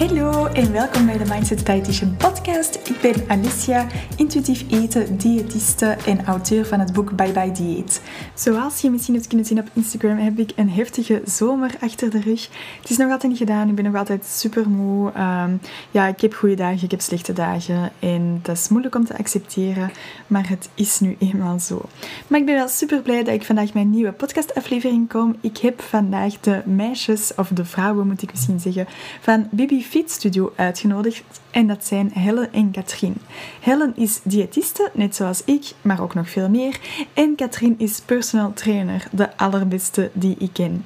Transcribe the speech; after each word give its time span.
Hallo 0.00 0.46
en 0.46 0.72
welkom 0.72 1.06
bij 1.06 1.18
de 1.18 1.24
Mindset 1.24 1.66
Dietitian 1.66 2.16
podcast. 2.16 2.74
Ik 2.74 3.00
ben 3.00 3.28
Alicia, 3.28 3.86
intuïtief 4.16 4.64
eten, 4.70 5.16
diëtiste 5.16 5.96
en 6.06 6.24
auteur 6.24 6.66
van 6.66 6.80
het 6.80 6.92
boek 6.92 7.16
Bye 7.16 7.32
Bye 7.32 7.52
Dieet. 7.52 8.02
Zoals 8.34 8.80
je 8.80 8.90
misschien 8.90 9.14
hebt 9.14 9.26
kunnen 9.26 9.46
zien 9.46 9.58
op 9.58 9.68
Instagram 9.72 10.18
heb 10.18 10.38
ik 10.38 10.52
een 10.56 10.70
heftige 10.70 11.22
zomer 11.24 11.74
achter 11.80 12.10
de 12.10 12.20
rug. 12.20 12.48
Het 12.80 12.90
is 12.90 12.96
nog 12.96 13.10
altijd 13.10 13.32
niet 13.32 13.40
gedaan, 13.40 13.68
ik 13.68 13.74
ben 13.74 13.84
nog 13.84 13.94
altijd 13.94 14.24
super 14.24 14.68
moe. 14.68 15.12
Ehm, 15.12 15.56
ja, 15.90 16.06
ik 16.06 16.20
heb 16.20 16.34
goede 16.34 16.54
dagen, 16.54 16.84
ik 16.84 16.90
heb 16.90 17.00
slechte 17.00 17.32
dagen 17.32 17.92
en 17.98 18.40
dat 18.42 18.56
is 18.56 18.68
moeilijk 18.68 18.94
om 18.94 19.04
te 19.04 19.18
accepteren, 19.18 19.90
maar 20.26 20.48
het 20.48 20.68
is 20.74 21.00
nu 21.00 21.16
eenmaal 21.18 21.58
zo. 21.58 21.82
Maar 22.26 22.40
ik 22.40 22.46
ben 22.46 22.54
wel 22.54 22.68
super 22.68 23.00
blij 23.02 23.24
dat 23.24 23.34
ik 23.34 23.44
vandaag 23.44 23.74
mijn 23.74 23.90
nieuwe 23.90 24.12
podcastaflevering 24.12 25.08
kom. 25.08 25.36
Ik 25.40 25.56
heb 25.56 25.80
vandaag 25.80 26.40
de 26.40 26.62
meisjes, 26.64 27.32
of 27.36 27.48
de 27.48 27.64
vrouwen 27.64 28.06
moet 28.06 28.22
ik 28.22 28.30
misschien 28.30 28.60
zeggen, 28.60 28.86
van 29.20 29.48
Bibi 29.50 29.88
Fit 29.90 30.10
Studio 30.10 30.52
uitgenodigd 30.56 31.40
en 31.50 31.66
dat 31.66 31.84
zijn 31.84 32.10
Helen 32.12 32.52
en 32.52 32.70
Katrien. 32.70 33.16
Helen 33.60 33.92
is 33.96 34.20
diëtiste, 34.22 34.90
net 34.94 35.16
zoals 35.16 35.44
ik, 35.44 35.72
maar 35.82 36.02
ook 36.02 36.14
nog 36.14 36.30
veel 36.30 36.48
meer. 36.48 36.80
En 37.14 37.34
Katrien 37.34 37.74
is 37.78 38.00
personal 38.00 38.52
trainer, 38.52 39.06
de 39.12 39.36
allerbeste 39.36 40.10
die 40.12 40.36
ik 40.38 40.52
ken. 40.52 40.84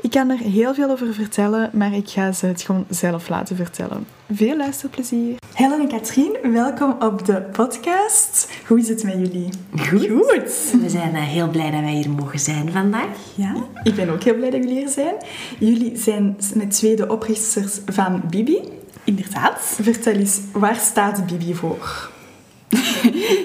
Ik 0.00 0.10
kan 0.10 0.30
er 0.30 0.38
heel 0.38 0.74
veel 0.74 0.90
over 0.90 1.14
vertellen, 1.14 1.70
maar 1.72 1.92
ik 1.92 2.08
ga 2.08 2.32
ze 2.32 2.46
het 2.46 2.62
gewoon 2.62 2.86
zelf 2.88 3.28
laten 3.28 3.56
vertellen. 3.56 4.15
Veel 4.32 4.56
luisterplezier. 4.56 5.36
Helen 5.54 5.80
en 5.80 5.88
Katrien, 5.88 6.36
welkom 6.52 6.96
op 7.00 7.24
de 7.26 7.42
podcast. 7.52 8.48
Hoe 8.66 8.78
is 8.78 8.88
het 8.88 9.04
met 9.04 9.14
jullie? 9.14 9.48
Goed. 9.76 10.72
We 10.80 10.88
zijn 10.88 11.14
uh, 11.14 11.22
heel 11.22 11.48
blij 11.48 11.70
dat 11.70 11.80
wij 11.80 11.92
hier 11.92 12.10
mogen 12.10 12.38
zijn 12.38 12.72
vandaag. 12.72 13.16
Ja, 13.34 13.54
ik 13.82 13.94
ben 13.94 14.08
ook 14.08 14.22
heel 14.22 14.34
blij 14.34 14.50
dat 14.50 14.62
jullie 14.62 14.78
hier 14.78 14.88
zijn. 14.88 15.14
Jullie 15.58 15.96
zijn 15.96 16.36
met 16.54 16.70
twee 16.70 16.96
de 16.96 17.10
oprichters 17.10 17.80
van 17.86 18.22
Bibi. 18.30 18.60
Inderdaad. 19.04 19.60
Vertel 19.60 20.12
eens, 20.12 20.40
waar 20.52 20.76
staat 20.76 21.26
Bibi 21.26 21.54
voor? 21.54 22.10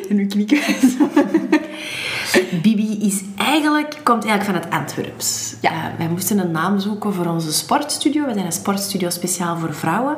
en 0.10 0.16
nu 0.16 0.26
knikken. 0.26 0.60
Bibi 2.62 2.98
is 3.02 3.22
eigenlijk, 3.38 4.00
komt 4.04 4.26
eigenlijk 4.26 4.44
van 4.44 4.70
het 4.70 4.80
Antwerps. 4.80 5.56
Ja. 5.62 5.72
Uh, 5.72 5.98
wij 5.98 6.08
moesten 6.08 6.40
een 6.40 6.52
naam 6.52 6.80
zoeken 6.80 7.14
voor 7.14 7.26
onze 7.26 7.54
sportstudio. 7.54 8.26
We 8.26 8.34
zijn 8.34 8.46
een 8.46 8.52
sportstudio 8.52 9.10
speciaal 9.10 9.58
voor 9.58 9.74
vrouwen. 9.74 10.18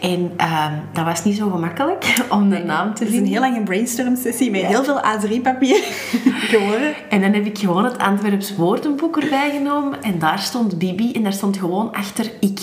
En 0.00 0.32
uh, 0.40 0.66
dat 0.92 1.04
was 1.04 1.24
niet 1.24 1.36
zo 1.36 1.50
gemakkelijk 1.50 2.14
om 2.30 2.50
de 2.50 2.58
naam 2.58 2.94
te 2.94 3.04
vinden. 3.04 3.14
Het 3.14 3.24
is 3.24 3.36
een 3.36 3.42
heel 3.42 3.50
lange 3.50 3.62
brainstorm 3.64 4.16
sessie 4.16 4.50
met 4.50 4.62
heel 4.62 4.84
veel 4.84 5.00
A3-papier 5.00 5.82
geworden. 6.52 6.94
En 7.08 7.20
dan 7.20 7.32
heb 7.32 7.46
ik 7.46 7.58
gewoon 7.58 7.84
het 7.84 7.98
Antwerps 7.98 8.56
woordenboek 8.56 9.16
erbij 9.18 9.50
genomen. 9.50 10.02
En 10.02 10.18
daar 10.18 10.38
stond 10.38 10.78
Bibi 10.78 11.12
en 11.12 11.22
daar 11.22 11.32
stond 11.32 11.56
gewoon 11.56 11.92
achter 11.92 12.30
ik. 12.40 12.60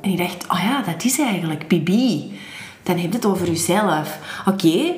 En 0.00 0.10
ik 0.10 0.18
dacht, 0.18 0.46
oh 0.48 0.60
ja, 0.62 0.92
dat 0.92 1.04
is 1.04 1.18
eigenlijk 1.18 1.68
Bibi. 1.68 2.38
Dan 2.82 2.98
heb 2.98 3.10
je 3.10 3.16
het 3.16 3.26
over 3.26 3.46
jezelf. 3.46 4.18
Oké, 4.46 4.94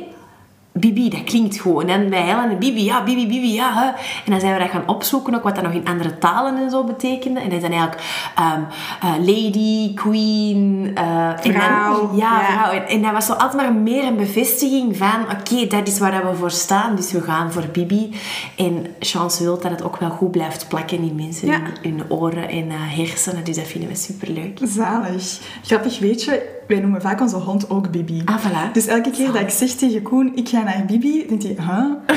Bibi, 0.76 1.08
dat 1.08 1.24
klinkt 1.24 1.60
gewoon. 1.60 1.88
En 1.88 2.10
wij 2.10 2.22
Helen 2.22 2.58
Bibi, 2.58 2.84
ja, 2.84 3.04
Bibi, 3.04 3.26
Bibi, 3.26 3.52
ja. 3.52 3.72
Hè. 3.74 3.86
En 4.24 4.30
dan 4.30 4.40
zijn 4.40 4.52
we 4.52 4.58
dat 4.58 4.70
gaan 4.70 4.88
opzoeken, 4.88 5.34
ook 5.34 5.42
wat 5.42 5.54
dat 5.54 5.64
nog 5.64 5.72
in 5.72 5.86
andere 5.86 6.18
talen 6.18 6.56
en 6.56 6.70
zo 6.70 6.84
betekende. 6.84 7.40
En 7.40 7.48
dat 7.48 7.56
is 7.56 7.62
dan 7.62 7.72
eigenlijk 7.72 8.02
um, 8.38 8.66
uh, 9.04 9.16
lady, 9.18 9.94
queen... 9.94 10.90
Uh, 10.98 11.30
vrouw. 11.36 11.42
En 11.42 11.52
dan, 11.52 12.16
ja, 12.16 12.40
ja, 12.40 12.46
vrouw. 12.46 12.72
En, 12.72 12.86
en, 12.86 13.02
dat 13.02 13.12
was 13.12 13.26
zo 13.26 13.32
altijd 13.32 13.62
maar 13.62 13.72
meer 13.72 14.04
een 14.04 14.16
bevestiging 14.16 14.96
van... 14.96 15.22
Oké, 15.22 15.52
okay, 15.52 15.66
dat 15.66 15.88
is 15.88 15.98
waar 15.98 16.30
we 16.30 16.36
voor 16.36 16.50
staan, 16.50 16.96
dus 16.96 17.12
we 17.12 17.20
gaan 17.20 17.52
voor 17.52 17.66
Bibi. 17.72 18.14
En 18.56 18.86
chance 18.98 19.42
wil 19.42 19.60
dat 19.60 19.70
het 19.70 19.84
ook 19.84 19.96
wel 19.96 20.10
goed 20.10 20.30
blijft 20.30 20.68
plakken 20.68 20.98
in 20.98 21.14
mensen, 21.14 21.48
ja. 21.48 21.60
in 21.82 21.98
hun 21.98 22.10
oren 22.10 22.48
en 22.48 22.66
uh, 22.66 22.74
hersenen. 22.76 23.44
Dus 23.44 23.56
dat 23.56 23.66
vinden 23.66 23.88
we 23.88 23.96
superleuk. 23.96 24.58
Zalig. 24.62 25.40
Grappig, 25.62 25.98
weet 25.98 26.24
je 26.24 26.62
wij 26.66 26.78
noemen 26.80 27.00
vaak 27.00 27.20
onze 27.20 27.36
hond 27.36 27.70
ook 27.70 27.90
Bibi. 27.90 28.22
Ah, 28.24 28.44
voilà. 28.44 28.72
Dus 28.72 28.86
elke 28.86 29.10
keer 29.10 29.32
dat 29.32 29.40
ik 29.40 29.50
zeg 29.50 29.70
tegen 29.70 30.02
Koen, 30.02 30.32
ik 30.34 30.48
ga 30.48 30.62
naar 30.62 30.84
Bibi, 30.86 31.26
denkt 31.28 31.42
hij, 31.42 31.56
huh? 31.58 32.16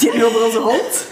die 0.00 0.24
over 0.24 0.44
onze 0.44 0.58
hond? 0.58 1.06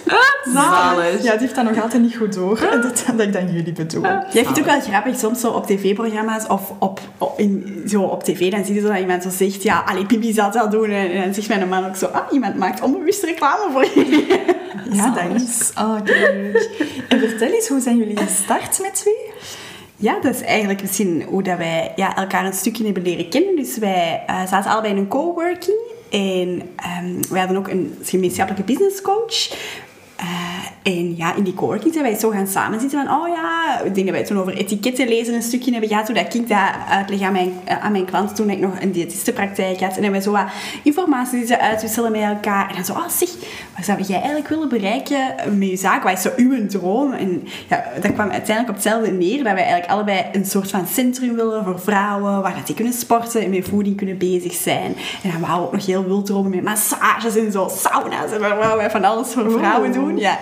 Zalig. 0.52 1.22
Ja, 1.22 1.30
die 1.30 1.40
heeft 1.40 1.54
dat 1.54 1.64
nog 1.64 1.82
altijd 1.82 2.02
niet 2.02 2.16
goed 2.16 2.34
door. 2.34 2.58
En 2.72 2.80
dat, 2.80 3.04
dat 3.16 3.26
ik 3.26 3.32
dan 3.32 3.52
jullie 3.52 3.72
bedoel. 3.72 4.02
Jij 4.02 4.26
vindt 4.30 4.48
het 4.48 4.58
ook 4.58 4.64
wel 4.64 4.80
grappig, 4.80 5.18
soms 5.18 5.40
zo 5.40 5.50
op 5.50 5.66
tv-programma's 5.66 6.46
of 6.46 6.72
op, 6.78 7.00
op, 7.18 7.38
in, 7.38 7.82
zo 7.88 8.02
op 8.02 8.22
tv, 8.22 8.50
dan 8.50 8.64
zie 8.64 8.74
je 8.74 8.80
zo 8.80 8.88
dat 8.88 8.98
iemand 8.98 9.22
zo 9.22 9.28
zegt, 9.30 9.62
ja, 9.62 9.82
allee, 9.86 10.06
Bibi 10.06 10.32
zal 10.32 10.50
dat 10.50 10.70
doen. 10.70 10.90
En, 10.90 11.22
dan 11.22 11.34
zegt 11.34 11.48
mijn 11.48 11.68
man 11.68 11.86
ook 11.86 11.96
zo, 11.96 12.06
ah, 12.06 12.32
iemand 12.32 12.56
maakt 12.56 12.80
onbewust 12.80 13.22
reclame 13.22 13.68
voor 13.72 13.86
jullie. 13.94 14.26
Ja, 14.90 15.10
dat 15.10 15.42
is. 15.42 15.72
Oh, 15.78 15.96
leuk. 16.04 16.70
En 17.08 17.18
vertel 17.18 17.48
eens, 17.48 17.68
hoe 17.68 17.80
zijn 17.80 17.96
jullie 17.96 18.16
gestart 18.16 18.78
met 18.80 18.94
twee? 18.94 19.25
Ja, 19.96 20.20
dat 20.20 20.34
is 20.34 20.40
eigenlijk 20.40 20.80
misschien 20.80 21.22
hoe 21.22 21.42
dat 21.42 21.58
wij 21.58 21.92
ja, 21.96 22.16
elkaar 22.16 22.44
een 22.44 22.52
stukje 22.52 22.84
hebben 22.84 23.02
leren 23.02 23.28
kennen. 23.28 23.56
Dus 23.56 23.78
wij 23.78 24.24
uh, 24.30 24.46
zaten 24.46 24.70
allebei 24.70 24.92
in 24.92 24.98
een 24.98 25.08
coworking. 25.08 25.78
En 26.10 26.62
um, 27.02 27.20
wij 27.28 27.40
hadden 27.40 27.56
ook 27.56 27.68
een 27.68 27.98
gemeenschappelijke 28.02 28.72
business 28.72 29.02
coach. 29.02 29.56
Uh, 30.20 30.92
en 30.92 31.16
ja, 31.16 31.34
in 31.34 31.42
die 31.42 31.54
coworking 31.54 31.92
zijn 31.92 32.04
wij 32.04 32.14
zo 32.14 32.30
gaan 32.30 32.46
samenzitten 32.46 33.06
van, 33.06 33.16
oh 33.16 33.28
ja, 33.28 33.80
ik 33.84 33.94
denk 33.94 34.06
dat 34.06 34.16
wij 34.16 34.24
toen 34.24 34.38
over 34.38 34.56
etiketten 34.56 35.08
lezen 35.08 35.34
een 35.34 35.42
stukje 35.42 35.70
hebben 35.70 35.88
gehad, 35.88 36.06
hoe 36.06 36.14
dat 36.14 36.34
ik 36.34 36.48
dat 36.48 36.58
uitleg 36.88 37.20
aan 37.20 37.32
mijn, 37.32 37.52
aan 37.82 37.92
mijn 37.92 38.04
klanten 38.04 38.36
toen 38.36 38.50
ik 38.50 38.58
nog 38.58 38.80
een 38.80 38.92
diëtistenpraktijk 38.92 39.80
had. 39.80 39.96
En 39.96 40.02
dan 40.02 40.10
wij 40.10 40.20
zo 40.20 40.30
wat 40.30 40.46
informatie 40.82 41.44
die 41.44 41.56
uitwisselen 41.56 42.12
met 42.12 42.20
elkaar. 42.20 42.68
En 42.68 42.74
dan 42.74 42.84
zo, 42.84 42.92
oh 42.92 43.08
zeg, 43.08 43.28
wat 43.76 43.84
zou 43.84 44.02
jij 44.02 44.16
eigenlijk 44.16 44.48
willen 44.48 44.68
bereiken 44.68 45.18
met 45.58 45.68
je 45.68 45.76
zaak? 45.76 46.02
Wat 46.02 46.12
is 46.12 46.22
zo 46.22 46.30
uw 46.36 46.66
droom? 46.66 47.12
En 47.12 47.48
ja, 47.68 47.84
dat 48.00 48.12
kwam 48.12 48.30
uiteindelijk 48.30 48.68
op 48.68 48.74
hetzelfde 48.74 49.10
neer, 49.10 49.36
dat 49.36 49.52
wij 49.52 49.64
eigenlijk 49.64 49.90
allebei 49.90 50.24
een 50.32 50.44
soort 50.44 50.70
van 50.70 50.86
centrum 50.86 51.34
willen 51.34 51.64
voor 51.64 51.80
vrouwen, 51.80 52.42
waar 52.42 52.54
dat 52.54 52.66
die 52.66 52.74
kunnen 52.74 52.92
sporten 52.92 53.42
en 53.42 53.50
met 53.50 53.68
voeding 53.68 53.96
kunnen 53.96 54.18
bezig 54.18 54.52
zijn. 54.52 54.96
En 55.22 55.30
dan 55.30 55.40
wou 55.40 55.60
we 55.60 55.66
ook 55.66 55.72
nog 55.72 55.86
heel 55.86 56.04
wild 56.04 56.26
dromen 56.26 56.50
met 56.50 56.62
massages 56.64 57.36
en 57.36 57.52
zo, 57.52 57.68
sauna's 57.76 58.30
en 58.32 58.40
waar 58.40 58.76
wij 58.76 58.90
van 58.90 59.04
alles 59.04 59.28
voor 59.28 59.50
vrouwen 59.50 59.92
doen. 59.92 60.05
Ja. 60.14 60.38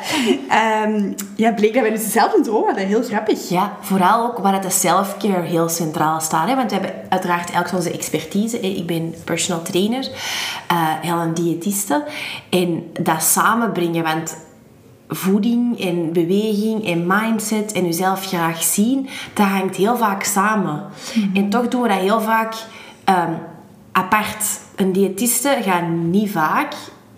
Um, 0.86 1.14
ja, 1.36 1.52
bleek 1.52 1.72
dat 1.72 1.82
wij 1.82 1.90
dus 1.90 2.04
dezelfde 2.04 2.40
droom 2.40 2.64
hadden. 2.64 2.86
Heel 2.86 3.02
grappig. 3.02 3.48
Ja, 3.48 3.76
vooral 3.80 4.24
ook 4.24 4.38
waar 4.38 4.52
het 4.52 4.62
de 4.62 4.70
self-care 4.70 5.42
heel 5.42 5.68
centraal 5.68 6.20
staat. 6.20 6.48
Hè? 6.48 6.54
Want 6.54 6.70
we 6.70 6.76
hebben 6.76 6.94
uiteraard 7.08 7.50
elk 7.50 7.72
onze 7.72 7.92
expertise. 7.92 8.60
Ik 8.60 8.86
ben 8.86 9.14
personal 9.24 9.62
trainer, 9.62 10.08
uh, 10.72 10.88
heel 11.00 11.16
een 11.16 11.34
diëtiste. 11.34 12.04
En 12.50 12.90
dat 13.00 13.22
samenbrengen, 13.22 14.02
want 14.02 14.36
voeding 15.08 15.80
en 15.80 16.12
beweging 16.12 16.86
en 16.86 17.06
mindset 17.06 17.72
en 17.72 17.84
jezelf 17.84 18.26
graag 18.26 18.62
zien, 18.62 19.08
dat 19.34 19.46
hangt 19.46 19.76
heel 19.76 19.96
vaak 19.96 20.22
samen. 20.22 20.84
Mm-hmm. 21.14 21.36
En 21.36 21.48
toch 21.48 21.68
doen 21.68 21.82
we 21.82 21.88
dat 21.88 21.98
heel 21.98 22.20
vaak 22.20 22.54
um, 23.08 23.38
apart. 23.92 24.60
Een 24.76 24.92
diëtiste 24.92 25.58
gaat 25.62 25.88
niet 25.88 26.30
vaak 26.30 26.74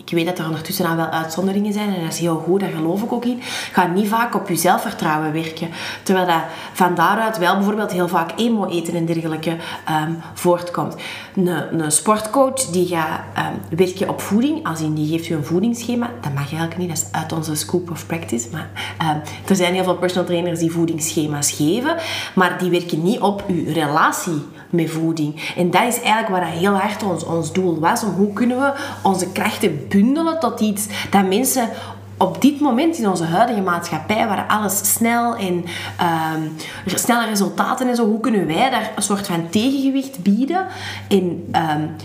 ik 0.07 0.13
weet 0.13 0.25
dat 0.25 0.39
er 0.39 0.45
ondertussen 0.45 0.85
al 0.85 0.95
wel 0.95 1.09
uitzonderingen 1.09 1.73
zijn 1.73 1.93
en 1.93 2.01
dat 2.01 2.13
is 2.13 2.19
heel 2.19 2.43
goed, 2.45 2.59
daar 2.59 2.69
geloof 2.69 3.03
ik 3.03 3.11
ook 3.11 3.25
in. 3.25 3.39
Ga 3.71 3.87
niet 3.87 4.07
vaak 4.07 4.35
op 4.35 4.49
je 4.49 4.55
zelfvertrouwen 4.55 5.33
werken. 5.33 5.69
Terwijl 6.03 6.25
dat 6.25 6.41
van 6.73 6.95
daaruit 6.95 7.37
wel 7.37 7.55
bijvoorbeeld 7.55 7.91
heel 7.91 8.07
vaak 8.07 8.31
emo 8.35 8.65
eten 8.65 8.95
en 8.95 9.05
dergelijke 9.05 9.49
um, 9.49 10.21
voortkomt. 10.33 10.95
Een, 11.35 11.47
een, 11.83 11.91
sportcoach 11.91 12.65
die 12.65 12.87
gaat 12.87 13.19
um, 13.37 13.77
werken 13.77 14.09
op 14.09 14.21
voeding, 14.21 14.67
als 14.67 14.81
in 14.81 14.93
die 14.93 15.07
geeft 15.07 15.29
u 15.29 15.35
een 15.35 15.45
voedingsschema, 15.45 16.09
dat 16.21 16.33
mag 16.33 16.43
eigenlijk 16.43 16.77
niet, 16.77 16.89
dat 16.89 16.97
is 16.97 17.07
uit 17.11 17.33
onze 17.33 17.55
scope 17.55 17.91
of 17.91 18.05
practice. 18.05 18.47
Maar 18.51 18.69
um, 19.01 19.21
er 19.47 19.55
zijn 19.55 19.73
heel 19.73 19.83
veel 19.83 19.97
personal 19.97 20.25
trainers 20.27 20.59
die 20.59 20.71
voedingsschema's 20.71 21.51
geven, 21.51 21.95
maar 22.35 22.57
die 22.59 22.69
werken 22.69 23.03
niet 23.03 23.19
op 23.19 23.43
uw 23.47 23.73
relatie 23.73 24.41
met 24.69 24.89
voeding. 24.89 25.53
En 25.55 25.71
dat 25.71 25.83
is 25.83 25.99
eigenlijk 26.01 26.29
waar 26.29 26.45
heel 26.45 26.73
hard 26.73 27.03
ons, 27.03 27.23
ons 27.23 27.53
doel 27.53 27.79
was. 27.79 28.03
Om 28.03 28.09
hoe 28.09 28.33
kunnen 28.33 28.59
we 28.59 28.73
onze 29.03 29.31
krachten 29.31 29.87
bundelen 30.01 30.39
tot 30.39 30.59
iets 30.59 30.87
dat 31.09 31.27
mensen 31.27 31.69
op 32.17 32.41
dit 32.41 32.59
moment 32.59 32.97
in 32.97 33.09
onze 33.09 33.23
huidige 33.23 33.61
maatschappij, 33.61 34.27
waar 34.27 34.45
alles 34.47 34.93
snel 34.93 35.35
en 35.35 35.65
um, 36.35 36.55
snelle 36.85 37.25
resultaten 37.25 37.87
en 37.87 37.95
zo, 37.95 38.05
hoe 38.05 38.19
kunnen 38.19 38.47
wij 38.47 38.69
daar 38.69 38.91
een 38.95 39.03
soort 39.03 39.27
van 39.27 39.49
tegengewicht 39.49 40.23
bieden? 40.23 40.65
En 41.09 41.23
um, 41.51 41.95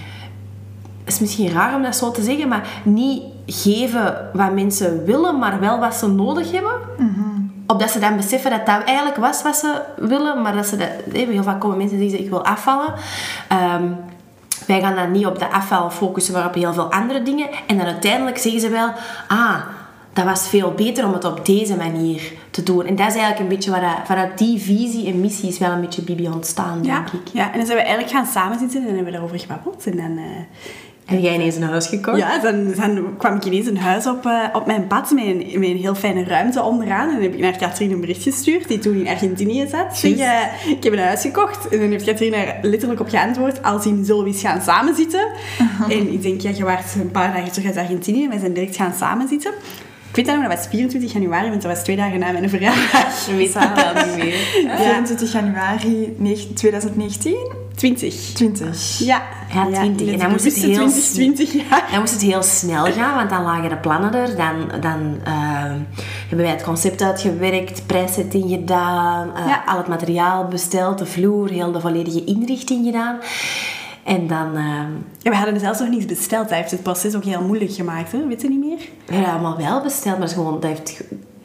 het 1.04 1.12
is 1.14 1.20
misschien 1.20 1.52
raar 1.52 1.74
om 1.74 1.82
dat 1.82 1.96
zo 1.96 2.10
te 2.10 2.22
zeggen, 2.22 2.48
maar 2.48 2.68
niet 2.84 3.22
geven 3.46 4.30
wat 4.32 4.52
mensen 4.52 5.04
willen, 5.04 5.38
maar 5.38 5.60
wel 5.60 5.78
wat 5.78 5.94
ze 5.94 6.08
nodig 6.08 6.52
hebben. 6.52 6.72
Mm 6.98 7.30
Opdat 7.66 7.90
ze 7.90 7.98
dan 7.98 8.16
beseffen 8.16 8.50
dat 8.50 8.66
dat 8.66 8.84
eigenlijk 8.84 9.16
was 9.16 9.42
wat 9.42 9.56
ze 9.56 9.80
willen, 9.96 10.42
maar 10.42 10.54
dat 10.54 10.66
ze 10.66 10.76
dat... 10.76 10.88
Heel 11.12 11.42
vaak 11.42 11.60
komen 11.60 11.76
mensen 11.76 11.98
die 11.98 12.08
zeggen, 12.08 12.26
ik 12.26 12.32
wil 12.32 12.44
afvallen. 12.44 12.94
Um, 13.74 13.96
wij 14.66 14.80
gaan 14.80 14.94
dan 14.94 15.10
niet 15.10 15.26
op 15.26 15.38
de 15.38 15.50
afval 15.50 15.90
focussen, 15.90 16.34
maar 16.34 16.46
op 16.46 16.54
heel 16.54 16.72
veel 16.72 16.92
andere 16.92 17.22
dingen. 17.22 17.48
En 17.66 17.76
dan 17.76 17.86
uiteindelijk 17.86 18.38
zeggen 18.38 18.60
ze 18.60 18.68
wel, 18.68 18.90
ah, 19.28 19.60
dat 20.12 20.24
was 20.24 20.48
veel 20.48 20.72
beter 20.72 21.06
om 21.06 21.12
het 21.12 21.24
op 21.24 21.46
deze 21.46 21.76
manier 21.76 22.32
te 22.50 22.62
doen. 22.62 22.86
En 22.86 22.96
dat 22.96 23.06
is 23.06 23.14
eigenlijk 23.14 23.38
een 23.38 23.56
beetje 23.56 23.70
waar 23.70 24.02
vanuit 24.06 24.38
die 24.38 24.60
visie 24.60 25.06
en 25.06 25.20
missie 25.20 25.48
is 25.48 25.58
wel 25.58 25.70
een 25.70 25.80
beetje 25.80 26.02
Bibi 26.02 26.28
ontstaan, 26.28 26.82
ja, 26.82 26.96
denk 26.96 27.08
ik. 27.08 27.32
Ja, 27.32 27.52
en 27.52 27.56
dan 27.58 27.66
zijn 27.66 27.78
we 27.78 27.84
eigenlijk 27.84 28.16
gaan 28.16 28.26
samenzitten 28.26 28.80
en 28.80 28.86
hebben 28.86 29.04
we 29.04 29.10
daarover 29.10 29.38
gebabbeld. 29.38 29.86
En 29.86 29.96
dan... 29.96 30.18
Uh, 30.18 30.24
Heb 31.12 31.22
jij 31.22 31.34
ineens 31.34 31.56
een 31.56 31.62
huis 31.62 31.86
gekocht? 31.86 32.18
Ja, 32.18 32.38
dan, 32.38 32.72
dan 32.76 33.16
kwam 33.16 33.36
ik 33.36 33.44
ineens 33.44 33.66
een 33.66 33.78
huis 33.78 34.06
op, 34.06 34.26
eh, 34.26 34.44
op 34.52 34.66
mijn 34.66 34.86
pad 34.86 35.10
met 35.10 35.24
een, 35.24 35.36
met 35.36 35.68
een 35.68 35.76
heel 35.76 35.94
fijne 35.94 36.24
ruimte 36.24 36.62
onderaan. 36.62 37.08
En 37.08 37.14
dan 37.14 37.22
heb 37.22 37.34
ik 37.34 37.40
naar 37.40 37.56
Katrien 37.56 37.90
een 37.90 38.00
bericht 38.00 38.22
gestuurd, 38.22 38.68
die 38.68 38.78
toen 38.78 38.94
in 38.94 39.08
Argentinië 39.08 39.66
zat. 39.68 39.96
Zeg, 39.96 40.18
eh, 40.18 40.70
ik 40.70 40.84
heb 40.84 40.92
een 40.92 40.98
huis 40.98 41.20
gekocht. 41.20 41.68
En 41.68 41.78
dan 41.78 41.90
heeft 41.90 42.04
Katrien 42.04 42.34
er 42.34 42.58
letterlijk 42.62 43.00
op 43.00 43.08
geantwoord, 43.08 43.62
als 43.62 43.86
in 43.86 44.04
zullen 44.04 44.24
we 44.24 44.30
eens 44.30 44.40
gaan 44.40 44.62
samenzitten. 44.62 45.28
En 45.88 46.12
ik 46.12 46.22
denk, 46.22 46.40
ja, 46.40 46.50
je 46.54 46.64
waart 46.64 46.94
een 46.94 47.10
paar 47.10 47.32
dagen 47.32 47.52
terug 47.52 47.66
uit 47.66 47.76
Argentinië. 47.76 48.28
Wij 48.28 48.38
zijn 48.38 48.52
direct 48.52 48.76
gaan 48.76 48.94
samenzitten. 48.98 49.52
Ik 50.08 50.16
weet 50.18 50.26
dat 50.26 50.36
nog, 50.36 50.48
dat 50.48 50.56
was 50.56 50.66
24 50.66 51.12
januari, 51.12 51.48
want 51.48 51.62
dat 51.62 51.72
was 51.72 51.82
twee 51.82 51.96
dagen 51.96 52.18
na 52.18 52.32
mijn 52.32 52.48
verjaardag. 52.48 52.92
Het 53.26 53.52
wel 53.52 54.06
niet 54.06 54.24
meer. 54.24 54.36
24 54.76 55.32
januari 55.32 56.14
9 56.18 56.54
2019? 56.54 57.61
20. 57.74 58.14
20. 58.34 58.98
Ja. 58.98 59.22
Ja, 59.54 59.66
20. 59.70 60.12
En 60.12 60.18
dan 60.18 60.30
moest 60.30 60.44
het 60.44 60.54
heel 60.54 60.74
2020, 60.74 61.52
ja. 61.52 61.84
Dan 61.90 62.00
moest 62.00 62.12
het 62.12 62.22
heel 62.22 62.42
snel 62.42 62.84
gaan, 62.84 63.14
want 63.14 63.30
dan 63.30 63.42
lagen 63.42 63.68
de 63.68 63.76
plannen 63.76 64.14
er. 64.14 64.36
Dan, 64.36 64.80
dan 64.80 65.18
ehm, 65.24 65.78
hebben 66.28 66.46
wij 66.46 66.50
het 66.54 66.62
concept 66.62 67.02
uitgewerkt, 67.02 67.86
prijszetting 67.86 68.50
gedaan, 68.50 69.36
eh, 69.36 69.46
Ja. 69.46 69.62
al 69.66 69.76
het 69.76 69.88
materiaal 69.88 70.44
besteld, 70.48 70.98
de 70.98 71.06
vloer, 71.06 71.48
heel 71.48 71.72
de 71.72 71.80
volledige 71.80 72.24
inrichting 72.24 72.84
gedaan. 72.84 73.18
En 74.04 74.26
dan 74.26 74.56
ehm, 74.56 74.90
Ja, 75.18 75.30
we 75.30 75.36
hadden 75.36 75.60
zelfs 75.60 75.78
nog 75.78 75.88
niets 75.88 76.06
besteld. 76.06 76.48
Dat 76.48 76.58
heeft 76.58 76.70
het 76.70 76.82
proces 76.82 77.14
ook 77.14 77.24
heel 77.24 77.42
moeilijk 77.42 77.72
gemaakt, 77.72 78.12
hè? 78.12 78.26
weet 78.26 78.42
je 78.42 78.48
niet 78.48 78.64
meer? 78.64 78.78
we 79.06 79.14
hebben 79.14 79.32
allemaal 79.32 79.56
wel 79.56 79.82
besteld, 79.82 80.18
maar 80.18 80.26
het 80.26 80.36
gewoon, 80.36 80.60
dat 80.60 80.70
heeft, 80.70 81.02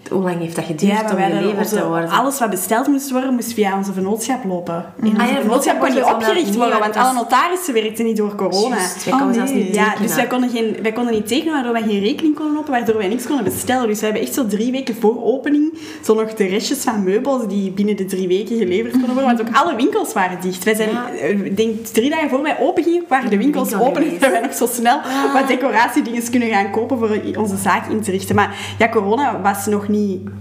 hoe 0.10 0.22
lang 0.24 0.40
heeft 0.40 0.56
dat 0.56 0.66
geduurd 0.66 0.92
Ja, 0.92 1.02
om 1.02 1.08
geleverd 1.18 1.58
onze, 1.58 1.76
te 1.76 1.88
worden? 1.88 2.10
alles 2.10 2.40
wat 2.40 2.50
besteld 2.50 2.88
moest 2.88 3.12
worden, 3.12 3.34
moest 3.34 3.54
via 3.54 3.78
onze 3.78 3.94
vennootschap 3.94 4.44
lopen. 4.44 4.76
En 5.02 5.08
onze 5.08 5.22
Ah 5.22 5.28
ja, 5.28 5.34
de 5.36 5.42
vennootschap 5.42 5.80
kon 5.80 5.90
niet 5.94 6.04
opgericht 6.04 6.46
niet, 6.46 6.56
worden, 6.56 6.80
want 6.80 6.96
alle 6.96 7.14
notarissen 7.14 7.74
werkten 7.74 8.06
niet 8.06 8.18
door 8.18 8.36
corona. 8.36 8.76
Wij 8.76 9.14
Oh, 9.14 9.18
konden 9.18 9.36
zelfs 9.36 9.52
nee. 9.52 9.64
niet 9.64 9.76
Ja, 9.76 9.94
dus 10.02 10.16
wij 10.16 10.28
konden, 10.28 10.50
geen, 10.50 10.76
wij 10.82 10.92
konden 10.92 11.14
niet 11.14 11.28
tekenen, 11.28 11.54
waardoor 11.54 11.72
wij 11.74 11.82
geen 11.82 12.00
rekening 12.00 12.36
konden 12.36 12.58
openen, 12.58 12.72
waardoor 12.80 12.98
wij 12.98 13.08
niks 13.08 13.26
konden 13.26 13.44
bestellen. 13.44 13.88
Dus 13.88 14.00
we 14.00 14.06
hebben 14.06 14.24
echt 14.24 14.34
zo 14.34 14.48
drie 14.48 14.72
weken 14.72 14.96
voor 15.00 15.24
opening 15.24 15.78
zo 16.04 16.14
nog 16.14 16.34
de 16.34 16.46
restjes 16.46 16.78
van 16.80 17.04
meubels 17.04 17.48
die 17.48 17.72
binnen 17.72 17.96
de 17.96 18.06
drie 18.06 18.28
weken 18.28 18.58
geleverd 18.58 18.92
konden 18.92 19.14
worden. 19.14 19.36
Want 19.36 19.42
ook 19.50 19.56
alle 19.56 19.76
winkels 19.76 20.14
waren 20.14 20.38
dicht. 20.42 20.64
Wij 20.64 20.76
zijn, 20.76 20.90
Ja. 20.90 21.10
eh, 21.12 21.56
denk 21.56 21.86
drie 21.86 22.10
dagen 22.10 22.30
voor 22.30 22.42
wij 22.42 22.58
open 22.60 22.84
gingen, 22.84 23.04
waren 23.08 23.30
de 23.30 23.38
winkels 23.38 23.70
winkel 23.70 23.88
open. 23.88 24.02
En 24.22 24.32
wij 24.32 24.42
nog 24.42 24.54
zo 24.54 24.66
snel 24.72 25.00
wat 25.34 25.48
decoratiedingen 25.48 26.30
kunnen 26.32 26.50
gaan 26.50 26.72
kopen 26.72 26.98
voor 26.98 27.20
onze 27.38 27.58
zaak 27.58 27.88
in 27.90 28.02
te 28.02 28.12
richten. 28.12 28.36
Maar 28.36 28.56
ja, 28.78 28.90
corona 28.90 29.42
was 29.42 29.66
nog, 29.66 29.88
niet, 29.88 29.97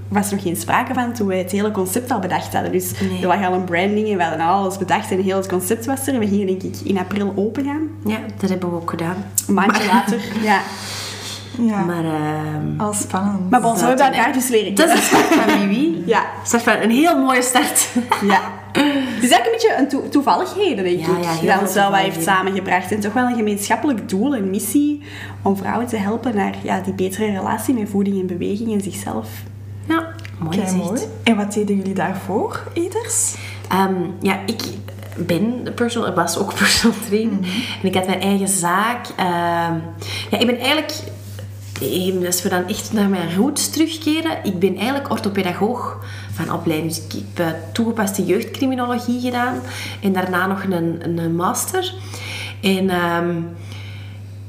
was 0.08 0.30
nog 0.30 0.42
geen 0.42 0.56
sprake 0.56 0.94
van 0.94 1.12
toen 1.12 1.26
wij 1.26 1.38
het 1.38 1.50
hele 1.50 1.70
concept 1.70 2.10
al 2.10 2.18
bedacht 2.18 2.52
hadden. 2.52 2.72
Dus 2.72 2.92
Nee. 3.00 3.20
er 3.20 3.26
lag 3.26 3.46
al 3.46 3.52
een 3.54 3.64
branding 3.64 4.08
en 4.08 4.16
we 4.16 4.22
hadden 4.22 4.46
al 4.46 4.58
alles 4.60 4.78
bedacht 4.78 5.10
en 5.10 5.22
heel 5.22 5.36
het 5.36 5.48
concept 5.48 5.86
was 5.86 6.06
er. 6.06 6.14
En 6.14 6.20
we 6.20 6.26
gingen 6.26 6.46
denk 6.46 6.62
ik 6.62 6.76
in 6.84 6.98
april 6.98 7.32
open 7.36 7.64
gaan. 7.64 7.88
Ja, 8.04 8.18
dat 8.40 8.50
hebben 8.50 8.70
we 8.70 8.76
ook 8.76 8.90
gedaan. 8.90 9.16
Een 9.48 9.54
maandje 9.54 9.86
later. 9.86 10.18
Ja. 10.42 10.60
Ja. 11.60 11.84
Maar 11.84 12.04
ehm, 12.04 12.80
Al 12.80 12.92
spannend. 12.92 13.50
Maar 13.50 13.60
bon, 13.60 13.76
zo 13.76 13.86
hebben 13.86 14.06
we 14.10 14.12
elkaar 14.16 14.32
dus 14.32 14.48
leren 14.48 14.74
dat 14.74 14.88
is 14.88 14.94
de 14.94 15.00
start 15.00 15.24
van 15.24 15.58
Wiwi. 15.68 16.02
Ja. 16.06 16.24
Start 16.44 16.62
van 16.62 16.72
een 16.80 16.90
heel 16.90 17.18
mooie 17.18 17.42
start. 17.42 17.88
ja. 18.26 18.40
Het 18.84 19.24
is 19.24 19.30
eigenlijk 19.30 19.44
een 19.46 19.50
beetje 19.52 19.76
een 19.78 19.88
toe- 19.88 20.08
toevalligheden, 20.08 20.84
denk 20.84 20.98
ik. 21.00 21.06
ja, 21.42 21.52
dat 21.54 21.60
ons 21.60 21.74
wel 21.74 21.90
wat 21.90 22.00
heeft 22.00 22.22
samengebracht. 22.22 22.92
En 22.92 23.00
toch 23.00 23.12
wel 23.12 23.26
een 23.26 23.36
gemeenschappelijk 23.36 24.08
doel, 24.08 24.36
een 24.36 24.50
missie 24.50 25.02
om 25.42 25.56
vrouwen 25.56 25.86
te 25.86 25.96
helpen 25.96 26.34
naar 26.36 26.54
ja, 26.62 26.80
die 26.80 26.92
betere 26.92 27.30
relatie 27.30 27.74
met 27.74 27.88
voeding 27.88 28.20
en 28.20 28.26
beweging 28.26 28.72
en 28.72 28.80
zichzelf. 28.80 29.28
Ja, 29.88 30.08
mooi 30.38 30.56
mooi. 30.76 31.00
En 31.24 31.36
wat 31.36 31.52
deden 31.52 31.76
jullie 31.76 31.94
daarvoor, 31.94 32.62
Eders? 32.72 33.34
Ehm, 33.68 33.94
ja, 34.20 34.38
ik 34.46 34.62
ben 35.16 35.64
de 35.64 35.72
personal, 35.72 36.14
was 36.14 36.38
ook 36.38 36.54
personal 36.64 36.96
trainer. 37.08 37.38
En 37.82 37.88
ik 37.88 37.94
had 37.94 38.06
mijn 38.06 38.20
eigen 38.20 38.48
zaak. 38.48 39.06
Ehm, 39.16 39.74
ja, 40.30 40.38
ik 40.38 40.46
ben 40.46 40.58
eigenlijk... 40.58 40.92
eh, 41.80 42.26
Als 42.26 42.42
we 42.42 42.48
dan 42.48 42.68
echt 42.68 42.92
naar 42.92 43.08
mijn 43.08 43.34
roots 43.36 43.70
terugkeren, 43.70 44.30
ik 44.42 44.58
ben 44.58 44.76
eigenlijk 44.76 45.10
orthopedagoog 45.10 46.04
van 46.36 46.52
opleiding. 46.52 46.94
Dus 46.94 47.02
ik 47.18 47.22
heb 47.34 47.56
toegepaste 47.72 48.24
jeugdcriminologie 48.24 49.20
gedaan 49.20 49.60
en 50.02 50.12
daarna 50.12 50.46
nog 50.46 50.62
een, 50.64 51.18
een 51.18 51.34
master. 51.36 51.94
En 52.62 52.90
ehm, 52.90 53.36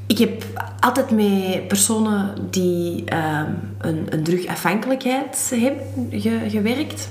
ik 0.07 0.18
heb 0.18 0.44
altijd 0.80 1.12
met 1.12 1.68
personen 1.68 2.34
die 2.50 3.04
ehm, 3.06 3.51
een, 3.78 4.06
een 4.10 4.24
drugafhankelijkheid 4.24 5.54
hebben 5.56 6.10
ge- 6.22 6.45
gewerkt. 6.50 7.10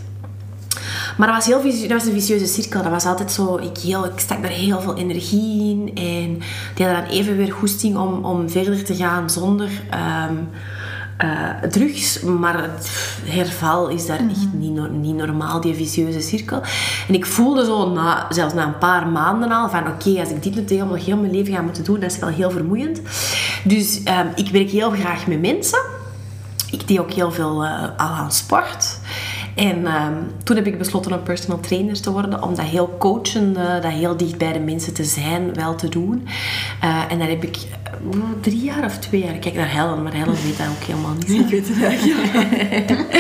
Maar 1.16 1.26
dat 1.26 1.36
was, 1.36 1.46
heel 1.46 1.64
een 1.90 2.00
vicieuze 2.00 2.46
cirkel. 2.46 2.82
Dat 2.82 2.90
was 2.90 3.04
altijd 3.06 3.32
zo... 3.32 3.56
Ik, 3.56 3.78
heel, 3.78 4.04
ik 4.04 4.18
stak 4.18 4.42
daar 4.42 4.50
heel 4.50 4.80
veel 4.80 4.96
energie 4.96 5.70
in. 5.70 5.88
En 5.94 6.38
die 6.74 6.86
hadden 6.86 7.04
dan 7.04 7.12
even 7.12 7.36
weer 7.36 7.52
goesting 7.52 7.96
om, 7.96 8.24
om 8.24 8.50
verder 8.50 8.84
te 8.84 8.94
gaan 8.94 9.30
zonder 9.30 9.68
ehm, 9.90 10.34
eh, 11.16 11.68
drugs. 11.70 12.20
Maar 12.20 12.62
het 12.62 12.90
herval 13.24 13.88
is 13.88 14.06
daar 14.06 14.18
echt 14.18 14.52
niet, 14.52 14.90
niet 14.90 15.14
normaal, 15.14 15.60
die 15.60 15.74
vicieuze 15.74 16.20
cirkel. 16.20 16.62
En 17.08 17.14
ik 17.14 17.26
voelde 17.26 17.64
zo, 17.64 17.92
na, 17.92 18.26
zelfs 18.28 18.54
na 18.54 18.66
een 18.66 18.78
paar 18.78 19.06
maanden 19.06 19.50
al, 19.50 19.68
van 19.68 19.86
oké, 19.86 20.20
als 20.20 20.28
ik 20.28 20.42
dit 20.42 20.54
nu 20.54 20.64
tegen 20.64 20.88
nog 20.88 21.04
heel 21.04 21.16
mijn 21.16 21.32
leven 21.32 21.54
ga 21.54 21.60
moeten 21.60 21.84
doen, 21.84 22.00
dat 22.00 22.10
is 22.10 22.18
wel 22.18 22.28
heel 22.28 22.50
vermoeiend. 22.50 23.00
Dus 23.64 24.02
ehm, 24.02 24.26
ik 24.34 24.48
werk 24.48 24.70
heel 24.70 24.90
graag 24.90 25.26
met 25.26 25.40
mensen. 25.40 25.80
Ik 26.70 26.88
deed 26.88 26.98
ook 26.98 27.12
heel 27.12 27.32
veel 27.32 27.64
eh, 27.64 27.82
al 27.82 28.08
aan 28.08 28.32
sport. 28.32 28.98
En 29.56 29.86
ehm, 29.86 30.12
toen 30.44 30.56
heb 30.56 30.66
ik 30.66 30.78
besloten 30.78 31.12
om 31.12 31.22
personal 31.22 31.60
trainer 31.60 32.00
te 32.00 32.10
worden, 32.10 32.42
om 32.42 32.54
dat 32.54 32.64
heel 32.64 32.96
coachen, 32.98 33.56
eh, 33.56 33.82
dat 33.82 33.92
heel 33.92 34.16
dicht 34.16 34.38
bij 34.38 34.52
de 34.52 34.58
mensen 34.58 34.94
te 34.94 35.04
zijn, 35.04 35.54
wel 35.54 35.74
te 35.74 35.88
doen. 35.88 36.28
Eh, 36.80 37.02
en 37.08 37.18
daar 37.18 37.28
heb 37.28 37.42
ik 37.42 37.56
eh, 37.56 38.18
drie 38.40 38.62
jaar 38.62 38.84
of 38.84 38.98
twee 38.98 39.24
jaar, 39.24 39.34
ik 39.34 39.40
kijk 39.40 39.54
naar 39.54 39.72
Helen, 39.72 40.02
maar 40.02 40.12
Helen 40.12 40.34
weet 40.44 40.58
dat 40.58 40.66
ook 40.66 40.82
helemaal 40.86 41.14
niet. 41.14 41.30
Ik 41.44 41.46
weet 41.46 41.68
het 41.68 41.82
eigenlijk. 41.82 42.34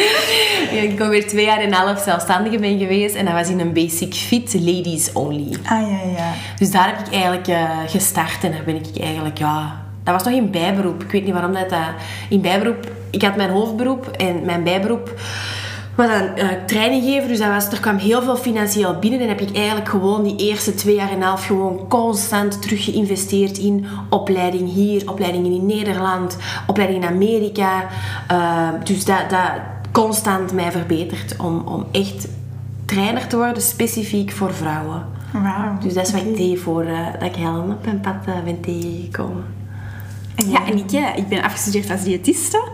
Ja, 0.72 0.82
ik 0.82 0.96
ben 0.96 1.08
weer 1.08 1.28
twee 1.28 1.44
jaar 1.44 1.58
en 1.58 1.66
een 1.66 1.72
half 1.72 2.02
zelfstandige 2.02 2.58
ben 2.58 2.78
geweest 2.78 3.14
en 3.14 3.24
dat 3.24 3.34
was 3.34 3.48
in 3.48 3.60
een 3.60 3.72
basic 3.72 4.14
fit 4.14 4.54
ladies 4.54 5.12
only. 5.12 5.56
Ah, 5.62 5.90
ja, 5.90 6.00
ja. 6.16 6.32
Dus 6.58 6.70
daar 6.70 6.86
heb 6.86 7.06
ik 7.06 7.12
eigenlijk 7.12 7.48
gestart 7.86 8.44
en 8.44 8.50
daar 8.50 8.64
ben 8.64 8.74
ik 8.74 9.00
eigenlijk, 9.00 9.38
ja... 9.38 9.84
Dat 10.02 10.14
was 10.14 10.24
nog 10.24 10.32
in 10.32 10.50
bijberoep. 10.50 11.02
Ik 11.02 11.10
weet 11.10 11.24
niet 11.24 11.32
waarom 11.32 11.52
dat... 11.52 11.70
dat 11.70 11.88
in 12.28 12.40
bijberoep... 12.40 12.90
Ik 13.10 13.22
had 13.22 13.36
mijn 13.36 13.50
hoofdberoep 13.50 14.06
en 14.06 14.44
mijn 14.44 14.62
bijberoep 14.64 15.14
was 15.96 16.08
dan 16.08 16.34
eh 16.34 16.48
training 16.66 17.02
geven. 17.02 17.28
Dus 17.28 17.38
dat 17.38 17.48
was, 17.48 17.68
er 17.68 17.80
kwam 17.80 17.96
heel 17.96 18.22
veel 18.22 18.36
financieel 18.36 18.98
binnen. 18.98 19.20
En 19.20 19.28
heb 19.28 19.40
ik 19.40 19.56
eigenlijk 19.56 19.88
gewoon 19.88 20.22
die 20.22 20.36
eerste 20.36 20.74
twee 20.74 20.94
jaar 20.94 21.10
en 21.10 21.16
een 21.16 21.22
half 21.22 21.46
gewoon 21.46 21.88
constant 21.88 22.62
terug 22.62 22.84
geïnvesteerd 22.84 23.58
in 23.58 23.86
opleiding 24.10 24.72
hier, 24.72 25.10
opleidingen 25.10 25.52
in 25.52 25.66
Nederland, 25.66 26.36
opleiding 26.66 27.02
in 27.02 27.08
Amerika. 27.08 27.86
Eh, 28.28 28.68
dus 28.84 29.04
dat, 29.04 29.30
dat 29.30 29.50
constant 29.92 30.52
mij 30.52 30.70
verbeterd 30.70 31.36
om, 31.36 31.62
om 31.66 31.86
echt 31.92 32.28
trainer 32.84 33.26
te 33.26 33.36
worden, 33.36 33.62
specifiek 33.62 34.30
voor 34.30 34.54
vrouwen. 34.54 35.04
Wauw. 35.32 35.78
Dus 35.80 35.94
dat 35.94 36.06
is 36.06 36.12
wat 36.12 36.22
ik 36.22 36.36
deed 36.36 36.58
voor 36.58 36.84
eh, 36.84 37.12
dat 37.12 37.22
ik 37.22 37.34
Helen 37.34 37.72
op 37.72 37.84
mijn 37.84 38.00
pad 38.00 38.14
eh, 38.26 38.34
ben 38.44 38.60
tegengekomen. 38.60 39.55
En 40.36 40.50
Ja, 40.50 40.66
en 40.66 40.76
ik, 40.78 40.90
ja, 40.90 41.14
ik 41.14 41.28
ben 41.28 41.42
afgestudeerd 41.42 41.90
als 41.90 42.02
diëtiste. 42.02 42.68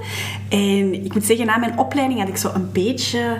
En 0.48 1.04
ik 1.04 1.14
moet 1.14 1.24
zeggen, 1.24 1.46
na 1.46 1.56
mijn 1.58 1.78
opleiding 1.78 2.18
had 2.20 2.28
ik 2.28 2.36
zo 2.36 2.50
een 2.54 2.72
beetje 2.72 3.36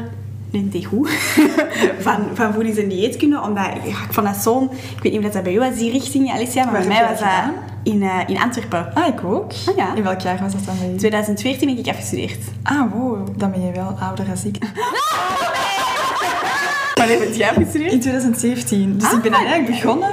een 0.53 0.71
degoe 0.71 1.09
van, 2.07 2.27
van 2.35 2.53
voedings- 2.53 2.79
en 2.79 2.89
dieetkunde. 2.89 3.41
Omdat 3.41 3.65
ja, 3.65 3.73
ik 3.75 4.07
vond 4.11 4.27
dat 4.27 4.37
zo'n... 4.37 4.71
Ik 4.97 5.03
weet 5.03 5.13
niet 5.13 5.25
of 5.27 5.33
dat 5.33 5.43
bij 5.43 5.53
jou 5.53 5.69
was, 5.71 5.79
die 5.79 5.91
richting, 5.91 6.31
Alicia. 6.33 6.65
Maar 6.65 6.73
Waar 6.73 6.83
bij 6.83 6.91
mij 6.99 7.09
was 7.09 7.19
dat 7.19 7.29
in, 7.83 8.03
eh, 8.03 8.19
in 8.27 8.39
Antwerpen. 8.39 8.95
Ah, 8.95 9.07
ik 9.07 9.25
ook. 9.25 9.53
Ah, 9.67 9.77
ja. 9.77 9.95
In 9.95 10.03
welk 10.03 10.21
jaar 10.21 10.39
was 10.43 10.53
dat 10.53 10.65
dan 10.65 10.79
bij 10.79 10.89
je? 10.89 10.95
2014 10.95 11.67
ben 11.69 11.79
ik 11.79 11.89
afgestudeerd. 11.89 12.39
Ah, 12.63 12.93
wow. 12.93 13.29
Dan 13.37 13.51
ben 13.51 13.67
je 13.67 13.73
wel 13.73 13.97
ouder 14.01 14.27
als 14.31 14.45
ik. 14.45 14.57
Wanneer 16.95 17.19
ben 17.19 17.37
jij 17.37 17.49
afgestudeerd? 17.49 17.93
In 17.93 18.01
2017. 18.01 18.99
Dus 18.99 19.09
Ah, 19.09 19.13
ik 19.17 19.23
ben 19.23 19.33
eigenlijk 19.33 19.67
begonnen... 19.71 20.11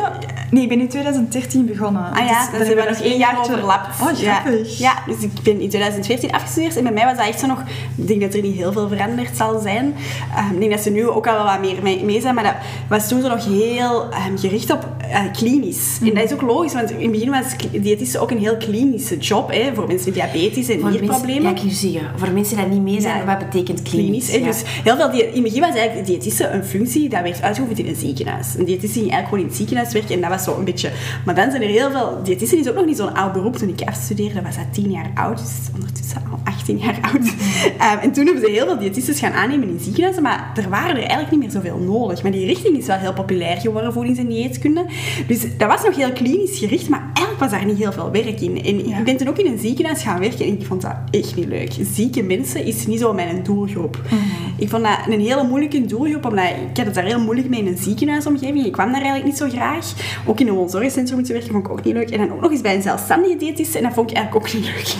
Nee, 0.51 0.63
ik 0.63 0.69
ben 0.69 0.79
in 0.79 0.87
2013 0.89 1.65
begonnen. 1.65 2.11
Ah 2.13 2.25
ja, 2.25 2.39
Dus 2.39 2.57
dan 2.59 2.67
hebben 2.67 2.85
we 2.85 2.89
nog 2.91 2.99
één 3.01 3.17
jaar 3.17 3.39
overlapt. 3.39 4.01
Oh, 4.01 4.19
ja. 4.19 4.33
grappig. 4.39 4.77
Ja, 4.77 4.93
dus 5.07 5.17
ik 5.19 5.31
ben 5.43 5.59
in 5.61 5.67
2014 5.69 6.31
afgestudeerd 6.31 6.77
en 6.77 6.83
bij 6.83 6.91
mij 6.91 7.05
was 7.05 7.17
dat 7.17 7.25
echt 7.27 7.39
zo 7.39 7.47
nog... 7.47 7.63
Ik 7.95 8.07
denk 8.07 8.21
dat 8.21 8.33
er 8.33 8.41
niet 8.41 8.55
heel 8.55 8.71
veel 8.71 8.87
veranderd 8.87 9.37
zal 9.37 9.59
zijn. 9.59 9.95
Ehm, 10.35 10.53
ik 10.53 10.59
denk 10.59 10.71
dat 10.71 10.81
ze 10.81 10.89
nu 10.89 11.07
ook 11.07 11.27
al 11.27 11.33
wel 11.33 11.43
wat 11.43 11.59
meer 11.59 11.75
mee, 11.83 12.03
mee 12.03 12.21
zijn, 12.21 12.35
maar 12.35 12.43
dat 12.43 12.55
was 12.89 13.07
toen 13.07 13.21
zo 13.21 13.27
nog 13.27 13.45
heel 13.45 14.11
ehm, 14.11 14.37
gericht 14.37 14.71
op 14.71 14.87
eh, 15.09 15.19
klinisch. 15.33 15.97
En 16.01 16.13
dat 16.13 16.23
is 16.23 16.33
ook 16.33 16.41
logisch, 16.41 16.73
want 16.73 16.91
in 16.91 17.01
het 17.01 17.11
begin 17.11 17.29
was 17.29 17.45
diëtiste 17.81 18.19
ook 18.19 18.31
een 18.31 18.37
heel 18.39 18.57
klinische 18.57 19.17
job, 19.17 19.51
hè, 19.51 19.71
voor 19.73 19.87
mensen 19.87 20.13
met 20.13 20.31
diabetes 20.31 20.67
en 20.69 20.79
Voor 20.79 20.89
nierproblemen. 20.89 21.43
mensen, 21.43 21.65
ja, 21.65 21.69
ik 21.71 21.81
je 21.81 21.89
zeggen, 21.91 22.19
voor 22.19 22.31
mensen 22.31 22.57
die 22.57 22.65
niet 22.65 22.81
mee 22.81 23.01
zijn, 23.01 23.17
Ja. 23.17 23.25
wat 23.25 23.37
betekent 23.39 23.81
klinisch? 23.81 24.29
klinisch. 24.29 24.61
Ja. 24.61 24.63
Dus 24.63 24.81
heel 24.83 24.95
veel 24.95 25.11
die, 25.11 25.21
in 25.27 25.33
het 25.33 25.43
begin 25.43 25.61
was 25.61 25.75
eigenlijk 25.75 26.07
diëtiste 26.07 26.47
een 26.47 26.63
functie 26.63 27.09
dat 27.09 27.21
werd 27.21 27.41
uitgeoefend 27.41 27.79
in 27.79 27.87
een 27.87 27.95
ziekenhuis. 27.95 28.47
Een 28.57 28.65
diëtiste 28.65 28.99
ging 28.99 29.11
eigenlijk 29.11 29.27
gewoon 29.27 29.39
in 29.43 29.47
het 29.47 29.55
ziekenhuis 29.57 29.93
werken 29.93 30.15
en 30.15 30.21
dat 30.21 30.29
was 30.29 30.38
zo 30.41 30.57
een 30.57 30.65
beetje... 30.65 30.91
Maar 31.25 31.35
dan 31.35 31.51
zijn 31.51 31.61
er 31.61 31.67
heel 31.67 31.91
veel... 31.91 32.19
Diëtiste 32.23 32.57
is 32.57 32.69
ook 32.69 32.75
nog 32.75 32.85
niet 32.85 32.97
zo'n 32.97 33.13
oud 33.13 33.33
beroep. 33.33 33.55
Toen 33.55 33.69
ik 33.69 33.81
afstudeerde 33.81 34.41
was 34.41 34.55
dat 34.55 34.73
10 34.73 34.91
jaar 34.91 35.11
oud, 35.13 35.37
dus 35.37 35.55
ondertussen 35.73 36.21
al 36.31 36.39
18 36.43 36.77
jaar 36.77 36.99
oud. 37.01 37.33
Ehm, 37.77 37.97
en 37.97 38.11
toen 38.11 38.25
hebben 38.25 38.43
ze 38.43 38.51
heel 38.51 38.65
veel 38.65 38.77
diëtistes 38.79 39.19
gaan 39.19 39.31
aannemen 39.31 39.69
in 39.69 39.79
ziekenhuizen, 39.79 40.23
maar 40.23 40.51
er 40.55 40.69
waren 40.69 40.89
er 40.89 40.97
eigenlijk 40.97 41.31
niet 41.31 41.39
meer 41.39 41.51
zoveel 41.51 41.77
nodig. 41.77 42.23
Maar 42.23 42.31
die 42.31 42.45
richting 42.45 42.77
is 42.77 42.85
wel 42.85 42.97
heel 42.97 43.13
populair 43.13 43.57
geworden, 43.57 43.93
voedings- 43.93 44.19
en 44.19 44.27
dieetkunde. 44.27 44.85
Dus 45.27 45.57
dat 45.57 45.67
was 45.67 45.83
nog 45.83 45.95
heel 45.95 46.11
klinisch 46.11 46.59
gericht, 46.59 46.89
maar 46.89 47.09
eigenlijk 47.13 47.39
was 47.39 47.49
daar 47.49 47.65
niet 47.65 47.77
heel 47.77 47.91
veel 47.91 48.11
werk 48.11 48.41
in. 48.41 48.63
En 48.63 48.85
ik 48.85 49.03
ben 49.03 49.17
toen 49.17 49.27
ook 49.27 49.37
in 49.37 49.51
een 49.51 49.59
ziekenhuis 49.59 50.01
gaan 50.01 50.19
werken 50.19 50.45
en 50.45 50.53
ik 50.59 50.65
vond 50.65 50.81
dat 50.81 50.95
echt 51.11 51.35
niet 51.35 51.47
leuk. 51.47 51.73
Zieke 51.93 52.23
mensen 52.23 52.65
is 52.65 52.87
niet 52.87 52.99
zo 52.99 53.13
mijn 53.13 53.43
doelgroep. 53.43 54.01
Mhm. 54.05 54.15
Ik 54.57 54.69
vond 54.69 54.83
dat 54.83 54.97
een 55.07 55.19
hele 55.19 55.43
moeilijke 55.43 55.85
doelgroep, 55.85 56.25
omdat 56.25 56.45
ik 56.45 56.77
had 56.77 56.85
het 56.85 56.95
daar 56.95 57.03
heel 57.03 57.19
moeilijk 57.19 57.49
mee 57.49 57.59
in 57.59 57.67
een 57.67 57.77
ziekenhuisomgeving. 57.77 58.65
Ik 58.65 58.71
kwam 58.71 58.91
daar 58.91 59.01
eigenlijk 59.01 59.25
niet 59.25 59.37
zo 59.37 59.49
graag. 59.49 59.93
Ook 60.29 60.39
in 60.39 60.47
een 60.47 60.53
woonzorgcentrum 60.53 61.23
te 61.23 61.33
werken 61.33 61.51
vond 61.51 61.65
ik 61.65 61.71
ook 61.71 61.83
niet 61.83 61.93
leuk. 61.93 62.09
En 62.09 62.17
dan 62.17 62.31
ook 62.31 62.41
nog 62.41 62.51
eens 62.51 62.61
bij 62.61 62.75
een 62.75 62.81
zelfstandige 62.81 63.35
diëtist 63.35 63.75
en 63.75 63.83
dat 63.83 63.93
vond 63.93 64.09
ik 64.09 64.17
eigenlijk 64.17 64.45
ook 64.45 64.53
niet 64.53 64.65
leuk. 64.65 64.95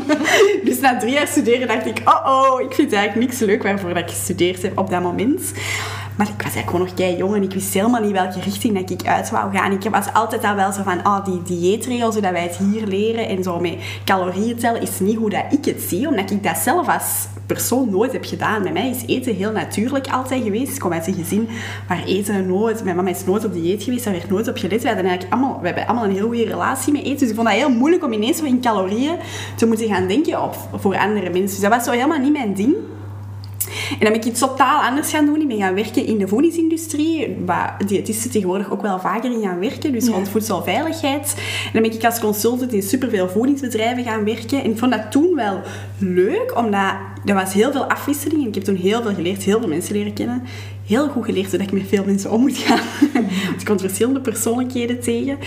dus 0.66 0.80
na 0.80 0.98
drie 0.98 1.12
jaar 1.12 1.26
studeren 1.26 1.68
dacht 1.68 1.86
ik, 1.86 2.02
oh 2.04 2.26
oh, 2.26 2.60
ik 2.60 2.74
vind 2.74 2.92
eigenlijk 2.92 3.26
niks 3.28 3.40
leuk 3.40 3.62
waarvoor 3.62 3.94
dat 3.94 4.02
ik 4.02 4.08
gestudeerd 4.08 4.62
heb 4.62 4.78
op 4.78 4.90
dat 4.90 5.02
moment. 5.02 5.52
Maar 6.16 6.26
ik 6.26 6.42
was 6.42 6.54
eigenlijk 6.54 6.70
gewoon 6.70 6.86
nog 6.86 6.94
kei 6.94 7.16
jong 7.16 7.34
en 7.34 7.42
ik 7.42 7.52
wist 7.52 7.74
helemaal 7.74 8.00
niet 8.00 8.12
welke 8.12 8.40
richting 8.40 8.78
dat 8.78 8.90
ik 8.90 9.06
uit 9.06 9.30
wou 9.30 9.56
gaan. 9.56 9.72
Ik 9.72 9.90
was 9.90 10.12
altijd 10.12 10.44
al 10.44 10.54
wel 10.54 10.72
zo 10.72 10.82
van, 10.82 11.02
ah, 11.02 11.24
die 11.24 11.42
dieetregels, 11.42 12.14
zodat 12.14 12.32
wij 12.32 12.42
het 12.42 12.56
hier 12.56 12.86
leren 12.86 13.28
en 13.28 13.42
zo 13.42 13.60
met 13.60 13.76
calorieën 14.04 14.56
tellen, 14.56 14.80
is 14.80 15.00
niet 15.00 15.16
hoe 15.16 15.30
dat 15.30 15.44
ik 15.50 15.64
het 15.64 15.82
zie, 15.82 16.08
omdat 16.08 16.30
ik 16.30 16.42
dat 16.42 16.56
zelf 16.56 16.88
als 16.88 17.26
persoon 17.46 17.90
nooit 17.90 18.12
heb 18.12 18.24
gedaan. 18.24 18.62
Bij 18.62 18.72
mij 18.72 18.90
is 18.90 19.02
eten 19.06 19.34
heel 19.34 19.52
natuurlijk 19.52 20.08
altijd 20.08 20.42
geweest. 20.42 20.74
Ik 20.74 20.80
kom 20.80 20.92
uit 20.92 21.06
een 21.06 21.14
gezin 21.14 21.48
waar 21.88 22.04
eten 22.04 22.46
nooit... 22.46 22.84
Mijn 22.84 22.96
mama 22.96 23.10
is 23.10 23.24
nooit 23.24 23.44
op 23.44 23.52
dieet 23.52 23.82
geweest, 23.82 24.04
daar 24.04 24.12
werd 24.12 24.30
nooit 24.30 24.48
op 24.48 24.56
gelet. 24.56 24.82
We, 24.82 24.88
hadden 24.88 25.06
eigenlijk 25.06 25.34
allemaal, 25.34 25.60
we 25.60 25.66
hebben 25.66 25.86
allemaal 25.86 26.04
een 26.04 26.14
heel 26.14 26.26
goede 26.26 26.44
relatie 26.44 26.92
met 26.92 27.02
eten. 27.02 27.18
Dus 27.18 27.28
ik 27.28 27.34
vond 27.34 27.48
dat 27.48 27.56
heel 27.56 27.70
moeilijk 27.70 28.04
om 28.04 28.12
ineens 28.12 28.42
in 28.42 28.60
calorieën 28.60 29.16
te 29.56 29.66
moeten 29.66 29.88
gaan 29.88 30.08
denken 30.08 30.42
op, 30.42 30.56
voor 30.74 30.98
andere 30.98 31.30
mensen. 31.30 31.60
Dus 31.60 31.60
dat 31.60 31.70
was 31.70 31.84
zo 31.84 31.90
helemaal 31.90 32.18
niet 32.18 32.32
mijn 32.32 32.54
ding. 32.54 32.74
En 33.90 33.98
dan 34.00 34.12
ben 34.12 34.20
ik 34.20 34.24
iets 34.24 34.40
totaal 34.40 34.82
anders 34.82 35.10
gaan 35.10 35.26
doen. 35.26 35.40
Ik 35.40 35.48
ben 35.48 35.58
gaan 35.58 35.74
werken 35.74 36.06
in 36.06 36.18
de 36.18 36.28
voedingsindustrie, 36.28 37.36
waar 37.44 37.76
diëtisten 37.86 38.30
tegenwoordig 38.30 38.70
ook 38.70 38.82
wel 38.82 39.00
vaker 39.00 39.32
in 39.32 39.42
gaan 39.42 39.58
werken, 39.58 39.92
dus 39.92 40.08
rond 40.08 40.28
voedselveiligheid. 40.28 41.34
En 41.64 41.70
dan 41.72 41.82
ben 41.82 41.92
ik 41.92 42.04
als 42.04 42.20
consultant 42.20 42.72
in 42.72 42.82
superveel 42.82 43.28
voedingsbedrijven 43.28 44.04
gaan 44.04 44.24
werken. 44.24 44.62
En 44.62 44.70
ik 44.70 44.78
vond 44.78 44.92
dat 44.92 45.10
toen 45.10 45.34
wel 45.34 45.60
leuk, 45.98 46.52
omdat 46.56 46.94
er 47.24 47.34
was 47.34 47.52
heel 47.52 47.72
veel 47.72 47.84
afwisseling. 47.84 48.40
En 48.42 48.48
ik 48.48 48.54
heb 48.54 48.64
toen 48.64 48.76
heel 48.76 49.02
veel 49.02 49.14
geleerd, 49.14 49.42
heel 49.42 49.58
veel 49.58 49.68
mensen 49.68 49.94
leren 49.94 50.12
kennen. 50.12 50.42
Heel 50.86 51.08
goed 51.08 51.24
geleerd 51.24 51.50
hoe 51.50 51.60
ik 51.60 51.72
met 51.72 51.88
veel 51.88 52.04
mensen 52.04 52.30
om 52.30 52.40
moet 52.40 52.56
gaan. 52.56 52.80
Want 53.48 53.60
ik 53.60 53.64
kom 53.64 53.78
verschillende 53.78 54.20
persoonlijkheden 54.20 55.00
tegen. 55.00 55.38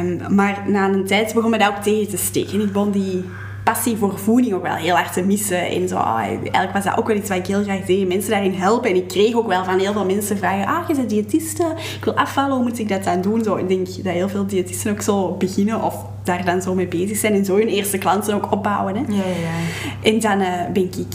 Um, 0.00 0.34
maar 0.34 0.62
na 0.66 0.88
een 0.88 1.06
tijd 1.06 1.34
begon 1.34 1.50
me 1.50 1.58
dat 1.58 1.68
ook 1.68 1.82
tegen 1.82 2.08
te 2.08 2.16
steken. 2.16 2.52
En 2.52 2.60
ik 2.60 2.72
begon 2.72 2.90
die 2.90 3.24
passie 3.64 3.96
voor 3.96 4.18
voeding 4.18 4.54
ook 4.54 4.62
wel 4.62 4.74
heel 4.74 4.94
hard 4.94 5.12
te 5.12 5.22
missen. 5.22 5.66
En 5.66 5.88
zo, 5.88 5.96
ah, 5.96 6.18
eigenlijk 6.18 6.72
was 6.72 6.84
dat 6.84 6.98
ook 6.98 7.06
wel 7.06 7.16
iets 7.16 7.28
wat 7.28 7.38
ik 7.38 7.46
heel 7.46 7.62
graag 7.62 7.84
deed. 7.84 8.08
Mensen 8.08 8.30
daarin 8.30 8.54
helpen. 8.54 8.90
En 8.90 8.96
ik 8.96 9.08
kreeg 9.08 9.34
ook 9.34 9.46
wel 9.46 9.64
van 9.64 9.78
heel 9.78 9.92
veel 9.92 10.04
mensen 10.04 10.36
vragen. 10.36 10.66
Ah, 10.66 10.88
je 10.88 10.94
bent 10.94 11.10
diëtiste. 11.10 11.74
Ik 11.98 12.04
wil 12.04 12.14
afvallen. 12.14 12.54
Hoe 12.54 12.64
moet 12.64 12.78
ik 12.78 12.88
dat 12.88 13.04
dan 13.04 13.20
doen? 13.20 13.44
Zo, 13.44 13.56
ik 13.56 13.68
denk 13.68 13.86
dat 13.86 14.12
heel 14.12 14.28
veel 14.28 14.46
diëtisten 14.46 14.92
ook 14.92 15.02
zo 15.02 15.36
beginnen. 15.38 15.82
Of 15.82 15.96
daar 16.24 16.44
dan 16.44 16.62
zo 16.62 16.74
mee 16.74 16.88
bezig 16.88 17.16
zijn. 17.16 17.34
En 17.34 17.44
zo 17.44 17.56
hun 17.56 17.68
eerste 17.68 17.98
klanten 17.98 18.34
ook 18.34 18.52
opbouwen. 18.52 18.96
Hè. 18.96 19.02
Ja, 19.08 19.16
ja. 19.16 19.56
En 20.02 20.20
dan 20.20 20.40
uh, 20.40 20.46
ben 20.72 20.84
ik... 20.84 21.14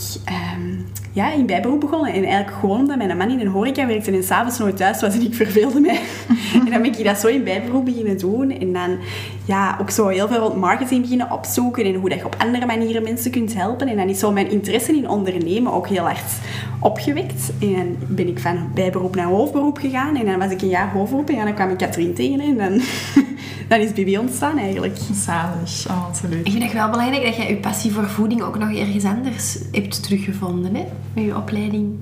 Um, 0.55 0.85
ja, 1.17 1.33
in 1.33 1.45
bijberoep 1.45 1.79
begonnen. 1.79 2.13
En 2.13 2.23
eigenlijk 2.23 2.57
gewoon 2.59 2.79
omdat 2.79 2.97
mijn 2.97 3.17
man 3.17 3.29
in 3.29 3.39
een 3.39 3.47
horeca 3.47 3.87
werkte 3.87 4.11
en 4.11 4.23
s'avonds 4.23 4.57
nooit 4.57 4.77
thuis 4.77 5.01
was 5.01 5.13
en 5.13 5.21
ik 5.21 5.33
verveelde 5.35 5.79
mij. 5.79 5.99
en 6.53 6.71
dan 6.71 6.81
ben 6.81 6.97
ik 6.97 7.03
dat 7.03 7.17
zo 7.17 7.27
in 7.27 7.43
bijberoep 7.43 7.85
beginnen 7.85 8.17
doen. 8.17 8.51
En 8.51 8.73
dan 8.73 8.97
ja, 9.47 9.77
ook 9.81 9.89
zo 9.89 10.07
heel 10.07 10.27
veel 10.27 10.39
rond 10.39 10.55
marketing 10.55 11.01
beginnen 11.01 11.31
opzoeken 11.31 11.85
en 11.85 11.95
hoe 11.95 12.09
dat 12.09 12.17
je 12.17 12.25
op 12.25 12.35
andere 12.37 12.65
manieren 12.65 13.03
mensen 13.03 13.31
kunt 13.31 13.53
helpen. 13.53 13.87
En 13.87 13.97
dan 13.97 14.09
is 14.09 14.19
zo 14.19 14.31
mijn 14.31 14.51
interesse 14.51 14.95
in 14.95 15.09
ondernemen 15.09 15.73
ook 15.73 15.87
heel 15.87 16.03
hard 16.03 16.31
opgewekt. 16.79 17.51
En 17.59 17.97
dan 17.99 18.15
ben 18.15 18.27
ik 18.27 18.39
van 18.39 18.69
bijberoep 18.73 19.15
naar 19.15 19.25
hoofdberoep 19.25 19.77
gegaan. 19.77 20.15
En 20.15 20.25
dan 20.25 20.39
was 20.39 20.51
ik 20.51 20.61
een 20.61 20.67
jaar 20.67 20.91
hoofdberoep 20.91 21.29
en 21.29 21.45
dan 21.45 21.53
kwam 21.53 21.69
ik 21.69 21.77
Katrien 21.77 22.13
tegen. 22.13 22.39
En 22.39 22.57
dan, 22.57 22.81
dan 23.69 23.79
is 23.79 23.93
Bibi 23.93 24.17
ontstaan 24.17 24.57
eigenlijk. 24.57 24.97
Zalig. 25.13 25.85
Oh, 25.89 26.07
absoluut. 26.07 26.45
Ik 26.45 26.51
vind 26.51 26.63
het 26.63 26.73
wel 26.73 26.89
belangrijk 26.89 27.23
dat 27.23 27.35
jij 27.35 27.49
je 27.49 27.57
passie 27.57 27.91
voor 27.91 28.07
voeding 28.07 28.41
ook 28.41 28.57
nog 28.57 28.73
ergens 28.75 29.03
anders 29.03 29.59
hebt 29.71 30.03
teruggevonden, 30.03 30.75
hè? 30.75 30.85
Met 31.13 31.23
je 31.23 31.35
opleiding. 31.35 31.99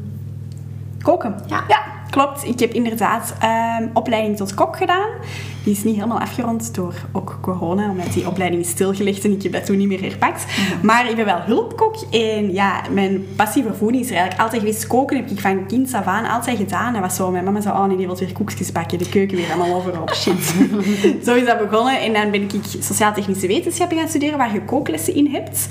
Koken? 1.01 1.35
Ja. 1.47 1.63
Ja, 1.67 1.81
klopt. 2.09 2.45
Ik 2.45 2.59
heb 2.59 2.73
inderdaad 2.73 3.35
um, 3.79 3.89
opleiding 3.93 4.37
tot 4.37 4.53
kok 4.53 4.77
gedaan. 4.77 5.09
Die 5.63 5.73
is 5.73 5.83
niet 5.83 5.95
helemaal 5.95 6.19
afgerond 6.19 6.75
door 6.75 6.93
ook 7.11 7.37
corona, 7.41 7.89
omdat 7.89 8.13
die 8.13 8.27
opleiding 8.27 8.61
is 8.61 8.69
stilgelegd 8.69 9.23
en 9.23 9.31
ik 9.31 9.43
heb 9.43 9.51
dat 9.51 9.65
toen 9.65 9.77
niet 9.77 9.87
meer 9.87 10.01
herpakt. 10.01 10.45
Maar 10.81 11.09
ik 11.09 11.15
ben 11.15 11.25
wel 11.25 11.41
hulpkok 11.41 11.95
en 12.11 12.53
ja, 12.53 12.81
mijn 12.91 13.25
passie 13.35 13.63
voor 13.63 13.75
voeding 13.75 14.03
is 14.03 14.09
er 14.09 14.15
eigenlijk 14.15 14.43
altijd 14.43 14.61
geweest. 14.61 14.87
Koken 14.87 15.17
heb 15.17 15.29
ik 15.29 15.39
van 15.39 15.67
kind 15.67 15.93
af 15.93 16.05
aan 16.05 16.25
altijd 16.25 16.57
gedaan. 16.57 16.93
Dat 16.93 17.01
was 17.01 17.15
zo, 17.15 17.31
mijn 17.31 17.43
mama 17.43 17.61
zei, 17.61 17.75
oh 17.75 17.85
nee, 17.85 17.97
die 17.97 18.05
wil 18.05 18.17
weer 18.17 18.33
koekjes 18.33 18.71
bakken, 18.71 18.97
de 18.97 19.09
keuken 19.09 19.37
weer 19.37 19.51
allemaal 19.53 19.75
overal. 19.75 20.09
Shit. 20.21 20.55
zo 21.25 21.35
is 21.35 21.45
dat 21.45 21.69
begonnen 21.69 22.01
en 22.01 22.13
dan 22.13 22.31
ben 22.31 22.41
ik 22.41 22.51
sociaal-technische 22.79 23.47
wetenschappen 23.47 23.97
gaan 23.97 24.07
studeren, 24.07 24.37
waar 24.37 24.53
je 24.53 24.61
kooklessen 24.61 25.15
in 25.15 25.27
hebt. 25.31 25.67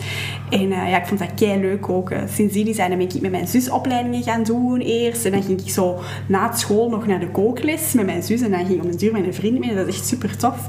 En 0.50 0.70
uh, 0.70 0.90
ja, 0.90 0.96
ik 1.00 1.06
vond 1.06 1.20
dat 1.20 1.34
kei 1.34 1.60
leuk 1.60 1.80
koken. 1.80 2.28
Sindsdien 2.28 2.74
zijn 2.74 2.90
ben 2.90 3.00
ik 3.00 3.20
met 3.20 3.30
mijn 3.30 3.46
zus 3.46 3.70
opleidingen 3.70 4.22
gaan 4.22 4.42
doen 4.42 4.80
eerst. 4.80 5.24
En 5.24 5.32
dan 5.32 5.42
ging 5.42 5.60
ik 5.60 5.70
zo 5.70 5.98
na 6.34 6.52
school 6.52 6.88
nog 6.88 7.06
naar 7.06 7.20
de 7.20 7.30
kookles 7.30 7.92
met 7.92 8.06
mijn 8.06 8.22
zus. 8.22 8.40
En 8.40 8.50
dan 8.50 8.66
ging 8.66 8.82
om 8.82 8.88
een 8.88 8.96
duur 8.96 9.12
met 9.12 9.26
een 9.26 9.34
vriend 9.34 9.58
mee. 9.58 9.74
Dat 9.74 9.86
is 9.86 9.96
echt 9.96 10.06
super 10.06 10.36
tof. 10.36 10.68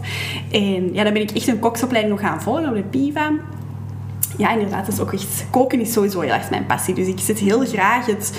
En 0.52 0.94
ja, 0.94 1.04
dan 1.04 1.14
ben 1.14 1.22
ik 1.22 1.32
echt 1.32 1.48
een 1.48 1.60
koksopleiding 1.60 2.16
nog 2.16 2.24
gaan 2.24 2.42
volgen 2.42 2.70
op 2.70 2.76
de 2.76 2.84
PIVA. 2.84 3.32
Ja, 4.38 4.52
inderdaad, 4.52 4.86
dat 4.86 4.94
is 4.94 5.02
ook 5.02 5.14
echt... 5.14 5.46
Koken 5.50 5.80
is 5.80 5.94
sowieso 5.94 6.20
heel 6.20 6.34
erg 6.34 6.50
mijn 6.50 6.66
passie. 6.66 6.94
Dus 6.94 7.08
ik 7.08 7.20
zet 7.20 7.40
heel 7.40 7.66
graag 7.66 8.06
het, 8.06 8.32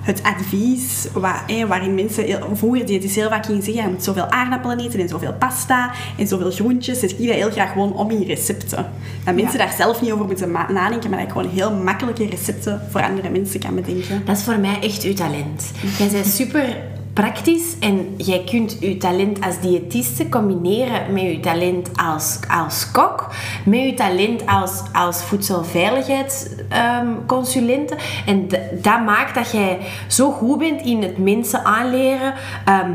het 0.00 0.22
advies 0.22 1.06
waar, 1.12 1.44
waarin 1.68 1.94
mensen... 1.94 2.24
Heel, 2.24 2.48
vroeger 2.52 2.86
die 2.86 3.00
het 3.00 3.10
heel 3.10 3.28
vaak 3.28 3.46
gingen 3.46 3.62
zeggen, 3.62 3.82
je 3.82 3.88
moet 3.90 4.04
zoveel 4.04 4.30
aardappelen 4.30 4.78
eten 4.78 5.00
en 5.00 5.08
zoveel 5.08 5.34
pasta 5.38 5.92
en 6.18 6.26
zoveel 6.26 6.50
groentjes. 6.50 6.98
Zet 7.00 7.10
ik 7.10 7.26
dat 7.26 7.36
heel 7.36 7.50
graag 7.50 7.72
gewoon 7.72 7.92
om 7.92 8.10
in 8.10 8.22
recepten. 8.22 8.90
Dat 9.24 9.34
mensen 9.34 9.58
Ja. 9.58 9.64
daar 9.64 9.74
zelf 9.76 10.00
niet 10.00 10.12
over 10.12 10.26
moeten 10.26 10.50
nadenken, 10.50 11.10
maar 11.10 11.18
dat 11.18 11.28
ik 11.28 11.32
gewoon 11.32 11.50
heel 11.50 11.72
makkelijke 11.72 12.26
recepten 12.26 12.80
voor 12.90 13.02
andere 13.02 13.30
mensen 13.30 13.60
kan 13.60 13.74
bedenken. 13.74 14.22
Dat 14.24 14.36
is 14.36 14.42
voor 14.42 14.58
mij 14.58 14.78
echt 14.80 15.02
uw 15.02 15.14
talent. 15.14 15.70
Jij 15.98 16.08
bent 16.08 16.26
super 16.26 16.76
praktisch 17.14 17.78
en 17.80 18.14
jij 18.16 18.44
kunt 18.44 18.76
je 18.80 18.96
talent 18.96 19.40
als 19.40 19.60
diëtiste 19.60 20.28
combineren 20.28 21.12
met 21.12 21.22
je 21.22 21.40
talent 21.40 21.90
als, 21.96 22.38
als 22.48 22.90
kok, 22.90 23.30
met 23.64 23.80
je 23.80 23.94
talent 23.94 24.46
als, 24.46 24.82
als 24.92 25.22
voedselveiligheidsconsulente. 25.22 27.96
en 28.26 28.48
dat 28.82 29.04
maakt 29.04 29.34
dat 29.34 29.50
jij 29.50 29.78
zo 30.08 30.30
goed 30.30 30.58
bent 30.58 30.82
in 30.82 31.02
het 31.02 31.18
mensen 31.18 31.64
aanleren. 31.64 32.34
ehm, 32.64 32.92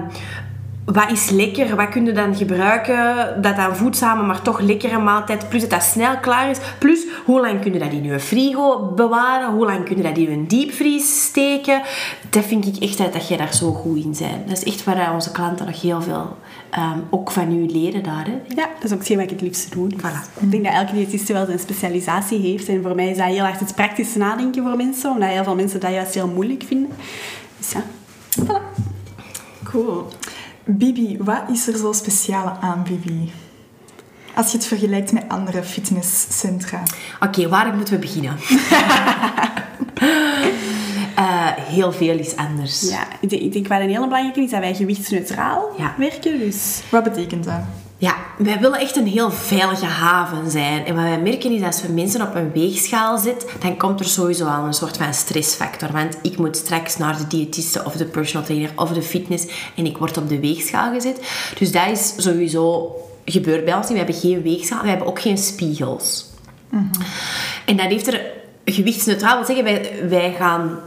wat 0.93 1.12
is 1.12 1.29
lekker? 1.29 1.75
Wat 1.75 1.89
kun 1.89 2.05
je 2.05 2.12
dan 2.12 2.36
gebruiken 2.36 3.41
dat 3.41 3.55
dan 3.55 3.75
voedzame, 3.75 4.24
maar 4.24 4.41
toch 4.41 4.60
lekkere 4.60 5.00
maaltijd, 5.00 5.50
plus 5.50 5.62
dat 5.62 5.69
dat 5.69 5.84
snel 5.84 6.17
klaar 6.17 6.50
is. 6.50 6.58
Plus, 6.79 7.05
hoe 7.25 7.41
lang 7.41 7.62
kun 7.62 7.74
je 7.74 7.79
dat 7.79 7.91
in 7.91 8.03
je 8.03 8.19
frigo 8.19 8.91
bewaren? 8.96 9.51
Hoe 9.51 9.65
lang 9.65 9.86
kun 9.86 9.98
je 9.98 10.03
dat 10.03 10.17
in 10.17 10.29
je 10.29 10.46
diepvries 10.46 11.24
steken? 11.24 11.81
Dat 12.29 12.46
vind 12.46 12.65
ik 12.65 12.84
echt 12.84 13.00
uit 13.00 13.13
dat 13.13 13.27
jij 13.27 13.38
daar 13.38 13.53
zo 13.53 13.72
goed 13.72 13.98
in 13.98 14.15
bent. 14.19 14.48
Dat 14.48 14.58
is 14.58 14.63
echt 14.63 14.84
waar 14.84 15.13
onze 15.13 15.31
klanten 15.31 15.65
nog 15.65 15.81
heel 15.81 16.01
veel 16.01 16.38
ehm, 16.69 17.00
ook 17.10 17.31
van 17.31 17.51
u 17.51 17.65
leren 17.65 18.03
daar. 18.03 18.25
Hè? 18.25 18.39
Ja, 18.48 18.69
dat 18.75 18.84
is 18.84 18.91
ook 18.91 18.98
hetgeen 18.98 19.17
wat 19.17 19.25
ik 19.25 19.31
het 19.31 19.41
liefste 19.41 19.69
doe. 19.69 19.88
Dus 19.88 20.00
Voilà. 20.00 20.39
Ik 20.39 20.51
denk 20.51 20.63
dat 20.63 20.74
elke 20.74 20.93
diëtiste 20.93 21.34
wel 21.34 21.46
zijn 21.46 21.60
specialisatie 21.60 22.39
heeft. 22.39 22.67
En 22.67 22.81
voor 22.81 22.96
mij 22.96 23.10
is 23.10 23.17
dat 23.17 23.27
heel 23.27 23.46
erg 23.46 23.60
het 23.60 23.75
praktische 23.75 24.17
nadenken 24.17 24.63
voor 24.63 24.75
mensen. 24.75 25.12
Omdat 25.12 25.29
heel 25.29 25.43
veel 25.43 25.55
mensen 25.55 25.79
dat 25.79 25.91
juist 25.91 26.13
heel 26.13 26.27
moeilijk 26.27 26.63
vinden. 26.67 26.89
Dus 27.58 27.72
ja, 27.72 27.84
voilà. 28.39 28.88
Cool. 29.63 30.08
Bibi, 30.77 31.17
wat 31.19 31.41
is 31.51 31.67
er 31.67 31.77
zo 31.77 31.91
speciaal 31.93 32.57
aan 32.61 32.83
Bibi? 32.83 33.31
Als 34.35 34.51
je 34.51 34.57
het 34.57 34.65
vergelijkt 34.67 35.11
met 35.11 35.23
andere 35.27 35.63
fitnesscentra. 35.63 36.83
Oké, 37.19 37.49
waar 37.49 37.75
moeten 37.75 37.93
we 37.93 37.99
beginnen? 37.99 38.35
Eh, 41.15 41.47
heel 41.55 41.91
veel 41.91 42.17
is 42.17 42.35
anders. 42.35 42.89
Ja, 42.89 43.07
ik 43.21 43.29
denk, 43.29 43.41
ik 43.41 43.53
denk 43.53 43.67
wat 43.67 43.79
een 43.79 43.88
hele 43.89 44.05
belangrijke 44.07 44.41
is 44.41 44.49
dat 44.51 44.59
wij 44.59 44.75
gewichtsneutraal 44.75 45.69
Ja. 45.77 45.93
werken. 45.97 46.39
Dus 46.39 46.81
Wat 46.91 47.03
betekent 47.03 47.43
dat? 47.43 47.59
Ja, 48.01 48.15
wij 48.38 48.60
willen 48.60 48.79
echt 48.79 48.96
een 48.96 49.08
heel 49.08 49.32
veilige 49.32 49.86
haven 49.86 50.51
zijn. 50.51 50.86
En 50.86 50.96
wat 50.96 51.03
wij 51.03 51.22
merken 51.22 51.51
is, 51.51 51.62
als 51.62 51.82
we 51.82 51.94
mensen 51.94 52.22
op 52.22 52.36
een 52.36 52.51
weegschaal 52.51 53.18
zetten, 53.18 53.50
dan 53.60 53.77
komt 53.77 54.00
er 54.00 54.06
sowieso 54.06 54.46
al 54.46 54.65
een 54.65 54.74
soort 54.74 54.98
van 54.98 55.13
stressfactor. 55.13 55.91
Want 55.91 56.18
ik 56.22 56.38
moet 56.38 56.58
straks 56.58 56.98
naar 56.98 57.18
de 57.18 57.27
diëtiste 57.27 57.86
of 57.86 57.96
de 57.96 58.06
personal 58.06 58.46
trainer 58.46 58.72
of 58.75 58.91
de 58.94 59.01
fitness 59.01 59.46
en 59.75 59.86
ik 59.86 59.98
word 59.98 60.18
op 60.18 60.29
de 60.29 60.39
weegschaal 60.39 60.94
gezet. 60.94 61.20
Dus 61.58 61.72
dat 61.72 61.88
is 61.88 62.13
sowieso 62.18 62.96
gebeurt 63.25 63.65
bij 63.65 63.74
ons 63.74 63.89
niet. 63.89 63.98
We 63.98 64.03
hebben 64.03 64.22
geen 64.22 64.41
weegschaal, 64.41 64.82
we 64.82 64.89
hebben 64.89 65.08
ook 65.08 65.22
geen 65.22 65.38
spiegels. 65.38 66.25
En 67.65 67.77
dat 67.77 67.86
heeft 67.86 68.08
er 68.08 68.22
gewichtsneutraal 68.65 69.36
wil 69.36 69.46
zeggen, 69.46 69.63
wij, 69.63 70.08
wij 70.10 70.36
gaan 70.38 70.79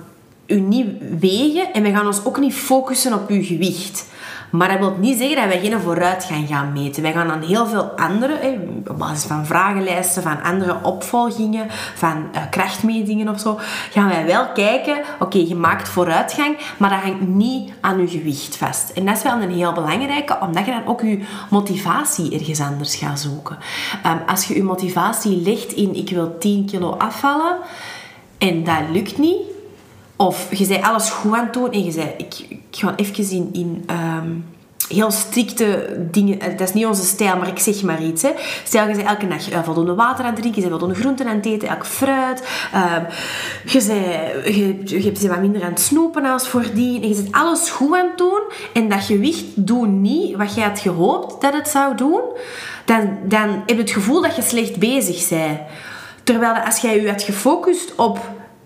u 0.47 0.61
niet 0.61 0.87
wegen 1.19 1.73
en 1.73 1.83
wij 1.83 1.93
gaan 1.93 2.07
ons 2.07 2.25
ook 2.25 2.39
niet 2.39 2.55
focussen 2.55 3.15
op 3.15 3.29
uw 3.29 3.45
gewicht. 3.45 4.05
Maar 4.53 4.69
dat 4.69 4.79
wil 4.79 4.97
niet 5.01 5.19
zeggen 5.19 5.37
dat 5.37 5.47
wij 5.47 5.61
geen 5.61 5.81
vooruitgang 5.81 6.49
gaan 6.49 6.73
meten. 6.73 7.03
Wij 7.03 7.13
gaan 7.13 7.29
dan 7.29 7.43
heel 7.43 7.67
veel 7.67 7.83
andere, 7.83 8.59
op 8.87 8.99
basis 8.99 9.25
van 9.25 9.47
vragenlijsten, 9.47 10.23
van 10.23 10.43
andere 10.43 10.77
opvolgingen, 10.83 11.67
van 11.95 12.29
uh, 12.35 12.43
krachtmetingen 12.51 13.29
of 13.29 13.41
zo, 13.41 13.59
gaan 13.91 14.09
wij 14.09 14.27
wel 14.27 14.47
kijken, 14.55 15.01
oké, 15.19 15.39
je 15.39 15.55
maakt 15.55 15.89
vooruitgang, 15.89 16.57
maar 16.77 16.91
dat 16.91 16.99
hangt 16.99 17.27
niet 17.27 17.73
aan 17.81 18.01
je 18.01 18.09
gewicht 18.09 18.57
vast. 18.57 18.91
En 18.91 19.05
dat 19.05 19.17
is 19.17 19.23
wel 19.23 19.41
een 19.41 19.51
heel 19.51 19.73
belangrijke, 19.73 20.39
omdat 20.41 20.65
je 20.65 20.71
dan 20.71 20.87
ook 20.87 21.01
je 21.01 21.25
motivatie 21.51 22.35
ergens 22.35 22.61
anders 22.61 22.95
gaat 22.95 23.21
zoeken. 23.21 23.59
Um, 24.07 24.21
als 24.27 24.45
je 24.45 24.55
je 24.55 24.63
motivatie 24.63 25.43
legt 25.43 25.73
in, 25.73 25.95
ik 25.95 26.11
wil 26.11 26.39
10 26.39 26.67
kilo 26.67 26.91
afvallen, 26.91 27.57
en 28.39 28.65
dat 28.65 28.81
lukt 28.93 29.19
niet, 29.19 29.52
of 30.23 30.47
je 30.59 30.65
zei 30.65 30.83
alles 30.83 31.11
goed 31.11 31.35
aan 31.35 31.45
het 31.45 31.53
doen 31.53 31.73
en 31.73 31.85
je 31.85 31.91
zei, 31.91 32.15
ik, 32.17 32.35
ik 32.49 32.61
ga 32.71 32.97
even 32.97 33.31
in, 33.31 33.49
in 33.53 33.83
ehm, 33.87 34.31
heel 34.89 35.11
strikte 35.11 35.97
dingen. 36.11 36.41
Eh, 36.41 36.49
dat 36.51 36.69
is 36.69 36.75
niet 36.75 36.87
onze 36.87 37.05
stijl, 37.05 37.37
maar 37.37 37.49
ik 37.49 37.59
zeg 37.59 37.83
maar 37.83 38.03
iets. 38.03 38.23
Hè. 38.23 38.31
Stel, 38.65 38.89
je 38.89 38.95
zei 38.95 39.07
elke 39.07 39.29
dag 39.29 39.53
uh, 39.53 39.63
voldoende 39.65 39.95
water 39.95 40.25
aan 40.25 40.31
het 40.31 40.41
drinken, 40.41 40.63
je 40.63 40.69
zei 40.69 40.71
voldoende 40.71 41.01
groenten 41.01 41.27
aan 41.27 41.37
het 41.37 41.47
eten, 41.47 41.69
elk 41.69 41.87
fruit. 41.87 42.43
Um, 42.75 43.07
je, 43.67 43.81
zei, 43.81 44.01
je, 44.45 44.81
je 44.85 45.03
hebt 45.03 45.27
wat 45.27 45.41
minder 45.41 45.63
aan 45.63 45.71
het 45.71 45.81
snoepen 45.81 46.25
als 46.25 46.49
voordien. 46.49 47.03
En 47.03 47.09
je 47.09 47.15
zit 47.15 47.33
alles 47.33 47.71
goed 47.71 47.97
aan 47.97 48.07
het 48.07 48.19
doen. 48.19 48.43
En 48.73 48.89
dat 48.89 49.05
gewicht 49.05 49.45
doet 49.55 49.89
niet 49.89 50.37
wat 50.37 50.55
je 50.55 50.63
had 50.63 50.79
gehoopt 50.79 51.41
dat 51.41 51.53
het 51.53 51.69
zou 51.69 51.97
doen. 51.97 52.21
Dan, 52.85 53.19
dan 53.25 53.49
heb 53.49 53.77
je 53.77 53.77
het 53.77 53.91
gevoel 53.91 54.23
dat 54.23 54.37
je 54.37 54.43
slecht 54.43 54.77
bezig 54.77 55.29
bent. 55.29 55.61
Terwijl 56.25 56.55
als 56.55 56.79
jij 56.79 57.01
je 57.01 57.11
had 57.11 57.23
gefocust 57.23 57.95
op 57.95 58.19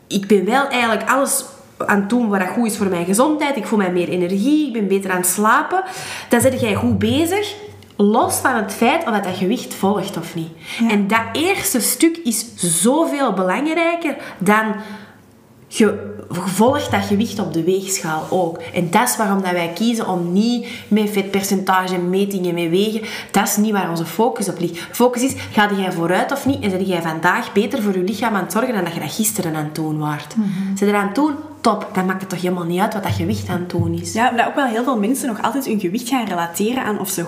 ik 0.07 0.27
ben 0.27 0.45
wel 0.45 0.69
eigenlijk 0.69 1.11
alles 1.11 1.45
aan 1.79 2.01
het 2.01 2.09
doen 2.09 2.29
wat 2.29 2.49
goed 2.49 2.67
is 2.67 2.77
voor 2.77 2.87
mijn 2.87 3.05
gezondheid. 3.05 3.57
Ik 3.57 3.67
voel 3.67 3.79
mij 3.79 3.93
meer 3.93 4.09
energie, 4.09 4.67
ik 4.67 4.73
ben 4.73 4.89
beter 4.89 5.11
aan 5.11 5.17
het 5.17 5.27
slapen. 5.27 5.83
Dan 6.29 6.41
zit 6.41 6.61
jij 6.61 6.75
goed 6.75 6.99
bezig. 6.99 7.55
Los 7.97 8.35
van 8.35 8.55
het 8.55 8.73
feit 8.73 9.07
of 9.07 9.13
dat, 9.13 9.25
dat 9.25 9.37
gewicht 9.37 9.75
volgt 9.75 10.17
of 10.17 10.35
niet. 10.35 10.51
En 10.89 11.07
dat 11.07 11.23
eerste 11.33 11.81
stuk 11.81 12.17
is 12.17 12.47
zoveel 12.57 13.33
belangrijker 13.33 14.17
dan 14.39 14.75
je 15.78 16.14
volgt 16.30 16.90
dat 16.90 17.04
gewicht 17.04 17.38
op 17.38 17.52
de 17.52 17.64
weegschaal 17.64 18.26
ook. 18.30 18.59
En 18.59 18.90
dat 18.90 19.09
is 19.09 19.16
waarom 19.16 19.42
dat 19.42 19.52
wij 19.52 19.73
kiezen 19.75 20.09
om 20.09 20.33
niet 20.33 20.66
met 20.88 21.11
vetpercentage, 21.11 21.99
metingen, 21.99 22.54
met 22.54 22.71
wegen. 22.71 23.02
Dat 23.30 23.45
is 23.47 23.56
niet 23.56 23.73
waar 23.73 23.90
onze 23.90 24.06
focus 24.06 24.49
op 24.49 24.59
ligt. 24.59 24.88
Focus 24.90 25.23
is, 25.23 25.35
ga 25.52 25.71
jij 25.76 25.92
vooruit 25.92 26.33
of 26.33 26.47
niet? 26.47 26.62
En 26.62 26.71
zet 26.71 26.88
jij 26.88 27.02
vandaag 27.02 27.52
beter 27.52 27.83
voor 27.83 27.92
je 27.92 28.02
lichaam 28.02 28.35
aan 28.35 28.42
het 28.42 28.52
zorgen 28.52 28.75
dan 28.75 28.85
dat 28.85 28.95
je 28.95 29.00
dat 29.00 29.12
gisteren 29.12 29.54
aan 29.54 29.64
het 29.64 29.75
doen 29.75 29.99
waart. 29.99 30.37
Mm 30.37 30.42
-hmm. 30.42 30.76
Zet 30.76 30.88
er 30.88 30.95
aan 30.95 31.06
het 31.06 31.14
doen, 31.14 31.35
top. 31.61 31.88
Dan 31.92 32.06
maakt 32.06 32.21
het 32.21 32.30
toch 32.30 32.40
helemaal 32.40 32.64
niet 32.64 32.80
uit 32.80 32.95
wat 32.95 33.02
dat 33.02 33.12
gewicht 33.12 33.49
aan 33.49 33.61
het 33.61 33.71
doen 33.71 33.99
is. 34.00 34.12
Ja, 34.12 34.30
omdat 34.30 34.47
ook 34.47 34.54
wel 34.54 34.66
heel 34.66 34.85
veel 34.85 34.99
mensen 34.99 35.28
nog 35.28 35.42
altijd 35.42 35.66
hun 35.66 35.80
gewicht 35.80 36.09
gaan 36.09 36.26
relateren 36.26 36.85
aan 36.85 37.00
of 37.00 37.09
ze 37.09 37.25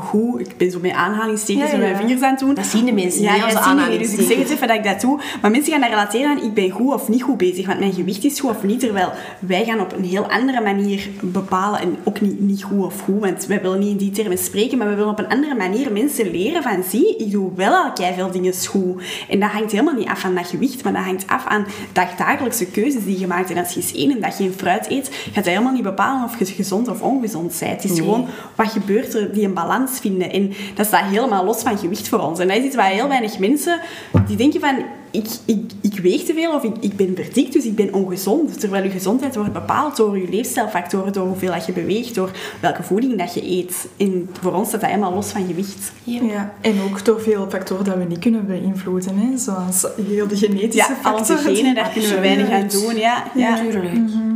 goed, 0.00 0.40
ik 0.40 0.56
ben 0.56 0.70
zo 0.70 0.78
met 0.80 0.92
aanhalingstekens 0.92 1.70
ja, 1.70 1.76
ja. 1.76 1.82
mijn 1.82 1.96
vingers 1.96 2.22
aan 2.22 2.30
het 2.30 2.38
doen. 2.38 2.54
Dat 2.54 2.66
zien 2.66 2.84
de 2.84 2.92
mensen 2.92 3.22
ja, 3.22 3.34
niet, 3.34 3.44
onze 3.44 3.58
aanhalingstekens. 3.58 4.10
Dus 4.10 4.20
ik 4.20 4.26
zeg 4.26 4.38
het 4.38 4.50
even 4.50 4.68
dat 4.68 4.76
ik 4.76 4.84
dat 4.84 5.00
doe. 5.00 5.20
Maar 5.42 5.50
mensen 5.50 5.72
gaan 5.72 5.80
daar 5.80 5.90
relateren 5.90 6.30
aan, 6.30 6.42
ik 6.42 6.54
ben 6.54 6.70
goed 6.70 6.92
of 6.94 7.08
niet 7.08 7.22
goed 7.22 7.36
bezig, 7.36 7.66
want 7.66 7.78
mijn 7.78 7.92
gewicht 7.92 8.24
is 8.24 8.40
goed 8.40 8.50
of 8.50 8.62
niet. 8.62 8.80
Terwijl 8.80 9.12
wij 9.38 9.64
gaan 9.64 9.80
op 9.80 9.92
een 9.96 10.04
heel 10.04 10.30
andere 10.30 10.60
manier 10.60 11.08
bepalen, 11.22 11.80
en 11.80 11.96
ook 12.04 12.20
niet, 12.20 12.40
niet 12.40 12.62
goed 12.62 12.84
of 12.84 13.00
goed, 13.00 13.20
want 13.20 13.46
wij 13.46 13.62
willen 13.62 13.78
niet 13.78 13.90
in 13.90 13.96
die 13.96 14.10
termen 14.10 14.38
spreken, 14.38 14.78
maar 14.78 14.88
we 14.88 14.94
willen 14.94 15.10
op 15.10 15.18
een 15.18 15.28
andere 15.28 15.54
manier 15.54 15.92
mensen 15.92 16.30
leren 16.30 16.62
van, 16.62 16.82
zie, 16.88 17.16
ik 17.16 17.30
doe 17.30 17.50
wel 17.54 17.72
al 17.72 17.90
veel 18.14 18.30
dingen 18.30 18.52
goed. 18.66 19.02
En 19.28 19.40
dat 19.40 19.50
hangt 19.50 19.72
helemaal 19.72 19.94
niet 19.94 20.08
af 20.08 20.20
van 20.20 20.34
dat 20.34 20.46
gewicht, 20.46 20.84
maar 20.84 20.92
dat 20.92 21.02
hangt 21.02 21.26
af 21.26 21.46
aan 21.46 21.66
dagdagelijkse 21.92 22.66
keuzes 22.66 23.04
die 23.04 23.18
je 23.18 23.26
maakt. 23.26 23.50
En 23.50 23.58
als 23.58 23.74
je 23.74 23.80
eens 23.80 23.92
één 23.92 24.10
en 24.10 24.20
dag 24.20 24.36
geen 24.36 24.52
fruit 24.56 24.90
eet, 24.90 25.10
gaat 25.24 25.34
dat 25.34 25.44
helemaal 25.44 25.72
niet 25.72 25.82
bepalen 25.82 26.24
of 26.24 26.38
je 26.38 26.44
gezond 26.44 26.88
of 26.88 27.00
ongezond 27.00 27.56
bent. 27.60 27.82
Het 27.82 27.90
is 27.92 27.98
gewoon, 27.98 28.26
wat 28.54 28.68
gebeurt 28.68 29.14
er, 29.14 29.32
die 29.32 29.44
een 29.44 29.54
balans 29.54 29.83
vinden. 29.90 30.32
En 30.32 30.52
dat 30.74 30.86
staat 30.86 31.04
helemaal 31.04 31.44
los 31.44 31.62
van 31.62 31.78
gewicht 31.78 32.08
voor 32.08 32.18
ons. 32.18 32.38
En 32.38 32.48
dat 32.48 32.56
is 32.56 32.64
iets 32.64 32.76
waar 32.76 32.90
heel 32.90 33.08
weinig 33.08 33.38
mensen 33.38 33.80
die 34.26 34.36
denken 34.36 34.60
van 34.60 34.84
ik, 35.14 35.26
ik, 35.44 35.72
ik 35.80 35.98
weeg 35.98 36.22
te 36.22 36.34
veel 36.34 36.54
of 36.54 36.62
ik, 36.62 36.74
ik 36.80 36.96
ben 36.96 37.14
verdikt, 37.14 37.52
dus 37.52 37.64
ik 37.64 37.74
ben 37.74 37.94
ongezond. 37.94 38.60
Terwijl 38.60 38.84
je 38.84 38.90
gezondheid 38.90 39.34
wordt 39.34 39.52
bepaald 39.52 39.96
door 39.96 40.18
je 40.18 40.28
leefstijlfactoren, 40.28 41.12
door 41.12 41.26
hoeveel 41.26 41.52
dat 41.52 41.66
je 41.66 41.72
beweegt, 41.72 42.14
door 42.14 42.30
welke 42.60 42.82
voeding 42.82 43.18
dat 43.18 43.34
je 43.34 43.50
eet. 43.50 43.88
En 43.96 44.28
voor 44.40 44.52
ons 44.52 44.68
staat 44.68 44.80
dat 44.80 44.90
helemaal 44.90 45.14
los 45.14 45.28
van 45.28 45.46
gewicht. 45.46 45.92
Ja, 46.04 46.52
en 46.60 46.74
ook 46.88 47.04
door 47.04 47.20
veel 47.20 47.46
factoren 47.50 47.84
dat 47.84 47.96
we 47.96 48.04
niet 48.04 48.18
kunnen 48.18 48.46
beïnvloeden, 48.46 49.18
hè? 49.18 49.38
zoals 49.38 49.86
heel 50.08 50.26
de 50.26 50.36
genetische 50.36 50.92
ja, 50.92 50.98
factoren. 51.02 51.50
Ja, 51.50 51.56
genen, 51.56 51.74
daar 51.74 51.90
kunnen 51.90 52.10
we 52.10 52.20
weinig 52.20 52.50
aan 52.50 52.68
doen. 52.68 52.96
Ja, 52.96 53.24
ja. 53.34 53.50
natuurlijk. 53.50 53.92
Mhm. 53.92 54.34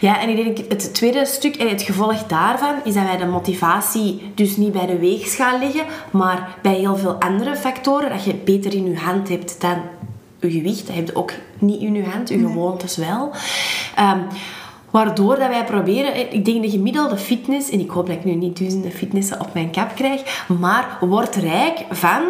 Ja, 0.00 0.20
en 0.20 0.28
ik 0.28 0.36
denk 0.36 0.68
het 0.68 0.94
tweede 0.94 1.24
stuk 1.24 1.56
en 1.56 1.68
het 1.68 1.82
gevolg 1.82 2.26
daarvan 2.26 2.74
is 2.84 2.94
dat 2.94 3.04
wij 3.04 3.16
de 3.16 3.26
motivatie 3.26 4.22
dus 4.34 4.56
niet 4.56 4.72
bij 4.72 4.86
de 4.86 4.98
weegschaal 4.98 5.58
leggen, 5.58 5.84
maar 6.10 6.56
bij 6.62 6.74
heel 6.74 6.96
veel 6.96 7.14
andere 7.14 7.56
factoren, 7.56 8.10
dat 8.10 8.24
je 8.24 8.34
beter 8.34 8.74
in 8.74 8.90
je 8.90 8.96
hand 8.96 9.28
hebt 9.28 9.60
dan 9.60 9.82
je 10.40 10.50
gewicht. 10.50 10.86
Dat 10.86 10.96
heb 10.96 11.06
je 11.06 11.14
ook 11.14 11.32
niet 11.58 11.80
in 11.80 11.94
je 11.94 12.04
hand, 12.04 12.28
je 12.28 12.36
nee. 12.36 12.46
gewoontes 12.46 12.96
wel. 12.96 13.30
Um, 13.98 14.26
Waardoor 14.90 15.38
dat 15.38 15.48
wij 15.48 15.64
proberen, 15.64 16.32
ik 16.32 16.44
denk 16.44 16.62
de 16.62 16.70
gemiddelde 16.70 17.16
fitness, 17.16 17.70
en 17.70 17.80
ik 17.80 17.90
hoop 17.90 18.06
dat 18.06 18.16
ik 18.16 18.24
nu 18.24 18.34
niet 18.34 18.58
duizenden 18.58 18.90
fitnessen 18.90 19.40
op 19.40 19.54
mijn 19.54 19.70
kap 19.70 19.94
krijg, 19.94 20.44
maar 20.58 20.98
wordt 21.00 21.36
rijk 21.36 21.84
van 21.90 22.22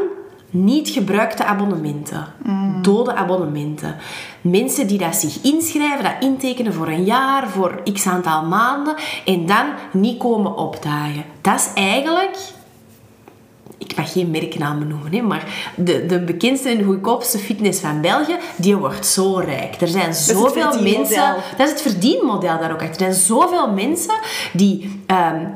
niet 0.51 0.89
gebruikte 0.89 1.45
abonnementen. 1.45 2.27
Mm. 2.43 2.83
Dode 2.83 3.15
abonnementen. 3.15 3.97
Mensen 4.41 4.87
die 4.87 4.99
dat 4.99 5.15
zich 5.15 5.43
inschrijven, 5.43 6.05
dat 6.05 6.17
intekenen 6.21 6.75
voor 6.75 6.89
een 6.89 7.05
jaar, 7.05 7.49
voor 7.49 7.83
x 7.93 8.07
aantal 8.07 8.45
maanden 8.45 8.95
en 9.25 9.47
dan 9.47 9.67
niet 9.93 10.19
komen 10.19 10.57
opdagen. 10.57 11.25
Dat 11.41 11.55
is 11.55 11.69
eigenlijk 11.75 12.37
ik 13.79 13.97
mag 13.97 14.13
geen 14.13 14.31
merknamen 14.31 14.89
noemen, 14.89 15.13
hè, 15.13 15.23
maar 15.23 15.73
de, 15.77 16.07
de 16.07 16.21
bekendste 16.21 16.69
en 16.69 16.85
goedkoopste 16.85 17.39
fitness 17.39 17.81
van 17.81 18.01
België, 18.01 18.37
die 18.57 18.77
wordt 18.77 19.07
zo 19.07 19.37
rijk. 19.37 19.81
Er 19.81 19.89
zijn 19.89 20.15
zoveel 20.15 20.83
mensen... 20.83 21.35
Dat 21.57 21.67
is 21.67 21.71
het 21.71 21.83
verdienmodel 21.83 22.59
daar 22.59 22.73
ook 22.73 22.83
achter. 22.83 23.07
Er 23.07 23.13
zijn 23.13 23.15
zoveel 23.15 23.73
mensen 23.73 24.15
die 24.53 25.03
um, 25.07 25.55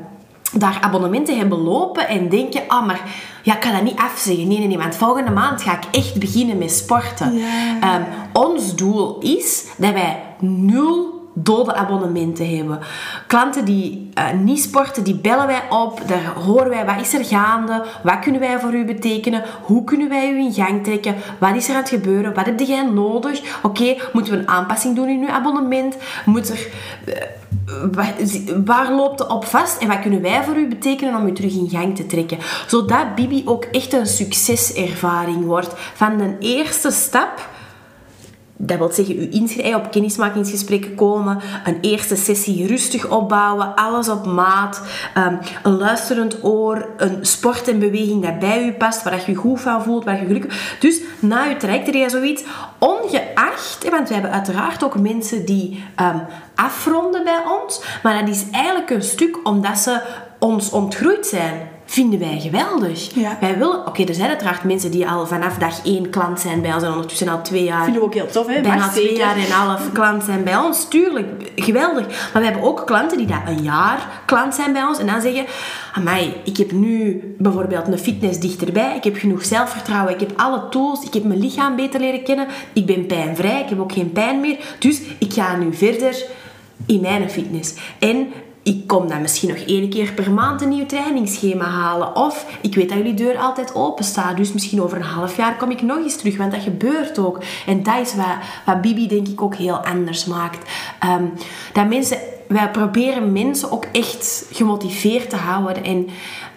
daar 0.53 0.79
abonnementen 0.81 1.39
hebben 1.39 1.59
lopen 1.59 2.09
en 2.09 2.29
denken, 2.29 2.63
ah, 2.67 2.87
maar 2.87 3.01
ja, 3.43 3.55
ik 3.55 3.61
kan 3.61 3.73
dat 3.73 3.83
niet 3.83 3.99
afzeggen. 3.99 4.49
Nee, 4.49 4.59
nee, 4.59 4.67
nee, 4.67 4.79
want 4.79 4.97
volgende 4.97 5.31
maand 5.31 5.63
ga 5.63 5.73
ik 5.73 5.85
echt 5.91 6.19
beginnen 6.19 6.59
met 6.59 6.71
sporten. 6.71 7.33
Um, 7.35 8.05
ons 8.33 8.77
doel 8.77 9.19
is 9.19 9.65
dat 9.77 9.93
wij 9.93 10.23
nul 10.39 11.22
dode 11.35 11.75
abonnementen 11.75 12.57
hebben. 12.57 12.79
Klanten 13.27 13.65
die 13.65 14.11
uh, 14.19 14.33
niet 14.33 14.63
sporten, 14.63 15.05
die 15.05 15.15
bellen 15.15 15.47
wij 15.47 15.63
op. 15.71 16.01
Daar 16.07 16.35
horen 16.45 16.69
wij 16.69 16.85
wat 16.85 17.01
is 17.01 17.15
er 17.15 17.25
gaande, 17.25 17.85
wat 18.03 18.19
kunnen 18.19 18.41
wij 18.41 18.61
voor 18.61 18.75
u 18.75 18.85
betekenen, 18.85 19.45
hoe 19.63 19.85
kunnen 19.85 20.09
wij 20.09 20.31
u 20.31 20.39
in 20.39 20.53
gang 20.53 20.85
trekken, 20.85 21.15
wat 21.39 21.57
is 21.57 21.69
er 21.69 21.75
aan 21.75 21.81
het 21.81 21.89
gebeuren, 21.89 22.35
wat 22.35 22.47
heb 22.47 22.61
jij 22.61 22.85
nodig. 22.85 23.43
Oké, 23.63 23.97
moeten 24.13 24.33
we 24.33 24.39
een 24.39 24.49
aanpassing 24.49 24.97
doen 24.97 25.09
in 25.09 25.21
uw 25.21 25.29
abonnement? 25.29 25.97
Moet 26.25 26.49
er, 26.49 26.69
uh, 27.09 27.15
waar 28.65 28.93
loopt 28.93 29.19
het 29.19 29.29
op 29.29 29.45
vast 29.45 29.81
en 29.83 29.89
wat 29.89 30.01
kunnen 30.01 30.23
wij 30.23 30.45
voor 30.45 30.57
u 30.57 30.69
betekenen 30.69 31.15
om 31.15 31.27
u 31.27 31.33
terug 31.33 31.55
in 31.55 31.69
gang 31.71 31.97
te 31.97 32.07
trekken? 32.07 32.39
Zodat 32.67 33.15
Bibi 33.15 33.43
ook 33.45 33.65
echt 33.65 33.93
een 33.93 34.07
succeservaring 34.07 35.45
wordt. 35.45 35.73
Van 35.95 36.19
de 36.19 36.37
eerste 36.39 36.91
stap 36.91 37.49
dat 38.65 38.79
wil 38.79 38.93
zeggen, 38.93 39.19
u 39.23 39.29
inschrijven, 39.31 39.81
op 39.81 39.91
kennismakingsgesprekken 39.91 40.95
komen, 40.95 41.41
een 41.65 41.79
eerste 41.81 42.17
sessie 42.17 42.67
rustig 42.67 43.11
opbouwen, 43.11 43.75
alles 43.75 44.09
op 44.09 44.27
maat, 44.27 44.83
um, 45.17 45.39
een 45.63 45.77
luisterend 45.77 46.45
oor, 46.45 46.89
een 46.97 47.19
sport 47.21 47.69
en 47.69 47.79
beweging 47.79 48.23
dat 48.23 48.39
bij 48.39 48.67
u 48.67 48.73
past, 48.73 49.03
waar 49.03 49.15
je 49.15 49.23
je 49.27 49.35
goed 49.35 49.61
van 49.61 49.83
voelt, 49.83 50.05
waar 50.05 50.21
je 50.21 50.27
gelukkig... 50.27 50.77
Dus 50.81 51.01
na 51.19 51.49
uw 51.49 51.57
traject 51.57 51.95
er 51.95 52.11
zoiets, 52.11 52.45
ongeacht, 52.79 53.91
want 53.91 54.09
we 54.09 54.15
hebben 54.15 54.33
uiteraard 54.33 54.85
ook 54.85 55.01
mensen 55.01 55.45
die 55.47 55.85
um, 56.01 56.23
afronden 56.55 57.25
bij 57.25 57.43
ons, 57.63 57.83
maar 58.03 58.21
dat 58.21 58.35
is 58.35 58.45
eigenlijk 58.51 58.91
een 58.91 59.03
stuk 59.03 59.39
omdat 59.43 59.79
ze 59.79 60.01
ons 60.39 60.71
ontgroeid 60.71 61.27
zijn 61.27 61.69
vinden 61.93 62.19
wij 62.19 62.41
geweldig. 62.41 63.15
Wij 63.41 63.59
willen... 63.59 63.87
Oké, 63.87 64.05
er 64.05 64.15
zijn 64.15 64.29
uiteraard 64.29 64.65
mensen 64.65 64.91
die 64.91 65.09
al 65.09 65.27
vanaf 65.27 65.59
dag 65.59 65.85
één 65.85 66.11
klant 66.11 66.41
zijn 66.41 66.61
bij 66.61 66.75
ons 66.75 66.83
en 66.83 66.91
ondertussen 66.91 67.29
al 67.29 67.43
twee 67.43 67.65
jaar... 67.65 67.85
Vinden 67.85 68.01
we 68.01 68.07
ook 68.07 68.15
heel 68.15 68.27
tof, 68.27 68.47
hè? 68.47 68.61
Bijna 68.61 68.89
twee 68.89 69.17
jaar 69.17 69.37
en 69.37 69.43
een 69.43 69.51
half 69.51 69.93
klant 69.93 70.25
zijn 70.25 70.45
bij 70.45 70.57
ons. 70.57 70.89
Tuurlijk, 70.89 71.53
geweldig. 71.57 72.07
Maar 72.07 72.43
we 72.43 72.49
hebben 72.49 72.63
ook 72.63 72.87
klanten 72.87 73.19
die 73.19 73.27
dat 73.27 73.41
een 73.47 73.63
jaar 73.63 74.23
klant 74.27 74.55
zijn 74.55 74.73
bij 74.73 74.83
ons 74.83 74.99
en 74.99 75.07
dan 75.07 75.21
zeggen... 75.21 75.45
Amai, 75.93 76.35
ik 76.45 76.57
heb 76.57 76.73
nu 76.73 77.23
bijvoorbeeld 77.39 77.87
een 77.87 77.99
fitness 77.99 78.39
dichterbij. 78.39 78.97
Ik 78.97 79.05
heb 79.05 79.17
genoeg 79.17 79.45
zelfvertrouwen. 79.45 80.15
Ik 80.15 80.21
heb 80.21 80.33
alle 80.37 80.69
tools. 80.69 81.05
Ik 81.05 81.15
heb 81.15 81.25
mijn 81.25 81.41
lichaam 81.41 81.77
beter 81.77 82.01
leren 82.01 82.23
kennen. 82.23 82.47
Ik 82.73 82.87
ben 82.87 83.07
pijnvrij. 83.07 83.61
Ik 83.61 83.69
heb 83.69 83.81
ook 83.81 83.93
geen 83.93 84.13
pijn 84.13 84.41
meer. 84.41 84.59
Dus 84.79 85.01
ik 85.19 85.33
ga 85.33 85.57
nu 85.57 85.75
verder 85.75 86.25
in 86.87 87.01
mijn 87.01 87.31
fitness. 87.31 87.75
En 87.99 88.33
ik 88.63 88.87
kom 88.87 89.09
dan 89.09 89.21
misschien 89.21 89.49
nog 89.49 89.59
één 89.59 89.91
keer 89.91 90.13
per 90.13 90.31
maand 90.31 90.63
een 90.63 90.69
nieuw 90.69 90.87
trainingsschema 90.87 91.65
halen. 91.65 92.17
Of 92.17 92.47
ik 92.61 92.75
weet 92.75 92.89
dat 92.89 92.99
jullie 92.99 93.15
deur 93.15 93.37
altijd 93.37 93.75
open 93.75 94.05
staat. 94.05 94.37
Dus 94.37 94.53
misschien 94.53 94.83
over 94.83 94.97
een 94.97 95.03
half 95.03 95.37
jaar 95.37 95.57
kom 95.57 95.71
ik 95.71 95.83
nog 95.83 95.97
eens 95.97 96.17
terug. 96.17 96.37
Want 96.37 96.53
dat 96.53 96.63
gebeurt 96.63 97.19
ook. 97.19 97.43
En 97.67 97.83
dat 97.83 97.99
is 98.01 98.15
wat, 98.15 98.37
wat 98.67 98.81
Bibi 98.81 99.09
denk 99.09 99.29
ik 99.29 99.43
ook 99.43 99.55
heel 99.55 99.77
anders 99.77 100.25
maakt. 100.25 100.71
Ehm, 100.99 101.25
dat 101.73 101.89
mensen 101.89 102.19
wij 102.53 102.71
proberen 102.71 103.33
mensen 103.33 103.71
ook 103.71 103.87
echt 103.93 104.47
gemotiveerd 104.53 105.31
te 105.31 105.37
houden. 105.37 105.85
En 105.85 106.09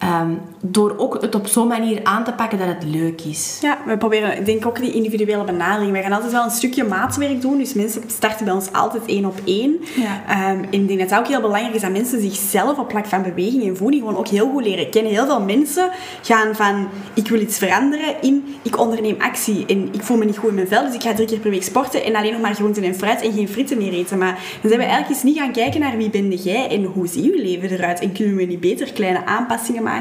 ehm, 0.06 0.32
door 0.62 0.94
ook 0.98 1.22
het 1.22 1.36
op 1.36 1.48
zo'n 1.48 1.68
manier 1.68 2.00
aan 2.04 2.24
te 2.24 2.34
pakken 2.34 2.58
dat 2.58 2.68
het 2.68 2.84
leuk 2.84 3.22
is. 3.22 3.58
Ja, 3.62 3.78
we 3.86 3.98
proberen, 3.98 4.38
ik 4.38 4.46
denk 4.46 4.66
ook 4.66 4.80
die 4.80 4.92
individuele 4.92 5.44
benadering. 5.44 5.92
We 5.92 6.02
gaan 6.02 6.12
altijd 6.12 6.32
wel 6.32 6.44
een 6.44 6.50
stukje 6.50 6.84
maatwerk 6.84 7.42
doen. 7.42 7.58
Dus 7.58 7.74
mensen 7.74 8.04
starten 8.08 8.46
bij 8.46 8.54
ons 8.54 8.72
altijd 8.72 9.06
één 9.06 9.26
op 9.26 9.40
één. 9.46 9.78
Ja. 9.96 10.22
Ehm, 10.28 10.64
en 10.64 10.74
ik 10.74 10.88
denk 10.88 11.00
dat 11.00 11.10
het 11.10 11.20
ook 11.20 11.28
heel 11.28 11.42
belangrijk 11.42 11.76
is 11.76 11.82
dat 11.82 11.92
mensen 11.92 12.22
zichzelf 12.22 12.78
op 12.78 12.88
plek 12.88 13.06
van 13.06 13.24
beweging 13.24 13.64
en 13.64 13.78
voeding 13.78 14.04
gewoon 14.04 14.18
ook 14.18 14.28
heel 14.28 14.50
goed 14.50 14.64
leren 14.64 14.90
kennen. 14.90 15.12
Heel 15.12 15.26
veel 15.26 15.42
mensen 15.42 15.90
gaan 16.22 16.56
van, 16.56 16.88
ik 17.14 17.28
wil 17.28 17.42
iets 17.42 17.58
veranderen, 17.58 18.22
in, 18.22 18.56
ik 18.62 18.80
onderneem 18.80 19.16
actie. 19.20 19.66
En 19.66 19.90
ik 19.92 20.02
voel 20.02 20.18
me 20.18 20.26
niet 20.26 20.38
goed 20.38 20.50
in 20.50 20.56
mijn 20.56 20.68
vel, 20.68 20.86
dus 20.86 20.94
ik 20.94 21.02
ga 21.02 21.14
drie 21.14 21.28
keer 21.28 21.40
per 21.40 21.52
week 21.52 21.64
sporten 21.64 22.04
en 22.04 22.16
alleen 22.16 22.32
nog 22.32 22.42
maar 22.42 22.56
groenten 22.56 22.84
en 22.84 22.96
fruit 22.96 23.22
en 23.22 23.34
geen 23.34 23.50
frieten 23.50 23.78
meer 23.78 23.94
eten. 23.94 24.18
Maar 24.18 24.34
dan 24.62 24.72
zijn 24.72 24.80
we 24.80 24.86
eigenlijk 24.86 25.10
eens 25.10 25.24
niet 25.24 25.38
gaan 25.38 25.52
kijken 25.52 25.80
naar 25.80 25.98
wie 25.98 26.10
ben 26.10 26.30
jij 26.30 26.70
en 26.70 26.84
hoe 26.84 27.08
ziet 27.08 27.24
je 27.24 27.42
leven 27.42 27.70
eruit. 27.70 28.00
En 28.00 28.12
kunnen 28.12 28.36
we 28.36 28.44
niet 28.44 28.60
beter 28.60 28.94
kleine 28.94 29.26
aanpassingen 29.26 29.84
maken 29.84 29.95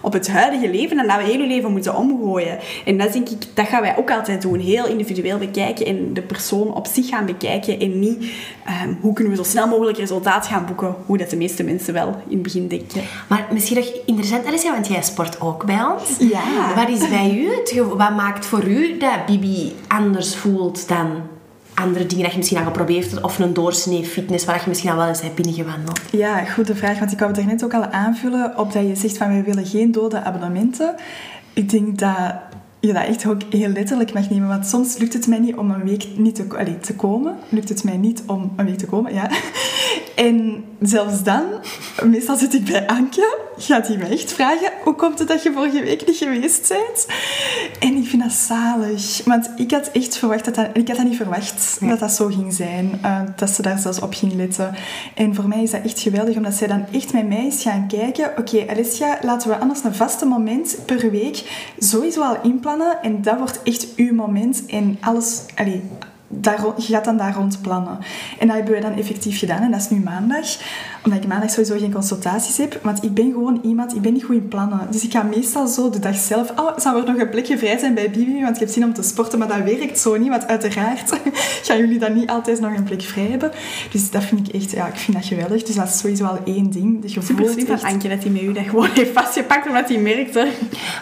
op 0.00 0.12
het 0.12 0.28
huidige 0.28 0.70
leven 0.70 0.96
dan 0.96 1.06
dat 1.06 1.16
we 1.16 1.22
heel 1.22 1.40
je 1.40 1.46
leven 1.46 1.72
moeten 1.72 1.96
omgooien. 1.96 2.58
En 2.84 2.98
dat 2.98 3.12
denk 3.12 3.28
ik, 3.28 3.42
dat 3.54 3.66
gaan 3.66 3.82
wij 3.82 3.96
ook 3.96 4.10
altijd 4.10 4.42
doen. 4.42 4.58
Heel 4.58 4.86
individueel 4.86 5.38
bekijken 5.38 5.86
en 5.86 6.14
de 6.14 6.22
persoon 6.22 6.74
op 6.74 6.86
zich 6.86 7.08
gaan 7.08 7.26
bekijken 7.26 7.80
en 7.80 7.98
niet 7.98 8.32
ehm, 8.64 8.94
hoe 9.00 9.12
kunnen 9.12 9.32
we 9.32 9.44
zo 9.44 9.50
snel 9.50 9.68
mogelijk 9.68 9.98
resultaat 9.98 10.46
gaan 10.46 10.66
boeken. 10.66 10.94
Hoe 11.06 11.18
dat 11.18 11.30
de 11.30 11.36
meeste 11.36 11.62
mensen 11.62 11.94
wel 11.94 12.08
in 12.08 12.34
het 12.34 12.42
begin 12.42 12.68
denken. 12.68 13.02
Maar 13.28 13.46
misschien 13.52 13.76
nog 13.76 13.86
interessant, 14.06 14.46
Alicia, 14.46 14.72
want 14.72 14.86
jij 14.86 15.02
sport 15.02 15.40
ook 15.40 15.64
bij 15.64 15.82
ons. 15.82 16.16
Ja. 16.18 16.74
Wat 16.74 16.88
is 16.88 17.08
bij 17.08 17.30
u 17.38 17.48
Wat 17.96 18.16
maakt 18.16 18.46
voor 18.46 18.64
u 18.64 18.98
dat 18.98 19.26
Bibi 19.26 19.72
anders 19.88 20.36
voelt 20.36 20.88
dan 20.88 21.22
andere 21.74 22.06
dingen 22.06 22.22
dat 22.22 22.32
je 22.32 22.38
misschien 22.38 22.58
al 22.58 22.64
geprobeerd 22.64 23.10
hebt? 23.10 23.22
Of 23.22 23.38
een 23.38 23.54
doorsnee 23.54 24.04
fitness 24.04 24.44
waar 24.44 24.60
je 24.60 24.68
misschien 24.68 24.90
al 24.90 24.96
wel 24.96 25.08
eens 25.08 25.22
hebt 25.22 25.34
binnengewandeld? 25.34 26.00
Ja, 26.10 26.44
goede 26.44 26.76
vraag. 26.76 26.98
Want 26.98 27.12
ik 27.12 27.18
wou 27.18 27.30
het 27.30 27.40
er 27.40 27.46
net 27.46 27.64
ook 27.64 27.74
al 27.74 27.86
aanvullen 27.86 28.58
op 28.58 28.72
dat 28.72 28.86
je 28.86 28.96
zegt 28.96 29.16
van 29.16 29.28
wij 29.28 29.44
willen 29.44 29.66
geen 29.66 29.92
dode 29.92 30.22
abonnementen. 30.22 30.94
Ik 31.52 31.70
denk 31.70 31.98
dat 31.98 32.32
je 32.80 32.92
dat 32.92 33.04
echt 33.04 33.26
ook 33.26 33.42
heel 33.50 33.68
letterlijk 33.68 34.12
mag 34.12 34.30
nemen. 34.30 34.48
Want 34.48 34.66
soms 34.66 34.98
lukt 34.98 35.12
het 35.12 35.26
mij 35.26 35.38
niet 35.38 35.56
om 35.56 35.70
een 35.70 35.84
week 35.84 36.06
niet 36.16 36.34
te, 36.34 36.44
allee, 36.58 36.78
te 36.78 36.94
komen. 36.94 37.36
Lukt 37.48 37.68
het 37.68 37.84
mij 37.84 37.96
niet 37.96 38.22
om 38.26 38.52
een 38.56 38.64
week 38.64 38.78
te 38.78 38.86
komen, 38.86 39.14
ja. 39.14 39.30
En 40.14 40.64
zelfs 40.80 41.22
dan, 41.22 41.42
meestal 42.04 42.36
zit 42.36 42.54
ik 42.54 42.64
bij 42.64 42.86
Anke, 42.86 43.38
gaat 43.56 43.88
hij 43.88 43.96
me 43.96 44.04
echt 44.04 44.32
vragen, 44.32 44.72
hoe 44.84 44.94
komt 44.94 45.18
het 45.18 45.28
dat 45.28 45.42
je 45.42 45.52
vorige 45.52 45.82
week 45.82 46.06
niet 46.06 46.16
geweest 46.16 46.68
bent? 46.68 47.06
En 47.78 47.96
ik 47.96 48.06
vind 48.06 48.22
dat 48.22 48.32
zalig. 48.32 49.20
Want 49.24 49.50
ik 49.56 49.70
had 49.70 49.90
echt 49.92 50.16
verwacht 50.16 50.44
dat 50.44 50.54
dat, 50.54 50.68
ik 50.72 50.88
had 50.88 50.96
dat 50.96 51.06
niet 51.06 51.16
verwacht 51.16 51.78
dat 51.80 51.98
dat 51.98 52.12
zo 52.12 52.26
ging 52.26 52.54
zijn. 52.54 52.98
eh, 53.02 53.20
dat 53.36 53.50
ze 53.50 53.62
daar 53.62 53.78
zelfs 53.78 54.00
op 54.00 54.14
ging 54.14 54.34
letten. 54.34 54.74
En 55.14 55.34
voor 55.34 55.48
mij 55.48 55.62
is 55.62 55.70
dat 55.70 55.84
echt 55.84 56.00
geweldig, 56.00 56.36
omdat 56.36 56.54
zij 56.54 56.66
dan 56.66 56.86
echt 56.92 57.12
met 57.12 57.28
mij 57.28 57.46
is 57.46 57.62
gaan 57.62 57.88
kijken. 57.88 58.32
Oké, 58.38 58.64
Alicia, 58.68 59.18
laten 59.22 59.48
we 59.48 59.58
anders 59.58 59.84
een 59.84 59.94
vaste 59.94 60.24
moment 60.24 60.78
per 60.86 61.10
week 61.10 61.68
sowieso 61.78 62.22
al 62.22 62.36
inplannen. 62.42 62.69
En 63.02 63.22
dat 63.22 63.38
wordt 63.38 63.62
echt 63.62 63.94
uw 63.96 64.14
moment. 64.14 64.66
En 64.66 64.96
alles, 65.00 65.44
daar, 66.32 66.64
je 66.76 66.92
gaat 66.92 67.04
dan 67.04 67.16
daar 67.16 67.34
rond 67.34 67.62
plannen. 67.62 67.98
En 68.38 68.46
dat 68.46 68.56
hebben 68.56 68.72
wij 68.72 68.82
dan 68.82 68.98
effectief 68.98 69.38
gedaan. 69.38 69.62
En 69.62 69.70
dat 69.70 69.80
is 69.80 69.90
nu 69.90 70.00
maandag. 70.00 70.56
Omdat 71.04 71.22
ik 71.22 71.28
maandag 71.28 71.50
sowieso 71.50 71.78
geen 71.78 71.92
consultaties 71.92 72.56
heb. 72.56 72.78
Want 72.82 73.04
ik 73.04 73.14
ben 73.14 73.32
gewoon 73.32 73.60
iemand, 73.62 73.94
ik 73.94 74.02
ben 74.02 74.12
niet 74.12 74.24
goed 74.24 74.36
in 74.36 74.48
plannen. 74.48 74.80
Dus 74.90 75.04
ik 75.04 75.12
ga 75.12 75.22
meestal 75.22 75.66
zo 75.66 75.90
de 75.90 75.98
dag 75.98 76.16
zelf... 76.16 76.52
Oh, 76.56 76.78
zou 76.78 77.00
er 77.00 77.12
nog 77.12 77.20
een 77.20 77.28
plekje 77.28 77.58
vrij 77.58 77.78
zijn 77.78 77.94
bij 77.94 78.10
Bibi? 78.10 78.42
Want 78.42 78.54
ik 78.54 78.60
heb 78.60 78.68
zin 78.68 78.84
om 78.84 78.92
te 78.92 79.02
sporten. 79.02 79.38
Maar 79.38 79.48
dat 79.48 79.62
werkt 79.62 79.98
zo 79.98 80.16
niet. 80.16 80.28
Want 80.28 80.46
uiteraard 80.46 81.12
gaan 81.66 81.78
jullie 81.78 81.98
dan 81.98 82.14
niet 82.14 82.30
altijd 82.30 82.60
nog 82.60 82.76
een 82.76 82.84
plek 82.84 83.02
vrij 83.02 83.26
hebben. 83.26 83.50
Dus 83.90 84.10
dat 84.10 84.24
vind 84.24 84.48
ik 84.48 84.54
echt... 84.54 84.70
Ja, 84.70 84.86
ik 84.86 84.96
vind 84.96 85.16
dat 85.16 85.26
geweldig. 85.26 85.62
Dus 85.62 85.74
dat 85.74 85.88
is 85.88 85.98
sowieso 85.98 86.24
al 86.24 86.38
één 86.44 86.70
ding. 86.70 87.02
De 87.02 87.08
Super 87.08 87.22
gevoel 87.22 87.52
slim 87.52 87.66
van. 87.66 87.82
Anke 87.82 88.08
dat 88.08 88.22
hij 88.22 88.32
met 88.32 88.42
u 88.42 88.52
dat 88.52 88.64
gewoon 88.64 88.88
heeft 88.94 89.12
vastgepakt 89.12 89.66
omdat 89.66 89.88
hij 89.88 89.98
merkte. 89.98 90.48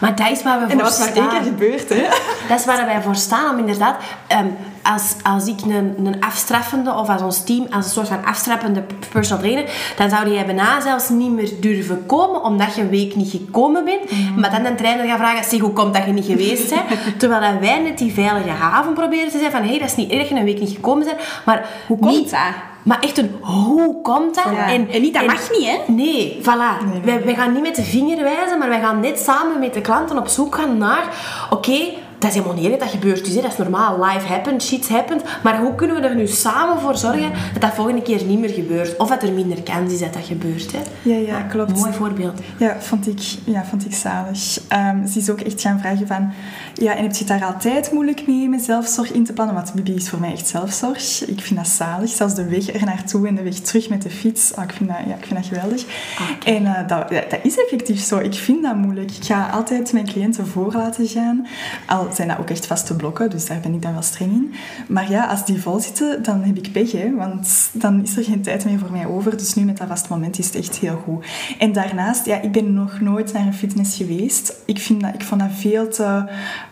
Maar 0.00 0.16
dat 0.16 0.30
is 0.30 0.42
waar 0.42 0.58
we 0.58 0.64
En 0.64 0.70
voor 0.70 0.80
dat 0.80 0.88
was 0.88 0.98
maar 0.98 1.16
één 1.16 1.24
staan. 1.24 1.42
keer 1.42 1.52
gebeurd, 1.52 1.88
hè? 1.88 2.02
Dat 2.48 2.58
is 2.58 2.64
waar 2.64 2.86
wij 2.86 3.02
voor 3.02 3.16
staan, 3.16 3.52
om 3.54 3.58
inderdaad... 3.58 3.96
ehm, 4.26 4.46
als, 4.92 5.14
als 5.22 5.46
ik 5.46 5.60
een, 5.60 5.94
een 6.06 6.20
afstraffende, 6.20 6.94
of 6.94 7.08
als 7.08 7.22
ons 7.22 7.44
team, 7.44 7.66
als 7.70 7.84
een 7.84 7.90
soort 7.90 8.08
van 8.08 8.24
afstraffende 8.24 8.84
personal 9.12 9.42
trainer, 9.42 9.64
dan 9.96 10.10
zou 10.10 10.30
jij 10.30 10.46
bijna 10.46 10.80
zelfs 10.80 11.08
niet 11.08 11.30
meer 11.30 11.50
durven 11.60 12.06
komen, 12.06 12.42
omdat 12.42 12.74
je 12.74 12.82
een 12.82 12.88
week 12.88 13.14
niet 13.14 13.30
gekomen 13.30 13.84
bent. 13.84 14.10
Mhm. 14.10 14.40
Maar 14.40 14.50
dan 14.50 14.62
de 14.62 14.74
trainer 14.74 15.06
gaat 15.06 15.18
vragen, 15.18 15.44
zeg, 15.44 15.60
hoe 15.60 15.72
komt 15.72 15.94
dat 15.94 16.04
je 16.04 16.12
niet 16.12 16.24
geweest 16.24 16.68
bent? 16.68 16.82
Terwijl 17.18 17.40
dat 17.40 17.60
wij 17.60 17.78
net 17.82 17.98
die 17.98 18.12
veilige 18.12 18.48
haven 18.48 18.92
proberen 18.92 19.30
te 19.30 19.38
zijn 19.38 19.50
van, 19.50 19.62
hé, 19.62 19.68
hey, 19.68 19.78
dat 19.78 19.88
is 19.88 19.96
niet 19.96 20.10
erg 20.10 20.30
een 20.30 20.44
week 20.44 20.60
niet 20.60 20.74
gekomen 20.74 21.04
bent, 21.04 21.18
maar... 21.44 21.66
Hoe 21.86 21.98
komt 21.98 22.30
dat? 22.30 22.40
Maar 22.82 23.00
echt 23.00 23.18
een, 23.18 23.36
hoe 23.40 24.02
komt 24.02 24.34
dat? 24.34 24.44
Ja. 24.52 24.72
En 24.72 24.86
niet, 25.00 25.14
dat 25.14 25.26
mag 25.26 25.50
niet, 25.50 25.66
hè? 25.66 25.92
Nee, 25.92 26.38
voilà. 26.42 26.84
Nee, 26.84 26.92
nee, 26.92 27.00
Wij, 27.04 27.14
nee. 27.14 27.24
wij 27.24 27.34
gaan 27.34 27.52
niet 27.52 27.62
met 27.62 27.76
de 27.76 27.82
vinger 27.82 28.22
wijzen, 28.22 28.58
maar 28.58 28.68
wij 28.68 28.80
gaan 28.80 29.00
net 29.00 29.18
samen 29.18 29.58
met 29.58 29.74
de 29.74 29.80
klanten 29.80 30.18
op 30.18 30.28
zoek 30.28 30.54
gaan 30.54 30.78
naar... 30.78 31.04
Oké, 31.50 31.78
dat 32.18 32.30
is 32.30 32.36
helemaal 32.36 32.56
niet 32.56 32.70
erg, 32.70 32.80
dat 32.80 32.88
gebeurt 32.88 33.24
dus. 33.24 33.34
Hè. 33.34 33.40
Dat 33.40 33.52
is 33.52 33.58
normaal. 33.58 34.04
Life 34.04 34.26
happens, 34.26 34.66
shit 34.66 34.88
happens. 34.88 35.22
Maar 35.42 35.60
hoe 35.60 35.74
kunnen 35.74 36.00
we 36.00 36.08
er 36.08 36.14
nu 36.14 36.26
samen 36.26 36.80
voor 36.80 36.96
zorgen 36.96 37.32
dat 37.52 37.62
dat 37.62 37.74
volgende 37.74 38.02
keer 38.02 38.24
niet 38.24 38.38
meer 38.38 38.48
gebeurt? 38.50 38.96
Of 38.96 39.08
dat 39.08 39.22
er 39.22 39.32
minder 39.32 39.62
kans 39.62 39.92
is 39.92 40.00
dat 40.00 40.12
dat 40.12 40.24
gebeurt. 40.24 40.72
Hè. 40.72 40.78
Ja, 41.02 41.16
ja, 41.16 41.40
klopt. 41.40 41.76
Mooi 41.76 41.92
voorbeeld. 41.92 42.40
Ja, 42.58 42.76
vond 42.80 43.06
ik, 43.06 43.20
ja, 43.44 43.64
vond 43.64 43.84
ik 43.84 43.94
zalig. 43.94 44.60
Ehm, 44.68 45.06
ze 45.06 45.18
is 45.18 45.30
ook 45.30 45.40
echt 45.40 45.60
gaan 45.60 45.80
vragen 45.80 46.06
van... 46.06 46.32
Ja, 46.78 46.96
en 46.96 47.02
heb 47.02 47.12
je 47.12 47.18
het 47.18 47.28
daar 47.28 47.44
altijd 47.44 47.92
moeilijk 47.92 48.26
mee 48.26 48.48
met 48.48 48.62
zelfzorg 48.62 49.12
in 49.12 49.24
te 49.24 49.32
plannen? 49.32 49.54
Want 49.54 49.74
Bibi 49.74 49.94
is 49.94 50.08
voor 50.08 50.20
mij 50.20 50.32
echt 50.32 50.46
zelfzorg. 50.46 51.24
Ik 51.26 51.40
vind 51.40 51.58
dat 51.58 51.68
zalig. 51.68 52.10
Zelfs 52.10 52.34
de 52.34 52.44
weg 52.44 52.74
er 52.74 52.84
naartoe 52.84 53.28
en 53.28 53.34
de 53.34 53.42
weg 53.42 53.54
terug 53.54 53.88
met 53.88 54.02
de 54.02 54.10
fiets. 54.10 54.54
Ah, 54.54 54.64
ik, 54.64 54.72
vind 54.72 54.88
dat, 54.88 54.98
ja, 55.06 55.14
ik 55.14 55.24
vind 55.26 55.34
dat 55.34 55.46
geweldig. 55.46 55.84
Oké. 56.32 56.50
En 56.50 56.66
eh, 56.66 56.88
dat, 56.88 57.08
dat 57.08 57.40
is 57.42 57.58
effectief 57.58 58.00
zo. 58.00 58.18
Ik 58.18 58.34
vind 58.34 58.62
dat 58.62 58.76
moeilijk. 58.76 59.10
Ik 59.10 59.24
ga 59.24 59.48
altijd 59.48 59.92
mijn 59.92 60.06
cliënten 60.06 60.46
voor 60.46 60.72
laten 60.72 61.06
gaan. 61.06 61.46
Al 61.86 62.08
zijn 62.12 62.28
dat 62.28 62.38
ook 62.38 62.50
echt 62.50 62.66
vaste 62.66 62.96
blokken, 62.96 63.30
dus 63.30 63.46
daar 63.46 63.60
ben 63.60 63.74
ik 63.74 63.82
dan 63.82 63.92
wel 63.92 64.02
streng 64.02 64.32
in. 64.32 64.54
Maar 64.88 65.10
ja, 65.10 65.26
als 65.26 65.44
die 65.44 65.62
vol 65.62 65.80
zitten, 65.80 66.22
dan 66.22 66.42
heb 66.42 66.56
ik 66.56 66.72
pech, 66.72 66.92
hè. 66.92 67.14
Want 67.14 67.70
dan 67.72 68.02
is 68.02 68.16
er 68.16 68.24
geen 68.24 68.42
tijd 68.42 68.64
meer 68.64 68.78
voor 68.78 68.92
mij 68.92 69.06
over. 69.06 69.36
Dus 69.36 69.54
nu 69.54 69.64
met 69.64 69.76
dat 69.76 69.88
vaste 69.88 70.08
moment 70.10 70.38
is 70.38 70.46
het 70.46 70.54
echt 70.54 70.76
heel 70.76 71.02
goed. 71.04 71.26
En 71.58 71.72
daarnaast, 71.72 72.26
ja, 72.26 72.40
ik 72.40 72.52
ben 72.52 72.72
nog 72.72 73.00
nooit 73.00 73.32
naar 73.32 73.46
een 73.46 73.54
fitness 73.54 73.96
geweest. 73.96 74.54
Ik, 74.64 74.78
vind 74.78 75.00
dat, 75.00 75.14
ik 75.14 75.22
vond 75.22 75.40
dat 75.40 75.50
veel 75.52 75.88
te, 75.88 76.24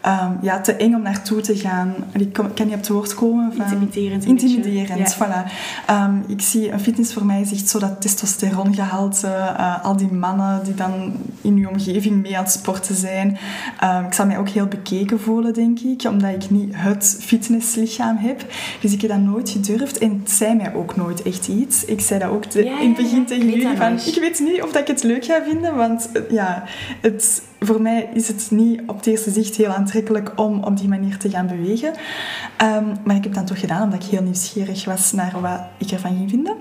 ehm, 0.07 0.31
ja, 0.41 0.61
te 0.61 0.73
eng 0.77 0.95
om 0.95 1.03
naartoe 1.03 1.41
te 1.41 1.57
gaan. 1.57 1.95
Ik 2.13 2.33
kan 2.33 2.47
niet 2.57 2.61
op 2.65 2.73
het 2.73 2.89
woord 2.89 3.15
komen. 3.15 3.53
Van, 3.57 3.65
Intimiderend. 3.65 4.25
Intimiderend, 4.25 5.17
Ja. 5.19 5.27
voilà. 5.27 5.51
Ehm, 5.87 6.15
ik 6.27 6.41
zie 6.41 6.73
een 6.73 6.81
fitness 6.81 7.13
voor 7.13 7.25
mij 7.25 7.41
is 7.41 7.53
echt 7.53 7.69
zo 7.69 7.79
dat 7.79 8.01
testosterongehalte. 8.01 9.27
eh, 9.27 9.85
al 9.85 9.97
die 9.97 10.13
mannen 10.13 10.65
die 10.65 10.75
dan 10.75 11.13
in 11.41 11.57
uw 11.57 11.69
omgeving 11.69 12.23
mee 12.23 12.37
aan 12.37 12.43
het 12.45 12.53
sporten 12.53 12.95
zijn. 12.95 13.39
Ehm, 13.81 14.05
ik 14.05 14.13
zal 14.13 14.27
mij 14.27 14.39
ook 14.39 14.49
heel 14.49 14.67
bekeken 14.67 15.21
voelen, 15.21 15.55
denk 15.55 15.79
ik. 15.81 16.05
Omdat 16.09 16.31
ik 16.45 16.51
niet 16.51 16.71
het 16.77 17.17
fitnesslichaam 17.21 18.17
heb. 18.17 18.45
Dus 18.81 18.93
ik 18.93 19.01
heb 19.01 19.11
dat 19.11 19.21
nooit 19.21 19.51
gedurfd. 19.51 19.99
En 19.99 20.21
het 20.23 20.31
zei 20.31 20.55
mij 20.55 20.75
ook 20.75 20.97
nooit 20.97 21.23
echt 21.23 21.49
iets. 21.49 21.85
Ik 21.85 22.01
zei 22.01 22.21
dat 22.21 22.29
ook 22.31 22.45
te- 22.45 22.65
Ja, 22.65 22.71
ja, 22.71 22.81
in 22.81 22.89
het 22.89 22.97
begin 22.97 23.27
tegen 23.27 23.47
jullie. 23.51 23.77
Van, 23.77 23.93
ik 23.93 24.17
weet 24.21 24.41
niet 24.41 24.63
of 24.63 24.73
dat 24.73 24.81
ik 24.83 24.87
het 24.89 25.03
leuk 25.03 25.25
ga 25.25 25.43
vinden. 25.49 25.77
Want 25.77 26.09
eh, 26.13 26.23
ja, 26.31 26.63
het, 27.01 27.43
voor 27.61 27.83
mij 27.83 28.09
is 28.15 28.29
het 28.29 28.47
niet 28.51 28.81
op 28.87 28.97
het 28.97 29.07
eerste 29.07 29.31
zicht 29.31 29.57
heel 29.57 29.73
aantrekkelijk 29.73 30.33
om 30.37 30.63
op 30.63 30.79
die 30.79 30.89
manier 30.89 31.19
te 31.19 31.31
gaan 31.31 31.47
bewegen. 31.47 31.93
Ehm, 32.57 32.85
maar 33.05 33.17
ik 33.17 33.25
heb 33.25 33.35
dat 33.35 33.47
toch 33.47 33.61
gedaan 33.61 33.83
omdat 33.83 34.05
ik 34.05 34.11
heel 34.11 34.23
nieuwsgierig 34.23 34.85
was 34.85 35.13
naar 35.13 35.41
wat 35.41 35.61
ik 35.79 35.91
ervan 35.91 36.17
ging 36.17 36.31
vinden. 36.31 36.55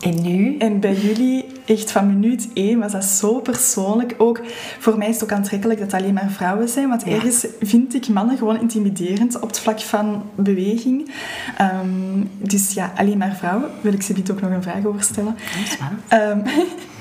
En 0.00 0.22
nu? 0.22 0.56
En 0.56 0.80
bij 0.80 0.94
jullie, 0.94 1.44
echt 1.66 1.90
van 1.90 2.06
minuut 2.06 2.48
één, 2.54 2.78
was 2.78 2.92
dat 2.92 3.04
zo 3.04 3.40
persoonlijk. 3.40 4.14
Ook 4.18 4.40
voor 4.78 4.98
mij 4.98 5.08
is 5.08 5.14
het 5.14 5.24
ook 5.24 5.32
aantrekkelijk 5.32 5.80
dat 5.80 5.92
het 5.92 6.00
alleen 6.00 6.14
maar 6.14 6.30
vrouwen 6.30 6.68
zijn. 6.68 6.88
Want 6.88 7.02
Ja. 7.04 7.12
ergens 7.12 7.46
vind 7.60 7.94
ik 7.94 8.08
mannen 8.08 8.38
gewoon 8.38 8.60
intimiderend 8.60 9.40
op 9.40 9.48
het 9.48 9.58
vlak 9.58 9.80
van 9.80 10.22
beweging. 10.34 11.10
Ehm, 11.56 12.24
dus 12.38 12.72
ja, 12.72 12.92
alleen 12.96 13.18
maar 13.18 13.36
vrouwen. 13.36 13.70
Wil 13.80 13.92
ik 13.92 14.02
ze 14.02 14.14
ook 14.30 14.40
nog 14.40 14.50
een 14.50 14.62
vraag 14.62 14.84
over 14.84 15.02
stellen. 15.02 15.36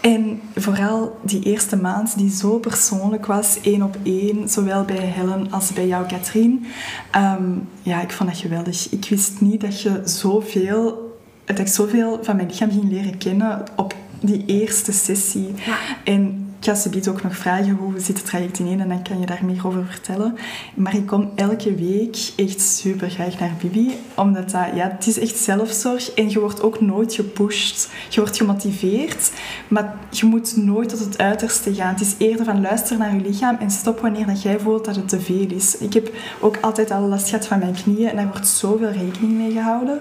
en 0.00 0.40
vooral 0.54 1.18
die 1.22 1.42
eerste 1.42 1.76
maand 1.76 2.18
die 2.18 2.30
zo 2.30 2.58
persoonlijk 2.58 3.26
was, 3.26 3.58
één 3.62 3.82
op 3.82 3.96
één, 4.02 4.48
zowel 4.48 4.84
bij 4.84 4.96
Helen 4.96 5.50
als 5.50 5.72
bij 5.72 5.86
jou, 5.86 6.06
Katrien. 6.06 6.66
Ehm, 7.10 7.42
ja, 7.82 8.02
ik 8.02 8.10
vond 8.10 8.30
dat 8.30 8.38
geweldig. 8.38 8.90
Ik 8.90 9.06
wist 9.08 9.40
niet 9.40 9.60
dat 9.60 9.80
je 9.82 10.00
zoveel, 10.04 11.16
dat 11.44 11.58
ik 11.58 11.68
zoveel 11.68 12.18
van 12.22 12.36
mijn 12.36 12.48
lichaam 12.48 12.70
ging 12.70 12.90
leren 12.90 13.18
kennen 13.18 13.64
op 13.76 13.94
die 14.20 14.44
eerste 14.46 14.92
sessie. 14.92 15.54
Ja. 15.66 15.76
En 16.04 16.47
ga 16.60 16.74
ze 16.74 17.10
ook 17.10 17.22
nog 17.22 17.36
vragen 17.36 17.70
hoe 17.70 17.92
zit 18.00 18.16
het 18.16 18.26
traject 18.26 18.58
ineen 18.58 18.80
en 18.80 18.88
dan 18.88 19.02
kan 19.02 19.20
je 19.20 19.26
daar 19.26 19.44
meer 19.44 19.66
over 19.66 19.86
vertellen. 19.86 20.36
Maar 20.74 20.94
ik 20.94 21.06
kom 21.06 21.30
elke 21.34 21.74
week 21.74 22.16
echt 22.36 22.60
super 22.60 23.10
graag 23.10 23.38
naar 23.38 23.52
Bibi, 23.60 23.98
omdat 24.14 24.50
dat, 24.50 24.66
ja, 24.74 24.90
het 24.90 25.06
is 25.06 25.18
echt 25.18 25.36
zelfzorg 25.36 26.10
en 26.14 26.30
je 26.30 26.40
wordt 26.40 26.62
ook 26.62 26.80
nooit 26.80 27.14
gepusht. 27.14 27.90
Je 28.08 28.20
wordt 28.20 28.36
gemotiveerd, 28.36 29.30
maar 29.68 29.96
je 30.10 30.26
moet 30.26 30.56
nooit 30.56 30.88
tot 30.88 30.98
het 30.98 31.18
uiterste 31.18 31.74
gaan. 31.74 31.92
Het 31.92 32.00
is 32.00 32.14
eerder 32.18 32.44
van 32.44 32.60
luister 32.60 32.98
naar 32.98 33.14
je 33.14 33.20
lichaam 33.20 33.56
en 33.60 33.70
stop 33.70 34.00
wanneer 34.00 34.26
dat 34.26 34.42
jij 34.42 34.58
voelt 34.58 34.84
dat 34.84 34.96
het 34.96 35.08
te 35.08 35.20
veel 35.20 35.46
is. 35.48 35.78
Ik 35.78 35.92
heb 35.94 36.10
ook 36.40 36.58
altijd 36.60 36.90
al 36.90 37.00
last 37.00 37.28
gehad 37.28 37.46
van 37.46 37.58
mijn 37.58 37.74
knieën 37.74 38.08
en 38.08 38.16
daar 38.16 38.28
wordt 38.28 38.46
zoveel 38.46 38.90
rekening 38.90 39.32
mee 39.32 39.52
gehouden. 39.52 40.00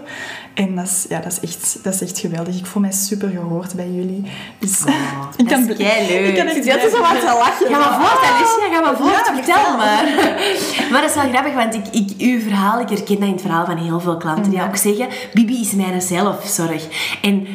En 0.53 0.75
dat 0.75 0.85
is, 0.85 1.05
ja, 1.09 1.19
dat 1.19 1.31
is, 1.31 1.39
echt, 1.39 1.79
dat 1.83 1.93
is 1.93 2.01
echt 2.01 2.19
geweldig. 2.19 2.57
Ik 2.57 2.65
voel 2.65 2.81
mij 2.81 2.91
super 2.91 3.29
gehoord 3.29 3.75
bij 3.75 3.89
jullie. 3.91 4.23
Dus 4.59 4.85
Oh, 4.85 5.29
ik 5.37 5.49
dat 5.49 5.59
is 5.59 5.65
leuk. 5.65 6.27
Ik 6.27 6.35
kan 6.35 6.46
Je 6.55 6.63
zit 6.63 6.91
zo 6.91 7.01
wat 7.01 7.19
te 7.19 7.25
lachen. 7.25 7.67
Ga 7.67 7.77
maar 7.77 7.99
voort, 7.99 8.23
Alicia. 8.23 8.75
Ga 8.75 8.81
maar 8.81 8.97
voort. 8.97 9.31
Vertel 9.33 9.77
maar. 9.77 10.03
maar 10.91 11.01
dat 11.01 11.09
is 11.09 11.15
wel 11.15 11.29
grappig, 11.29 11.53
want 11.53 11.73
ik, 11.73 11.87
ik, 11.91 12.09
uw 12.17 12.39
verhaal, 12.39 12.79
ik 12.79 12.89
herken 12.89 13.15
dat 13.19 13.27
in 13.27 13.31
het 13.31 13.41
verhaal 13.41 13.65
van 13.65 13.77
heel 13.77 13.99
veel 13.99 14.17
klanten 14.17 14.51
die 14.51 14.63
ook 14.63 14.75
zeggen, 14.75 15.07
Bibi 15.33 15.61
is 15.61 15.71
mijn 15.71 16.01
zelfzorg. 16.01 16.83
En 17.21 17.47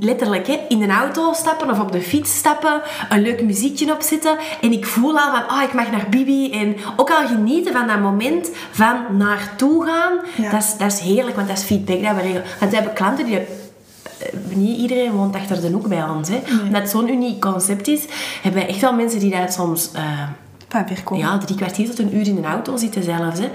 letterlijk 0.00 0.46
hè, 0.46 0.58
in 0.68 0.82
een 0.82 0.90
auto 0.90 1.32
stappen 1.32 1.70
of 1.70 1.80
op 1.80 1.92
de 1.92 2.00
fiets 2.00 2.36
stappen, 2.36 2.82
een 3.08 3.22
leuk 3.22 3.42
muziekje 3.42 3.92
opzetten 3.92 4.36
en 4.60 4.72
ik 4.72 4.86
voel 4.86 5.18
al 5.18 5.30
van, 5.30 5.56
oh, 5.56 5.62
ik 5.62 5.72
mag 5.72 5.90
naar 5.90 6.06
Bibi 6.10 6.52
en 6.52 6.76
ook 6.96 7.10
al 7.10 7.26
genieten 7.26 7.72
van 7.72 7.86
dat 7.86 8.00
moment 8.00 8.50
van 8.70 9.16
naartoe 9.16 9.84
gaan, 9.86 10.12
Ja. 10.36 10.50
dat, 10.50 10.62
is, 10.62 10.76
dat 10.76 10.92
is 10.92 10.98
heerlijk, 11.00 11.36
want 11.36 11.48
dat 11.48 11.58
is 11.58 11.64
feedback 11.64 12.02
dat 12.02 12.14
we 12.14 12.20
regelen. 12.20 12.44
Want 12.58 12.70
we 12.70 12.76
hebben 12.76 12.94
klanten 12.94 13.24
die 13.24 13.38
niet 14.54 14.78
iedereen 14.78 15.12
woont 15.12 15.34
achter 15.34 15.60
de 15.60 15.70
hoek 15.70 15.88
bij 15.88 16.02
ons. 16.04 16.28
Hè. 16.28 16.38
Omdat 16.66 16.80
het 16.82 16.90
zo'n 16.90 17.08
uniek 17.08 17.40
concept 17.40 17.88
is, 17.88 18.04
hebben 18.42 18.60
wij 18.60 18.70
echt 18.70 18.80
wel 18.80 18.92
mensen 18.94 19.20
die 19.20 19.30
daar 19.30 19.52
soms... 19.52 19.90
komen. 21.04 21.24
ja, 21.26 21.38
drie 21.38 21.56
kwartier 21.56 21.86
tot 21.86 21.98
een 21.98 22.16
uur 22.16 22.26
in 22.26 22.36
een 22.36 22.44
auto 22.46 22.76
zitten 22.76 23.02
zelfs. 23.02 23.38
Hè. 23.38 23.50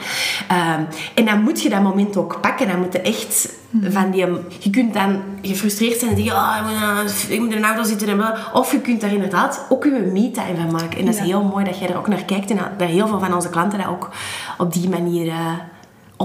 Ehm, 0.48 0.82
en 1.16 1.26
dan 1.26 1.42
moet 1.42 1.62
je 1.62 1.70
dat 1.70 1.82
moment 1.82 2.18
ook 2.18 2.38
pakken. 2.42 2.68
Dan 2.68 2.80
moet 2.80 2.94
je 2.94 3.02
echt 3.02 3.50
van 3.90 4.12
die... 4.12 4.26
Je 4.60 4.70
kunt 4.70 4.94
dan 4.94 5.22
gefrustreerd 5.42 6.00
zijn 6.00 6.12
en 6.12 6.18
zeggen... 6.24 6.36
Oh, 6.36 6.56
ik, 6.58 6.64
moet, 6.64 7.12
in- 7.28 7.34
ik 7.34 7.40
moet 7.40 7.52
in 7.52 7.58
een 7.58 7.64
auto 7.66 7.84
zitten. 7.84 8.08
En 8.10 8.34
of 8.54 8.72
je 8.72 8.80
kunt 8.82 9.02
daar 9.02 9.14
inderdaad 9.14 9.66
ook 9.70 9.84
je 9.84 10.10
me-time 10.14 10.56
van 10.56 10.72
maken. 10.72 10.98
En 11.00 11.06
dat 11.06 11.14
is 11.14 11.20
Ja. 11.20 11.26
heel 11.26 11.44
mooi 11.44 11.66
dat 11.66 11.80
jij 11.80 11.90
er 11.90 11.98
ook 11.98 12.08
naar 12.08 12.24
kijkt. 12.24 12.50
En 12.52 12.60
dat 12.78 12.88
heel 12.88 13.08
veel 13.08 13.20
van 13.20 13.34
onze 13.34 13.50
klanten 13.50 13.80
dat 13.80 13.88
ook 13.88 14.10
op 14.58 14.74
die 14.74 14.90
manier 14.90 15.28
eh, 15.28 15.52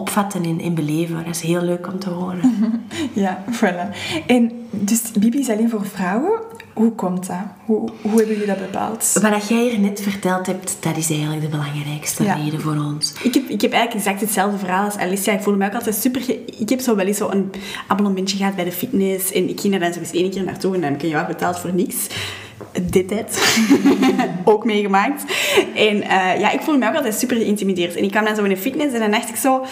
opvatten 0.00 0.44
en, 0.44 0.60
en 0.60 0.74
beleven. 0.74 1.16
Dat 1.24 1.34
is 1.34 1.40
heel 1.40 1.62
leuk 1.62 1.86
om 1.86 1.98
te 1.98 2.10
horen. 2.10 2.40
Ja, 3.12 3.44
voilà. 3.50 3.96
En 4.26 4.52
dus 4.70 5.12
Bibi 5.12 5.38
is 5.38 5.48
alleen 5.48 5.70
voor 5.70 5.86
vrouwen. 5.86 6.40
Hoe 6.74 6.92
komt 6.92 7.26
dat? 7.26 7.36
Hoe, 7.64 7.90
hoe 8.02 8.10
hebben 8.16 8.28
jullie 8.28 8.46
dat 8.46 8.58
bepaald? 8.58 9.18
Wat 9.22 9.48
jij 9.48 9.68
hier 9.68 9.78
net 9.80 10.00
verteld 10.00 10.46
hebt, 10.46 10.76
dat 10.80 10.96
is 10.96 11.10
eigenlijk 11.10 11.40
de 11.40 11.48
belangrijkste 11.48 12.24
Ja. 12.24 12.34
reden 12.34 12.60
voor 12.60 12.76
ons. 12.76 13.12
Ik 13.22 13.34
heb, 13.34 13.48
ik 13.48 13.60
heb 13.60 13.72
eigenlijk 13.72 14.04
exact 14.04 14.20
hetzelfde 14.20 14.58
verhaal 14.58 14.84
als 14.84 14.96
Alicia. 14.96 15.32
Ik 15.32 15.40
voel 15.40 15.56
me 15.56 15.66
ook 15.66 15.74
altijd 15.74 15.94
super... 15.94 16.22
Ik 16.58 16.68
heb 16.68 16.80
zo 16.80 16.96
wel 16.96 17.06
eens 17.06 17.16
zo 17.16 17.28
een 17.30 17.50
abonnementje 17.88 18.36
gehad 18.36 18.54
bij 18.56 18.64
de 18.64 18.72
fitness. 18.72 19.32
En 19.32 19.48
ik 19.48 19.60
ging 19.60 19.74
er 19.74 19.80
dan 19.80 19.92
zo 19.92 19.98
eens 19.98 20.10
één 20.12 20.30
keer 20.30 20.44
naartoe 20.44 20.74
en 20.74 20.80
dan 20.80 20.90
heb 20.90 20.98
ik 20.98 21.04
een 21.04 21.12
jaar 21.12 21.26
betaald 21.26 21.58
voor 21.58 21.74
niks. 21.74 22.06
Dit 22.82 23.10
het. 23.10 23.58
ook 24.44 24.64
meegemaakt. 24.64 25.22
En 25.74 26.02
eh, 26.02 26.40
ja, 26.40 26.50
ik 26.50 26.60
voelde 26.60 26.80
me 26.80 26.88
ook 26.88 26.96
altijd 26.96 27.14
super 27.14 27.36
geïntimideerd. 27.36 27.96
En 27.96 28.04
ik 28.04 28.10
kwam 28.10 28.24
dan 28.24 28.36
zo 28.36 28.42
in 28.42 28.48
de 28.48 28.56
fitness 28.56 28.94
en 28.94 29.00
dan 29.00 29.10
dacht 29.10 29.28
ik 29.28 29.36
zo... 29.36 29.64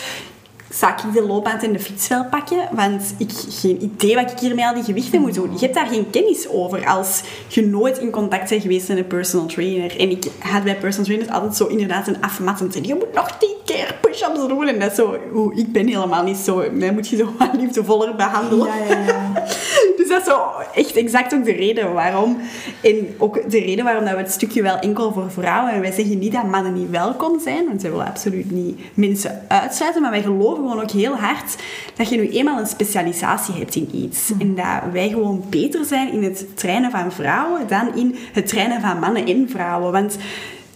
Zou 0.71 0.93
ik 0.93 1.15
de 1.15 1.27
loopband 1.27 1.63
en 1.63 1.73
de 1.73 1.79
fiets 1.79 2.09
wel 2.09 2.25
pakken? 2.25 2.69
Want 2.73 3.15
ik 3.19 3.31
heb 3.31 3.45
geen 3.49 3.83
idee 3.83 4.15
wat 4.15 4.31
ik 4.31 4.39
hier 4.39 4.55
met 4.55 4.65
al 4.65 4.75
die 4.75 4.83
gewichten 4.83 5.21
moet 5.21 5.35
doen. 5.35 5.53
Je 5.53 5.59
hebt 5.59 5.75
daar 5.75 5.87
geen 5.87 6.11
kennis 6.11 6.49
over 6.49 6.87
als 6.87 7.23
je 7.49 7.67
nooit 7.67 7.99
in 7.99 8.11
contact 8.11 8.49
bent 8.49 8.63
geweest 8.63 8.89
met 8.89 8.99
een 8.99 9.07
personal 9.07 9.47
trainer. 9.47 10.01
En 10.01 10.11
ik 10.11 10.25
had 10.39 10.65
bij 10.65 10.77
personal 10.77 11.07
trainers 11.07 11.31
altijd 11.31 11.57
zo 11.57 11.67
inderdaad 11.67 12.07
een 12.07 12.21
afmattend. 12.21 12.77
En 12.77 12.85
je 12.85 12.95
moet 12.95 13.15
nog 13.15 13.39
tien 13.39 13.57
keer 13.65 13.95
push-ups 14.01 14.49
doen. 14.49 14.67
En 14.67 14.79
dat 14.79 14.95
zo... 14.95 15.19
Oeh, 15.35 15.59
ik 15.59 15.73
ben 15.73 15.87
helemaal 15.87 16.23
niet 16.23 16.37
zo... 16.37 16.65
Mij 16.73 16.93
moet 16.93 17.09
je 17.09 17.17
zo 17.17 17.33
wat 17.39 17.55
liefdevoller 17.61 18.17
behandelen. 18.17 18.67
Ja, 18.67 18.95
ja, 18.95 19.05
ja. 19.07 19.33
Dus 20.07 20.09
dat 20.09 20.21
is 20.21 20.27
zo 20.27 20.51
echt 20.75 20.97
exact 20.97 21.35
ook 21.35 21.45
de 21.45 21.53
reden 21.53 21.93
waarom. 21.93 22.39
En 22.81 23.15
ook 23.19 23.51
de 23.51 23.59
reden 23.59 23.85
waarom 23.85 24.05
dat 24.05 24.15
we 24.15 24.21
het 24.21 24.33
stukje 24.33 24.63
wel 24.63 24.79
enkel 24.79 25.13
voor 25.13 25.31
vrouwen. 25.31 25.73
En 25.73 25.81
wij 25.81 25.93
zeggen 25.93 26.19
niet 26.19 26.33
dat 26.33 26.45
mannen 26.45 26.73
niet 26.73 26.91
welkom 26.91 27.41
zijn, 27.41 27.67
want 27.67 27.81
zij 27.81 27.91
willen 27.91 28.07
absoluut 28.07 28.51
niet 28.51 28.81
mensen 28.95 29.43
uitsluiten. 29.49 30.03
Maar 30.03 30.11
wij 30.11 30.23
geloven 30.23 30.57
gewoon 30.57 30.83
ook 30.83 30.91
heel 30.91 31.17
hard 31.17 31.57
dat 31.97 32.09
je 32.09 32.17
nu 32.17 32.29
eenmaal 32.29 32.59
een 32.59 32.67
specialisatie 32.67 33.55
hebt 33.55 33.75
in 33.75 33.89
iets. 33.93 34.33
En 34.39 34.55
dat 34.55 34.93
wij 34.93 35.09
gewoon 35.09 35.45
beter 35.49 35.85
zijn 35.85 36.13
in 36.13 36.23
het 36.23 36.57
trainen 36.57 36.91
van 36.91 37.13
vrouwen 37.13 37.69
dan 37.69 37.95
in 37.95 38.17
het 38.33 38.47
trainen 38.47 38.81
van 38.81 38.99
mannen 38.99 39.27
en 39.27 39.49
vrouwen. 39.49 39.93
Want 39.93 40.17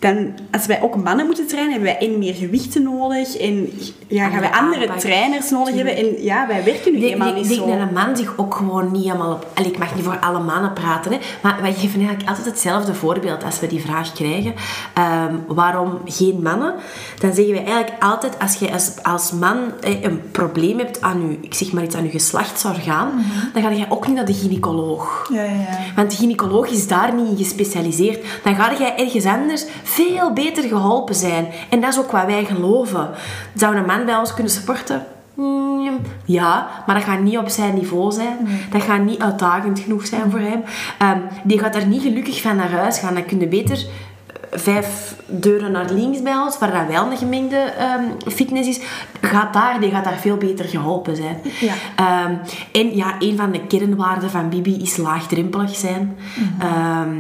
dan, 0.01 0.33
als 0.51 0.67
wij 0.67 0.83
ook 0.83 0.97
mannen 0.97 1.27
moeten 1.27 1.47
trainen, 1.47 1.73
hebben 1.73 1.93
wij 1.99 2.09
en 2.09 2.19
meer 2.19 2.35
gewichten 2.35 2.83
nodig. 2.83 3.37
En 3.37 3.71
ja, 4.07 4.29
gaan 4.29 4.41
wij 4.41 4.51
Andere 4.51 4.81
aanpak. 4.81 4.99
trainers 4.99 5.51
nodig 5.51 5.75
hebben. 5.75 5.97
En 5.97 6.23
ja, 6.23 6.47
wij 6.47 6.65
werken 6.65 6.93
nu 6.93 6.97
Ik 6.97 7.01
denk, 7.03 7.13
eenmaal 7.13 7.29
ik 7.29 7.35
niet 7.35 7.49
denk 7.49 7.61
zo. 7.61 7.67
dat 7.67 7.79
een 7.79 7.93
man 7.93 8.17
zich 8.17 8.33
ook 8.37 8.55
gewoon 8.55 8.93
niet 8.93 9.05
helemaal 9.05 9.33
op... 9.33 9.47
Allee, 9.55 9.71
ik 9.71 9.79
mag 9.79 9.95
niet 9.95 10.05
voor 10.05 10.19
alle 10.19 10.41
mannen 10.41 10.73
praten, 10.73 11.13
hè, 11.13 11.19
maar 11.43 11.59
wij 11.61 11.73
geven 11.73 11.99
eigenlijk 11.99 12.29
altijd 12.29 12.47
hetzelfde 12.47 12.95
voorbeeld 12.95 13.45
als 13.45 13.61
we 13.61 13.67
die 13.67 13.81
vraag 13.81 14.13
krijgen. 14.13 14.55
Ehm, 14.95 15.35
waarom 15.47 15.99
geen 16.05 16.43
mannen? 16.43 16.75
Dan 17.19 17.35
zeggen 17.35 17.55
wij 17.55 17.65
eigenlijk 17.65 18.03
altijd, 18.03 18.39
als 18.39 18.55
je 18.55 18.73
als, 18.73 18.93
als 19.03 19.33
man 19.33 19.59
een 19.81 20.23
probleem 20.31 20.79
hebt 20.79 21.01
aan 21.01 21.29
je, 21.31 21.39
ik 21.41 21.55
zeg 21.55 21.73
maar 21.73 21.83
iets, 21.85 21.95
aan 21.95 22.05
je 22.05 22.11
geslachtsorgaan, 22.11 23.25
dan 23.53 23.63
ga 23.63 23.71
je 23.71 23.87
ook 23.89 24.07
niet 24.07 24.17
naar 24.17 24.25
de 24.25 24.35
gynaecoloog. 24.35 25.29
Ja, 25.33 25.43
ja, 25.43 25.51
ja. 25.51 25.79
Want 25.97 26.11
de 26.11 26.17
gynaecoloog 26.17 26.69
is 26.69 26.89
daar 26.89 27.15
niet 27.15 27.29
in 27.31 27.37
gespecialiseerd. 27.37 28.25
Dan 28.43 28.55
ga 28.55 28.73
jij 28.79 28.97
ergens 28.97 29.25
anders 29.25 29.65
veel 29.91 30.33
beter 30.33 30.63
geholpen 30.63 31.15
zijn. 31.15 31.47
En 31.71 31.81
dat 31.81 31.93
is 31.93 31.99
ook 31.99 32.11
wat 32.11 32.25
wij 32.27 32.45
geloven. 32.45 33.11
Zou 33.55 33.77
een 33.77 33.87
man 33.87 34.05
bij 34.05 34.17
ons 34.17 34.35
kunnen 34.35 34.53
supporten? 34.53 35.07
Mm, 35.35 35.99
Ja, 36.25 36.69
maar 36.87 36.95
dat 36.95 37.05
gaat 37.05 37.21
niet 37.21 37.39
op 37.39 37.49
zijn 37.49 37.75
niveau 37.75 38.13
zijn. 38.13 38.37
Dat 38.71 38.83
gaat 38.83 39.01
niet 39.03 39.21
uitdagend 39.21 39.79
genoeg 39.79 40.07
zijn 40.07 40.31
voor 40.31 40.41
hem. 40.41 40.63
Ehm, 40.99 41.19
die 41.45 41.59
gaat 41.59 41.73
daar 41.73 41.87
niet 41.87 42.03
gelukkig 42.03 42.41
van 42.41 42.57
naar 42.57 42.71
huis 42.71 42.99
gaan. 42.99 43.15
Dan 43.15 43.25
kun 43.25 43.41
je 43.41 43.47
beter 43.49 43.77
eh, 43.77 44.59
vijf 44.59 45.15
deuren 45.27 45.73
naar 45.73 45.91
links 45.91 46.23
bij 46.23 46.37
ons, 46.37 46.59
waar 46.59 46.73
dat 46.73 46.87
wel 46.89 47.11
een 47.11 47.17
gemengde 47.17 47.57
ehm, 47.57 48.05
fitness 48.33 48.69
is, 48.69 48.81
gaat 49.21 49.53
daar, 49.53 49.81
die 49.81 49.91
gaat 49.91 50.05
daar 50.05 50.19
veel 50.19 50.37
beter 50.37 50.65
geholpen 50.65 51.17
zijn. 51.17 51.37
Ja. 51.61 51.73
Ehm, 51.97 52.35
en 52.73 52.97
ja, 52.97 53.15
een 53.19 53.37
van 53.37 53.51
de 53.51 53.67
kernwaarden 53.67 54.31
van 54.31 54.49
Bibi 54.49 54.83
is 54.83 54.97
laagdrempelig 54.97 55.77
zijn. 55.77 56.17
Ehm, 56.59 57.17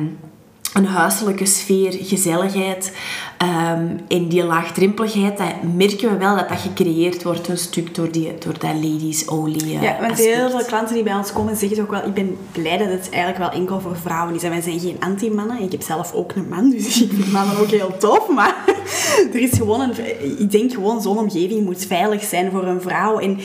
een 0.74 0.86
huiselijke 0.86 1.46
sfeer, 1.46 1.96
gezelligheid. 2.00 2.92
Ehm 3.38 3.90
en 4.08 4.28
die 4.28 4.44
laagdrempeligheid, 4.44 5.38
dat 5.38 5.62
merken 5.76 6.10
we 6.10 6.16
wel 6.16 6.36
dat 6.36 6.48
dat 6.48 6.58
gecreëerd 6.58 7.22
wordt 7.22 7.48
een 7.48 7.58
stuk 7.58 7.94
door, 7.94 8.12
die, 8.12 8.38
door 8.38 8.58
dat 8.58 8.74
ladies 8.74 9.24
only 9.24 9.60
eh, 9.60 9.82
Ja, 9.82 9.96
want 10.00 10.12
aspect. 10.12 10.34
heel 10.34 10.50
veel 10.50 10.64
klanten 10.64 10.94
die 10.94 11.02
bij 11.02 11.14
ons 11.14 11.32
komen 11.32 11.56
zeggen 11.56 11.82
ook 11.82 11.90
wel, 11.90 12.06
ik 12.06 12.14
ben 12.14 12.36
blij 12.52 12.76
dat 12.76 12.88
het 12.88 13.08
eigenlijk 13.10 13.38
wel 13.38 13.60
enkel 13.60 13.80
voor 13.80 13.96
vrouwen 13.96 14.34
is. 14.34 14.42
En 14.42 14.50
wij 14.50 14.60
zijn 14.60 14.80
geen 14.80 14.96
anti-mannen. 15.00 15.62
Ik 15.62 15.72
heb 15.72 15.82
zelf 15.82 16.12
ook 16.12 16.32
een 16.34 16.48
man, 16.48 16.70
dus 16.70 17.00
ik 17.02 17.10
vind 17.12 17.32
mannen 17.32 17.58
ook 17.58 17.70
heel 17.70 17.96
tof. 17.98 18.28
Maar 18.28 18.54
er 19.32 19.40
is 19.40 19.50
gewoon 19.52 19.80
een, 19.80 19.94
ik 20.40 20.50
denk 20.50 20.72
gewoon 20.72 21.02
zo'n 21.02 21.18
omgeving 21.18 21.64
moet 21.64 21.86
veilig 21.86 22.22
zijn 22.22 22.50
voor 22.50 22.64
een 22.64 22.80
vrouw. 22.80 23.18
En 23.18 23.38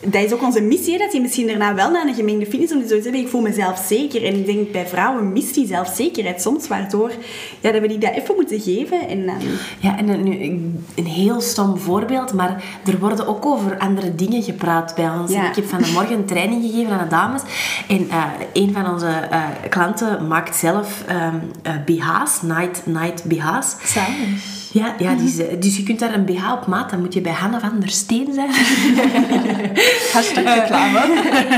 dat 0.00 0.24
is 0.24 0.32
ook 0.32 0.42
onze 0.42 0.60
missie, 0.60 0.98
dat 0.98 1.10
die 1.10 1.20
misschien 1.20 1.46
daarna 1.46 1.74
wel 1.74 1.90
naar 1.90 2.06
een 2.06 2.14
gemengde 2.14 2.46
fitness 2.46 2.72
om 2.72 2.78
die 2.78 2.88
zoiets 2.88 3.06
hebben. 3.06 3.24
Ik 3.24 3.30
voel 3.30 3.40
mezelf 3.40 3.84
zeker. 3.88 4.24
En 4.24 4.34
ik 4.34 4.46
denk 4.46 4.72
bij 4.72 4.86
vrouwen 4.86 5.32
mist 5.32 5.54
die 5.54 5.66
zelfzekerheid 5.66 6.42
soms, 6.42 6.68
waardoor 6.70 7.12
ja, 7.60 7.72
dat 7.72 7.80
we 7.80 7.88
die 7.88 7.98
dat 7.98 8.14
even 8.14 8.34
moeten 8.34 8.60
geven. 8.60 9.08
En 9.08 9.24
Ja, 9.78 9.98
en 9.98 10.08
een, 10.08 10.22
nu, 10.22 10.40
een 10.94 11.06
heel 11.06 11.40
stom 11.40 11.78
voorbeeld, 11.78 12.32
maar 12.32 12.62
er 12.84 12.98
worden 12.98 13.26
ook 13.26 13.46
over 13.46 13.78
andere 13.78 14.14
dingen 14.14 14.42
gepraat 14.42 14.94
bij 14.94 15.08
ons. 15.08 15.32
Ja. 15.32 15.48
Ik 15.48 15.54
heb 15.54 15.68
van 15.68 15.82
de 15.82 15.90
morgen 15.92 16.16
een 16.16 16.24
training 16.24 16.62
gegeven 16.62 16.92
aan 16.92 17.04
de 17.04 17.10
dames. 17.10 17.42
En 17.88 18.10
eh, 18.10 18.24
een 18.52 18.72
van 18.72 18.90
onze 18.92 19.08
eh, 19.08 19.42
klanten 19.68 20.26
maakt 20.26 20.56
zelf 20.56 21.04
ehm, 21.06 21.36
eh, 21.62 21.74
BH's, 21.84 22.42
night, 22.42 22.86
night 22.86 23.24
BH's. 23.24 23.76
Zalig. 23.84 24.59
Ja, 24.72 24.94
ja 24.98 25.14
dus, 25.14 25.38
eh, 25.38 25.60
dus 25.60 25.76
je 25.76 25.82
kunt 25.82 25.98
daar 25.98 26.14
een 26.14 26.24
BH 26.24 26.52
op 26.52 26.66
maat, 26.66 26.90
dan 26.90 27.00
moet 27.00 27.14
je 27.14 27.20
bij 27.20 27.32
Hanne 27.32 27.60
van 27.60 27.80
der 27.80 27.90
Steen 27.90 28.32
zijn. 28.34 28.50
Hashtag 30.12 30.54
reclame. 30.54 30.98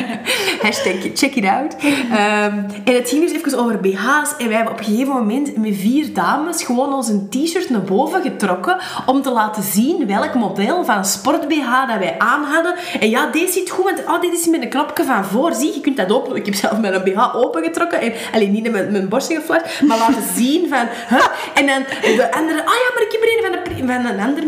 Hashtag 0.62 0.94
check 1.14 1.34
it 1.34 1.44
out. 1.44 1.74
Ehm, 2.10 2.58
en 2.84 2.94
het 2.94 3.08
ging 3.08 3.22
dus 3.22 3.32
even 3.32 3.58
over 3.58 3.80
BH's. 3.80 4.34
En 4.38 4.46
wij 4.46 4.56
hebben 4.56 4.72
op 4.72 4.78
een 4.78 4.84
gegeven 4.84 5.12
moment 5.12 5.56
met 5.56 5.76
vier 5.76 6.12
dames 6.12 6.64
gewoon 6.64 6.92
onze 6.92 7.28
t-shirt 7.28 7.70
naar 7.70 7.82
boven 7.82 8.22
getrokken 8.22 8.76
om 9.06 9.22
te 9.22 9.30
laten 9.30 9.62
zien 9.62 10.06
welk 10.06 10.34
model 10.34 10.84
van 10.84 11.04
sport-BH 11.04 11.86
dat 11.88 11.98
wij 11.98 12.14
aan 12.18 12.44
hadden. 12.44 12.74
En 13.00 13.10
ja, 13.10 13.30
deze 13.30 13.52
zit 13.52 13.70
goed, 13.70 13.84
want 13.84 14.04
oh, 14.06 14.20
dit 14.20 14.32
is 14.32 14.46
met 14.46 14.62
een 14.62 14.68
knopje 14.68 15.04
van 15.04 15.24
voor. 15.24 15.54
Zie, 15.54 15.74
je 15.74 15.80
kunt 15.80 15.96
dat 15.96 16.12
open. 16.12 16.36
Ik 16.36 16.46
heb 16.46 16.54
zelf 16.54 16.78
met 16.78 16.94
een 16.94 17.12
BH 17.12 17.36
opengetrokken. 17.36 18.00
En, 18.00 18.12
alleen 18.32 18.52
niet 18.52 18.70
met 18.70 18.90
mijn 18.90 19.08
borstje 19.08 19.34
geflasht, 19.34 19.82
maar 19.82 19.98
laten 19.98 20.22
zien 20.36 20.68
van... 20.68 20.86
Huh? 21.08 21.26
En 21.54 21.66
dan 21.66 21.82
de 22.16 22.32
andere... 22.32 22.58
Ah 22.58 22.74
ja, 22.84 22.90
maar 22.94 23.01
ik 23.02 23.12
een 23.12 23.42
van, 23.42 23.52
de, 23.52 23.92
van 23.92 24.04
een 24.06 24.20
ander 24.20 24.46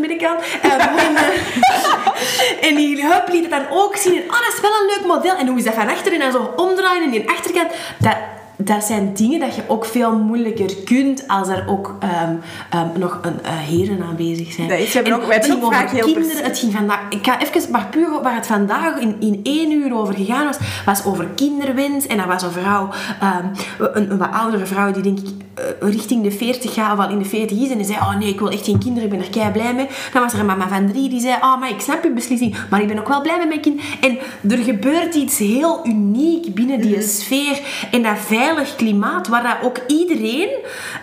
en, 0.62 1.16
eh, 1.16 2.68
en 2.68 2.74
die 2.74 3.06
hup 3.06 3.28
liet 3.28 3.42
het 3.42 3.50
dan 3.50 3.66
ook 3.70 3.96
zien. 3.96 4.16
En, 4.16 4.22
oh, 4.22 4.38
dat 4.38 4.54
is 4.54 4.60
wel 4.60 4.70
een 4.70 4.86
leuk 4.86 5.06
model. 5.06 5.36
En 5.36 5.46
hoe 5.46 5.58
is 5.58 5.64
dat 5.64 5.74
van 5.74 5.88
achter 5.88 6.20
en 6.20 6.32
zo 6.32 6.52
omdraaien 6.56 7.02
en 7.02 7.10
die 7.10 7.30
achterkant. 7.30 7.70
Dat, 7.98 8.16
dat 8.56 8.84
zijn 8.84 9.14
dingen 9.14 9.40
dat 9.40 9.54
je 9.54 9.62
ook 9.66 9.84
veel 9.84 10.18
moeilijker 10.18 10.74
kunt 10.84 11.28
als 11.28 11.48
er 11.48 11.64
ook 11.68 11.96
ehm, 12.00 12.34
ehm, 12.70 12.98
nog 12.98 13.18
een 13.22 13.38
uh, 13.44 13.50
heren 13.50 14.02
aanwezig 14.02 14.52
zijn. 14.52 14.68
Dat 14.68 14.78
is, 14.78 14.86
we 14.86 14.92
hebben 14.92 15.12
En 15.12 15.22
ook, 15.22 15.32
het 15.32 15.44
ging 15.44 15.62
over 15.62 15.84
kinderen. 15.84 16.12
pers- 16.14 16.40
Het 16.40 16.58
ging 16.58 16.72
vandaag... 16.72 17.00
Ik 17.10 17.24
ga 17.26 17.40
even... 17.40 17.70
Maar 17.70 17.86
puur 17.90 18.22
waar 18.22 18.34
het 18.34 18.46
vandaag 18.46 18.98
in, 18.98 19.16
in 19.20 19.40
één 19.42 19.70
uur 19.72 19.94
over 19.94 20.14
gegaan 20.14 20.46
was, 20.46 20.56
was 20.84 21.04
over 21.04 21.26
kinderwens. 21.34 22.06
En 22.06 22.16
dat 22.16 22.26
was 22.26 22.42
een 22.42 22.50
vrouw, 22.50 22.88
ehm, 23.20 23.46
een, 23.78 24.10
een 24.10 24.18
wat 24.18 24.32
oudere 24.32 24.66
vrouw 24.66 24.92
die 24.92 25.02
denk 25.02 25.18
ik 25.18 25.28
eh, 25.54 25.64
richting 25.80 26.22
de 26.22 26.30
40 26.30 26.74
gaat, 26.74 26.98
of 26.98 27.04
al 27.04 27.10
in 27.10 27.18
de 27.18 27.24
40 27.24 27.58
is. 27.60 27.70
En 27.70 27.76
die 27.76 27.86
zei, 27.86 27.98
oh 27.98 28.16
nee, 28.18 28.28
ik 28.28 28.38
wil 28.38 28.50
echt 28.50 28.64
geen 28.64 28.78
kinderen, 28.78 29.04
ik 29.04 29.10
ben 29.10 29.24
er 29.24 29.30
kei 29.30 29.50
blij 29.50 29.74
mee. 29.74 29.86
Dan 30.12 30.22
was 30.22 30.32
er 30.32 30.38
een 30.38 30.46
mama 30.46 30.68
van 30.68 30.88
drie 30.88 31.08
die 31.08 31.20
zei, 31.20 31.34
oh 31.34 31.60
maar 31.60 31.70
ik 31.70 31.80
snap 31.80 32.02
je 32.02 32.10
beslissing, 32.10 32.56
maar 32.70 32.80
ik 32.82 32.88
ben 32.88 32.98
ook 32.98 33.08
wel 33.08 33.20
blij 33.22 33.38
met 33.38 33.48
mijn 33.48 33.60
kind. 33.60 33.80
En 34.00 34.18
er 34.50 34.58
gebeurt 34.64 35.14
iets 35.14 35.38
heel 35.38 35.80
uniek 35.86 36.54
binnen 36.54 36.80
die 36.80 37.02
sfeer 37.02 37.60
en 37.90 38.02
dat 38.02 38.18
veilig 38.44 38.76
klimaat, 38.76 39.28
waar 39.28 39.42
dat 39.42 39.56
ook 39.62 39.78
iedereen 39.86 40.48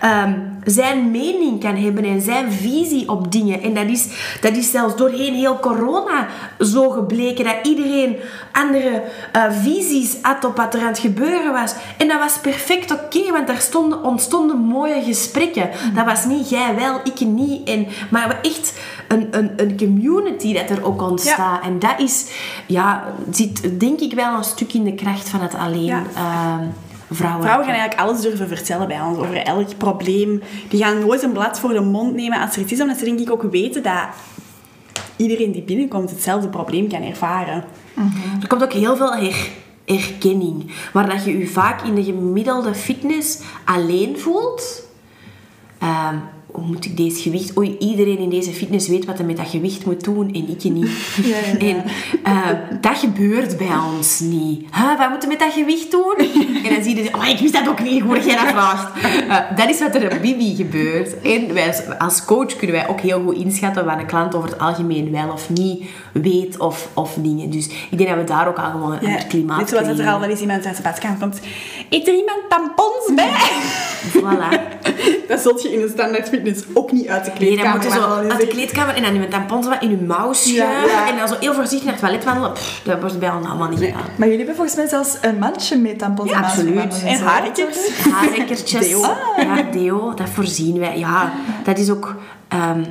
ehm, 0.01 0.39
zijn 0.63 1.11
mening 1.11 1.59
kan 1.59 1.75
hebben 1.75 2.03
en 2.03 2.21
zijn 2.21 2.51
visie 2.51 3.09
op 3.09 3.31
dingen. 3.31 3.61
En 3.61 3.73
dat 3.73 3.85
is, 3.85 4.07
dat 4.41 4.55
is 4.55 4.71
zelfs 4.71 4.95
doorheen 4.95 5.33
heel 5.33 5.59
corona 5.59 6.27
zo 6.59 6.89
gebleken, 6.89 7.45
dat 7.45 7.55
iedereen 7.63 8.15
andere 8.51 9.03
eh, 9.31 9.43
visies 9.51 10.17
had 10.21 10.45
op 10.45 10.57
wat 10.57 10.73
er 10.73 10.81
aan 10.81 10.87
het 10.87 10.99
gebeuren 10.99 11.53
was. 11.53 11.73
En 11.97 12.07
dat 12.07 12.19
was 12.19 12.37
perfect 12.37 12.91
oké, 12.91 13.31
want 13.31 13.47
daar 13.47 13.61
stonden, 13.61 14.03
ontstonden 14.03 14.57
mooie 14.57 15.03
gesprekken. 15.03 15.69
Dat 15.95 16.05
was 16.05 16.25
niet 16.25 16.49
jij 16.49 16.75
wel, 16.75 16.99
ik 17.03 17.19
niet. 17.19 17.69
En, 17.69 17.87
maar 18.09 18.39
echt 18.41 18.73
een, 19.07 19.27
een, 19.31 19.51
een 19.55 19.77
community 19.77 20.53
dat 20.53 20.69
er 20.69 20.85
ook 20.85 21.01
ontstaat. 21.01 21.63
En 21.63 21.79
dat 21.79 21.99
is, 21.99 22.25
ja, 22.65 23.03
zit 23.31 23.79
denk 23.79 23.99
ik 23.99 24.13
wel 24.13 24.37
een 24.37 24.43
stuk 24.43 24.73
in 24.73 24.83
de 24.83 24.95
kracht 24.95 25.29
van 25.29 25.41
het 25.41 25.55
alleen 25.55 25.85
Ja. 25.85 26.03
ehm, 26.15 26.67
vrouwen. 27.11 27.43
Vrouwen 27.43 27.65
gaan 27.65 27.75
eigenlijk 27.75 28.09
alles 28.09 28.21
durven 28.21 28.47
vertellen 28.47 28.87
bij 28.87 29.01
ons 29.01 29.17
over 29.17 29.37
elk 29.37 29.77
probleem. 29.77 30.41
Die 30.69 30.83
gaan 30.83 30.99
nooit 30.99 31.23
een 31.23 31.31
blad 31.31 31.59
voor 31.59 31.73
de 31.73 31.81
mond 31.81 32.15
nemen 32.15 32.41
als 32.41 32.55
er 32.55 32.61
iets 32.61 32.71
is, 32.71 32.81
omdat 32.81 32.97
ze 32.97 33.05
denk 33.05 33.19
ik 33.19 33.31
ook 33.31 33.43
weten 33.51 33.83
dat 33.83 34.07
iedereen 35.15 35.51
die 35.51 35.63
binnenkomt 35.63 36.09
hetzelfde 36.09 36.49
probleem 36.49 36.89
kan 36.89 37.01
ervaren. 37.01 37.63
Er 38.41 38.47
komt 38.47 38.63
ook 38.63 38.73
heel 38.73 38.95
veel 38.95 39.15
her, 39.15 39.49
erkenning. 39.85 40.71
Waar 40.93 41.09
dat 41.09 41.23
je 41.23 41.37
je 41.37 41.47
vaak 41.47 41.81
in 41.81 41.95
de 41.95 42.03
gemiddelde 42.03 42.75
fitness 42.75 43.39
alleen 43.65 44.19
voelt. 44.19 44.89
Ehm, 45.79 46.15
hoe 46.53 46.65
moet 46.65 46.85
ik 46.85 46.97
deze 46.97 47.21
gewicht... 47.21 47.57
Oei, 47.57 47.75
iedereen 47.79 48.17
in 48.17 48.29
deze 48.29 48.51
fitness 48.51 48.87
weet 48.87 49.05
wat 49.05 49.17
hij 49.17 49.25
met 49.27 49.37
dat 49.37 49.47
gewicht 49.47 49.85
moet 49.85 50.03
doen 50.03 50.33
en 50.33 50.49
ik 50.49 50.63
niet. 50.63 50.89
Ja, 51.23 51.27
ja, 51.27 51.67
ja. 51.67 51.67
En 51.67 51.83
ehm, 52.23 52.81
dat 52.81 52.97
gebeurt 52.97 53.57
bij 53.57 53.71
ons 53.97 54.19
niet. 54.19 54.65
Huh, 54.75 54.97
wat 54.97 55.09
moeten 55.09 55.29
we 55.29 55.35
met 55.37 55.39
dat 55.45 55.53
gewicht 55.53 55.91
doen? 55.91 56.15
En 56.63 56.73
dan 56.73 56.83
zie 56.83 57.03
je... 57.03 57.09
Oh, 57.15 57.27
ik 57.27 57.39
wist 57.39 57.53
dat 57.53 57.67
ook 57.67 57.81
niet, 57.81 58.01
hoe 58.01 58.19
jij 58.19 58.35
dat 58.35 58.47
vraagt. 58.47 59.01
Eh, 59.27 59.57
dat 59.57 59.69
is 59.69 59.79
wat 59.79 59.95
er 59.95 60.11
op 60.13 60.21
Bibi 60.21 60.55
gebeurt. 60.55 61.21
En 61.21 61.53
wij, 61.53 61.75
als- 61.97 62.25
coach 62.25 62.55
kunnen 62.55 62.75
wij 62.75 62.87
ook 62.87 62.99
heel 62.99 63.23
goed 63.23 63.35
inschatten 63.35 63.85
wat 63.85 63.99
een 63.99 64.05
klant 64.05 64.35
over 64.35 64.49
het 64.49 64.59
algemeen 64.59 65.11
wel 65.11 65.31
of 65.31 65.49
niet 65.49 65.83
weet 66.11 66.59
of, 66.59 66.89
of 66.93 67.13
dingen. 67.19 67.49
Dus 67.49 67.69
ik 67.89 67.97
denk 67.97 68.09
dat 68.09 68.17
we 68.17 68.23
daar 68.23 68.47
ook 68.47 68.57
al 68.57 68.71
gewoon 68.71 68.91
een 68.91 69.05
ander 69.05 69.25
klimaat 69.25 69.59
Net 69.59 69.69
zoals 69.69 69.87
dat 69.87 69.99
er 69.99 70.07
al 70.07 70.19
wel 70.19 70.29
eens 70.29 70.41
iemand 70.41 70.65
uit 70.65 70.75
de 70.77 70.83
badkamer 70.83 71.17
komt. 71.19 71.39
Eet 71.91 72.07
er 72.07 72.13
iemand 72.13 72.39
tampons 72.49 73.11
bij? 73.15 73.31
Voilà. 74.17 74.49
dat 75.27 75.39
zult 75.39 75.61
je 75.61 75.73
in 75.73 75.81
een 75.81 75.89
standaard 75.89 76.29
fitness 76.29 76.63
ook 76.73 76.91
niet 76.91 77.07
uit 77.07 77.25
de 77.25 77.29
Nee, 77.29 77.37
kleedkamer. 77.39 77.81
dan 77.81 77.91
moet 77.91 77.93
je 77.93 78.23
zo 78.23 78.29
uit 78.29 78.39
de 78.39 78.47
kleedkamer 78.47 78.95
en 78.95 79.03
dan 79.03 79.13
je 79.13 79.27
tampons 79.27 79.67
wat 79.67 79.81
in 79.81 79.89
je 79.89 79.97
mouw 79.97 80.33
schuiven. 80.33 80.89
Ja, 80.89 81.05
ja. 81.05 81.09
En 81.09 81.17
dan 81.17 81.27
zo 81.27 81.35
heel 81.39 81.53
voorzichtig 81.53 81.83
naar 81.83 81.93
het 81.93 82.01
toilet 82.01 82.23
wandelen. 82.23 82.53
Pff, 82.53 82.81
dat 82.83 82.99
wordt 82.99 83.19
bij 83.19 83.29
ons 83.29 83.47
allemaal 83.47 83.69
niet 83.69 83.79
gedaan. 83.79 84.01
Maar 84.15 84.27
jullie 84.27 84.37
hebben 84.37 84.55
volgens 84.55 84.75
mij 84.75 84.87
zelfs 84.87 85.17
een 85.21 85.39
mandje 85.39 85.77
met 85.77 85.99
tampons 85.99 86.29
Ja, 86.29 86.37
en 86.37 86.43
absoluut. 86.43 87.03
En. 87.05 87.19
Haarrekkertjes. 88.11 88.87
Deo. 88.87 89.01
Ja, 89.37 89.61
deo, 89.71 90.13
dat 90.13 90.29
voorzien 90.29 90.79
wij. 90.79 90.97
Ja, 90.99 91.31
dat 91.63 91.77
is 91.77 91.89
ook 91.89 92.15
ehm, 92.47 92.83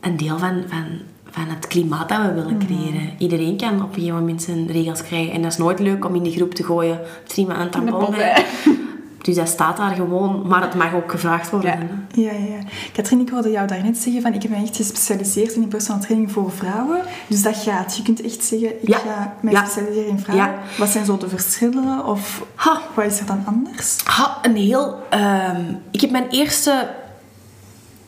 een 0.00 0.16
deel 0.16 0.38
van, 0.38 0.64
van, 0.68 0.86
van 1.30 1.44
het 1.48 1.66
klimaat 1.66 2.08
dat 2.08 2.18
we 2.22 2.32
willen 2.32 2.58
creëren. 2.58 3.10
Iedereen 3.18 3.56
kan 3.56 3.82
op 3.82 3.88
een 3.88 3.94
gegeven 3.94 4.18
moment 4.18 4.42
zijn 4.42 4.66
regels 4.66 5.02
krijgen. 5.02 5.32
En 5.32 5.42
dat 5.42 5.52
is 5.52 5.58
nooit 5.58 5.78
leuk 5.78 6.04
om 6.04 6.14
in 6.14 6.22
die 6.22 6.32
groep 6.36 6.54
te 6.54 6.64
gooien. 6.64 7.00
Prima 7.26 7.54
een 7.54 7.60
Een 7.60 7.70
tampon 7.70 8.10
bij. 8.10 8.44
Dus 9.22 9.36
dat 9.36 9.48
staat 9.48 9.76
daar 9.76 9.94
gewoon. 9.94 10.42
Maar 10.46 10.62
het 10.62 10.74
mag 10.74 10.94
ook 10.94 11.10
gevraagd 11.10 11.50
worden. 11.50 11.70
Ja. 12.12 12.22
Ja, 12.22 12.32
ja. 12.32 12.58
Katrien, 12.92 13.20
ik 13.20 13.28
hoorde 13.28 13.50
jou 13.50 13.66
daarnet 13.66 13.96
zeggen 13.98 14.22
van 14.22 14.32
ik 14.34 14.42
heb 14.42 14.50
me 14.50 14.56
echt 14.56 14.76
gespecialiseerd 14.76 15.52
in 15.52 15.68
personal 15.68 16.00
training 16.00 16.32
voor 16.32 16.50
vrouwen. 16.52 17.00
Dus 17.26 17.42
dat 17.42 17.56
gaat. 17.56 17.96
Je 17.96 18.02
kunt 18.02 18.22
echt 18.22 18.44
zeggen, 18.44 18.82
ik 18.82 18.88
Ja. 18.88 18.98
ga 18.98 19.34
mij 19.40 19.52
Ja. 19.52 19.64
specialiseren 19.64 20.08
in 20.08 20.18
vrouwen. 20.18 20.46
Ja. 20.46 20.58
Wat 20.78 20.88
zijn 20.88 21.04
zo 21.04 21.16
de 21.18 21.28
verschillen? 21.28 22.04
Of 22.06 22.44
Ha. 22.54 22.80
wat 22.94 23.04
is 23.04 23.20
er 23.20 23.26
dan 23.26 23.42
anders? 23.46 23.96
Ha, 24.04 24.38
een 24.42 24.56
heel... 24.56 24.98
ehm, 25.10 25.62
ik 25.90 26.00
heb 26.00 26.10
mijn 26.10 26.28
eerste 26.30 26.88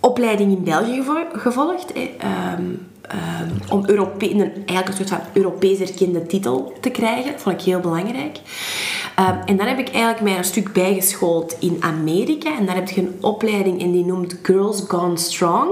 opleiding 0.01 0.57
in 0.57 0.65
België 0.65 0.95
gevo- 0.97 1.27
gevolgd. 1.33 1.93
eh, 1.93 2.03
ehm, 2.19 2.63
ehm, 3.11 3.73
om 3.73 3.83
Europe 3.87 4.31
een, 4.31 4.41
eigenlijk 4.41 4.89
een 4.89 4.95
soort 4.95 5.09
van 5.09 5.21
Europees 5.33 5.79
erkende 5.79 6.27
titel 6.27 6.73
te 6.81 6.91
krijgen. 6.91 7.33
Dat 7.33 7.41
vond 7.41 7.61
ik 7.61 7.67
heel 7.67 7.81
belangrijk. 7.81 8.41
Ehm, 9.15 9.37
en 9.45 9.57
dan 9.57 9.67
heb 9.67 9.79
ik 9.79 9.89
eigenlijk 9.89 10.21
mij 10.21 10.37
een 10.37 10.45
stuk 10.45 10.73
bijgeschoold 10.73 11.57
in 11.61 11.77
Amerika. 11.81 12.59
En 12.59 12.67
daar 12.67 12.75
heb 12.75 12.89
je 12.89 13.01
een 13.01 13.19
opleiding 13.21 13.81
en 13.81 13.93
die 13.93 14.05
noemt 14.05 14.37
Girls 14.43 14.83
Gone 14.89 15.17
Strong. 15.17 15.71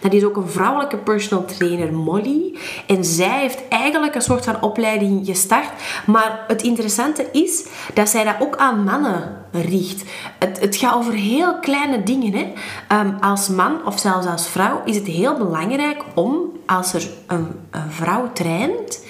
Dat 0.00 0.12
is 0.12 0.24
ook 0.24 0.36
een 0.36 0.48
vrouwelijke 0.48 0.96
personal 0.96 1.44
trainer, 1.44 1.92
Molly. 1.92 2.58
En 2.86 3.04
zij 3.04 3.40
heeft 3.40 3.68
eigenlijk 3.68 4.14
een 4.14 4.22
soort 4.22 4.44
van 4.44 4.62
opleiding 4.62 5.26
gestart. 5.26 5.70
Maar 6.06 6.44
het 6.48 6.62
interessante 6.62 7.26
is 7.32 7.64
dat 7.94 8.08
zij 8.08 8.24
dat 8.24 8.34
ook 8.40 8.56
aan 8.56 8.84
mannen 8.84 9.40
richt. 9.52 10.04
Het, 10.38 10.60
het 10.60 10.76
gaat 10.76 10.94
over 10.94 11.12
heel 11.12 11.58
kleine 11.58 12.02
dingen. 12.02 12.32
Hè. 12.32 12.52
Ehm, 12.88 13.14
als 13.20 13.48
man 13.48 13.86
of 13.86 13.98
zelfs 13.98 14.26
als 14.26 14.48
vrouw 14.48 14.82
is 14.84 14.96
het 14.96 15.06
heel 15.06 15.36
belangrijk 15.36 16.04
om, 16.14 16.52
als 16.76 16.92
er 16.92 17.08
een, 17.26 17.46
een 17.70 17.90
vrouw 17.90 18.30
traint, 18.32 19.04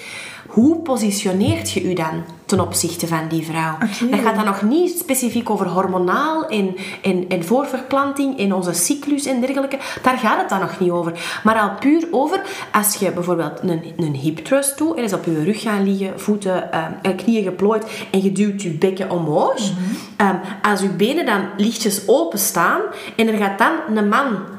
hoe 0.47 0.77
positioneert 0.77 1.71
je 1.71 1.83
u 1.83 1.93
dan 1.93 2.23
ten 2.45 2.59
opzichte 2.59 3.07
van 3.07 3.27
die 3.29 3.45
vrouw? 3.45 3.73
Oké. 3.73 4.09
Dat 4.09 4.19
gaat 4.19 4.35
dan 4.35 4.45
nog 4.45 4.61
niet 4.61 4.97
specifiek 4.99 5.49
over 5.49 5.67
hormonaal 5.67 6.45
en, 6.47 6.75
en, 7.01 7.25
en 7.29 7.45
voorverplanting 7.45 8.39
en 8.39 8.53
onze 8.53 8.73
cyclus 8.73 9.25
en 9.25 9.41
dergelijke. 9.41 9.77
Daar 10.01 10.17
gaat 10.17 10.39
het 10.39 10.49
dan 10.49 10.59
nog 10.59 10.79
niet 10.79 10.89
over. 10.89 11.39
Maar 11.43 11.59
al 11.59 11.71
puur 11.79 12.07
over 12.11 12.41
als 12.71 12.95
je 12.95 13.11
bijvoorbeeld 13.11 13.59
een, 13.61 13.93
een 13.97 14.15
hip 14.15 14.37
thrust 14.37 14.77
doet 14.77 14.97
en 14.97 15.03
is 15.03 15.13
op 15.13 15.25
je 15.25 15.43
rug 15.43 15.61
gaan 15.61 15.83
liggen, 15.83 16.19
voeten 16.19 16.71
en 17.01 17.15
knieën 17.15 17.43
geplooid 17.43 18.05
en 18.11 18.23
je 18.23 18.31
duwt 18.31 18.61
je 18.61 18.69
bekken 18.69 19.09
omhoog. 19.09 19.71
Ehm, 20.17 20.35
als 20.61 20.81
je 20.81 20.89
benen 20.89 21.25
dan 21.25 21.45
lichtjes 21.57 22.07
open 22.07 22.39
staan 22.39 22.81
en 23.15 23.27
er 23.27 23.37
gaat 23.37 23.57
dan 23.57 23.97
een 23.97 24.09
man 24.09 24.52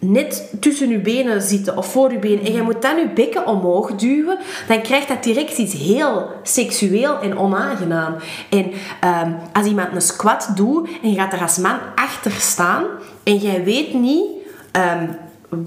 net 0.00 0.54
tussen 0.60 0.88
je 0.88 0.98
benen 0.98 1.42
zitten 1.42 1.76
of 1.76 1.92
voor 1.92 2.12
je 2.12 2.18
benen 2.18 2.44
en 2.44 2.52
je 2.52 2.62
moet 2.62 2.82
dan 2.82 2.96
je 2.96 3.08
bekken 3.08 3.46
omhoog 3.46 3.94
duwen, 3.94 4.38
dan 4.68 4.82
krijgt 4.82 5.08
dat 5.08 5.22
direct 5.22 5.58
iets 5.58 5.74
heel 5.74 6.30
seksueel 6.42 7.18
en 7.18 7.38
onaangenaam. 7.38 8.14
En 8.50 8.72
ehm, 9.00 9.32
als 9.52 9.66
iemand 9.66 9.94
een 9.94 10.00
squat 10.00 10.50
doet 10.54 10.88
en 11.02 11.10
je 11.10 11.16
gaat 11.16 11.32
er 11.32 11.40
als 11.40 11.58
man 11.58 11.78
achter 11.94 12.32
staan 12.32 12.84
en 13.22 13.36
jij 13.36 13.64
weet 13.64 13.94
niet 13.94 14.26
ehm, 14.72 15.06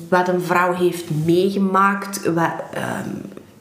wat 0.10 0.28
een 0.28 0.42
vrouw 0.42 0.74
heeft 0.74 1.10
meegemaakt, 1.26 2.24
wat, 2.34 2.54
ehm, 2.74 3.10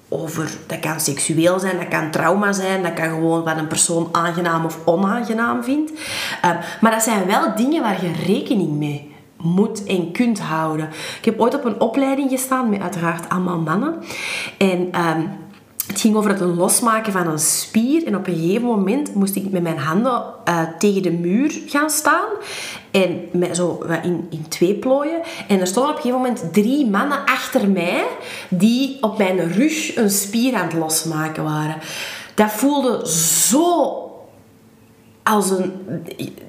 over, 0.09 0.51
dat 0.67 0.81
kan 0.81 1.01
seksueel 1.01 1.59
zijn, 1.59 1.77
dat 1.77 1.89
kan 1.89 2.11
trauma 2.11 2.53
zijn, 2.53 2.83
dat 2.83 2.93
kan 2.93 3.09
gewoon 3.09 3.45
wat 3.45 3.57
een 3.57 3.67
persoon 3.67 4.09
aangenaam 4.13 4.65
of 4.65 4.79
onaangenaam 4.85 5.65
vindt. 5.65 5.93
Maar 6.81 6.91
dat 6.91 7.03
zijn 7.03 7.27
wel 7.27 7.57
dingen 7.57 7.83
waar 7.83 8.05
je 8.05 8.13
rekening 8.27 8.71
mee 8.71 9.12
moet 9.43 9.85
en 9.85 10.13
kunt 10.13 10.41
houden. 10.41 10.89
Ik 11.19 11.25
heb 11.25 11.41
ooit 11.41 11.55
op 11.55 11.65
een 11.65 11.81
opleiding 11.81 12.31
gestaan 12.31 12.69
met 12.69 12.81
uiteraard 12.81 13.29
allemaal 13.29 13.59
mannen. 13.59 13.95
En 14.59 14.89
ehm, 14.93 15.21
het 15.87 16.01
ging 16.01 16.17
over 16.17 16.31
het 16.31 16.41
losmaken 16.41 17.13
van 17.13 17.27
een 17.27 17.39
spier. 17.39 18.07
En 18.07 18.17
op 18.17 18.27
een 18.27 18.35
gegeven 18.35 18.67
moment 18.67 19.15
moest 19.15 19.37
ik 19.37 19.51
met 19.51 19.63
mijn 19.63 19.79
handen 19.79 20.23
eh, 20.45 20.63
tegen 20.79 21.03
de 21.03 21.11
muur 21.11 21.61
gaan 21.67 21.91
staan. 21.91 22.29
En 22.91 23.21
met 23.33 23.57
zo 23.57 23.87
in, 24.03 24.27
in 24.31 24.49
twee 24.49 24.75
plooien. 24.75 25.21
En 25.49 25.61
er 25.61 25.67
stonden 25.67 25.91
op 25.93 25.97
een 25.97 26.03
gegeven 26.03 26.27
moment 26.27 26.53
drie 26.53 26.91
mannen 26.91 27.25
achter 27.25 27.71
mij. 27.71 28.07
Die 28.49 28.99
op 29.01 29.19
mijn 29.19 29.53
rug 29.53 29.97
een 29.97 30.11
spier 30.11 30.55
aan 30.55 30.65
het 30.65 30.75
losmaken 30.75 31.45
waren. 31.45 31.77
Dat 32.35 32.51
voelde 32.51 33.09
zo 33.49 34.12
als 35.33 35.51
een 35.51 35.73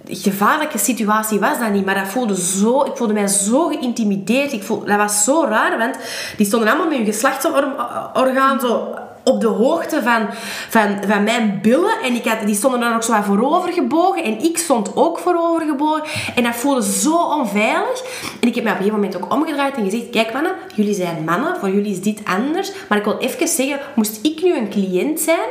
gevaarlijke 0.07 0.77
situatie 0.77 1.39
was 1.39 1.59
dat 1.59 1.71
niet, 1.71 1.85
maar 1.85 1.95
dat 1.95 2.07
voelde 2.07 2.41
zo, 2.41 2.83
ik 2.83 2.97
voelde 2.97 3.13
mij 3.13 3.27
zo 3.27 3.67
geïntimideerd. 3.67 4.53
Ik 4.53 4.63
voelde, 4.63 4.85
dat 4.85 4.97
was 4.97 5.23
zo 5.23 5.45
raar, 5.49 5.77
want 5.77 5.95
die 6.37 6.45
stonden 6.45 6.69
allemaal 6.69 6.87
met 6.87 6.97
hun 6.97 7.05
geslachtsorgaan 7.05 8.59
zo 8.59 8.95
op 9.23 9.41
de 9.41 9.47
hoogte 9.47 10.01
van, 10.01 10.27
van, 10.69 10.97
van 11.07 11.23
mijn 11.23 11.59
billen. 11.61 12.01
En 12.03 12.13
ik 12.13 12.25
had, 12.25 12.45
die 12.45 12.55
stonden 12.55 12.79
dan 12.79 12.93
ook 12.93 13.03
zo 13.03 13.11
wat 13.11 13.25
voorover 13.25 13.73
gebogen. 13.73 14.23
En 14.23 14.43
ik 14.43 14.57
stond 14.57 14.95
ook 14.95 15.19
voorover 15.19 15.65
gebogen. 15.65 16.03
En 16.35 16.43
dat 16.43 16.55
voelde 16.55 16.83
zo 16.83 17.15
onveilig. 17.15 18.03
En 18.41 18.47
ik 18.47 18.55
heb 18.55 18.63
me 18.63 18.69
op 18.69 18.77
een 18.77 18.83
gegeven 18.83 18.99
moment 18.99 19.15
ook 19.15 19.33
omgedraaid 19.33 19.75
en 19.75 19.83
gezegd... 19.83 20.09
Kijk 20.09 20.33
mannen, 20.33 20.51
jullie 20.75 20.93
zijn 20.93 21.23
mannen. 21.25 21.57
Voor 21.59 21.69
jullie 21.69 21.91
is 21.91 22.01
dit 22.01 22.21
anders. 22.25 22.71
Maar 22.89 22.97
ik 22.97 23.03
wil 23.03 23.17
even 23.17 23.47
zeggen, 23.47 23.79
moest 23.95 24.19
ik 24.21 24.41
nu 24.41 24.57
een 24.57 24.69
cliënt 24.69 25.19
zijn... 25.19 25.49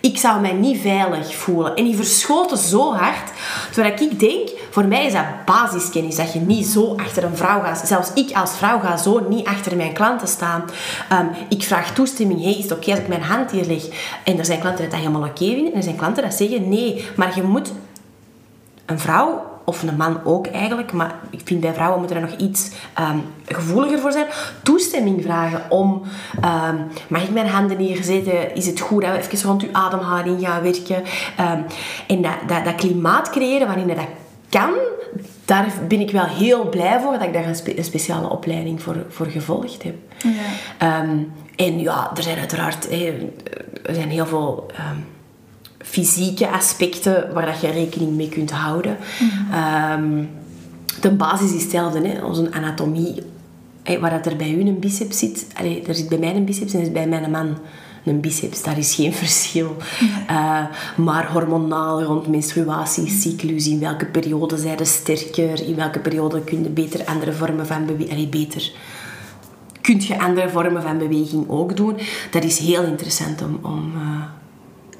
Ik 0.00 0.18
zou 0.18 0.40
mij 0.40 0.52
niet 0.52 0.80
veilig 0.80 1.34
voelen. 1.34 1.74
En 1.74 1.84
die 1.84 1.96
verschoten 1.96 2.58
zo 2.58 2.94
hard. 2.94 3.30
Terwijl 3.72 3.94
ik 4.00 4.20
denk, 4.20 4.48
voor 4.70 4.84
mij 4.84 5.06
is 5.06 5.12
dat 5.12 5.44
basiskennis. 5.44 6.16
Dat 6.16 6.32
je 6.32 6.40
niet 6.40 6.66
zo 6.66 6.94
achter 6.96 7.24
een 7.24 7.36
vrouw 7.36 7.60
gaat. 7.60 7.82
Zelfs 7.86 8.12
ik 8.12 8.36
als 8.36 8.56
vrouw 8.56 8.78
ga 8.78 8.96
zo 8.96 9.26
niet 9.28 9.46
achter 9.46 9.76
mijn 9.76 9.92
klanten 9.92 10.28
staan. 10.28 10.64
Ehm, 11.08 11.26
ik 11.48 11.62
vraag 11.62 11.94
toestemming. 11.94 12.42
Hey, 12.42 12.52
is 12.52 12.62
het 12.62 12.72
oké 12.72 12.90
als 12.90 13.00
ik 13.00 13.08
mijn 13.08 13.22
hand 13.22 13.50
hier 13.50 13.66
leg? 13.66 13.84
En 14.24 14.38
er 14.38 14.44
zijn 14.44 14.60
klanten 14.60 14.82
die 14.82 14.90
dat 14.90 15.00
helemaal 15.00 15.28
oké 15.28 15.44
vinden. 15.44 15.72
En 15.72 15.76
er 15.76 15.82
zijn 15.82 15.96
klanten 15.96 16.22
die 16.22 16.32
zeggen 16.32 16.68
nee. 16.68 17.08
Maar 17.16 17.32
je 17.36 17.42
moet 17.42 17.72
een 18.86 18.98
vrouw 18.98 19.49
of 19.70 19.82
een 19.82 19.96
man 19.96 20.20
ook 20.24 20.46
eigenlijk, 20.46 20.92
maar 20.92 21.14
ik 21.30 21.40
vind 21.44 21.60
bij 21.60 21.74
vrouwen 21.74 21.98
moeten 21.98 22.16
er 22.16 22.22
nog 22.22 22.36
iets 22.36 22.70
ehm, 22.94 23.18
gevoeliger 23.46 23.98
voor 23.98 24.12
zijn, 24.12 24.26
toestemming 24.62 25.22
vragen 25.22 25.62
om, 25.68 26.02
um, 26.44 26.86
mag 27.08 27.22
ik 27.22 27.30
mijn 27.30 27.46
handen 27.46 27.76
neerzetten, 27.76 28.54
is 28.54 28.66
het 28.66 28.80
goed 28.80 29.02
dat 29.02 29.10
we 29.10 29.18
even 29.18 29.48
rond 29.48 29.62
uw 29.62 29.72
ademhaling 29.72 30.40
gaan 30.40 30.62
werken, 30.62 30.96
um, 30.96 31.64
en 32.06 32.22
dat, 32.22 32.34
dat, 32.46 32.64
dat 32.64 32.74
klimaat 32.74 33.30
creëren 33.30 33.66
waarin 33.66 33.86
dat 33.86 33.96
kan, 34.48 34.70
daar 35.44 35.72
ben 35.88 36.00
ik 36.00 36.10
wel 36.10 36.26
heel 36.26 36.68
blij 36.68 37.00
voor 37.00 37.12
dat 37.12 37.22
ik 37.22 37.32
daar 37.32 37.46
een, 37.46 37.84
speciale 37.84 38.28
opleiding 38.28 38.82
voor, 38.82 38.96
voor 39.08 39.26
gevolgd 39.26 39.82
heb. 39.82 39.94
Ja. 40.78 41.04
en 41.56 41.78
ja, 41.78 42.10
er 42.16 42.22
zijn 42.22 42.38
uiteraard 42.38 42.92
er 43.82 43.94
zijn 43.94 44.10
heel 44.10 44.26
veel 44.26 44.70
fysieke 45.84 46.48
aspecten 46.48 47.32
waar 47.32 47.46
dat 47.46 47.60
je 47.60 47.70
rekening 47.70 48.16
mee 48.16 48.28
kunt 48.28 48.50
houden. 48.50 48.96
Mm 49.20 50.28
de 51.00 51.10
basis 51.10 51.52
is 51.52 51.62
hetzelfde, 51.62 52.08
hè? 52.08 52.24
onze 52.24 52.52
anatomie. 52.52 53.22
waar 54.00 54.10
dat 54.10 54.26
er 54.26 54.36
bij 54.36 54.50
u 54.50 54.60
een 54.60 54.78
biceps 54.78 55.18
zit, 55.18 55.46
allee, 55.54 55.82
er 55.82 55.94
zit 55.94 56.08
bij 56.08 56.18
mij 56.18 56.36
een 56.36 56.44
biceps 56.44 56.72
en 56.72 56.78
er 56.78 56.86
is 56.86 56.92
bij 56.92 57.06
mijn 57.06 57.30
man 57.30 57.58
een 58.04 58.20
biceps. 58.20 58.62
Daar 58.62 58.78
is 58.78 58.94
geen 58.94 59.12
verschil. 59.22 59.76
Uh, 60.30 60.64
maar 60.96 61.32
hormonaal 61.32 62.02
rond 62.02 62.26
menstruatiecyclus, 62.26 63.66
in 63.66 63.80
welke 63.80 64.06
periode 64.06 64.56
zijn 64.56 64.78
ze 64.78 64.84
sterker, 64.84 65.66
in 65.66 65.76
welke 65.76 65.98
periode 65.98 66.40
kun 66.40 66.62
je 66.62 66.68
beter 66.68 67.04
andere 67.04 67.32
vormen 67.32 67.66
van 67.66 67.86
beweging... 67.86 68.30
beter 68.30 68.72
kun 69.80 70.00
je 70.00 70.18
andere 70.18 70.48
vormen 70.48 70.82
van 70.82 70.98
beweging 70.98 71.48
ook 71.48 71.76
doen. 71.76 71.96
Dat 72.30 72.44
is 72.44 72.58
heel 72.58 72.82
interessant 72.82 73.42
om, 73.42 73.58
om, 73.62 73.92
uh, 73.96 74.22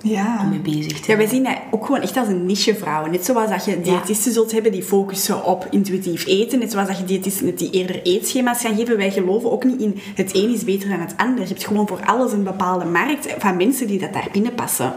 ja. 0.02 0.42
mee 0.42 0.58
bezig 0.58 1.06
Ja, 1.06 1.16
wij 1.16 1.26
zien 1.26 1.44
dat 1.44 1.56
ook 1.70 1.86
gewoon 1.86 2.00
echt 2.00 2.16
als 2.16 2.28
een 2.28 2.46
niche 2.46 2.74
vrouwen. 2.74 3.10
Net 3.10 3.24
zoals 3.24 3.50
dat 3.50 3.64
je 3.64 3.80
diëtisten 3.80 4.32
zult 4.32 4.52
hebben 4.52 4.72
die 4.72 4.82
focussen 4.82 5.44
op 5.44 5.66
intuïtief 5.70 6.26
eten. 6.26 6.58
Net 6.58 6.70
zoals 6.70 6.88
dat 6.88 6.98
je 6.98 7.04
diëtisten 7.04 7.54
die 7.54 7.70
eerder 7.70 8.02
eetschema's 8.02 8.60
gaan 8.60 8.76
geven. 8.76 8.96
Wij 8.96 9.10
geloven 9.10 9.50
ook 9.50 9.64
niet 9.64 9.80
in 9.80 10.00
het 10.14 10.34
een 10.34 10.54
is 10.54 10.64
beter 10.64 10.88
dan 10.88 11.00
het 11.00 11.14
ander. 11.16 11.40
Je 11.40 11.48
hebt 11.48 11.66
gewoon 11.66 11.88
voor 11.88 12.00
alles 12.04 12.32
een 12.32 12.44
bepaalde 12.44 12.84
markt 12.84 13.34
van 13.38 13.56
mensen 13.56 13.86
die 13.86 13.98
dat 13.98 14.12
daar 14.12 14.28
binnen 14.32 14.54
passen. 14.54 14.92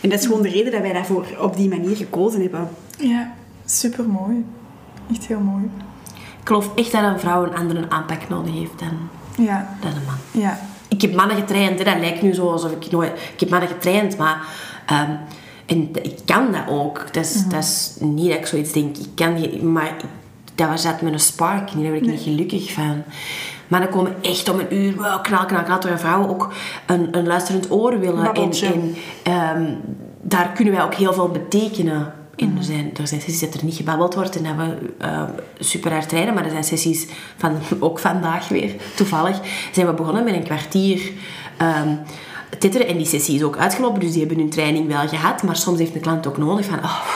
En 0.00 0.08
dat 0.08 0.18
is 0.18 0.26
gewoon 0.26 0.42
de 0.42 0.48
reden 0.48 0.72
dat 0.72 0.80
wij 0.80 0.92
daarvoor 0.92 1.26
op 1.40 1.56
die 1.56 1.68
manier 1.68 1.96
gekozen 1.96 2.40
hebben. 2.40 2.68
Ja, 2.98 3.34
super 3.64 4.08
mooi. 4.08 4.44
Echt 5.10 5.26
heel 5.26 5.40
mooi. 5.40 5.70
Ik 6.40 6.48
geloof 6.48 6.74
echt 6.74 6.92
dat 6.92 7.02
een 7.02 7.20
vrouw 7.20 7.44
een 7.44 7.54
andere 7.54 7.90
aanpak 7.90 8.28
nodig 8.28 8.54
heeft 8.54 8.78
dan, 8.78 8.98
ja. 9.46 9.76
dan 9.80 9.90
een 9.90 10.04
man. 10.06 10.42
Ja, 10.42 10.60
ik 10.92 11.00
heb 11.00 11.14
mannen 11.14 11.36
getraind. 11.36 11.78
Hè. 11.78 11.84
Dat 11.84 11.98
lijkt 12.00 12.22
nu 12.22 12.34
zo 12.34 12.50
alsof 12.50 12.70
ik 12.70 12.90
nooit... 12.90 13.12
Ik 13.32 13.40
heb 13.40 13.50
mannen 13.50 13.68
getraind, 13.68 14.16
maar... 14.16 14.46
Um, 14.92 15.18
en 15.66 15.88
ik 16.02 16.18
kan 16.24 16.52
dat 16.52 16.62
ook. 16.68 17.12
Dat 17.12 17.24
is, 17.24 17.42
mm 17.44 17.50
dat 17.50 17.62
is 17.62 17.96
niet 18.00 18.28
dat 18.28 18.38
ik 18.38 18.46
zoiets 18.46 18.72
denk. 18.72 18.96
Ik 18.96 19.08
kan 19.14 19.34
die, 19.34 19.62
maar 19.62 19.96
dat 20.54 20.68
was 20.68 20.82
zat 20.82 21.00
met 21.00 21.12
een 21.12 21.20
spark. 21.20 21.72
Daar 21.72 21.82
ben 21.82 21.94
ik 21.94 22.06
niet 22.06 22.20
gelukkig 22.20 22.72
van. 22.72 23.02
Mannen 23.68 23.90
komen 23.90 24.14
echt 24.22 24.48
om 24.48 24.58
een 24.58 24.74
uur, 24.74 24.96
wow, 24.96 25.22
knal, 25.22 25.46
knal, 25.46 25.62
knal. 25.62 25.78
Terwijl 25.78 26.00
vrouwen 26.00 26.28
ook 26.28 26.52
een, 26.86 27.16
een 27.16 27.26
luisterend 27.26 27.70
oor 27.70 28.00
willen. 28.00 28.32
En, 28.34 28.52
en 28.52 28.94
um, 29.58 29.80
daar 30.22 30.52
kunnen 30.52 30.74
wij 30.74 30.82
ook 30.82 30.94
heel 30.94 31.12
veel 31.12 31.28
betekenen. 31.28 32.12
En 32.36 32.54
er 32.56 32.64
zijn, 32.64 32.90
er 32.96 33.06
zijn 33.06 33.20
sessies 33.20 33.40
dat 33.40 33.54
er 33.54 33.64
niet 33.64 33.76
gebabbeld 33.76 34.14
wordt 34.14 34.36
en 34.36 34.42
dat 34.42 34.56
we 34.56 34.94
uh, 35.02 35.22
super 35.58 35.92
hard 35.92 36.08
trainen. 36.08 36.34
Maar 36.34 36.44
er 36.44 36.50
zijn 36.50 36.64
sessies 36.64 37.06
van, 37.36 37.58
ook 37.80 37.98
vandaag 37.98 38.48
weer, 38.48 38.74
toevallig, 38.96 39.40
zijn 39.72 39.86
we 39.86 39.92
begonnen 39.92 40.24
met 40.24 40.34
een 40.34 40.44
kwartier 40.44 41.12
um, 41.62 41.98
titteren. 42.58 42.86
En 42.86 42.96
die 42.96 43.06
sessie 43.06 43.34
is 43.34 43.42
ook 43.42 43.56
uitgelopen, 43.56 44.00
dus 44.00 44.10
die 44.10 44.20
hebben 44.20 44.38
hun 44.38 44.50
training 44.50 44.86
wel 44.86 45.08
gehad. 45.08 45.42
Maar 45.42 45.56
soms 45.56 45.78
heeft 45.78 45.94
een 45.94 46.00
klant 46.00 46.26
ook 46.26 46.38
nodig 46.38 46.66
van... 46.66 46.78
Oh, 46.78 47.06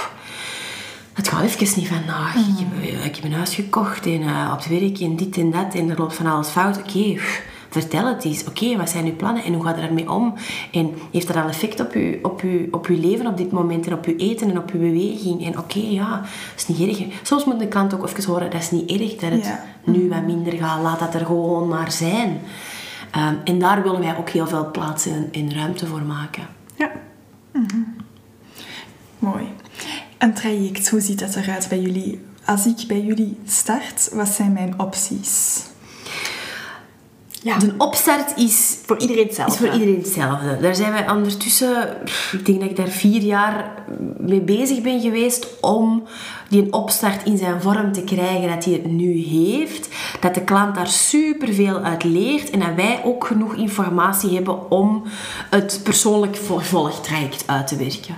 het 1.13 1.29
gaat 1.29 1.43
even 1.43 1.81
niet 1.81 1.89
vandaag. 1.89 2.35
Mm. 2.35 2.43
Ik, 2.43 2.91
heb, 2.91 3.05
ik 3.05 3.15
heb 3.15 3.25
een 3.25 3.33
huis 3.33 3.55
gekocht 3.55 4.07
en 4.07 4.23
uh, 4.23 4.51
op 4.53 4.59
het 4.59 4.69
werk 4.69 4.99
en 4.99 5.17
dit 5.17 5.37
en 5.37 5.51
dat. 5.51 5.75
En 5.75 5.91
er 5.91 5.99
loopt 5.99 6.15
van 6.15 6.27
alles 6.27 6.49
fout. 6.49 6.79
Oké, 6.79 7.21
vertel 7.81 8.07
het 8.07 8.25
eens. 8.25 8.45
Oké, 8.45 8.77
wat 8.77 8.91
zijn 8.91 9.05
uw 9.05 9.17
plannen 9.17 9.45
en 9.45 9.53
hoe 9.53 9.65
gaat 9.65 9.77
er 9.77 9.83
ermee 9.83 10.11
om? 10.11 10.35
En 10.73 10.95
heeft 11.13 11.27
dat 11.27 11.37
al 11.37 11.49
effect 11.49 11.81
op 11.81 11.93
uw, 11.93 12.19
op, 12.23 12.41
uw, 12.41 12.67
op 12.71 12.87
uw 12.87 13.01
leven 13.01 13.27
op 13.27 13.37
dit 13.37 13.51
moment 13.51 13.87
en 13.87 13.93
op 13.93 14.05
uw 14.05 14.17
eten 14.17 14.51
en 14.51 14.59
op 14.59 14.71
uw 14.71 14.81
beweging? 14.81 15.47
En 15.47 15.59
oké, 15.59 15.79
ja, 15.79 16.21
dat 16.21 16.57
is 16.57 16.67
niet 16.67 16.89
erg. 16.89 17.07
Soms 17.23 17.45
moet 17.45 17.59
de 17.59 17.69
klant 17.69 17.95
ook 17.95 18.09
even 18.09 18.33
horen, 18.33 18.51
dat 18.51 18.61
is 18.61 18.71
niet 18.71 18.91
erg 18.91 19.15
dat 19.17 19.31
het 19.31 19.59
nu 19.85 20.09
wat 20.09 20.23
minder 20.23 20.53
gaat. 20.53 20.83
Laat 20.83 20.99
dat 20.99 21.15
er 21.15 21.27
gewoon 21.27 21.69
maar 21.69 21.93
zijn. 21.93 22.41
Ehm, 23.11 23.35
en 23.45 23.59
daar 23.59 23.83
willen 23.83 24.01
wij 24.01 24.17
ook 24.17 24.31
heel 24.31 24.47
veel 24.47 24.71
plaats 24.71 25.07
en, 25.33 25.55
ruimte 25.55 25.87
voor 25.87 26.03
maken. 26.03 26.47
Ja. 26.75 26.91
Mhm. 27.53 27.81
Mooi. 29.19 29.45
Een 30.19 30.35
traject, 30.35 30.89
hoe 30.89 31.01
ziet 31.01 31.19
dat 31.19 31.37
eruit 31.37 31.69
bij 31.69 31.81
jullie? 31.81 32.25
Als 32.45 32.67
ik 32.67 32.85
bij 32.87 33.01
jullie 33.01 33.39
start, 33.47 34.11
wat 34.13 34.29
zijn 34.29 34.53
mijn 34.53 34.81
opties? 34.81 35.63
Ja. 37.47 37.59
De 37.59 37.75
opstart 37.79 38.39
is 38.39 38.79
voor 38.87 38.99
iedereen 38.99 39.27
hetzelfde. 39.27 39.53
Is 39.55 39.59
voor 39.59 39.81
iedereen 39.81 40.03
hetzelfde. 40.03 40.59
Daar 40.61 40.75
zijn 40.75 40.93
wij 40.93 41.11
ondertussen, 41.11 41.97
ik 42.33 42.47
denk 42.47 42.61
dat 42.61 42.71
ik 42.71 42.77
daar 42.77 42.89
vier 42.89 43.23
jaar 43.23 43.85
mee 44.19 44.41
bezig 44.41 44.83
ben 44.83 45.01
geweest 45.01 45.47
om 45.61 46.03
die 46.49 46.73
opstart 46.73 47.25
in 47.25 47.39
zijn 47.39 47.61
vorm 47.61 47.93
te 47.93 48.03
krijgen 48.03 48.49
dat 48.49 48.65
hij 48.65 48.73
het 48.73 48.87
nu 48.87 49.19
heeft. 49.19 49.89
Dat 50.21 50.35
de 50.35 50.41
klant 50.41 50.75
daar 50.75 50.87
superveel 50.87 51.79
uit 51.79 52.05
leert 52.05 52.51
en 52.51 52.59
dat 52.59 52.75
wij 52.77 53.01
ook 53.05 53.27
genoeg 53.27 53.55
informatie 53.55 54.35
hebben 54.35 54.71
om 54.71 55.03
het 55.51 55.81
persoonlijk 55.85 56.37
vervolgtraject 56.37 57.45
uit 57.47 57.67
te 57.67 57.77
werken. 57.77 58.15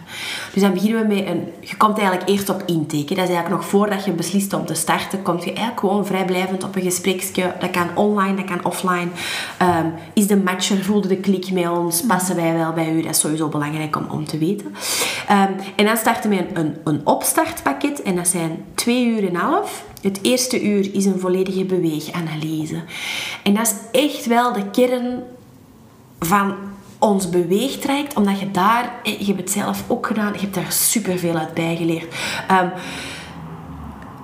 Dus 0.52 0.62
dan 0.62 0.72
beginnen 0.72 1.08
we 1.08 1.14
met 1.14 1.26
een... 1.26 1.52
Je 1.60 1.76
komt 1.76 1.98
eigenlijk 1.98 2.28
eerst 2.28 2.48
op 2.48 2.62
intake. 2.66 3.14
Dat 3.14 3.28
is 3.28 3.34
eigenlijk 3.34 3.48
nog 3.48 3.64
voordat 3.64 4.04
je 4.04 4.12
beslist 4.12 4.52
om 4.52 4.66
te 4.66 4.74
starten, 4.74 5.22
kom 5.22 5.36
je 5.36 5.44
eigenlijk 5.44 5.80
gewoon 5.80 6.06
vrijblijvend 6.06 6.64
op 6.64 6.76
een 6.76 6.82
gespreksje. 6.82 7.54
Dat 7.60 7.70
kan 7.70 7.88
online, 7.94 8.36
dat 8.36 8.44
kan 8.44 8.64
offline. 8.64 9.08
Ehm, 9.58 9.86
is 10.12 10.26
de 10.26 10.36
matcher, 10.36 10.84
voelde 10.84 11.08
de 11.08 11.16
klik 11.16 11.50
met 11.50 11.68
ons? 11.68 12.06
Passen 12.06 12.36
wij 12.36 12.54
wel 12.54 12.72
bij 12.72 12.92
u? 12.92 13.02
Dat 13.02 13.10
is 13.10 13.20
sowieso 13.20 13.48
belangrijk 13.48 13.96
om, 13.96 14.06
om 14.10 14.26
te 14.26 14.38
weten. 14.38 14.66
Um, 14.66 15.56
en 15.76 15.84
dan 15.84 15.96
starten 15.96 16.30
we 16.30 16.36
een, 16.36 16.58
een, 16.58 16.76
een 16.84 17.00
opstartpakket 17.04 18.02
en 18.02 18.17
dat 18.18 18.28
zijn 18.28 18.64
twee 18.74 19.06
uur 19.06 19.28
en 19.28 19.34
half. 19.34 19.84
Het 20.02 20.18
eerste 20.22 20.62
uur 20.62 20.94
is 20.94 21.04
een 21.04 21.20
volledige 21.20 21.64
beweeganalyse. 21.64 22.82
En 23.42 23.54
dat 23.54 23.66
is 23.66 24.00
echt 24.00 24.26
wel 24.26 24.52
de 24.52 24.70
kern 24.70 25.22
van 26.20 26.54
ons 26.98 27.28
beweegtraject, 27.28 28.16
omdat 28.16 28.40
je 28.40 28.50
daar, 28.50 28.92
eh, 29.02 29.18
je 29.18 29.26
hebt 29.26 29.38
het 29.38 29.50
zelf 29.50 29.84
ook 29.86 30.06
gedaan, 30.06 30.32
je 30.32 30.38
hebt 30.38 30.54
daar 30.54 30.72
superveel 30.72 31.36
uit 31.36 31.54
bijgeleerd. 31.54 32.14
Um, 32.50 32.70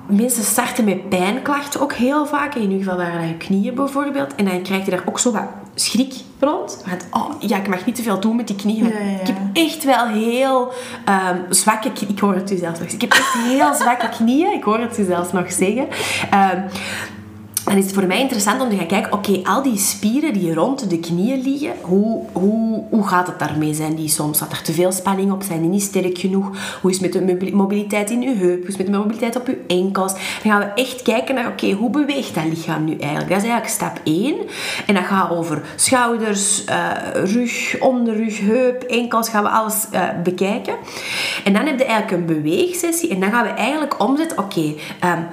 mensen 0.06 0.44
starten 0.44 0.84
met 0.84 1.08
pijnklachten 1.08 1.80
ook 1.80 1.92
heel 1.92 2.26
vaak. 2.26 2.54
In 2.54 2.62
ieder 2.62 2.78
geval 2.78 2.96
waren 2.96 3.20
dat 3.20 3.28
je 3.28 3.36
knieën 3.36 3.74
bijvoorbeeld. 3.74 4.34
En 4.34 4.44
dan 4.44 4.62
krijg 4.62 4.84
je 4.84 4.90
daar 4.90 5.04
ook 5.04 5.18
zo 5.18 5.32
wat 5.32 5.48
schrik 5.74 6.14
rond. 6.38 6.84
Want, 6.88 7.06
oh, 7.10 7.30
ja, 7.38 7.56
ik 7.56 7.68
mag 7.68 7.86
niet 7.86 7.94
te 7.94 8.02
veel 8.02 8.20
doen 8.20 8.36
met 8.36 8.46
die 8.46 8.56
knieën. 8.56 8.86
Ik 9.20 9.26
heb 9.26 9.36
echt 9.52 9.84
wel 9.84 10.06
heel 10.06 10.72
um, 11.08 11.44
zwakke 11.48 11.92
knieën. 11.92 12.12
Ik 12.12 12.18
hoor 12.18 12.34
het 12.34 12.50
u 12.50 12.56
zelfs 12.56 12.78
nog 12.78 12.90
zeggen. 12.90 13.08
Ik 13.08 13.12
heb 13.12 13.20
echt 13.20 13.32
heel 13.32 13.74
zwakke 13.74 14.08
knieën. 14.08 14.52
Ik 14.52 14.62
hoor 14.62 14.78
het 14.78 14.98
u 14.98 15.04
zelfs 15.04 15.32
nog 15.32 15.52
zeggen. 15.52 15.86
Um, 16.34 16.64
dan 17.64 17.76
is 17.76 17.84
het 17.84 17.94
voor 17.94 18.06
mij 18.06 18.20
interessant 18.20 18.62
om 18.62 18.68
te 18.70 18.76
gaan 18.76 18.86
kijken, 18.86 19.12
oké, 19.12 19.40
al 19.42 19.62
die 19.62 19.78
spieren 19.78 20.32
die 20.32 20.54
rond 20.54 20.90
de 20.90 20.98
knieën 20.98 21.42
liggen, 21.42 21.72
hoe, 21.80 22.22
hoe, 22.32 22.82
hoe 22.90 23.06
gaat 23.06 23.26
het 23.26 23.38
daarmee? 23.38 23.74
Zijn 23.74 23.94
die 23.94 24.08
soms, 24.08 24.36
staat 24.36 24.52
er 24.52 24.62
te 24.62 24.72
veel 24.72 24.92
spanning 24.92 25.32
op? 25.32 25.42
Zijn 25.42 25.60
die 25.60 25.70
niet 25.70 25.82
sterk 25.82 26.18
genoeg? 26.18 26.50
Hoe 26.80 26.90
is 26.90 27.00
het 27.00 27.24
met 27.24 27.40
de 27.40 27.52
mobiliteit 27.52 28.10
in 28.10 28.22
uw 28.22 28.36
heup? 28.36 28.58
Hoe 28.58 28.68
is 28.68 28.76
het 28.76 28.76
met 28.76 28.86
de 28.86 28.98
mobiliteit 28.98 29.36
op 29.36 29.46
uw 29.46 29.56
enkels? 29.66 30.12
Dan 30.12 30.52
gaan 30.52 30.58
we 30.58 30.82
echt 30.82 31.02
kijken 31.02 31.34
naar, 31.34 31.46
oké, 31.46 31.70
hoe 31.72 31.90
beweegt 31.90 32.34
dat 32.34 32.44
lichaam 32.44 32.84
nu 32.84 32.96
eigenlijk? 32.96 33.30
Dat 33.30 33.42
is 33.42 33.48
eigenlijk 33.48 33.68
stap 33.68 34.00
1. 34.04 34.36
En 34.86 34.94
dat 34.94 35.04
gaat 35.04 35.30
over 35.30 35.62
schouders, 35.76 36.64
uh, 36.64 36.90
rug, 37.12 37.76
onderrug, 37.80 38.40
heup, 38.40 38.82
enkels, 38.82 39.28
gaan 39.28 39.42
we 39.42 39.48
alles 39.48 39.86
uh, 39.92 40.02
bekijken. 40.22 40.74
En 41.44 41.52
dan 41.52 41.66
heb 41.66 41.78
je 41.78 41.84
eigenlijk 41.84 42.20
een 42.20 42.42
beweegsessie 42.42 43.10
en 43.10 43.20
dan 43.20 43.30
gaan 43.30 43.44
we 43.44 43.50
eigenlijk 43.50 44.00
omzetten, 44.00 44.38
oké, 44.38 44.74
um, 45.04 45.26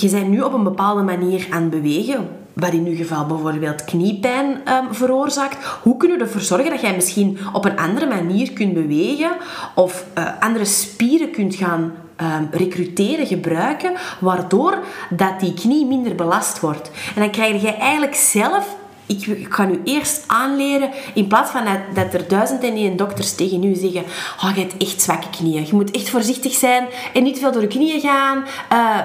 je 0.00 0.10
bent 0.10 0.28
nu 0.28 0.40
op 0.40 0.52
een 0.52 0.62
bepaalde 0.62 1.02
manier 1.02 1.46
aan 1.50 1.62
het 1.62 1.70
bewegen, 1.70 2.28
wat 2.52 2.72
in 2.72 2.86
uw 2.86 2.96
geval 2.96 3.26
bijvoorbeeld 3.26 3.84
kniepijn 3.84 4.46
um, 4.46 4.94
veroorzaakt. 4.94 5.64
Hoe 5.82 5.96
kunnen 5.96 6.18
we 6.18 6.24
ervoor 6.24 6.40
zorgen 6.40 6.70
dat 6.70 6.80
jij 6.80 6.94
misschien 6.94 7.38
op 7.52 7.64
een 7.64 7.78
andere 7.78 8.06
manier 8.06 8.52
kunt 8.52 8.74
bewegen 8.74 9.30
of 9.74 10.04
uh, 10.18 10.24
andere 10.40 10.64
spieren 10.64 11.30
kunt 11.30 11.54
gaan 11.54 11.92
um, 12.20 12.48
recruteren, 12.50 13.26
gebruiken, 13.26 13.92
waardoor 14.20 14.78
dat 15.10 15.40
die 15.40 15.54
knie 15.54 15.86
minder 15.86 16.14
belast 16.14 16.60
wordt. 16.60 16.90
En 17.14 17.20
dan 17.20 17.30
krijg 17.30 17.62
je 17.62 17.72
eigenlijk 17.72 18.14
zelf 18.14 18.76
ik, 19.08 19.46
ga 19.48 19.64
nu 19.64 19.80
eerst 19.84 20.24
aanleren, 20.26 20.90
in 21.14 21.26
plaats 21.26 21.50
van 21.50 21.64
dat, 21.94 22.14
er 22.14 22.28
duizend 22.28 22.62
en 22.62 22.74
één 22.74 22.96
dokters 22.96 23.34
tegen 23.34 23.64
u 23.64 23.74
zeggen, 23.74 24.04
oh, 24.42 24.50
je 24.54 24.60
hebt 24.60 24.76
echt 24.76 25.02
zwakke 25.02 25.30
knieën. 25.30 25.66
Je 25.66 25.74
moet 25.74 25.90
echt 25.90 26.10
voorzichtig 26.10 26.52
zijn 26.52 26.86
en 27.12 27.22
niet 27.22 27.38
veel 27.38 27.52
door 27.52 27.60
de 27.60 27.66
knieën 27.66 28.00
gaan. 28.00 28.44
Uh, 28.72 28.98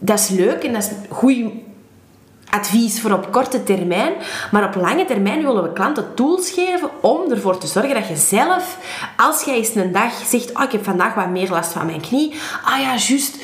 dat 0.00 0.18
is 0.18 0.28
leuk 0.28 0.64
en 0.64 0.72
dat 0.72 0.82
is 0.82 0.90
goed 1.08 1.52
advies 2.50 3.00
voor 3.00 3.12
op 3.12 3.32
korte 3.32 3.62
termijn. 3.62 4.12
Maar 4.50 4.64
op 4.64 4.74
lange 4.74 5.04
termijn 5.04 5.42
willen 5.42 5.62
we 5.62 5.72
klanten 5.72 6.14
tools 6.14 6.50
geven 6.50 6.90
om 7.00 7.30
ervoor 7.30 7.58
te 7.58 7.66
zorgen 7.66 7.94
dat 7.94 8.08
je 8.08 8.16
zelf, 8.16 8.78
als 9.16 9.42
jij 9.42 9.54
eens 9.54 9.74
een 9.74 9.92
dag 9.92 10.12
zegt, 10.26 10.56
oh, 10.56 10.62
ik 10.62 10.72
heb 10.72 10.84
vandaag 10.84 11.14
wat 11.14 11.28
meer 11.28 11.50
last 11.50 11.72
van 11.72 11.86
mijn 11.86 12.00
knie. 12.00 12.34
Ah 12.64 12.80
ja, 12.80 12.94
juist. 12.96 13.36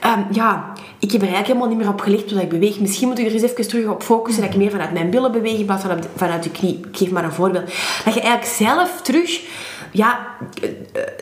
Ehm, 0.00 0.20
ja, 0.30 0.72
ik 0.98 1.12
heb 1.12 1.20
er 1.20 1.26
eigenlijk 1.26 1.46
helemaal 1.46 1.68
niet 1.68 1.78
meer 1.78 1.88
op 1.88 2.00
gelegd 2.00 2.30
hoe 2.30 2.40
ik 2.40 2.48
beweeg. 2.48 2.80
Misschien 2.80 3.08
moet 3.08 3.18
ik 3.18 3.26
er 3.26 3.32
eens 3.32 3.42
even 3.42 3.68
terug 3.68 3.86
op 3.86 4.02
focussen 4.02 4.42
dat 4.42 4.52
ik 4.52 4.58
meer 4.58 4.70
vanuit 4.70 4.92
mijn 4.92 5.10
billen 5.10 5.32
beweeg 5.32 5.58
in 5.58 5.64
plaats 5.64 5.84
van 5.84 6.04
vanuit 6.16 6.42
de 6.42 6.50
knie. 6.50 6.80
Ik 6.90 6.96
geef 6.96 7.10
maar 7.10 7.24
een 7.24 7.32
voorbeeld. 7.32 7.64
Dat 8.04 8.14
je 8.14 8.20
eigenlijk 8.20 8.52
zelf 8.52 9.00
terug 9.02 9.40
ja, 9.90 10.26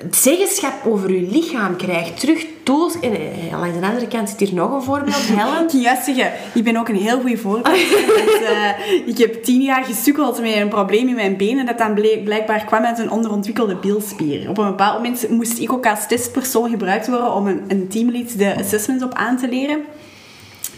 het 0.02 0.16
zeggenschap 0.16 0.86
over 0.86 1.12
je 1.12 1.28
lichaam 1.30 1.76
krijgt. 1.76 2.20
Terug 2.20 2.46
tools. 2.62 3.00
En 3.00 3.12
eh, 3.12 3.58
langs 3.60 3.78
de 3.78 3.86
andere 3.86 4.08
kant 4.08 4.28
zit 4.28 4.38
hier 4.38 4.54
nog 4.54 4.72
een 4.72 4.82
voorbeeld, 4.82 5.16
Helen. 5.36 5.64
Ik 5.64 5.70
juist 5.70 6.04
zeggen, 6.04 6.32
ik 6.54 6.64
ben 6.64 6.76
ook 6.76 6.88
een 6.88 6.96
heel 6.96 7.20
goed 7.20 7.40
voorbeeld. 7.40 7.76
uh, 8.50 9.06
ik 9.06 9.18
heb 9.18 9.44
tien 9.44 9.62
jaar 9.62 9.84
gesukkeld 9.84 10.40
met 10.40 10.56
een 10.56 10.68
probleem 10.68 11.08
in 11.08 11.14
mijn 11.14 11.36
benen 11.36 11.66
dat 11.66 11.78
dan 11.78 11.94
blijkbaar 12.24 12.64
kwam 12.64 12.84
uit 12.84 12.98
een 12.98 13.10
onderontwikkelde 13.10 13.76
bilspier. 13.76 14.48
Op 14.48 14.58
een 14.58 14.66
bepaald 14.66 14.96
moment 14.96 15.28
moest 15.28 15.58
ik 15.58 15.72
ook 15.72 15.86
als 15.86 16.06
testpersoon 16.06 16.70
gebruikt 16.70 17.08
worden 17.08 17.34
om 17.34 17.46
een, 17.46 17.62
een 17.68 17.88
teamlead 17.88 18.38
de 18.38 18.56
assessments 18.56 19.04
op 19.04 19.14
aan 19.14 19.36
te 19.36 19.48
leren. 19.48 19.84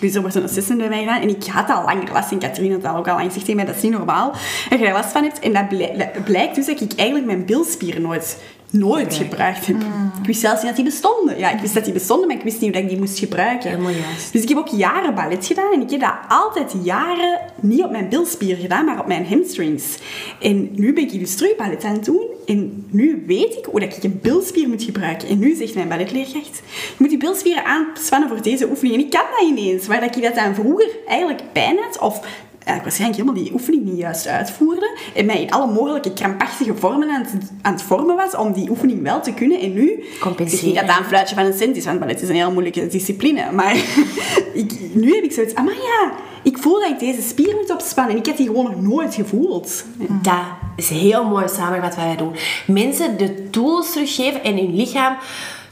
Dus 0.02 0.14
er 0.14 0.20
wordt 0.20 0.36
een 0.36 0.42
assistent 0.42 0.78
bij 0.78 0.88
mij 0.88 0.98
gedaan. 0.98 1.20
En 1.20 1.28
ik 1.28 1.44
had 1.44 1.70
al 1.70 1.84
langer 1.84 2.12
last. 2.12 2.32
En 2.32 2.38
Katrien 2.38 2.72
had 2.72 2.84
al 2.84 2.96
ook 2.96 3.08
al 3.08 3.14
lang 3.14 3.26
gezegd 3.26 3.44
tegen 3.44 3.56
mij, 3.56 3.64
dat 3.64 3.76
is 3.76 3.82
niet 3.82 3.92
normaal. 3.92 4.32
En 4.70 4.78
je 4.78 4.86
er 4.86 4.92
last 4.92 5.12
van 5.12 5.22
hebt. 5.22 5.38
En 5.38 5.52
dat 5.52 6.24
blijkt 6.24 6.54
dus 6.54 6.66
dat 6.66 6.80
ik 6.80 6.92
eigenlijk 6.96 7.26
mijn 7.26 7.44
bilspieren 7.44 8.02
nooit 8.02 8.38
nooit 8.72 9.14
gebruikt 9.14 9.66
heb. 9.66 9.76
Mm. 9.76 10.12
Ik 10.20 10.26
wist 10.26 10.40
zelfs 10.40 10.62
niet 10.62 10.66
dat 10.66 10.76
die 10.76 10.84
bestonden. 10.84 11.38
Ja, 11.38 11.50
ik 11.50 11.60
wist 11.60 11.74
dat 11.74 11.84
die 11.84 11.92
bestonden, 11.92 12.26
maar 12.26 12.36
ik 12.36 12.42
wist 12.42 12.60
niet 12.60 12.74
hoe 12.74 12.82
ik 12.82 12.88
die 12.88 12.98
moest 12.98 13.18
gebruiken. 13.18 13.70
Helemaal 13.70 13.92
juist. 13.92 14.32
Dus 14.32 14.42
ik 14.42 14.48
heb 14.48 14.58
ook 14.58 14.68
jaren 14.68 15.14
ballet 15.14 15.46
gedaan 15.46 15.72
en 15.72 15.80
ik 15.80 15.90
heb 15.90 16.00
dat 16.00 16.14
altijd 16.28 16.74
jaren 16.82 17.40
niet 17.60 17.84
op 17.84 17.90
mijn 17.90 18.08
bilspier 18.08 18.56
gedaan, 18.56 18.84
maar 18.84 19.00
op 19.00 19.06
mijn 19.06 19.26
hamstrings. 19.26 19.98
En 20.40 20.68
nu 20.72 20.92
ben 20.92 21.02
ik 21.02 21.18
dus 21.18 21.34
terug 21.34 21.56
ballet 21.56 21.84
aan 21.84 21.92
het 21.92 22.04
doen 22.04 22.26
en 22.46 22.86
nu 22.90 23.24
weet 23.26 23.56
ik 23.56 23.64
hoe 23.64 23.80
dat 23.80 23.96
ik 23.96 24.02
een 24.02 24.18
bilspier 24.22 24.68
moet 24.68 24.82
gebruiken. 24.82 25.28
En 25.28 25.38
nu 25.38 25.54
zegt 25.54 25.74
mijn 25.74 25.88
balletleerkracht, 25.88 26.62
je 26.66 26.94
moet 26.98 27.08
die 27.08 27.18
bilspieren 27.18 27.64
aanspannen 27.64 28.28
voor 28.28 28.42
deze 28.42 28.68
oefening. 28.68 28.94
En 28.94 29.04
ik 29.04 29.10
kan 29.10 29.24
dat 29.38 29.48
ineens, 29.48 29.86
waar 29.86 30.00
dat 30.00 30.16
ik 30.16 30.22
dat 30.22 30.36
aan 30.36 30.54
vroeger 30.54 30.88
eigenlijk 31.06 31.42
pijn 31.52 31.78
had 31.78 31.98
of 31.98 32.20
ik 32.64 32.82
waarschijnlijk 32.82 33.20
helemaal 33.20 33.42
die 33.42 33.52
oefening 33.52 33.84
niet 33.84 33.98
juist 33.98 34.26
uitvoerde. 34.26 34.98
En 35.14 35.26
mij 35.26 35.42
in 35.42 35.50
alle 35.50 35.72
mogelijke 35.72 36.12
krampachtige 36.12 36.74
vormen 36.74 37.10
aan 37.10 37.22
het, 37.22 37.50
aan 37.62 37.72
het 37.72 37.82
vormen 37.82 38.16
was 38.16 38.36
om 38.36 38.52
die 38.52 38.70
oefening 38.70 39.02
wel 39.02 39.20
te 39.20 39.32
kunnen. 39.32 39.60
En 39.60 39.72
nu... 39.72 40.04
Compenseren. 40.20 40.66
niet 40.66 40.74
dat 40.74 40.86
dat 40.86 40.98
een 40.98 41.04
fluitje 41.04 41.34
van 41.34 41.44
een 41.44 41.58
cent 41.58 41.76
is, 41.76 41.84
want 41.84 41.98
ballet 41.98 42.22
is 42.22 42.28
een 42.28 42.34
heel 42.34 42.52
moeilijke 42.52 42.86
discipline. 42.86 43.52
Maar 43.52 43.76
ik, 44.62 44.72
nu 44.92 45.14
heb 45.14 45.24
ik 45.24 45.32
zoiets... 45.32 45.54
Maar 45.54 45.74
ja, 45.74 46.12
ik 46.42 46.58
voel 46.58 46.80
dat 46.80 46.90
ik 46.90 46.98
deze 46.98 47.22
spier 47.22 47.54
moet 47.54 47.70
opspannen. 47.70 48.12
En 48.12 48.18
ik 48.18 48.26
heb 48.26 48.36
die 48.36 48.46
gewoon 48.46 48.70
nog 48.70 48.80
nooit 48.80 49.14
gevoeld. 49.14 49.84
Dat 50.22 50.44
is 50.76 50.88
heel 50.88 51.24
mooi 51.24 51.48
samengevat 51.48 51.94
wat 51.94 52.04
wij 52.04 52.16
doen. 52.16 52.34
Mensen 52.66 53.18
de 53.18 53.50
tools 53.50 53.92
teruggeven 53.92 54.44
en 54.44 54.56
hun 54.56 54.74
lichaam 54.74 55.16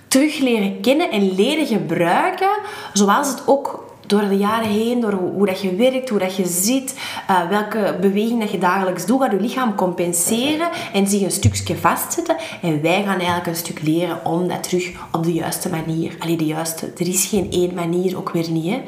terug 0.09 0.39
leren 0.39 0.81
kennen 0.81 1.11
en 1.11 1.35
leren 1.35 1.67
gebruiken. 1.67 2.51
Zoals 2.93 3.29
het 3.29 3.43
ook 3.47 3.90
door 4.11 4.29
de 4.29 4.37
jaren 4.37 4.69
heen, 4.69 5.01
door 5.01 5.13
hoe, 5.13 5.47
dat 5.47 5.61
je 5.61 5.75
werkt, 5.75 6.09
hoe 6.09 6.19
dat 6.19 6.37
je 6.37 6.47
zit, 6.47 6.95
uh, 7.31 7.49
welke 7.49 7.97
beweging 8.01 8.41
dat 8.41 8.51
je 8.51 8.59
dagelijks 8.59 9.07
doet, 9.07 9.21
gaat 9.21 9.33
je 9.33 9.41
lichaam 9.41 9.75
compenseren 9.75 10.69
en 10.93 11.07
zich 11.07 11.23
een 11.23 11.31
stukje 11.31 11.77
vastzetten. 11.77 12.37
En 12.63 12.83
wij 12.83 13.03
gaan 13.03 13.19
eigenlijk 13.19 13.47
een 13.47 13.57
stuk 13.57 13.83
leren 13.83 14.25
om 14.25 14.49
dat 14.49 14.63
terug 14.63 14.91
op 15.13 15.25
de 15.25 15.33
juiste 15.33 15.69
manier. 15.69 16.17
Allee, 16.19 16.37
de 16.37 16.47
juiste. 16.47 16.93
Er 16.99 17.09
is 17.09 17.27
geen 17.27 17.51
één 17.51 17.75
manier, 17.75 18.17
ook 18.17 18.31
weer 18.31 18.51
niet. 18.51 18.67
Hè. 18.67 18.83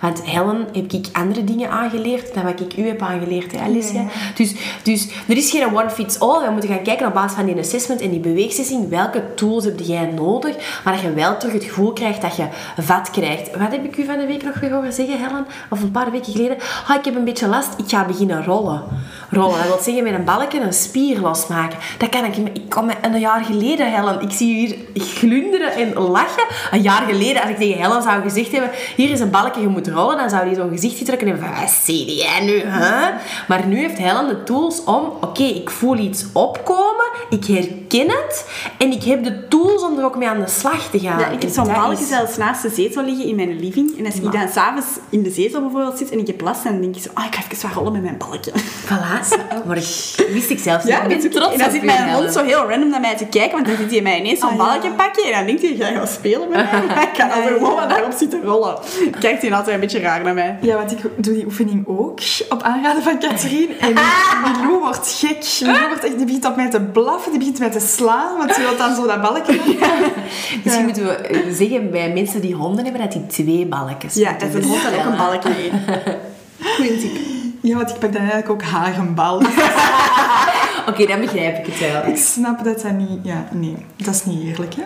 Want 0.00 0.24
Helen 0.24 0.66
heb 0.72 0.92
ik 0.92 1.06
andere 1.12 1.44
dingen 1.44 1.70
aangeleerd 1.70 2.34
dan 2.34 2.44
wat 2.44 2.60
ik 2.60 2.76
u 2.76 2.86
heb 2.86 3.02
aangeleerd, 3.02 3.52
hè, 3.52 3.58
Alicia. 3.58 4.04
Dus, 4.34 4.54
dus 4.82 5.08
er 5.28 5.36
is 5.36 5.50
geen 5.50 5.76
one 5.76 5.90
fits 5.90 6.20
all. 6.20 6.44
We 6.44 6.50
moeten 6.50 6.70
gaan 6.70 6.82
kijken 6.82 7.06
op 7.06 7.14
basis 7.14 7.36
van 7.36 7.46
die 7.46 7.58
assessment 7.58 8.00
en 8.00 8.10
die 8.10 8.20
beweegsessie, 8.20 8.86
welke 8.88 9.34
tools 9.34 9.64
heb 9.64 9.80
jij 9.80 10.06
nodig, 10.06 10.80
maar 10.84 10.92
dat 10.92 11.02
je 11.02 11.12
wel 11.12 11.36
terug 11.36 11.54
het 11.54 11.64
gevoel 11.64 11.92
krijgt 11.92 12.22
dat 12.22 12.36
je 12.36 12.46
vat 12.76 13.10
krijgt. 13.10 13.56
Wat 13.56 13.70
heb 13.70 13.84
ik 13.84 13.96
u 13.96 14.04
van 14.04 14.18
de 14.18 14.26
week 14.26 14.42
nog 14.42 14.60
weer 14.60 14.72
horen 14.72 14.92
zeggen, 14.92 15.18
Helen? 15.18 15.46
Of 15.70 15.82
een 15.82 15.90
paar 15.90 16.10
weken 16.10 16.32
geleden? 16.32 16.56
Oh, 16.90 16.96
ik 16.96 17.04
heb 17.04 17.16
een 17.16 17.24
beetje 17.24 17.46
last, 17.46 17.68
ik 17.76 17.88
ga 17.88 18.04
beginnen 18.04 18.44
rollen. 18.44 18.82
Rollen, 19.30 19.58
dat 19.58 19.66
wil 19.66 19.78
zeggen 19.82 20.02
met 20.02 20.14
een 20.14 20.24
balkje 20.24 20.60
een 20.60 20.72
spier 20.72 21.20
losmaken. 21.20 21.78
Dat 21.98 22.08
kan 22.08 22.24
ik 22.24 22.36
Ik 22.36 22.68
kom 22.68 22.90
een 23.02 23.18
jaar 23.18 23.44
geleden, 23.44 23.92
Helen, 23.92 24.20
ik 24.20 24.30
zie 24.30 24.54
u 24.54 24.74
hier 24.92 25.02
glunderen 25.02 25.72
en 25.72 25.92
lachen. 25.94 26.44
Een 26.70 26.82
jaar 26.82 27.02
geleden, 27.02 27.42
als 27.42 27.50
ik 27.50 27.56
tegen 27.56 27.82
Helen 27.82 28.02
zou 28.02 28.22
gezegd 28.22 28.52
hebben, 28.52 28.70
hier 28.96 29.10
is 29.10 29.20
een 29.20 29.30
balkje, 29.30 29.60
je 29.60 29.68
moet 29.68 29.86
rollen, 29.90 30.16
dan 30.16 30.30
zou 30.30 30.46
hij 30.46 30.54
zo'n 30.54 30.70
gezichtje 30.70 31.04
trekken 31.04 31.28
en 31.28 31.38
van, 31.38 31.60
wat 31.60 31.70
zie 31.70 32.16
jij 32.16 32.44
nu, 32.44 32.62
hè? 32.64 33.10
Maar 33.48 33.66
nu 33.66 33.78
heeft 33.78 33.98
Helen 33.98 34.28
de 34.28 34.42
tools 34.42 34.84
om, 34.84 35.12
oké, 35.20 35.42
ik 35.42 35.70
voel 35.70 35.96
iets 35.96 36.24
opkomen, 36.32 37.06
ik 37.30 37.44
herken 37.44 38.08
het 38.08 38.46
en 38.78 38.92
ik 38.92 39.04
heb 39.04 39.24
de 39.24 39.48
tools 39.48 39.82
om 39.82 39.98
er 39.98 40.04
ook 40.04 40.16
mee 40.16 40.28
aan 40.28 40.40
de 40.40 40.48
slag 40.48 40.90
te 40.90 40.98
gaan. 40.98 41.18
Ja, 41.18 41.28
ik 41.28 41.42
heb 41.42 41.50
zo'n 41.50 41.66
balkje 41.66 42.04
zelfs 42.04 42.36
naast 42.36 42.62
de 42.62 42.70
zetel 42.70 43.04
liggen 43.04 43.24
in 43.24 43.36
mijn 43.36 43.60
living. 43.60 43.98
En 43.98 44.06
als 44.06 44.14
ik 44.14 44.32
dan 44.32 44.48
s'avonds 44.48 44.86
in 45.08 45.22
de 45.22 45.30
zetel 45.30 45.60
bijvoorbeeld 45.60 45.98
zit 45.98 46.10
en 46.10 46.18
ik 46.18 46.26
heb 46.26 46.40
last, 46.40 46.64
dan 46.64 46.80
denk 46.80 46.96
ik 46.96 47.02
zo, 47.02 47.08
oh, 47.14 47.24
ik 47.24 47.34
ga 47.34 47.42
even 47.50 47.68
wat 47.68 47.76
rollen 47.76 47.92
met 47.92 48.02
mijn 48.02 48.18
balkje. 48.18 48.52
Voilà, 48.84 49.38
maar 49.66 49.76
wist 50.32 50.50
ik 50.50 50.58
zelfs 50.58 50.84
niet. 50.84 50.92
Ja, 50.94 51.02
ik 51.02 51.08
ben 51.08 51.30
trots 51.30 51.52
En 51.52 51.58
dan 51.58 51.70
zit 51.70 51.82
mijn 51.82 52.12
hond 52.12 52.32
zo 52.32 52.44
heel 52.44 52.68
random 52.68 52.88
naar 52.88 53.00
mij 53.00 53.16
te 53.16 53.26
kijken, 53.26 53.52
want 53.52 53.66
dan 53.66 53.76
zit 53.76 53.90
hij 53.90 54.00
mij 54.00 54.18
ineens 54.18 54.40
zo'n 54.40 54.50
oh, 54.50 54.56
balkje 54.56 54.90
pakken 54.90 55.24
en 55.24 55.32
dan 55.32 55.46
denkt 55.46 55.62
hij, 55.62 55.76
ga 55.76 55.88
je 55.88 55.96
gaan 55.96 56.06
spelen 56.06 56.48
met 56.48 56.70
mij? 56.70 57.02
ik 57.04 57.12
kan 57.16 57.30
altijd 57.30 57.58
gewoon 57.58 57.88
daarop 57.88 58.12
zitten 58.12 58.42
rollen. 58.42 58.78
Kijkt 59.20 59.42
hij 59.42 59.52
altijd 59.52 59.79
een 59.80 59.88
beetje 59.88 60.08
raar 60.08 60.24
naar 60.24 60.34
mij. 60.34 60.58
Ja, 60.60 60.76
want 60.76 60.92
ik 60.92 60.98
doe 61.16 61.34
die 61.34 61.44
oefening 61.44 61.86
ook 61.86 62.20
op 62.48 62.62
aanraden 62.62 63.02
van 63.02 63.18
Katrien. 63.18 63.78
En 63.80 63.94
wordt 64.80 65.08
gek. 65.08 65.58
Lou 65.60 65.88
wordt 65.88 66.04
echt, 66.04 66.16
die 66.16 66.26
begint 66.26 66.44
op 66.44 66.56
mij 66.56 66.70
te 66.70 66.80
blaffen, 66.80 67.30
die 67.30 67.38
begint 67.38 67.58
mij 67.58 67.70
te 67.70 67.80
slaan, 67.80 68.38
want 68.38 68.54
ze 68.54 68.60
wil 68.60 68.76
dan 68.76 68.94
zo 68.94 69.06
dat 69.06 69.22
balkje. 69.22 69.52
Ja. 69.80 69.94
Misschien 70.64 70.84
moeten 70.84 71.04
we 71.04 71.16
eh, 71.16 71.52
zeggen 71.52 71.90
bij 71.90 72.12
mensen 72.12 72.40
die 72.40 72.54
honden 72.54 72.84
hebben, 72.84 73.02
dat 73.02 73.12
die 73.12 73.26
twee 73.26 73.66
balkjes 73.66 74.14
Ja, 74.14 74.32
dat 74.32 74.54
een 74.54 74.64
hond 74.64 74.82
dan 74.82 74.94
ook 74.94 75.04
een 75.04 75.16
balkje. 75.16 75.70
Goeie 76.76 76.98
tip. 76.98 77.10
Ja, 77.62 77.76
want 77.76 77.90
ik 77.90 77.98
pak 77.98 78.12
dan 78.12 78.22
eigenlijk 78.22 78.50
ook 78.50 78.62
haar 78.62 78.98
een 78.98 79.14
bal. 79.14 79.42
Oké, 80.90 81.06
dan 81.06 81.20
begrijp 81.20 81.58
ik 81.58 81.66
het 81.66 81.92
wel. 81.92 82.12
Ik 82.12 82.16
snap 82.16 82.64
dat 82.64 82.82
dat 82.82 82.92
niet... 82.92 83.18
Ja, 83.22 83.48
nee. 83.52 83.76
Dat 83.96 84.14
is 84.14 84.24
niet 84.24 84.42
eerlijk, 84.42 84.74
hè? 84.74 84.82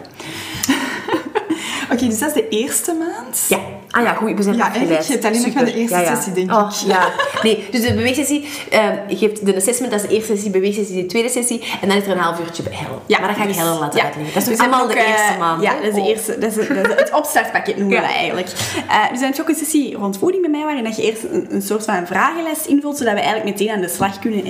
Oké, 1.95 2.07
dus 2.07 2.19
dat 2.19 2.29
is 2.29 2.35
de 2.35 2.49
eerste 2.49 2.93
maand. 2.93 3.45
Ja. 3.49 3.59
Ah 3.91 4.03
ja, 4.03 4.13
goed, 4.13 4.37
we 4.37 4.43
zijn 4.43 4.57
ja, 4.57 4.67
afgeleid. 4.67 5.07
je 5.07 5.13
hebt 5.13 5.25
alleen 5.25 5.43
nog 5.43 5.55
maar 5.55 5.65
de 5.65 5.75
eerste 5.75 6.05
sessie, 6.07 6.33
denk 6.33 6.53
oh, 6.53 6.73
ik. 6.83 6.89
Ja, 6.89 7.09
nee, 7.43 7.67
dus 7.71 7.81
de 7.81 7.95
beweegsessie, 7.95 8.41
uh, 8.73 8.89
je 9.09 9.27
hebt 9.27 9.47
de 9.47 9.57
assessment, 9.57 9.93
dat 9.93 10.03
is 10.03 10.09
de 10.09 10.15
eerste 10.15 10.35
sessie, 10.35 10.51
beweegsessie, 10.51 11.03
de 11.03 11.07
tweede 11.07 11.29
sessie, 11.29 11.63
en 11.81 11.89
dan 11.89 11.97
is 11.97 12.05
er 12.05 12.11
een 12.11 12.19
half 12.19 12.41
uurtje 12.41 12.63
bij 12.63 12.73
Helen. 12.75 12.99
Ja, 13.07 13.19
maar 13.19 13.29
dat 13.29 13.37
ga 13.37 13.45
ik 13.45 13.55
Helen 13.55 13.79
laten 13.79 13.99
ja. 13.99 14.05
uitleggen. 14.05 14.35
Dat 14.35 14.43
is 14.43 14.49
dus 14.49 14.59
allemaal 14.59 14.87
de 14.87 14.95
eerste 14.95 15.39
maand. 15.39 15.63
Ja, 15.63 15.75
dat 15.75 15.85
is, 15.85 15.95
de 15.95 16.01
oh. 16.01 16.07
eerste, 16.07 16.39
dat 16.39 16.57
is, 16.57 16.69
het 16.69 17.11
opstartpakket 17.13 17.77
noemen 17.77 17.97
we 17.97 18.03
dat 18.03 18.11
eigenlijk. 18.11 18.49
Uh, 18.49 19.09
dus 19.11 19.19
dan 19.19 19.27
heb 19.27 19.35
je 19.35 19.43
ook 19.43 19.49
een 19.49 19.55
sessie 19.55 19.97
rond 19.97 20.19
voeding 20.19 20.43
bij 20.43 20.51
mij, 20.51 20.65
waarin 20.65 20.85
dat 20.85 20.97
je 20.97 21.03
eerst 21.03 21.23
een, 21.23 21.47
een 21.51 21.63
soort 21.63 21.85
van 21.85 22.07
vragenlijst 22.07 22.67
invult, 22.67 22.97
zodat 22.97 23.15
we 23.15 23.21
eigenlijk 23.21 23.59
meteen 23.59 23.75
aan 23.75 23.81
de 23.81 23.89
slag 23.89 24.19
kunnen 24.19 24.45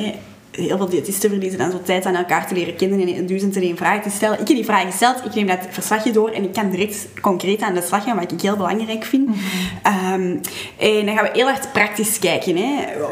heel 0.56 0.76
veel 0.76 0.88
diëtisten 0.88 1.30
verliezen 1.30 1.58
dan 1.58 1.70
zo 1.70 1.80
tijd 1.82 2.06
aan 2.06 2.14
elkaar 2.14 2.46
te 2.46 2.54
leren 2.54 2.76
kennen 2.76 3.14
en 3.14 3.26
duizend 3.26 3.56
en 3.56 3.62
één 3.62 3.76
vragen 3.76 4.02
te 4.02 4.10
stellen. 4.10 4.40
Ik 4.40 4.48
heb 4.48 4.56
die 4.56 4.64
vragen 4.64 4.90
gesteld, 4.90 5.24
ik 5.24 5.34
neem 5.34 5.46
dat 5.46 5.58
verslagje 5.70 6.12
door 6.12 6.30
en 6.30 6.42
ik 6.42 6.52
kan 6.52 6.70
direct 6.70 7.08
concreet 7.20 7.62
aan 7.62 7.74
de 7.74 7.82
slag 7.82 8.04
gaan, 8.04 8.16
wat 8.16 8.32
ik 8.32 8.40
heel 8.40 8.56
belangrijk 8.56 9.04
vind. 9.04 9.28
Mhm. 9.28 9.38
Ehm, 9.82 10.36
en 10.78 11.06
dan 11.06 11.16
gaan 11.16 11.24
we 11.24 11.30
heel 11.32 11.46
hard 11.46 11.72
praktisch 11.72 12.18
kijken. 12.18 12.58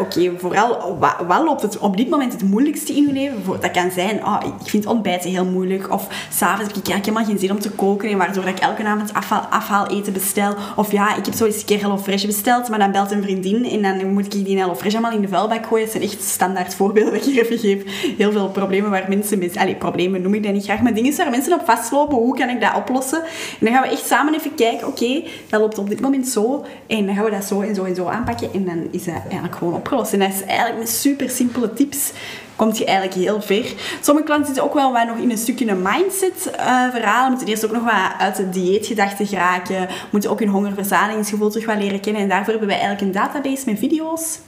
Oké, 0.01 0.32
vooral, 0.38 0.99
wat, 0.99 1.16
wat, 1.26 1.43
loopt 1.45 1.62
het 1.62 1.78
op 1.78 1.97
dit 1.97 2.09
moment 2.09 2.32
het 2.32 2.43
moeilijkste 2.43 2.93
in 2.93 3.07
je 3.07 3.12
leven? 3.12 3.61
Dat 3.61 3.70
kan 3.70 3.90
zijn, 3.90 4.24
oh, 4.26 4.40
ik 4.61 4.68
vind 4.70 4.86
ontbijten 4.86 5.30
heel 5.30 5.45
moeilijk, 5.45 5.93
of 5.93 6.09
s'avonds 6.30 6.72
heb 6.72 6.82
ik 6.82 6.88
eigenlijk 6.88 7.05
helemaal 7.05 7.24
geen 7.24 7.38
zin 7.38 7.51
om 7.51 7.61
te 7.61 7.70
koken, 7.70 8.11
en 8.11 8.18
waardoor 8.18 8.47
ik 8.47 8.59
elke 8.59 8.84
avond 8.84 9.14
afhaal, 9.14 9.40
afhaal 9.40 9.86
eten 9.86 10.12
bestel. 10.12 10.55
Of 10.76 10.93
ja, 10.93 11.16
ik 11.16 11.24
heb 11.24 11.34
zo 11.34 11.45
eens 11.45 11.57
een 11.57 11.64
keer 11.64 11.80
Hello 11.80 11.99
Fresh 11.99 12.24
besteld, 12.24 12.68
maar 12.68 12.78
dan 12.78 12.93
belt 12.93 13.11
een 13.11 13.22
vriendin 13.22 13.64
en 13.64 13.99
dan 13.99 14.12
moet 14.12 14.34
ik 14.34 14.45
die 14.45 14.59
Hello 14.59 14.74
Fresh 14.74 14.93
allemaal 14.93 15.12
in 15.12 15.20
de 15.20 15.28
vuilbak 15.28 15.66
gooien. 15.66 15.84
Dat 15.84 15.95
zijn 15.95 16.05
echt 16.05 16.22
standaard 16.22 16.74
voorbeelden 16.74 17.22
even 17.41 17.59
geef. 17.59 17.83
Heel 18.16 18.33
veel 18.33 18.49
problemen 18.49 18.91
waar 18.91 19.05
mensen... 19.09 19.51
Allez, 19.55 19.76
problemen 19.78 20.22
noem 20.22 20.35
ik 20.35 20.43
dat 20.43 20.53
niet 20.53 20.64
graag, 20.64 20.80
maar 20.80 20.95
dingen 20.95 21.16
waar 21.16 21.30
mensen 21.30 21.53
op 21.53 21.64
vastlopen. 21.64 22.16
Hoe 22.16 22.37
kan 22.37 22.49
ik 22.49 22.61
dat 22.61 22.74
oplossen? 22.76 23.22
En 23.22 23.59
dan 23.61 23.72
gaan 23.72 23.83
we 23.83 23.89
echt 23.89 24.07
samen 24.07 24.35
even 24.35 24.55
kijken. 24.55 24.87
Oké, 24.87 25.22
dat 25.49 25.61
loopt 25.61 25.78
op 25.78 25.89
dit 25.89 26.01
moment 26.01 26.28
zo. 26.28 26.64
En 26.87 27.07
dan 27.07 27.14
gaan 27.14 27.24
we 27.24 27.30
dat 27.30 27.45
zo 27.45 27.61
en 27.61 27.74
zo 27.74 27.85
en 27.85 27.95
zo 27.95 28.07
aanpakken. 28.07 28.53
En 28.53 28.64
dan 28.64 28.89
is 28.91 29.05
dat 29.05 29.14
eigenlijk 29.22 29.55
gewoon 29.57 29.74
opgelost. 29.74 30.12
En 30.12 30.18
dat 30.18 30.28
is 30.28 30.45
eigenlijk 30.45 30.78
met 30.78 30.89
super 30.89 31.30
simpele 31.30 31.72
tips 31.72 32.12
komt 32.57 32.78
je 32.78 32.85
eigenlijk 32.85 33.18
heel 33.18 33.43
ver. 33.43 33.74
Sommige 34.01 34.26
klanten 34.26 34.47
zitten 34.47 34.64
ook 34.64 34.74
wel 34.74 34.93
wat 34.93 35.07
nog 35.07 35.16
in 35.16 35.30
een 35.30 35.39
stukje 35.39 35.68
een 35.68 35.83
mindset 35.83 36.51
uh, 36.57 36.91
verhaal. 36.91 37.28
Moeten 37.28 37.47
eerst 37.47 37.64
ook 37.64 37.72
nog 37.72 37.85
wat 37.85 38.12
uit 38.18 38.37
de 38.37 38.49
dieetgedachte 38.49 39.26
geraken. 39.26 39.89
Moeten 40.11 40.30
ook 40.30 40.39
hun 40.39 40.49
hongerverzadigingsgevoel 40.49 41.51
terug 41.51 41.66
wat 41.66 41.78
leren 41.78 42.01
kennen. 42.01 42.22
En 42.22 42.28
daarvoor 42.28 42.51
hebben 42.51 42.68
wij 42.68 42.78
eigenlijk 42.78 43.07
een 43.07 43.20
database 43.22 43.62
met 43.66 43.78
video's 43.78 44.39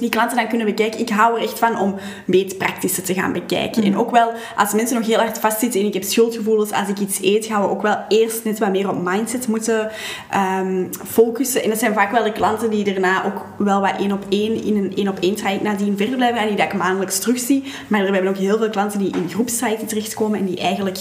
Die 0.00 0.08
klanten 0.08 0.36
dan 0.36 0.48
kunnen 0.48 0.66
bekijken. 0.66 1.00
Ik 1.00 1.08
hou 1.08 1.36
er 1.36 1.42
echt 1.42 1.58
van 1.58 1.78
om 1.78 1.94
het 2.26 2.58
praktische 2.58 3.02
te 3.02 3.14
gaan 3.14 3.32
bekijken. 3.32 3.82
En 3.82 3.96
ook 3.96 4.10
wel, 4.10 4.32
als 4.56 4.72
mensen 4.72 4.96
nog 4.96 5.06
heel 5.06 5.18
hard 5.18 5.38
vastzitten 5.38 5.80
en 5.80 5.86
ik 5.86 5.94
heb 5.94 6.02
schuldgevoelens 6.02 6.72
als 6.72 6.88
ik 6.88 6.98
iets 6.98 7.22
eet, 7.22 7.46
gaan 7.46 7.62
we 7.62 7.68
ook 7.68 7.82
wel 7.82 8.04
eerst 8.08 8.44
net 8.44 8.58
wat 8.58 8.70
meer 8.70 8.88
op 8.88 9.02
mindset 9.02 9.48
moeten 9.48 9.90
ehm, 10.30 10.84
focussen. 11.04 11.62
En 11.62 11.68
dat 11.68 11.78
zijn 11.78 11.94
vaak 11.94 12.10
wel 12.10 12.22
de 12.22 12.32
klanten 12.32 12.70
die 12.70 12.84
daarna 12.84 13.24
ook 13.24 13.46
wel 13.58 13.80
wat 13.80 13.98
één 13.98 14.12
op 14.12 14.24
één 14.28 14.64
in 14.64 14.76
een 14.76 14.96
één 14.96 15.08
op 15.08 15.18
één 15.20 15.34
traject 15.34 15.62
nadien 15.62 15.96
verder 15.96 16.16
blijven 16.16 16.38
gaan, 16.38 16.48
die 16.48 16.56
dat 16.56 16.66
ik 16.66 16.74
maandelijks 16.74 17.18
terugzie. 17.18 17.64
Maar 17.88 18.00
we 18.04 18.10
hebben 18.10 18.30
ook 18.30 18.36
heel 18.36 18.58
veel 18.58 18.70
klanten 18.70 18.98
die 18.98 19.16
in 19.16 19.28
groepstrajecten 19.30 19.86
terechtkomen 19.86 20.38
en 20.38 20.46
die 20.46 20.58
eigenlijk 20.58 20.98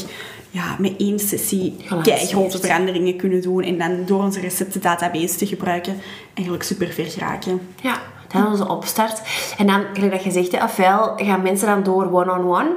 ja, 0.50 0.76
met 0.80 0.94
één 0.98 1.20
sessie 1.20 1.76
grote 2.06 2.60
veranderingen 2.60 3.16
kunnen 3.16 3.42
doen 3.42 3.64
en 3.64 3.78
dan 3.78 4.06
door 4.06 4.24
onze 4.24 4.40
receptendatabase 4.40 5.36
te 5.36 5.46
gebruiken 5.46 5.96
eigenlijk 6.34 6.66
super 6.66 6.88
ver 6.88 7.06
geraken. 7.06 7.62
Ja, 7.82 8.02
dat 8.32 8.44
is 8.44 8.50
onze 8.50 8.68
opstart. 8.68 9.22
En 9.58 9.68
dan, 9.68 9.84
gelijk 9.94 10.12
dat 10.12 10.24
je 10.24 10.32
zegt, 10.32 10.64
ofwel 10.64 11.14
gaan 11.16 11.42
mensen 11.42 11.68
dan 11.68 11.84
door 11.84 12.14
one-on-one 12.14 12.70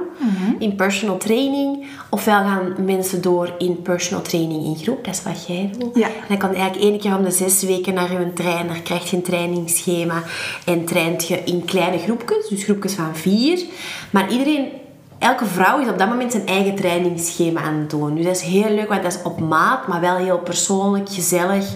in 0.59 0.75
personal 0.75 1.17
training, 1.17 1.85
ofwel 2.09 2.39
gaan 2.39 2.73
mensen 2.85 3.21
door 3.21 3.53
in 3.57 3.81
personal 3.81 4.21
training 4.21 4.65
in 4.65 4.75
groep. 4.75 5.05
Dat 5.05 5.13
is 5.13 5.23
wat 5.23 5.45
jij 5.47 5.71
doet. 5.77 5.95
Ja. 5.95 6.07
En 6.07 6.13
dan 6.27 6.37
kan 6.37 6.51
je 6.51 6.55
eigenlijk 6.55 6.91
één 6.91 6.99
keer 6.99 7.17
om 7.17 7.23
de 7.23 7.31
zes 7.31 7.63
weken 7.63 7.93
naar 7.93 8.11
je 8.11 8.33
trainer, 8.33 8.81
krijg 8.81 9.09
je 9.09 9.15
een 9.15 9.23
trainingsschema 9.23 10.23
en 10.65 10.85
traint 10.85 11.27
je 11.27 11.43
in 11.43 11.65
kleine 11.65 11.97
groepjes, 11.97 12.47
dus 12.47 12.63
groepjes 12.63 12.93
van 12.93 13.15
vier. 13.15 13.63
Maar 14.09 14.31
iedereen 14.31 14.67
elke 15.19 15.45
vrouw 15.45 15.79
is 15.79 15.87
op 15.87 15.97
dat 15.97 16.09
moment 16.09 16.31
zijn 16.31 16.47
eigen 16.47 16.75
trainingsschema 16.75 17.61
aan 17.61 17.73
het 17.73 17.89
doen. 17.89 18.15
Dus 18.15 18.25
dat 18.25 18.35
is 18.35 18.41
heel 18.41 18.69
leuk, 18.69 18.89
want 18.89 19.03
dat 19.03 19.13
is 19.13 19.21
op 19.23 19.39
maat, 19.39 19.87
maar 19.87 20.01
wel 20.01 20.15
heel 20.15 20.39
persoonlijk, 20.39 21.09
gezellig. 21.09 21.73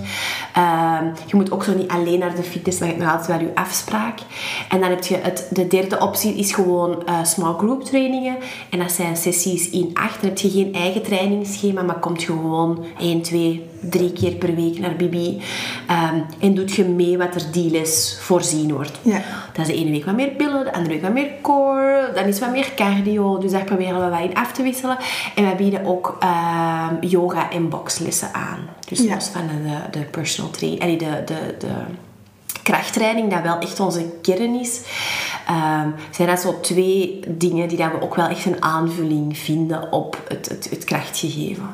Ehm, 0.54 1.06
je 1.26 1.36
moet 1.36 1.52
ook 1.52 1.64
zo 1.64 1.76
niet 1.76 1.90
alleen 1.90 2.20
naar 2.20 2.36
de 2.36 2.44
fitness, 2.44 2.80
maar 2.80 2.88
je 2.88 2.94
hebt 2.94 3.06
nog 3.06 3.16
altijd 3.18 3.40
wel 3.40 3.48
je 3.48 3.56
afspraak. 3.56 4.20
En 4.70 4.80
dan 4.80 4.90
heb 4.90 5.04
je 5.04 5.18
het, 5.22 5.48
de 5.52 5.68
derde 5.68 6.00
optie 6.00 6.36
is 6.36 6.52
gewoon 6.52 7.06
eh, 7.06 7.24
small 7.24 7.54
group 7.54 7.84
trainingen. 7.84 8.36
En 8.70 8.80
dat 8.80 8.92
zijn 8.92 9.18
sessies 9.18 9.70
in 9.70 9.92
acht. 9.94 10.22
Dan 10.22 10.30
heb 10.30 10.38
je 10.38 10.50
geen 10.50 10.74
eigen 10.74 11.04
trainingsschema, 11.04 11.82
maar 11.82 12.00
komt 12.00 12.22
je 12.22 12.28
gewoon 12.28 12.86
1, 13.00 13.22
2, 13.22 13.70
drie 13.82 14.14
keer 14.14 14.32
per 14.36 14.56
week 14.56 14.80
naar 14.80 14.96
Bibi. 14.96 15.42
Ehm, 15.88 16.16
en 16.40 16.54
doet 16.56 16.72
je 16.76 16.84
mee 16.86 17.18
wat 17.18 17.36
er 17.36 17.52
die 17.52 17.72
les 17.72 18.18
voorzien 18.22 18.74
wordt. 18.74 19.00
Ja. 19.02 19.22
Dat 19.54 19.68
is 19.68 19.74
de 19.74 19.80
ene 19.80 19.92
week 19.92 20.06
wat 20.06 20.16
meer 20.16 20.30
pillen, 20.30 20.64
de 20.64 20.74
andere 20.74 20.94
week 20.94 21.02
wat 21.02 21.14
meer 21.14 21.30
core, 21.42 22.12
dan 22.16 22.24
is 22.24 22.40
wat 22.40 22.52
meer 22.52 22.72
cardio. 22.76 23.38
Dus 23.38 23.52
daar 23.52 23.64
proberen 23.64 24.04
we 24.04 24.10
wat 24.10 24.30
in 24.30 24.36
af 24.36 24.52
te 24.52 24.64
wisselen. 24.64 24.98
En 25.36 25.50
we 25.50 25.56
bieden 25.56 25.86
ook 25.86 26.18
ehm, 26.20 26.96
yoga 27.02 27.52
en 27.52 27.70
boxlessen 27.70 28.34
aan. 28.34 28.60
Dus 28.88 29.00
Ja. 29.00 29.14
los 29.16 29.28
van 29.28 29.48
de, 29.48 30.00
de 30.00 30.06
personal 30.06 30.52
training, 30.52 31.00
de, 31.00 31.24
de, 31.26 31.56
de 31.60 31.68
krachttraining, 32.64 33.32
dat 33.32 33.42
wel 33.42 33.60
echt 33.60 33.80
onze 33.80 34.06
kern 34.22 34.60
is, 34.60 34.80
ehm, 35.50 35.90
zijn 36.12 36.28
dat 36.28 36.40
zo 36.40 36.60
twee 36.62 37.20
dingen 37.28 37.68
die 37.68 37.78
dat 37.78 37.92
we 37.92 38.02
ook 38.02 38.16
wel 38.16 38.28
echt 38.28 38.46
een 38.46 38.64
aanvulling 38.64 39.38
vinden 39.38 39.92
op 39.92 40.22
het, 40.28 40.50
het, 40.50 40.70
het 40.70 40.84
krachtgegeven. 40.84 41.70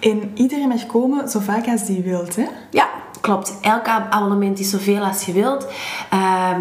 En 0.00 0.30
iedereen 0.34 0.68
mag 0.68 0.86
komen 0.86 1.28
zo 1.28 1.40
vaak 1.40 1.66
als 1.66 1.86
die 1.86 2.02
wilt, 2.02 2.36
hè? 2.36 2.46
Ja, 2.70 2.88
klopt. 3.20 3.54
Elk 3.60 3.88
ab- 3.88 4.12
abonnement 4.12 4.58
is 4.58 4.70
zoveel 4.70 5.04
als 5.04 5.24
je 5.24 5.32
wilt. 5.32 5.66
Ehm, 6.10 6.60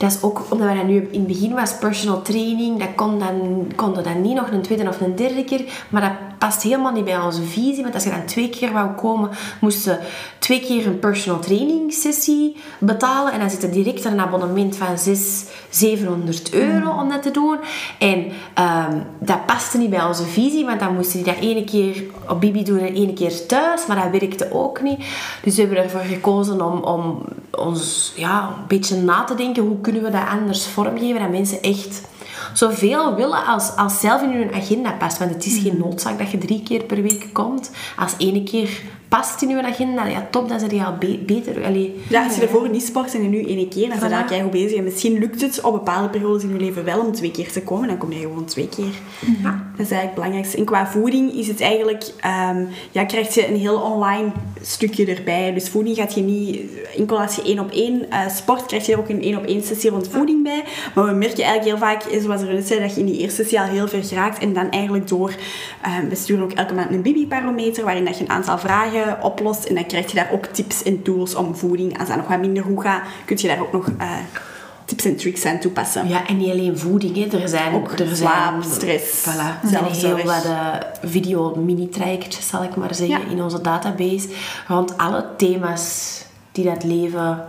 dat 0.00 0.10
is 0.10 0.22
ook 0.22 0.42
omdat 0.48 0.68
we 0.68 0.74
dat 0.74 0.86
nu 0.86 1.08
in 1.10 1.18
het 1.18 1.26
begin 1.26 1.54
was 1.54 1.78
personal 1.78 2.22
training. 2.22 2.78
Dat 2.78 2.94
kon 2.94 3.18
dan, 3.18 3.66
konden 3.76 4.04
dan 4.04 4.20
niet 4.20 4.34
nog 4.34 4.50
een 4.50 4.62
tweede 4.62 4.88
of 4.88 5.00
een 5.00 5.16
derde 5.16 5.44
keer. 5.44 5.64
Maar 5.88 6.00
dat 6.00 6.38
past 6.38 6.62
helemaal 6.62 6.92
niet 6.92 7.04
bij 7.04 7.18
onze 7.18 7.42
visie. 7.42 7.82
Want 7.82 7.94
als 7.94 8.04
je 8.04 8.10
dan 8.10 8.24
twee 8.24 8.50
keer 8.50 8.72
wou 8.72 8.90
komen, 8.90 9.30
moesten 9.60 9.98
twee 10.38 10.60
keer 10.60 10.86
een 10.86 10.98
personal 10.98 11.40
training 11.40 11.92
sessie 11.92 12.56
betalen. 12.78 13.32
En 13.32 13.38
dan 13.40 13.50
zit 13.50 13.62
er 13.62 13.70
direct 13.72 14.04
een 14.04 14.20
abonnement 14.20 14.76
van 14.76 14.98
600, 14.98 15.48
700 15.68 16.52
euro 16.52 16.90
om 16.90 17.08
dat 17.08 17.22
te 17.22 17.30
doen. 17.30 17.58
En 17.98 18.26
ehm, 18.54 18.98
dat 19.18 19.46
paste 19.46 19.78
niet 19.78 19.90
bij 19.90 20.04
onze 20.04 20.24
visie. 20.24 20.64
Want 20.64 20.80
dan 20.80 20.94
moesten 20.94 21.22
die 21.22 21.34
dat 21.34 21.42
ene 21.42 21.64
keer 21.64 22.02
op 22.28 22.40
Bibi 22.40 22.64
doen 22.64 22.78
en 22.78 22.94
ene 22.94 23.12
keer 23.12 23.46
thuis. 23.46 23.86
Maar 23.86 24.02
dat 24.02 24.20
werkte 24.20 24.52
ook 24.52 24.82
niet. 24.82 24.98
Dus 25.42 25.54
we 25.54 25.60
hebben 25.62 25.82
ervoor 25.82 26.00
gekozen 26.00 26.60
om, 26.62 26.82
om 26.82 27.22
ons 27.50 28.12
ja, 28.16 28.42
een 28.42 28.66
beetje 28.68 28.96
na 28.96 29.24
te 29.24 29.34
denken. 29.34 29.62
Hoe 29.62 29.80
kunnen 29.92 30.10
we 30.12 30.18
dat 30.18 30.28
anders 30.28 30.66
vormgeven? 30.66 31.20
Dat 31.20 31.30
mensen 31.30 31.62
echt 31.62 32.02
zoveel 32.52 33.14
willen 33.14 33.46
als, 33.46 33.76
als 33.76 34.00
zelf 34.00 34.22
in 34.22 34.30
hun 34.30 34.54
agenda 34.54 34.92
past. 34.92 35.18
Want 35.18 35.34
het 35.34 35.46
is 35.46 35.58
geen 35.58 35.78
noodzaak 35.78 36.18
dat 36.18 36.30
je 36.30 36.38
drie 36.38 36.62
keer 36.62 36.84
per 36.84 37.02
week 37.02 37.28
komt. 37.32 37.70
Als 37.96 38.14
ene 38.18 38.42
keer 38.42 38.82
past 39.10 39.42
in 39.42 39.48
je 39.48 39.62
agenda, 39.62 40.06
ja 40.06 40.26
top, 40.30 40.48
dan 40.48 40.58
zijn 40.58 40.74
je 40.74 40.84
al 40.84 40.96
be- 40.98 41.18
beter. 41.26 41.64
Allee, 41.64 42.00
Ja, 42.08 42.24
als 42.24 42.34
je 42.36 42.42
ervoor 42.42 42.68
niet 42.70 42.82
sport 42.84 43.14
en 43.14 43.22
je 43.22 43.28
nu 43.28 43.44
één 43.46 43.68
keer, 43.68 43.88
dan 43.88 43.98
Voilà. 43.98 44.28
je 44.32 44.40
goed 44.42 44.50
bezig. 44.50 44.78
En 44.78 44.84
misschien 44.84 45.18
lukt 45.18 45.40
het 45.40 45.60
op 45.60 45.72
bepaalde 45.72 46.08
periodes 46.08 46.42
in 46.42 46.48
je 46.52 46.58
leven 46.60 46.84
wel 46.84 47.00
om 47.00 47.12
twee 47.12 47.30
keer 47.30 47.52
te 47.52 47.62
komen. 47.62 47.88
Dan 47.88 47.98
kom 47.98 48.12
je 48.12 48.18
gewoon 48.20 48.44
twee 48.44 48.68
keer. 48.68 48.94
Ja. 49.42 49.64
Dat 49.76 49.86
is 49.86 49.92
eigenlijk 49.92 50.02
het 50.02 50.14
belangrijkste. 50.14 50.56
En 50.56 50.64
qua 50.64 50.86
voeding 50.86 51.32
is 51.34 51.48
het 51.48 51.60
eigenlijk... 51.60 52.04
ehm, 52.20 52.64
ja, 52.90 53.04
krijg 53.04 53.34
je 53.34 53.48
een 53.48 53.56
heel 53.56 53.76
online 53.80 54.32
stukje 54.62 55.06
erbij. 55.14 55.52
Dus 55.54 55.68
voeding 55.68 55.96
gaat 55.96 56.14
je 56.14 56.20
niet... 56.22 56.60
Enkel 56.96 57.20
als 57.20 57.34
je 57.34 57.42
één 57.42 57.58
op 57.58 57.70
één 57.70 58.10
eh, 58.10 58.28
sport, 58.28 58.66
krijg 58.66 58.86
je 58.86 58.98
ook 58.98 59.08
een 59.08 59.22
één 59.22 59.36
op 59.38 59.44
één 59.44 59.62
sessie 59.62 59.90
rond 59.90 60.08
voeding 60.08 60.42
bij. 60.42 60.64
Maar 60.94 61.04
we 61.06 61.12
merken 61.12 61.44
eigenlijk 61.44 61.64
heel 61.64 61.88
vaak, 61.88 62.02
zoals 62.22 62.40
er 62.40 62.52
net 62.54 62.66
zei, 62.66 62.80
dat 62.80 62.94
je 62.94 63.00
in 63.00 63.06
die 63.06 63.18
eerste 63.18 63.42
sessie 63.42 63.60
al 63.60 63.66
heel 63.66 63.88
ver 63.88 64.04
geraakt. 64.04 64.38
En 64.42 64.52
dan 64.52 64.70
eigenlijk 64.70 65.08
door... 65.08 65.34
ehm, 65.82 66.08
we 66.08 66.14
sturen 66.14 66.44
ook 66.44 66.52
elke 66.52 66.74
maand 66.74 66.90
een 66.90 67.02
Bibi-barometer, 67.02 67.84
waarin 67.84 68.04
dat 68.04 68.18
je 68.18 68.24
een 68.24 68.30
aantal 68.30 68.58
vragen 68.58 68.99
oplost. 69.20 69.64
En 69.64 69.74
dan 69.74 69.86
krijg 69.86 70.08
je 70.10 70.14
daar 70.14 70.30
ook 70.32 70.46
tips 70.46 70.82
en 70.82 71.02
tools 71.02 71.34
om 71.34 71.56
voeding. 71.56 71.98
Als 71.98 72.08
dat 72.08 72.16
nog 72.16 72.26
wat 72.26 72.40
minder 72.40 72.62
goed 72.62 72.82
gaat, 72.82 73.02
kun 73.24 73.36
je 73.40 73.46
daar 73.48 73.60
ook 73.60 73.72
nog 73.72 73.88
eh, 73.98 74.10
tips 74.84 75.04
en 75.04 75.16
tricks 75.16 75.44
aan 75.44 75.58
toepassen. 75.58 76.08
Ja, 76.08 76.26
en 76.26 76.36
niet 76.36 76.50
alleen 76.50 76.78
voeding. 76.78 77.16
Hè. 77.16 77.38
Er 77.38 77.48
zijn, 77.48 77.74
Ook 77.74 77.92
er 77.92 78.16
slaap, 78.16 78.62
zijn, 78.62 78.74
stress, 78.74 79.20
Voilà. 79.20 79.62
Er 79.62 79.68
zijn 79.68 79.84
heel 79.84 80.24
wat 80.24 80.44
uh, 80.44 80.74
video-mini-trajectjes, 81.04 82.48
zal 82.48 82.62
ik 82.62 82.76
maar 82.76 82.94
zeggen, 82.94 83.20
Ja. 83.20 83.30
in 83.30 83.42
onze 83.42 83.60
database. 83.60 84.28
Rond 84.68 84.96
alle 84.98 85.24
thema's 85.36 86.18
die 86.52 86.64
dat 86.64 86.84
leven 86.84 87.44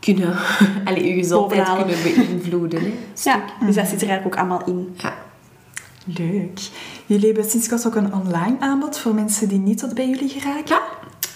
kunnen... 0.00 0.36
Allee, 0.84 1.08
je 1.08 1.14
gezondheid 1.14 1.68
kunnen 1.76 2.02
beïnvloeden. 2.02 2.80
Hè. 2.80 2.92
Ja, 3.22 3.42
dus 3.66 3.74
dat 3.74 3.86
zit 3.86 4.02
er 4.02 4.08
eigenlijk 4.08 4.26
ook 4.26 4.36
allemaal 4.36 4.62
in. 4.66 4.94
Ja. 4.96 5.14
Leuk. 6.04 6.60
Jullie 7.08 7.26
hebben 7.26 7.50
sinds 7.50 7.68
kort 7.68 7.86
ook 7.86 7.94
een 7.94 8.14
online 8.14 8.56
aanbod 8.58 8.98
voor 8.98 9.14
mensen 9.14 9.48
die 9.48 9.58
niet 9.58 9.78
tot 9.78 9.94
bij 9.94 10.08
jullie 10.08 10.28
geraken. 10.28 10.62
ja, 10.66 10.80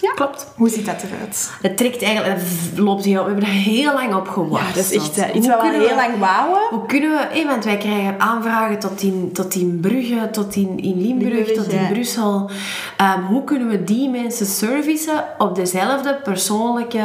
ja, 0.01 0.11
klopt. 0.11 0.47
Hoe 0.55 0.69
ziet 0.69 0.85
dat 0.85 1.03
eruit? 1.03 1.51
Het 1.61 1.77
trekt 1.77 2.01
eigenlijk... 2.01 2.39
Het 2.39 2.77
loopt 2.77 3.05
heel... 3.05 3.23
We 3.23 3.29
hebben 3.31 3.49
er 3.49 3.55
heel 3.55 3.93
lang 3.93 4.15
op 4.15 4.27
gewacht. 4.27 4.67
Ja, 4.67 4.73
dat 4.75 4.91
is 4.91 4.91
echt 4.91 5.17
eh, 5.17 5.35
iets 5.35 5.47
we 5.47 5.57
heel 5.61 5.87
we- 5.89 5.95
lang 5.95 6.19
wouwen. 6.19 6.61
Hoe 6.69 6.85
kunnen 6.85 7.09
we, 7.09 7.27
hé, 7.31 7.45
want 7.45 7.63
wij 7.65 7.77
krijgen 7.77 8.19
aanvragen 8.19 8.79
tot 8.79 9.01
in, 9.01 9.29
tot 9.33 9.55
in 9.55 9.79
Brugge, 9.79 10.29
tot 10.31 10.55
in, 10.55 10.79
in 10.79 11.01
Limburg, 11.01 11.33
Limburg, 11.33 11.57
tot 11.57 11.71
in 11.71 11.81
ja. 11.81 11.87
Brussel. 11.91 12.49
Ehm, 12.97 13.21
hoe 13.21 13.43
kunnen 13.43 13.67
we 13.67 13.83
die 13.83 14.09
mensen 14.09 14.45
servicen 14.45 15.23
op 15.37 15.55
dezelfde 15.55 16.19
persoonlijke 16.23 16.97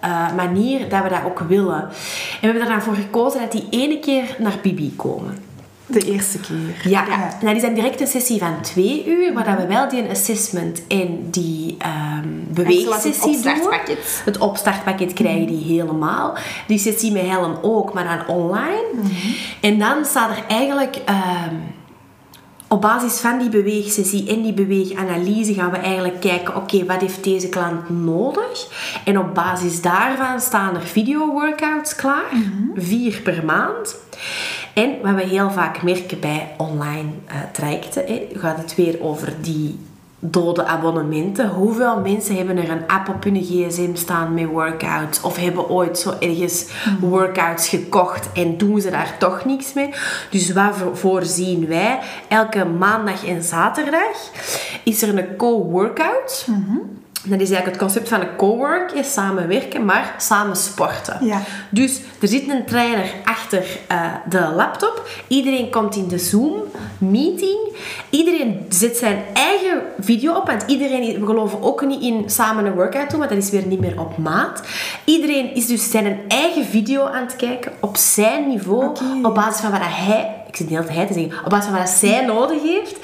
eh, 0.00 0.34
manier 0.36 0.88
dat 0.88 1.02
we 1.02 1.08
dat 1.08 1.24
ook 1.24 1.38
willen? 1.38 1.80
En 1.82 1.88
we 2.40 2.46
hebben 2.46 2.62
er 2.62 2.68
dan 2.68 2.82
voor 2.82 2.94
gekozen 2.94 3.40
dat 3.40 3.52
die 3.52 3.66
ene 3.70 3.98
keer 3.98 4.36
naar 4.38 4.58
Bibi 4.62 4.92
komen. 4.96 5.50
De 5.92 6.12
eerste 6.12 6.38
keer. 6.40 6.90
Ja, 6.90 7.30
en 7.40 7.46
dat 7.46 7.56
is 7.56 7.62
dan 7.62 7.74
direct 7.74 8.00
een 8.00 8.06
sessie 8.06 8.38
van 8.38 8.60
twee 8.60 9.06
uur, 9.06 9.32
waar 9.32 9.44
dat 9.44 9.56
we 9.56 9.66
wel 9.66 9.88
die 9.88 10.10
assessment 10.10 10.86
en 10.86 11.30
die 11.30 11.76
ehm 11.78 12.28
beweegsessie 12.48 13.34
het 13.34 13.42
doen. 13.42 13.52
opstartpakket. 13.52 14.22
Het 14.24 14.38
opstartpakket 14.38 15.12
krijgen 15.12 15.46
die 15.46 15.64
helemaal. 15.64 16.36
Die 16.66 16.78
sessie 16.78 17.12
met 17.12 17.22
Helen 17.22 17.62
ook, 17.62 17.92
maar 17.92 18.04
dan 18.04 18.36
online. 18.36 18.84
En 19.60 19.78
dan 19.78 20.04
staat 20.04 20.36
er 20.36 20.44
eigenlijk... 20.48 20.96
ehm, 21.04 21.54
op 22.68 22.80
basis 22.80 23.20
van 23.20 23.38
die 23.38 23.48
beweegsessie 23.48 24.28
en 24.28 24.42
die 24.42 24.52
beweeganalyse 24.52 25.54
gaan 25.54 25.70
we 25.70 25.76
eigenlijk 25.76 26.20
kijken, 26.20 26.56
oké, 26.56 26.84
wat 26.84 27.00
heeft 27.00 27.24
deze 27.24 27.48
klant 27.48 27.88
nodig? 27.90 28.66
En 29.04 29.18
op 29.18 29.34
basis 29.34 29.80
daarvan 29.82 30.40
staan 30.40 30.74
er 30.74 30.82
video-workouts 30.82 31.94
klaar, 31.94 32.32
vier 32.74 33.20
per 33.20 33.44
maand. 33.44 33.96
En 34.74 34.90
wat 35.02 35.14
we 35.14 35.22
heel 35.22 35.50
vaak 35.50 35.82
merken 35.82 36.20
bij 36.20 36.54
online 36.56 37.08
eh, 37.26 37.34
trajecten, 37.52 38.06
hè, 38.06 38.28
gaat 38.34 38.58
het 38.58 38.74
weer 38.74 39.02
over 39.02 39.32
die 39.40 39.78
dode 40.18 40.64
abonnementen. 40.64 41.48
Hoeveel 41.48 42.00
mensen 42.00 42.36
hebben 42.36 42.56
er 42.56 42.70
een 42.70 42.86
app 42.86 43.08
op 43.08 43.24
hun 43.24 43.42
gsm 43.42 43.94
staan 43.94 44.34
met 44.34 44.46
workouts? 44.46 45.20
Of 45.20 45.36
hebben 45.36 45.68
ooit 45.68 45.98
zo 45.98 46.12
ergens 46.20 46.66
workouts 47.00 47.68
gekocht 47.68 48.32
en 48.32 48.56
doen 48.58 48.80
ze 48.80 48.90
daar 48.90 49.14
toch 49.18 49.44
niks 49.44 49.72
mee? 49.72 49.90
Dus 50.30 50.52
wat 50.52 50.76
voor- 50.76 50.96
voorzien 50.96 51.66
wij? 51.66 51.98
Elke 52.28 52.64
maandag 52.64 53.26
en 53.26 53.42
zaterdag 53.42 54.30
is 54.84 55.02
er 55.02 55.18
een 55.18 55.36
co-workout. 55.36 56.46
Dat 57.24 57.40
is 57.40 57.50
eigenlijk 57.50 57.66
het 57.66 57.76
concept 57.76 58.08
van 58.08 58.20
een 58.20 58.36
cowork, 58.36 58.92
samenwerken, 59.02 59.84
maar 59.84 60.14
samen 60.18 60.56
sporten. 60.56 61.26
Ja. 61.26 61.40
Dus 61.70 62.00
er 62.20 62.28
zit 62.28 62.48
een 62.48 62.64
trainer 62.64 63.10
achter 63.24 63.64
uh, 63.92 64.14
de 64.28 64.40
laptop. 64.56 65.08
Iedereen 65.28 65.70
komt 65.70 65.96
in 65.96 66.08
de 66.08 66.18
Zoom-meeting. 66.18 67.58
Iedereen 68.10 68.66
zet 68.68 68.96
zijn 68.96 69.22
eigen 69.32 69.82
video 70.00 70.34
op, 70.34 70.46
want 70.46 70.64
iedereen, 70.66 71.20
we 71.20 71.26
geloven 71.26 71.62
ook 71.62 71.86
niet 71.86 72.02
in 72.02 72.30
samen 72.30 72.66
een 72.66 72.74
workout 72.74 73.10
doen, 73.10 73.18
want 73.18 73.30
dat 73.30 73.42
is 73.42 73.50
weer 73.50 73.66
niet 73.66 73.80
meer 73.80 74.00
op 74.00 74.18
maat. 74.18 74.62
Iedereen 75.04 75.54
is 75.54 75.66
dus 75.66 75.90
zijn 75.90 76.20
eigen 76.28 76.64
video 76.64 77.04
aan 77.04 77.24
het 77.24 77.36
kijken, 77.36 77.72
op 77.80 77.96
zijn 77.96 78.48
niveau, 78.48 78.80
Okay. 78.82 79.22
op 79.22 79.34
basis 79.34 79.60
van 79.60 79.70
wat 79.70 79.80
hij 79.82 80.41
ik 80.52 80.58
zit 80.58 80.68
de 80.68 80.74
hele 80.74 80.86
tijd 80.86 80.98
hij 80.98 81.06
te 81.06 81.12
zeggen, 81.12 81.44
op 81.44 81.50
basis 81.50 81.70
van 81.70 81.78
wat 81.78 81.88
zij 81.88 82.24
nodig 82.24 82.62
heeft. 82.62 82.96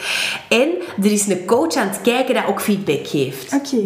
En 0.49 0.68
er 1.05 1.12
is 1.12 1.26
een 1.26 1.44
coach 1.44 1.74
aan 1.74 1.88
het 1.88 2.01
kijken 2.01 2.34
dat 2.34 2.46
ook 2.46 2.61
feedback 2.61 3.07
geeft. 3.07 3.55
Oké. 3.55 3.76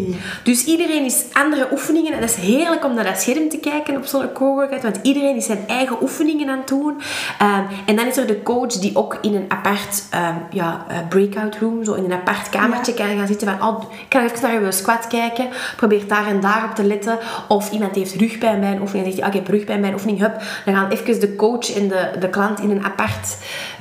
Dus 0.45 0.65
iedereen 0.65 1.05
is 1.05 1.25
andere 1.33 1.69
oefeningen. 1.73 2.13
En 2.13 2.21
dat 2.21 2.31
is 2.31 2.37
heerlijk 2.37 2.85
om 2.85 2.95
naar 2.95 3.05
dat 3.05 3.21
scherm 3.21 3.49
te 3.49 3.59
kijken 3.59 3.97
op 3.97 4.05
zo'n 4.07 4.33
co-workout. 4.33 4.83
Want 4.83 4.99
iedereen 5.03 5.37
is 5.37 5.45
zijn 5.45 5.65
eigen 5.67 6.03
oefeningen 6.03 6.49
aan 6.49 6.59
het 6.59 6.69
doen. 6.69 7.01
Um, 7.43 7.67
en 7.87 7.97
dan 7.97 8.07
is 8.07 8.17
er 8.17 8.27
de 8.27 8.43
coach 8.43 8.73
die 8.73 8.97
ook 8.97 9.19
in 9.21 9.35
een 9.35 9.45
apart 9.49 10.05
um, 10.15 10.43
ja, 10.51 10.87
breakout 11.09 11.57
room, 11.61 11.85
zo 11.85 11.93
in 11.93 12.05
een 12.05 12.13
apart 12.13 12.49
kamertje 12.49 12.93
ja. 12.97 13.07
kan 13.07 13.17
gaan 13.17 13.27
zitten. 13.27 13.59
Van, 13.59 13.69
oh, 13.69 13.83
ik 13.83 14.09
kan 14.09 14.25
even 14.25 14.43
naar 14.43 14.65
je 14.65 14.73
squat 14.73 15.07
kijken. 15.07 15.49
Probeer 15.77 16.07
daar 16.07 16.27
en 16.27 16.41
daar 16.41 16.65
op 16.71 16.75
te 16.75 16.85
letten. 16.85 17.19
Of 17.49 17.71
iemand 17.71 17.95
heeft 17.95 18.15
rugpijn 18.15 18.61
bij 18.61 18.71
een 18.71 18.81
oefening. 18.81 19.07
En 19.07 19.13
zegt, 19.13 19.29
oh, 19.29 19.35
ik 19.35 19.41
heb 19.41 19.49
rugpijn 19.49 19.81
bij 19.81 19.89
een 19.89 19.95
oefening. 19.95 20.21
Hup, 20.21 20.43
dan 20.65 20.75
gaan 20.75 20.91
even 20.91 21.21
de 21.21 21.37
coach 21.37 21.75
en 21.75 21.89
de, 21.89 22.11
de 22.21 22.29
klant 22.29 22.61
in 22.61 22.71
een 22.71 22.85
apart 22.85 23.37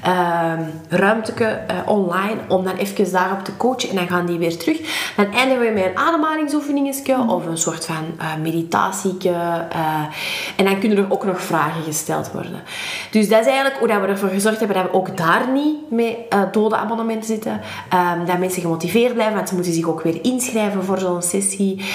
uh, 0.05 0.53
ruimteke 0.89 1.61
uh, 1.71 1.77
online 1.85 2.37
om 2.47 2.63
dan 2.63 2.75
even 2.75 3.11
daarop 3.11 3.43
te 3.43 3.57
coachen 3.57 3.89
en 3.89 3.95
dan 3.95 4.07
gaan 4.07 4.25
die 4.25 4.37
weer 4.37 4.57
terug. 4.57 4.77
Dan 5.15 5.33
eindigen 5.33 5.65
we 5.65 5.71
met 5.71 5.85
een 5.85 5.97
ademhalingsoefeningetje 5.97 7.17
of 7.27 7.45
een 7.45 7.57
soort 7.57 7.85
van 7.85 8.05
uh, 8.17 8.35
meditatieke 8.41 9.29
uh, 9.29 9.65
en 10.55 10.65
dan 10.65 10.79
kunnen 10.79 10.97
er 10.97 11.11
ook 11.11 11.25
nog 11.25 11.41
vragen 11.41 11.83
gesteld 11.83 12.31
worden. 12.31 12.61
Dus 13.11 13.29
dat 13.29 13.39
is 13.39 13.45
eigenlijk 13.45 13.77
hoe 13.77 13.87
dat 13.87 14.01
we 14.01 14.07
ervoor 14.07 14.29
gezorgd 14.29 14.59
hebben 14.59 14.77
dat 14.77 14.85
we 14.85 14.93
ook 14.93 15.17
daar 15.17 15.47
niet 15.53 15.91
mee 15.91 16.27
dode 16.51 16.75
abonnementen 16.75 17.27
zitten. 17.27 17.61
Um, 17.93 18.25
dat 18.25 18.37
mensen 18.37 18.61
gemotiveerd 18.61 19.13
blijven, 19.13 19.35
want 19.35 19.49
ze 19.49 19.53
moeten 19.55 19.73
zich 19.73 19.87
ook 19.87 20.01
weer 20.01 20.19
inschrijven 20.21 20.83
voor 20.83 20.99
zo'n 20.99 21.21
sessie. 21.21 21.85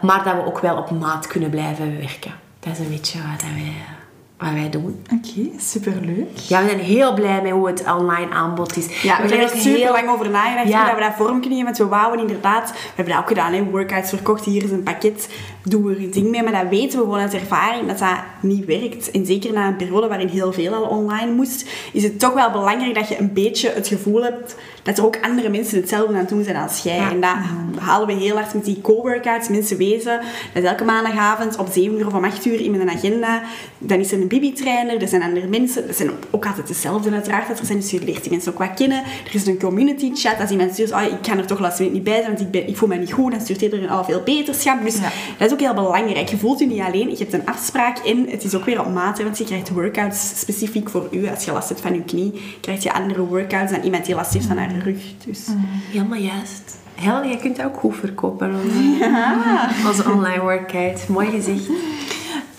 maar 0.00 0.24
dat 0.24 0.34
we 0.34 0.46
ook 0.46 0.58
wel 0.58 0.76
op 0.76 0.90
maat 0.90 1.26
kunnen 1.26 1.50
blijven 1.50 1.98
werken. 1.98 2.32
Dat 2.60 2.72
is 2.72 2.78
een 2.78 2.88
beetje 2.88 3.18
wat 3.18 3.42
wij 3.42 3.99
wat 4.40 4.52
wij 4.52 4.70
doen. 4.70 5.02
Oké, 5.04 5.14
okay, 5.14 5.52
superleuk. 5.58 6.38
Ja, 6.48 6.62
we 6.62 6.68
zijn 6.68 6.80
heel 6.80 7.14
blij 7.14 7.42
met 7.42 7.52
hoe 7.52 7.66
het 7.66 7.84
online 7.98 8.30
aanbod 8.30 8.76
is. 8.76 9.02
Ja, 9.02 9.16
we, 9.16 9.28
we 9.28 9.34
hebben 9.34 9.56
er 9.56 9.60
super 9.60 9.78
heel... 9.78 9.92
lang 9.92 10.08
over 10.08 10.30
nagedacht 10.30 10.68
ja. 10.68 10.76
hoe 10.78 10.86
dat 10.86 10.94
we 10.94 11.00
dat 11.00 11.26
vorm 11.26 11.40
kunnen 11.40 11.58
geven. 11.58 11.64
Want 11.64 11.78
we 11.78 11.86
wouden 11.86 12.20
inderdaad, 12.20 12.70
we 12.70 12.76
hebben 12.94 13.14
dat 13.14 13.22
ook 13.22 13.28
gedaan, 13.28 13.52
hè, 13.52 13.64
workouts 13.64 14.08
verkocht. 14.08 14.44
Hier 14.44 14.64
is 14.64 14.70
een 14.70 14.82
pakket, 14.82 15.28
doen 15.62 15.84
we 15.84 15.94
er 15.94 16.00
een 16.00 16.10
ding 16.10 16.30
mee. 16.30 16.42
Maar 16.42 16.52
dat 16.52 16.70
weten 16.70 16.98
we 16.98 17.04
gewoon 17.04 17.20
uit 17.20 17.34
ervaring 17.34 17.86
dat 17.86 17.98
dat 17.98 18.18
niet 18.40 18.64
werkt. 18.64 19.10
En 19.10 19.26
zeker 19.26 19.52
na 19.52 19.66
een 19.66 19.76
periode 19.76 20.08
waarin 20.08 20.28
heel 20.28 20.52
veel 20.52 20.74
al 20.74 20.82
online 20.82 21.32
moest, 21.32 21.68
is 21.92 22.02
het 22.02 22.18
toch 22.18 22.32
wel 22.32 22.50
belangrijk 22.50 22.94
dat 22.94 23.08
je 23.08 23.18
een 23.18 23.32
beetje 23.32 23.70
het 23.70 23.88
gevoel 23.88 24.22
hebt 24.22 24.56
dat 24.82 24.98
er 24.98 25.04
ook 25.04 25.18
andere 25.22 25.48
mensen 25.48 25.76
hetzelfde 25.80 26.12
aan 26.12 26.18
het 26.18 26.28
doen 26.28 26.44
zijn 26.44 26.56
als 26.56 26.82
jij. 26.82 26.96
Ja. 26.96 27.10
En 27.10 27.20
dat 27.20 27.36
halen 27.78 28.06
we 28.06 28.12
heel 28.12 28.34
hard 28.34 28.54
met 28.54 28.64
die 28.64 28.80
co-workouts. 28.80 29.48
Mensen 29.48 29.76
wezen 29.76 30.20
dat 30.54 30.62
elke 30.62 30.84
maandagavond 30.84 31.58
op 31.58 31.68
7 31.72 31.98
uur 31.98 32.06
of 32.06 32.14
om 32.14 32.24
8 32.24 32.44
uur 32.44 32.60
in 32.60 32.70
mijn 32.70 32.90
agenda, 32.90 33.42
dan 33.78 33.98
is 33.98 34.12
er 34.12 34.20
een 34.20 34.28
bibi-trainer, 34.30 35.02
er 35.02 35.08
zijn 35.08 35.22
andere 35.22 35.46
mensen, 35.46 35.86
dat 35.86 35.96
zijn 35.96 36.10
ook 36.30 36.46
altijd 36.46 36.66
dezelfde 36.66 37.10
uiteraard 37.10 37.48
dat 37.48 37.58
er 37.58 37.66
zijn, 37.66 37.78
dus 37.78 37.90
je 37.90 38.04
leert 38.04 38.22
die 38.22 38.30
mensen 38.30 38.52
ook 38.52 38.58
wat 38.58 38.74
kennen. 38.74 38.98
Er 38.98 39.34
is 39.34 39.46
een 39.46 39.58
community 39.58 40.10
chat, 40.14 40.40
als 40.40 40.50
iemand 40.50 40.72
stuurt, 40.72 40.92
oh, 40.92 41.02
ik 41.02 41.22
kan 41.22 41.38
er 41.38 41.46
toch 41.46 41.58
laatst 41.58 41.80
niet 41.80 42.04
bij 42.04 42.14
zijn, 42.14 42.26
want 42.26 42.40
ik, 42.40 42.50
ben, 42.50 42.68
ik 42.68 42.76
voel 42.76 42.88
me 42.88 42.96
niet 42.96 43.12
goed, 43.12 43.30
dan 43.30 43.40
stuurt 43.40 43.60
hij 43.60 43.72
er 43.72 43.88
al 43.88 44.04
veel 44.04 44.22
beterschap. 44.22 44.82
Dus 44.82 44.96
ja. 44.96 45.10
dat 45.38 45.46
is 45.46 45.52
ook 45.52 45.60
heel 45.60 45.74
belangrijk. 45.74 46.28
Je 46.28 46.36
voelt 46.36 46.58
je 46.58 46.66
niet 46.66 46.80
alleen, 46.80 47.10
je 47.10 47.16
hebt 47.16 47.32
een 47.32 47.46
afspraak 47.46 47.98
en 47.98 48.26
het 48.28 48.44
is 48.44 48.54
ook 48.54 48.64
weer 48.64 48.80
op 48.80 48.92
maat, 48.92 49.18
hè, 49.18 49.24
want 49.24 49.38
je 49.38 49.44
krijgt 49.44 49.70
workouts 49.70 50.38
specifiek 50.38 50.88
voor 50.90 51.08
u. 51.10 51.28
Als 51.28 51.44
je 51.44 51.52
last 51.52 51.68
hebt 51.68 51.80
van 51.80 51.94
je 51.94 52.04
knie, 52.04 52.42
krijg 52.60 52.82
je 52.82 52.92
andere 52.92 53.26
workouts 53.26 53.72
dan 53.72 53.82
iemand 53.82 54.04
die 54.04 54.14
last 54.14 54.32
heeft 54.32 54.46
van 54.46 54.56
haar 54.56 54.78
rug. 54.84 55.02
Dus. 55.26 55.46
Mm. 55.46 55.64
Helemaal 55.90 56.18
juist. 56.18 56.78
Hel, 56.94 57.24
jij 57.24 57.36
kunt 57.36 57.62
ook 57.62 57.76
goed 57.76 57.96
verkopen. 57.96 58.54
Ja. 58.98 59.68
Als 59.86 60.04
online 60.04 60.40
workout. 60.40 61.08
Mooi 61.08 61.30
gezegd. 61.30 61.68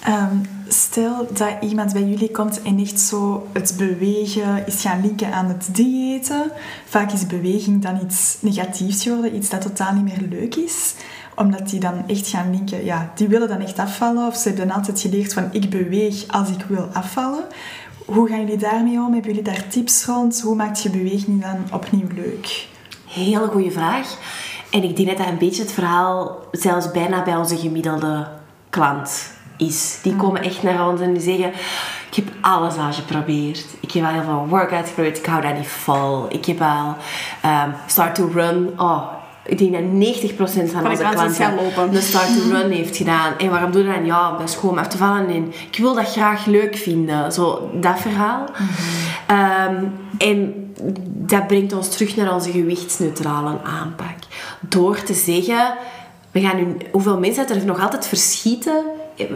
Um, 0.07 0.41
stel 0.73 1.27
dat 1.33 1.53
iemand 1.61 1.93
bij 1.93 2.03
jullie 2.03 2.31
komt 2.31 2.61
en 2.61 2.79
echt 2.79 2.99
zo 2.99 3.47
het 3.51 3.73
bewegen 3.77 4.67
is 4.67 4.81
gaan 4.81 5.01
linken 5.01 5.33
aan 5.33 5.45
het 5.45 5.75
diëten. 5.75 6.51
Vaak 6.85 7.11
is 7.11 7.27
beweging 7.27 7.81
dan 7.81 7.99
iets 8.03 8.37
negatiefs 8.39 9.03
geworden, 9.03 9.35
iets 9.35 9.49
dat 9.49 9.61
totaal 9.61 9.93
niet 9.93 10.03
meer 10.03 10.29
leuk 10.29 10.55
is. 10.55 10.93
Omdat 11.35 11.69
die 11.69 11.79
dan 11.79 12.07
echt 12.07 12.27
gaan 12.27 12.51
linken, 12.51 12.85
ja, 12.85 13.11
die 13.15 13.27
willen 13.27 13.47
dan 13.47 13.59
echt 13.59 13.79
afvallen. 13.79 14.27
Of 14.27 14.35
ze 14.35 14.47
hebben 14.47 14.67
dan 14.67 14.75
altijd 14.75 14.99
geleerd 14.99 15.33
van 15.33 15.49
ik 15.51 15.69
beweeg 15.69 16.27
als 16.27 16.49
ik 16.49 16.65
wil 16.67 16.89
afvallen. 16.93 17.43
Hoe 18.05 18.27
gaan 18.27 18.39
jullie 18.39 18.57
daarmee 18.57 18.97
om? 18.97 19.13
Hebben 19.13 19.31
jullie 19.33 19.43
daar 19.43 19.67
tips 19.67 20.05
rond? 20.05 20.41
Hoe 20.41 20.55
maakt 20.55 20.81
je 20.81 20.89
beweging 20.89 21.41
dan 21.41 21.57
opnieuw 21.71 22.07
leuk? 22.15 22.67
Hele 23.07 23.47
goede 23.47 23.71
vraag. 23.71 24.17
En 24.69 24.83
ik 24.83 24.95
denk 24.95 25.07
dat 25.07 25.17
dat 25.17 25.27
een 25.27 25.37
beetje 25.37 25.61
het 25.61 25.71
verhaal 25.71 26.39
zelfs 26.51 26.91
bijna 26.91 27.23
bij 27.23 27.35
onze 27.35 27.57
gemiddelde 27.57 28.27
klant 28.69 29.39
is. 29.61 29.99
Die 30.01 30.15
komen 30.15 30.41
echt 30.41 30.63
naar 30.63 30.87
ons 30.87 31.01
en 31.01 31.13
die 31.13 31.21
zeggen... 31.21 31.51
Ik 32.09 32.17
heb 32.17 32.33
alles 32.41 32.77
al 32.77 32.93
geprobeerd. 32.93 33.65
Ik 33.79 33.91
heb 33.91 34.03
al 34.03 34.11
heel 34.11 34.23
veel 34.23 34.45
workouts 34.49 34.87
geprobeerd. 34.87 35.17
Ik 35.17 35.25
hou 35.25 35.41
dat 35.41 35.57
niet 35.57 35.67
vol. 35.67 36.25
Ik 36.29 36.45
heb 36.45 36.61
al 36.61 36.95
um, 37.45 37.73
Start 37.87 38.15
to 38.15 38.29
Run. 38.33 38.73
Oh, 38.77 39.03
ik 39.45 39.57
denk 39.57 39.71
dat 39.71 39.81
90% 39.81 40.71
van 40.71 40.89
onze 40.89 41.03
klanten 41.11 41.91
de 41.91 42.01
Start 42.01 42.27
to 42.27 42.49
Run 42.49 42.71
heeft 42.79 42.97
gedaan. 42.97 43.37
En 43.37 43.49
waarom 43.49 43.71
doe 43.71 43.83
je 43.83 43.93
dat? 43.93 44.05
Ja, 44.05 44.31
dat 44.31 44.49
is 44.49 44.55
gewoon 44.55 44.77
af 44.77 44.87
te 44.87 44.97
vallen. 44.97 45.27
En 45.27 45.53
ik 45.71 45.77
wil 45.77 45.95
dat 45.95 46.11
graag 46.11 46.45
leuk 46.45 46.77
vinden. 46.77 47.31
Zo, 47.31 47.69
dat 47.73 47.99
verhaal. 47.99 48.39
Mm 48.39 48.67
-hmm. 49.27 49.75
um, 49.75 49.93
en 50.17 50.53
dat 51.05 51.47
brengt 51.47 51.73
ons 51.73 51.89
terug 51.89 52.15
naar 52.15 52.33
onze 52.33 52.51
gewichtsneutrale 52.51 53.57
aanpak. 53.63 54.17
Door 54.59 55.03
te 55.03 55.13
zeggen... 55.13 55.73
We 56.31 56.39
gaan 56.39 56.55
nu, 56.55 56.77
hoeveel 56.91 57.19
mensen 57.19 57.49
er 57.49 57.65
nog 57.65 57.81
altijd 57.81 58.07
verschieten 58.07 58.83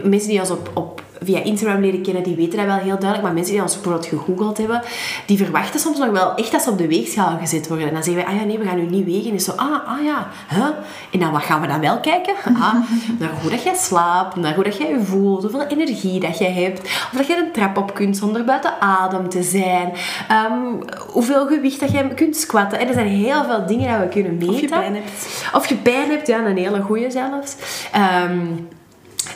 mensen 0.02 0.30
die 0.30 0.40
ons 0.40 0.50
op, 0.50 0.70
op, 0.74 1.02
via 1.20 1.42
Instagram 1.42 1.80
leren 1.80 2.02
kennen, 2.02 2.22
die 2.22 2.36
weten 2.36 2.56
dat 2.58 2.66
wel 2.66 2.76
heel 2.76 2.98
duidelijk. 2.98 3.22
Maar 3.22 3.32
mensen 3.32 3.52
die 3.52 3.62
ons 3.62 3.74
bijvoorbeeld 3.74 4.06
gegoogeld 4.06 4.58
hebben, 4.58 4.82
die 5.26 5.38
verwachten 5.38 5.80
soms 5.80 5.98
nog 5.98 6.10
wel 6.10 6.34
echt 6.34 6.52
dat 6.52 6.62
ze 6.62 6.70
op 6.70 6.78
de 6.78 6.88
weegschaal 6.88 7.38
gezet 7.38 7.68
worden. 7.68 7.86
En 7.86 7.94
dan 7.94 8.02
zeggen 8.02 8.24
we, 8.24 8.30
ah 8.30 8.36
ja, 8.36 8.44
nee, 8.44 8.58
we 8.58 8.64
gaan 8.64 8.76
nu 8.76 8.86
niet 8.86 9.04
wegen. 9.04 9.30
En 9.30 9.34
is 9.34 9.44
zo, 9.44 9.52
ah, 9.56 9.88
ah 9.88 10.04
ja, 10.04 10.28
huh? 10.48 10.68
En 11.10 11.18
dan 11.18 11.32
wat 11.32 11.42
gaan 11.42 11.60
we 11.60 11.66
dan 11.66 11.80
wel 11.80 12.00
kijken? 12.00 12.34
Ah, 12.44 12.74
naar 13.18 13.30
hoe 13.40 13.50
dat 13.50 13.62
jij 13.62 13.74
slaapt, 13.74 14.36
naar 14.36 14.54
hoe 14.54 14.64
dat 14.64 14.76
jij 14.76 14.88
je 14.88 15.04
voelt, 15.04 15.42
hoeveel 15.42 15.66
energie 15.66 16.20
dat 16.20 16.38
jij 16.38 16.52
hebt. 16.52 16.80
Of 16.80 17.12
dat 17.16 17.26
je 17.26 17.36
een 17.36 17.52
trap 17.52 17.76
op 17.76 17.94
kunt 17.94 18.16
zonder 18.16 18.44
buiten 18.44 18.80
adem 18.80 19.28
te 19.28 19.42
zijn. 19.42 19.92
Um, 20.50 20.78
hoeveel 21.12 21.46
gewicht 21.46 21.80
dat 21.80 21.90
jij 21.90 22.08
kunt 22.08 22.36
squatten. 22.36 22.78
En 22.78 22.88
er 22.88 22.94
zijn 22.94 23.06
heel 23.06 23.44
veel 23.44 23.66
dingen 23.66 23.92
dat 23.92 24.00
we 24.00 24.08
kunnen 24.08 24.36
meten. 24.36 24.54
Of 24.54 24.60
je 24.60 24.68
pijn 24.68 24.94
hebt. 24.94 25.50
Of 25.52 25.66
je 25.68 25.76
pijn 25.76 26.10
hebt, 26.10 26.26
ja, 26.26 26.46
een 26.46 26.56
hele 26.56 26.80
goede 26.80 27.10
zelfs. 27.10 27.56
Um, 27.96 28.68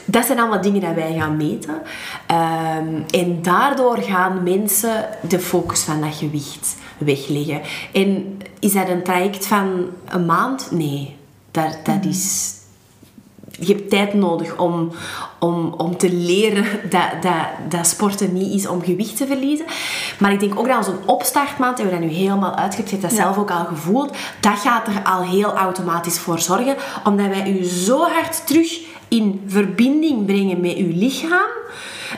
dat 0.05 0.26
zijn 0.26 0.38
allemaal 0.38 0.61
dingen 0.61 0.80
die 0.80 0.91
wij 0.91 1.14
gaan 1.18 1.36
meten. 1.36 1.74
Um, 1.74 3.05
en 3.11 3.43
daardoor 3.43 3.99
gaan 3.99 4.43
mensen 4.43 5.09
de 5.28 5.41
focus 5.41 5.80
van 5.80 6.01
dat 6.01 6.14
gewicht 6.14 6.76
wegleggen. 6.99 7.61
En 7.93 8.38
is 8.59 8.72
dat 8.72 8.88
een 8.88 9.03
traject 9.03 9.47
van 9.47 9.86
een 10.09 10.26
maand? 10.26 10.68
Nee. 10.70 11.16
Dat, 11.51 11.78
dat 11.84 12.05
is... 12.05 12.55
Je 13.62 13.74
hebt 13.74 13.91
tijd 13.91 14.14
nodig 14.14 14.59
om, 14.59 14.93
om, 15.38 15.74
om 15.76 15.97
te 15.97 16.12
leren 16.12 16.64
dat, 16.91 17.22
dat, 17.22 17.47
dat 17.68 17.86
sporten 17.86 18.32
niet 18.32 18.55
is 18.55 18.66
om 18.66 18.82
gewicht 18.82 19.16
te 19.16 19.26
verliezen. 19.26 19.66
Maar 20.18 20.32
ik 20.32 20.41
denk 20.41 20.59
ook 20.59 20.66
dat 20.66 20.86
een 20.86 21.09
opstartmaand, 21.09 21.78
hebben 21.78 21.95
we 21.99 22.01
dat 22.01 22.11
nu 22.11 22.16
helemaal 22.16 22.55
uitgelegd, 22.55 22.91
je 22.91 22.97
hebt 22.97 23.09
dat 23.09 23.18
ja. 23.18 23.24
zelf 23.24 23.38
ook 23.38 23.51
al 23.51 23.64
gevoeld, 23.64 24.16
dat 24.41 24.59
gaat 24.59 24.86
er 24.86 25.03
al 25.05 25.22
heel 25.22 25.53
automatisch 25.53 26.18
voor 26.18 26.38
zorgen, 26.38 26.76
omdat 27.05 27.26
wij 27.26 27.51
u 27.51 27.64
zo 27.64 27.99
hard 27.99 28.47
terug 28.47 28.78
in 29.11 29.45
verbinding 29.47 30.27
brengen 30.27 30.61
met 30.61 30.77
je 30.77 30.85
lichaam, 30.85 31.49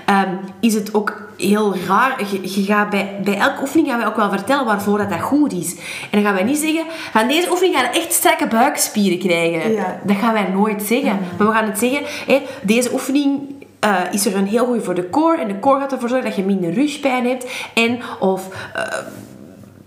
um, 0.06 0.38
is 0.60 0.74
het 0.74 0.94
ook 0.94 1.30
heel 1.36 1.76
raar. 1.86 2.20
Je, 2.32 2.40
je 2.42 2.64
gaat 2.64 2.90
bij, 2.90 3.20
bij 3.24 3.38
elke 3.38 3.60
oefening 3.60 3.88
gaan 3.88 3.98
wij 3.98 4.06
ook 4.06 4.16
wel 4.16 4.30
vertellen 4.30 4.64
waarvoor 4.64 4.98
dat, 4.98 5.10
dat 5.10 5.20
goed 5.20 5.52
is. 5.52 5.74
En 5.74 6.10
dan 6.10 6.22
gaan 6.22 6.34
wij 6.34 6.42
niet 6.42 6.58
zeggen, 6.58 6.84
van 7.12 7.28
deze 7.28 7.50
oefening 7.50 7.74
gaan 7.74 7.90
we 7.90 7.98
echt 7.98 8.12
strakke 8.12 8.46
buikspieren 8.46 9.18
krijgen. 9.18 9.72
Ja. 9.72 10.00
Dat 10.04 10.16
gaan 10.16 10.32
wij 10.32 10.48
nooit 10.48 10.82
zeggen. 10.82 11.18
Maar 11.38 11.46
we 11.46 11.52
gaan 11.52 11.66
het 11.66 11.78
zeggen, 11.78 12.02
hé, 12.26 12.42
deze 12.62 12.92
oefening 12.92 13.40
uh, 13.84 14.00
is 14.10 14.26
er 14.26 14.36
een 14.36 14.46
heel 14.46 14.66
goed 14.66 14.84
voor 14.84 14.94
de 14.94 15.10
core. 15.10 15.40
En 15.40 15.48
de 15.48 15.58
core 15.58 15.80
gaat 15.80 15.92
ervoor 15.92 16.08
zorgen 16.08 16.28
dat 16.28 16.36
je 16.36 16.44
minder 16.44 16.72
rugpijn 16.72 17.26
hebt. 17.26 17.46
En 17.74 18.00
of... 18.20 18.48
Uh, 18.76 18.82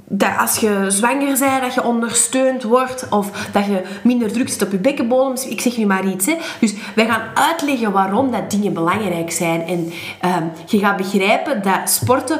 dat 0.07 0.37
als 0.37 0.57
je 0.57 0.85
zwanger 0.87 1.39
bent, 1.39 1.61
dat 1.61 1.73
je 1.73 1.83
ondersteund 1.83 2.63
wordt 2.63 3.09
of 3.09 3.47
dat 3.51 3.65
je 3.65 3.81
minder 4.03 4.31
druk 4.31 4.49
zit 4.49 4.63
op 4.63 4.71
je 4.71 4.77
bekkenbodem. 4.77 5.49
Ik 5.49 5.61
zeg 5.61 5.77
nu 5.77 5.85
maar 5.85 6.05
iets. 6.05 6.25
Hè. 6.25 6.37
Dus 6.59 6.73
wij 6.95 7.05
gaan 7.05 7.21
uitleggen 7.33 7.91
waarom 7.91 8.31
dat 8.31 8.51
dingen 8.51 8.73
belangrijk 8.73 9.31
zijn. 9.31 9.61
En 9.61 9.79
um, 10.25 10.51
je 10.65 10.79
gaat 10.79 10.97
begrijpen 10.97 11.61
dat 11.61 11.89
sporten 11.89 12.39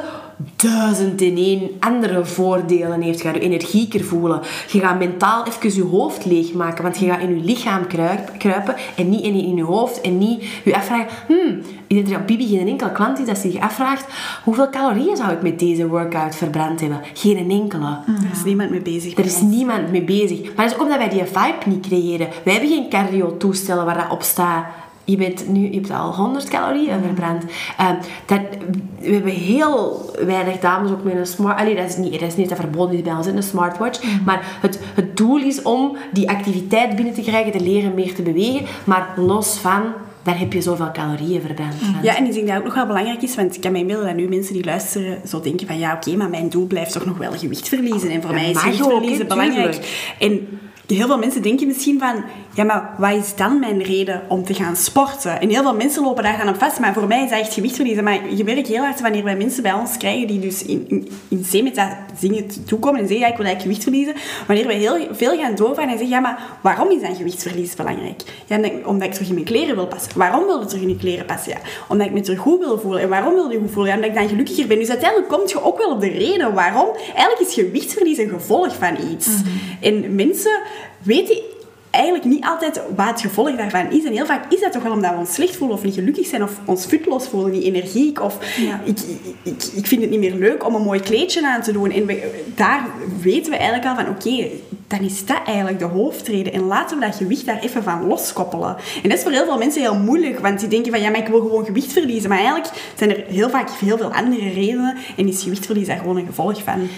duizend 0.56 1.20
in 1.20 1.36
één 1.36 1.70
andere 1.80 2.24
voordelen 2.24 3.00
heeft. 3.00 3.18
Je 3.18 3.24
gaat 3.24 3.34
je 3.34 3.40
energieker 3.40 4.04
voelen. 4.04 4.40
Je 4.68 4.80
gaat 4.80 4.98
mentaal 4.98 5.46
even 5.46 5.74
je 5.74 5.82
hoofd 5.82 6.24
leegmaken, 6.24 6.82
want 6.82 6.98
je 6.98 7.06
gaat 7.06 7.20
in 7.20 7.36
je 7.36 7.44
lichaam 7.44 7.86
kruipen 8.38 8.74
en 8.96 9.08
niet 9.08 9.22
in, 9.22 9.34
in 9.34 9.56
je 9.56 9.62
hoofd 9.62 10.00
en 10.00 10.18
niet 10.18 10.44
je 10.64 10.76
afvragen, 10.76 11.06
hmm, 11.26 11.60
ik 11.86 11.96
denk 11.96 12.08
dat 12.08 12.26
Bibi 12.26 12.46
geen 12.46 12.68
enkele 12.68 12.92
klant 12.92 13.18
is 13.18 13.26
dat 13.26 13.38
zich 13.38 13.60
afvraagt, 13.60 14.06
hoeveel 14.44 14.70
calorieën 14.70 15.16
zou 15.16 15.32
ik 15.32 15.42
met 15.42 15.58
deze 15.58 15.88
workout 15.88 16.36
verbrand 16.36 16.80
hebben? 16.80 17.00
Geen 17.14 17.50
enkele. 17.50 17.98
Er 18.06 18.30
is 18.32 18.44
niemand 18.44 18.70
mee 18.70 18.82
bezig. 18.82 19.18
Er 19.18 19.24
is 19.24 19.40
niemand 19.40 19.90
mee 19.90 20.04
bezig. 20.04 20.42
Maar 20.42 20.64
dat 20.64 20.66
is 20.66 20.74
ook 20.74 20.82
omdat 20.82 20.98
wij 20.98 21.08
die 21.08 21.24
vibe 21.24 21.66
niet 21.66 21.86
creëren. 21.86 22.28
Wij 22.44 22.52
hebben 22.52 22.70
geen 22.70 22.88
cardio-toestellen 22.88 23.84
waar 23.84 23.96
dat 23.96 24.10
op 24.10 24.22
staat 24.22 24.64
je, 25.06 25.16
bent 25.16 25.48
nu, 25.48 25.70
je 25.70 25.74
hebt 25.74 25.90
al 25.90 26.14
100 26.14 26.48
calorieën 26.48 27.02
verbrand. 27.02 27.44
Uh, 27.80 27.90
dat, 28.26 28.40
we 29.00 29.12
hebben 29.12 29.32
heel 29.32 30.10
weinig 30.24 30.58
dames 30.58 30.90
ook 30.90 31.04
met 31.04 31.14
een 31.14 31.26
smart... 31.26 31.58
Allee, 31.58 31.74
dat 31.74 31.88
is 31.88 31.96
niet, 31.96 32.12
dat 32.12 32.28
is 32.28 32.36
niet 32.36 32.48
dat 32.48 32.58
verboden 32.58 32.96
is 32.96 33.02
bij 33.02 33.12
ons, 33.12 33.26
een 33.26 33.42
smartwatch. 33.42 34.02
Maar 34.24 34.58
het, 34.60 34.80
het 34.94 35.16
doel 35.16 35.36
is 35.36 35.62
om 35.62 35.96
die 36.12 36.30
activiteit 36.30 36.96
binnen 36.96 37.14
te 37.14 37.22
krijgen, 37.22 37.52
te 37.52 37.60
leren 37.60 37.94
meer 37.94 38.14
te 38.14 38.22
bewegen. 38.22 38.66
Maar 38.84 39.14
los 39.16 39.56
van 39.58 39.82
daar 40.26 40.38
heb 40.38 40.52
je 40.52 40.62
zoveel 40.62 40.90
calorieën 40.92 41.40
verbrand. 41.40 41.74
Ja, 42.02 42.16
en 42.16 42.24
ik 42.24 42.32
denk 42.32 42.46
dat 42.46 42.56
ook 42.56 42.64
nog 42.64 42.74
wel 42.74 42.86
belangrijk 42.86 43.22
is, 43.22 43.34
want 43.34 43.54
ik 43.54 43.60
kan 43.60 43.72
me 43.72 43.78
inbeelden 43.78 44.06
dat 44.06 44.16
nu 44.16 44.28
mensen 44.28 44.54
die 44.54 44.64
luisteren 44.64 45.20
zo 45.28 45.40
denken 45.40 45.66
van 45.66 45.78
ja, 45.78 45.94
oké, 45.94 46.16
maar 46.16 46.30
mijn 46.30 46.48
doel 46.48 46.66
blijft 46.66 46.92
toch 46.92 47.04
nog 47.04 47.18
wel 47.18 47.32
gewicht 47.32 47.68
verliezen. 47.68 48.10
En 48.10 48.22
voor 48.22 48.34
mij 48.34 48.50
is 48.50 48.58
gewicht 48.58 48.86
verliezen 48.86 49.28
belangrijk. 49.28 50.14
En 50.18 50.48
heel 50.86 51.06
veel 51.06 51.18
mensen 51.18 51.42
denken 51.42 51.66
misschien 51.66 51.98
van, 51.98 52.24
ja, 52.56 52.64
maar 52.64 52.94
wat 52.98 53.12
is 53.12 53.34
dan 53.34 53.58
mijn 53.58 53.82
reden 53.82 54.22
om 54.28 54.44
te 54.44 54.54
gaan 54.54 54.76
sporten? 54.76 55.40
En 55.40 55.48
heel 55.48 55.62
veel 55.62 55.74
mensen 55.74 56.02
lopen 56.02 56.22
daar 56.22 56.38
dan 56.38 56.48
op 56.48 56.58
vast, 56.58 56.80
maar 56.80 56.92
voor 56.92 57.06
mij 57.06 57.24
is 57.24 57.30
dat 57.30 57.38
echt 57.38 57.54
gewicht 57.54 57.74
verliezen. 57.74 58.04
Maar 58.04 58.32
je 58.34 58.44
werkt 58.44 58.68
heel 58.68 58.82
hard 58.82 59.00
wanneer 59.00 59.24
wij 59.24 59.36
mensen 59.36 59.62
bij 59.62 59.72
ons 59.72 59.96
krijgen 59.96 60.26
die 60.26 60.40
dus 60.40 60.62
in, 60.64 60.84
in, 60.88 61.08
in 61.28 61.44
C-meta 61.50 62.06
zingen 62.18 62.64
toekomen 62.64 63.00
en 63.00 63.06
zeggen, 63.06 63.26
ja, 63.26 63.32
ik 63.32 63.36
wil 63.36 63.46
eigenlijk 63.46 63.62
gewicht 63.62 63.82
verliezen. 63.82 64.14
Wanneer 64.46 64.66
we 64.66 64.72
heel 64.72 65.14
veel 65.14 65.38
gaan 65.38 65.54
doorvragen 65.54 65.92
en 65.92 65.98
zeggen, 65.98 66.08
ja, 66.08 66.20
maar 66.20 66.38
waarom 66.60 66.90
is 66.90 67.00
dan 67.00 67.16
gewichtsverlies 67.16 67.74
belangrijk? 67.74 68.22
Ja, 68.46 68.60
omdat 68.84 69.08
ik 69.08 69.12
terug 69.12 69.28
in 69.28 69.34
mijn 69.34 69.46
kleren 69.46 69.74
wil 69.74 69.86
passen. 69.86 70.18
Waarom 70.18 70.46
wil 70.46 70.60
je 70.60 70.66
terug 70.66 70.82
in 70.82 70.88
je 70.88 70.96
kleren 70.96 71.26
passen? 71.26 71.52
Ja, 71.52 71.58
omdat 71.88 72.06
ik 72.06 72.12
me 72.12 72.20
terug 72.20 72.38
goed 72.38 72.58
wil 72.58 72.78
voelen. 72.78 73.00
En 73.00 73.08
waarom 73.08 73.34
wil 73.34 73.50
je 73.50 73.58
goed 73.58 73.70
voelen? 73.70 73.90
Ja, 73.90 73.94
omdat 73.94 74.10
ik 74.10 74.16
dan 74.16 74.28
gelukkiger 74.28 74.66
ben. 74.66 74.78
Dus 74.78 74.90
uiteindelijk 74.90 75.28
kom 75.28 75.40
je 75.46 75.62
ook 75.62 75.78
wel 75.78 75.90
op 75.90 76.00
de 76.00 76.08
reden 76.08 76.54
waarom. 76.54 76.88
Eigenlijk 77.14 77.40
is 77.40 77.54
gewichtsverlies 77.54 78.18
een 78.18 78.28
gevolg 78.28 78.76
van 78.76 78.96
iets. 79.10 79.26
Mhm. 79.26 79.48
En 79.80 80.14
mensen 80.14 80.60
weten 81.02 81.45
eigenlijk 81.96 82.24
niet 82.24 82.44
altijd 82.44 82.80
wat 82.96 83.06
het 83.06 83.20
gevolg 83.20 83.56
daarvan 83.56 83.90
is. 83.90 84.04
En 84.04 84.12
heel 84.12 84.26
vaak 84.26 84.52
is 84.52 84.60
dat 84.60 84.72
toch 84.72 84.82
wel 84.82 84.92
omdat 84.92 85.10
we 85.10 85.18
ons 85.18 85.34
slecht 85.34 85.56
voelen 85.56 85.76
of 85.76 85.84
niet 85.84 85.94
gelukkig 85.94 86.26
zijn 86.26 86.42
of 86.42 86.52
ons 86.64 86.84
futloos 86.84 87.28
voelen, 87.28 87.50
niet 87.50 87.64
energiek. 87.64 88.22
Of 88.22 88.38
ik, 88.84 88.98
ik, 89.42 89.64
ik 89.74 89.86
vind 89.86 90.00
het 90.00 90.10
niet 90.10 90.20
meer 90.20 90.34
leuk 90.34 90.66
om 90.66 90.74
een 90.74 90.82
mooi 90.82 91.00
kleedje 91.00 91.46
aan 91.46 91.62
te 91.62 91.72
doen. 91.72 91.90
En 91.90 92.10
daar 92.54 92.86
weten 93.20 93.50
we 93.50 93.56
eigenlijk 93.56 93.88
al 93.88 94.04
van, 94.04 94.08
oké, 94.08 94.48
dan 94.88 95.00
is 95.00 95.26
dat 95.26 95.40
eigenlijk 95.46 95.78
de 95.78 95.84
hoofdreden. 95.84 96.52
En 96.52 96.66
laten 96.66 96.98
we 96.98 97.06
dat 97.06 97.16
gewicht 97.16 97.46
daar 97.46 97.58
even 97.58 97.82
van 97.82 98.06
loskoppelen. 98.06 98.76
En 99.02 99.08
dat 99.08 99.18
is 99.18 99.22
voor 99.22 99.32
heel 99.32 99.44
veel 99.44 99.58
mensen 99.58 99.80
heel 99.80 99.98
moeilijk, 99.98 100.38
want 100.38 100.60
die 100.60 100.68
denken 100.68 100.92
van, 100.92 101.00
ja, 101.00 101.10
maar 101.10 101.20
ik 101.20 101.28
wil 101.28 101.40
gewoon 101.40 101.64
gewicht 101.64 101.92
verliezen. 101.92 102.28
Maar 102.28 102.38
eigenlijk 102.38 102.68
zijn 102.96 103.10
er 103.10 103.24
heel 103.28 103.50
vaak 103.50 103.70
heel 103.70 103.96
veel 103.96 104.12
andere 104.12 104.48
redenen 104.48 104.96
en 105.16 105.28
is 105.28 105.42
gewichtverlies 105.42 105.86
daar 105.86 105.98
gewoon 105.98 106.16
een 106.16 106.26
gevolg 106.26 106.62
van. 106.62 106.88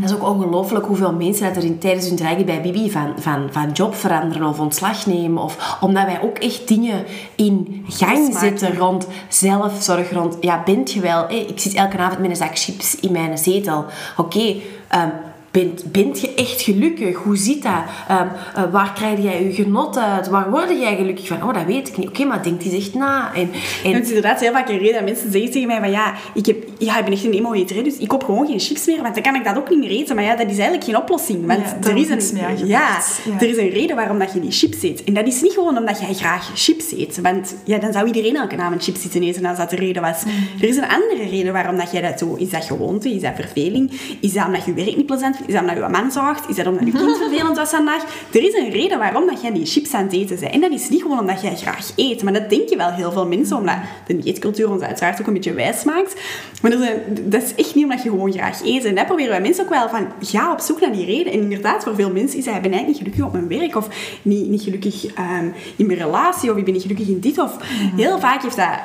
Dat 0.00 0.10
is 0.10 0.16
ook 0.16 0.28
ongelooflijk 0.28 0.86
hoeveel 0.86 1.12
mensen 1.12 1.46
dat 1.46 1.56
er 1.56 1.64
in, 1.64 1.78
tijdens 1.78 2.06
hun 2.06 2.16
traject 2.16 2.44
bij 2.44 2.60
Bibi 2.60 2.90
van, 2.90 3.14
van, 3.18 3.48
van 3.50 3.70
job 3.72 3.94
veranderen 3.94 4.46
of 4.48 4.60
ontslag 4.60 5.06
nemen. 5.06 5.42
Of 5.42 5.78
omdat 5.80 6.04
wij 6.04 6.22
ook 6.22 6.38
echt 6.38 6.68
dingen 6.68 7.04
in 7.34 7.84
gang 7.88 8.36
zetten 8.38 8.76
rond 8.76 9.06
zelfzorg, 9.28 10.12
rond, 10.12 10.36
ja, 10.40 10.62
bent 10.64 10.92
je 10.92 11.00
wel... 11.00 11.30
ik 11.30 11.60
zit 11.60 11.74
elke 11.74 11.98
avond 11.98 12.20
met 12.20 12.30
een 12.30 12.36
zak 12.36 12.58
chips 12.58 13.00
in 13.00 13.12
mijn 13.12 13.38
zetel. 13.38 13.84
Oké, 14.16 14.54
ehm, 14.88 15.08
Bent, 15.50 15.92
bent 15.92 16.20
je 16.20 16.34
echt 16.34 16.62
gelukkig? 16.62 17.16
Hoe 17.16 17.36
zit 17.36 17.62
dat? 17.62 17.72
Um, 18.10 18.28
uh, 18.56 18.72
waar 18.72 18.92
krijg 18.92 19.22
jij 19.22 19.44
je 19.44 19.52
genot 19.52 19.98
uit? 19.98 20.28
Waar 20.28 20.50
word 20.50 20.68
jij 20.80 20.96
gelukkig 20.96 21.26
van? 21.26 21.42
Oh, 21.42 21.54
dat 21.54 21.64
weet 21.64 21.88
ik 21.88 21.96
niet. 21.96 22.08
Oké, 22.08 22.24
maar 22.24 22.42
denk 22.42 22.62
eens 22.62 22.74
echt 22.74 22.94
na. 22.94 23.34
En, 23.34 23.50
en... 23.84 23.92
Het 23.92 24.02
is 24.02 24.08
inderdaad 24.08 24.40
heel 24.40 24.52
vaak 24.52 24.68
een 24.68 24.78
reden 24.78 24.94
dat 24.94 25.04
mensen 25.04 25.32
zeggen 25.32 25.50
tegen 25.50 25.68
mij 25.68 25.78
van 25.78 25.90
ja, 25.90 26.14
ik, 26.34 26.46
heb, 26.46 26.56
ja, 26.78 26.98
ik 26.98 27.04
ben 27.04 27.12
echt 27.12 27.24
een 27.24 27.32
emo-eter, 27.32 27.84
dus 27.84 27.96
ik 27.96 28.08
koop 28.08 28.24
gewoon 28.24 28.46
geen 28.46 28.60
chips 28.60 28.86
meer, 28.86 29.02
want 29.02 29.14
dan 29.14 29.22
kan 29.22 29.34
ik 29.34 29.44
dat 29.44 29.56
ook 29.56 29.70
niet 29.70 29.78
meer 29.78 29.90
eten. 29.90 30.14
Maar 30.14 30.24
ja, 30.24 30.36
dat 30.36 30.46
is 30.46 30.56
eigenlijk 30.56 30.84
geen 30.84 30.96
oplossing. 30.96 31.46
Want 31.46 31.60
ja, 31.60 31.90
er, 31.90 31.96
is 31.96 32.30
een, 32.30 32.36
ja, 32.36 32.48
ja, 32.64 32.98
er 33.40 33.48
is 33.48 33.56
een 33.56 33.70
reden 33.70 33.96
waarom 33.96 34.18
dat 34.18 34.32
je 34.32 34.40
die 34.40 34.50
chips 34.50 34.82
eet. 34.82 35.04
En 35.04 35.14
dat 35.14 35.26
is 35.26 35.42
niet 35.42 35.52
gewoon 35.52 35.78
omdat 35.78 36.00
jij 36.00 36.14
graag 36.14 36.50
chips 36.54 36.92
eet. 36.92 37.20
Want 37.20 37.54
ja, 37.64 37.78
dan 37.78 37.92
zou 37.92 38.06
iedereen 38.06 38.36
elke 38.36 38.56
avond 38.56 38.82
chips 38.82 39.00
zitten 39.00 39.22
eten 39.22 39.44
als 39.44 39.58
dat 39.58 39.70
de 39.70 39.76
reden 39.76 40.02
was. 40.02 40.24
Mm. 40.24 40.32
Er 40.60 40.68
is 40.68 40.76
een 40.76 40.88
andere 40.88 41.30
reden 41.30 41.52
waarom 41.52 41.76
dat 41.76 41.92
jij 41.92 42.02
dat 42.02 42.18
doet. 42.18 42.40
Is 42.40 42.50
dat 42.50 42.64
gewoonte? 42.64 43.14
Is 43.14 43.22
dat 43.22 43.32
verveling? 43.34 44.00
Is 44.20 44.32
dat 44.32 44.46
omdat 44.46 44.64
je 44.64 44.72
werk 44.72 44.96
niet 44.96 45.06
plezant? 45.06 45.36
Is 45.46 45.52
dat 45.52 45.60
omdat 45.60 45.76
je 45.76 45.88
man 45.88 46.12
zorgt? 46.12 46.48
Is 46.48 46.56
dat 46.56 46.66
omdat 46.66 46.86
je 46.86 46.92
kind 46.92 47.16
vervelend 47.26 47.56
was 47.56 47.70
vandaag? 47.70 48.02
Er 48.32 48.42
is 48.42 48.54
een 48.54 48.70
reden 48.70 48.98
waarom 48.98 49.26
dat 49.26 49.42
jij 49.42 49.52
die 49.52 49.66
chips 49.66 49.94
aan 49.94 50.02
het 50.02 50.12
eten 50.12 50.40
bent. 50.40 50.52
En 50.52 50.60
dat 50.60 50.70
is 50.70 50.88
niet 50.88 51.02
gewoon 51.02 51.18
omdat 51.18 51.40
jij 51.40 51.56
graag 51.56 51.90
eet. 51.96 52.22
Maar 52.22 52.32
dat 52.32 52.50
denken 52.50 52.76
wel 52.76 52.90
heel 52.90 53.12
veel 53.12 53.26
mensen, 53.26 53.56
omdat 53.56 53.76
de 54.06 54.18
dieetcultuur 54.18 54.70
ons 54.70 54.82
uiteraard 54.82 55.20
ook 55.20 55.26
een 55.26 55.32
beetje 55.32 55.52
wijs 55.52 55.84
maakt. 55.84 56.20
Maar 56.62 56.70
dat 56.70 56.80
is, 56.80 56.88
dat 57.20 57.42
is 57.42 57.54
echt 57.54 57.74
niet 57.74 57.84
omdat 57.84 58.02
je 58.02 58.10
gewoon 58.10 58.32
graag 58.32 58.62
eet. 58.64 58.84
En 58.84 58.94
dat 58.94 59.06
proberen 59.06 59.30
wij 59.30 59.40
mensen 59.40 59.64
ook 59.64 59.70
wel 59.70 59.88
van, 59.88 60.06
ga 60.20 60.52
op 60.52 60.60
zoek 60.60 60.80
naar 60.80 60.92
die 60.92 61.04
reden. 61.04 61.32
En 61.32 61.40
inderdaad, 61.40 61.82
voor 61.82 61.94
veel 61.94 62.12
mensen 62.12 62.38
is 62.38 62.44
dat, 62.44 62.54
ik 62.54 62.62
ben 62.62 62.72
eigenlijk 62.72 62.86
niet 62.86 63.14
gelukkig 63.14 63.24
op 63.24 63.32
mijn 63.32 63.60
werk. 63.60 63.76
Of 63.76 63.88
niet, 64.22 64.48
niet 64.48 64.62
gelukkig 64.62 65.04
um, 65.04 65.54
in 65.76 65.86
mijn 65.86 65.98
relatie. 65.98 66.50
Of 66.50 66.56
ik 66.56 66.64
ben 66.64 66.72
niet 66.72 66.82
gelukkig 66.82 67.08
in 67.08 67.20
dit. 67.20 67.38
Of 67.38 67.56
heel 67.96 68.18
vaak 68.18 68.42
heeft 68.42 68.56
dat 68.56 68.78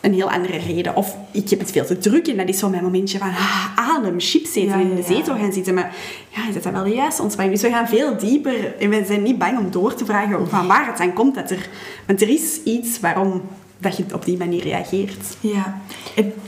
een 0.00 0.14
heel 0.14 0.30
andere 0.30 0.58
reden. 0.58 0.96
Of 0.96 1.16
ik 1.30 1.50
heb 1.50 1.58
het 1.58 1.70
veel 1.70 1.84
te 1.84 1.98
druk 1.98 2.28
en 2.28 2.36
dat 2.36 2.48
is 2.48 2.58
zo 2.58 2.68
mijn 2.68 2.82
momentje 2.82 3.18
van 3.18 3.28
ah, 3.28 3.76
adem, 3.76 4.20
chips 4.20 4.54
eten 4.54 4.72
en 4.72 4.80
in 4.80 4.96
de 4.96 5.02
zetel 5.02 5.36
gaan 5.36 5.52
zitten. 5.52 5.74
Maar 5.74 5.94
ja, 6.28 6.48
is 6.48 6.62
dat 6.62 6.72
wel 6.72 6.84
de 6.84 6.90
juiste 6.90 7.22
ontspanning? 7.22 7.60
Dus 7.60 7.70
we 7.70 7.76
gaan 7.76 7.88
veel 7.88 8.16
dieper 8.16 8.76
en 8.78 8.90
we 8.90 9.04
zijn 9.06 9.22
niet 9.22 9.38
bang 9.38 9.58
om 9.58 9.70
door 9.70 9.94
te 9.94 10.04
vragen 10.04 10.48
van 10.48 10.66
waar 10.66 10.86
het 10.86 11.00
aan 11.00 11.12
komt. 11.12 11.34
Dat 11.34 11.50
er, 11.50 11.68
want 12.06 12.22
er 12.22 12.28
is 12.28 12.62
iets 12.64 13.00
waarom 13.00 13.42
dat 13.78 13.96
je 13.96 14.04
op 14.12 14.24
die 14.24 14.36
manier 14.36 14.62
reageert. 14.62 15.36
Ja. 15.40 15.80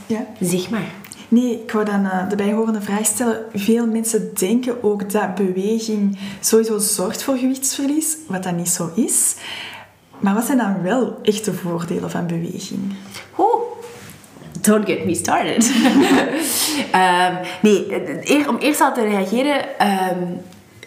ja. 0.07 0.27
Zeg 0.41 0.71
maar. 0.71 0.91
Nee, 1.29 1.63
ik 1.63 1.73
wou 1.73 1.85
dan 1.85 2.05
uh, 2.05 2.29
de 2.29 2.37
bijhorende 2.37 2.81
vraag 2.81 3.07
stellen. 3.07 3.45
Veel 3.55 3.87
mensen 3.87 4.31
denken 4.35 4.83
ook 4.83 5.11
dat 5.11 5.35
beweging 5.35 6.19
sowieso 6.41 6.79
zorgt 6.79 7.23
voor 7.23 7.37
gewichtsverlies, 7.37 8.17
wat 8.27 8.43
dat 8.43 8.57
niet 8.57 8.69
zo 8.69 8.91
is. 8.95 9.35
Maar 10.23 10.35
wat 10.35 10.45
zijn 10.45 10.59
dan 10.59 10.83
wel 10.83 11.19
echte 11.23 11.53
voordelen 11.53 12.11
van 12.11 12.27
beweging? 12.27 12.95
Oh, 13.37 13.63
don't 14.61 14.87
get 14.87 15.05
me 15.05 15.15
started. 15.15 15.73
um, 16.95 17.39
nee, 17.63 18.49
om 18.49 18.57
eerst 18.57 18.81
al 18.81 18.95
te 18.95 19.03
reageren. 19.03 19.65
Um, 20.13 20.41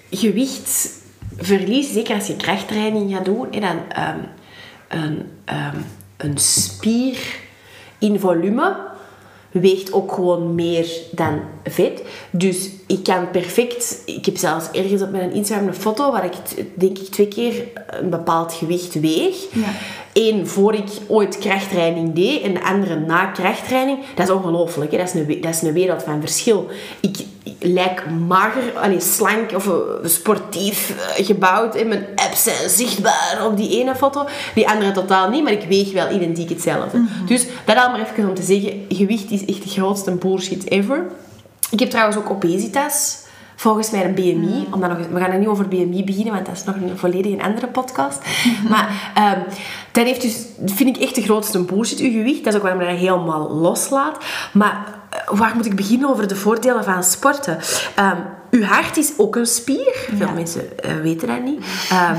gewichtsverlies, 0.10 1.94
zeker 1.94 2.16
als 2.16 2.28
je 2.28 2.36
krachttraining 2.36 3.12
gaat 3.14 3.26
doen, 3.26 3.52
en 3.52 3.62
dan 3.62 3.78
um, 4.08 4.26
een, 4.88 5.32
een 6.18 6.38
spier 6.38 7.18
in 8.00 8.20
volume 8.20 8.76
weegt 9.62 9.94
ook 9.94 10.12
gewoon 10.12 10.56
meer 10.56 10.88
dan 11.12 11.40
vet. 11.64 12.02
Dus 12.32 12.70
ik 12.88 13.04
kan 13.04 13.32
perfect... 13.32 14.02
Ik 14.06 14.26
heb 14.26 14.38
zelfs 14.38 14.72
ergens 14.72 15.02
op 15.02 15.12
mijn 15.12 15.32
Instagram 15.32 15.68
een 15.68 15.74
foto 15.74 16.12
waar 16.12 16.26
ik 16.26 16.34
denk 16.74 16.98
ik 16.98 17.08
twee 17.08 17.28
keer 17.28 17.64
een 17.88 18.10
bepaald 18.10 18.54
gewicht 18.54 19.00
weeg. 19.00 19.36
Ja. 19.52 19.70
Eén 20.14 20.48
voor 20.48 20.74
ik 20.74 20.90
ooit 21.08 21.38
krachttraining 21.38 22.14
deed 22.14 22.42
en 22.42 22.54
de 22.54 22.64
andere 22.64 23.00
na 23.00 23.26
krachttraining. 23.26 24.00
Dat 24.16 24.28
is 24.28 24.34
ongelooflijk. 24.34 24.92
Dat, 24.92 25.00
is 25.00 25.14
een, 25.14 25.42
dat 25.42 25.54
is 25.54 25.62
een 25.62 25.74
wereld 25.74 26.04
van 26.04 26.20
verschil. 26.22 26.68
Ik, 27.00 27.18
lijk 27.60 28.04
mager, 28.28 28.78
allee, 28.82 29.00
slank 29.00 29.52
of 29.52 29.66
uh, 29.66 29.74
sportief 30.04 30.90
uh, 30.90 31.26
gebouwd. 31.26 31.76
En 31.76 31.88
mijn 31.88 32.08
abs 32.16 32.44
zijn 32.44 32.70
zichtbaar 32.70 33.46
op 33.46 33.58
die 33.58 33.80
ene 33.80 33.96
foto. 33.96 34.28
Die 34.56 34.70
andere 34.70 34.92
totaal 34.92 35.30
niet, 35.30 35.44
maar 35.44 35.52
ik 35.52 35.68
weeg 35.68 35.92
wel 35.92 36.12
identiek 36.12 36.50
hetzelfde. 36.50 36.98
Mhm. 36.98 37.26
Dus 37.26 37.46
dat 37.66 37.78
allemaal 37.78 38.00
even 38.00 38.30
om 38.30 38.36
te 38.36 38.44
zeggen, 38.44 38.86
gewicht 38.90 39.32
is 39.32 39.46
echt 39.46 39.64
de 39.64 39.70
grootste 39.70 40.12
bullshit 40.12 40.72
ever. 40.72 41.06
Ik 41.72 41.80
heb 41.80 41.90
trouwens 41.90 42.18
ook 42.18 42.30
obesitas. 42.30 43.24
Volgens 43.56 43.92
mij 43.92 44.06
een 44.06 44.14
BMI. 44.14 44.66
Mm. 44.66 44.74
Omdat 44.74 44.90
nog, 44.90 45.08
we 45.12 45.20
gaan 45.20 45.32
er 45.32 45.40
niet 45.40 45.48
over 45.48 45.68
BMI 45.68 46.04
beginnen, 46.04 46.34
want 46.34 46.46
dat 46.46 46.56
is 46.56 46.64
nog 46.64 46.76
een 46.76 46.98
volledig 46.98 47.32
een 47.32 47.42
andere 47.42 47.68
podcast. 47.68 48.20
maar 48.70 49.14
um, 49.38 49.44
dat 49.92 50.06
heeft 50.06 50.22
dus, 50.22 50.46
vind 50.66 50.96
ik 50.96 51.04
echt 51.04 51.16
de 51.16 51.22
grootste 51.22 51.64
bullshit, 51.64 52.00
uw 52.00 52.12
gewicht. 52.12 52.44
Dat 52.44 52.54
is 52.54 52.60
ook 52.60 52.66
waarom 52.66 52.82
je 52.82 52.88
dat 52.88 52.98
helemaal 52.98 53.52
loslaat. 53.52 54.18
Maar 54.52 54.86
waar 55.26 55.56
moet 55.56 55.66
ik 55.66 55.76
beginnen 55.76 56.10
over 56.10 56.28
de 56.28 56.36
voordelen 56.36 56.84
van 56.84 57.04
sporten? 57.04 57.58
Um, 58.00 58.18
uw 58.56 58.64
hart 58.64 58.98
is 58.98 59.14
ook 59.18 59.36
een 59.36 59.46
spier. 59.46 60.10
Veel 60.18 60.32
mensen 60.34 60.62
uh, 60.86 60.96
weten 61.02 61.28
dat 61.28 61.44
niet. 61.44 61.58
Um, 61.58 62.18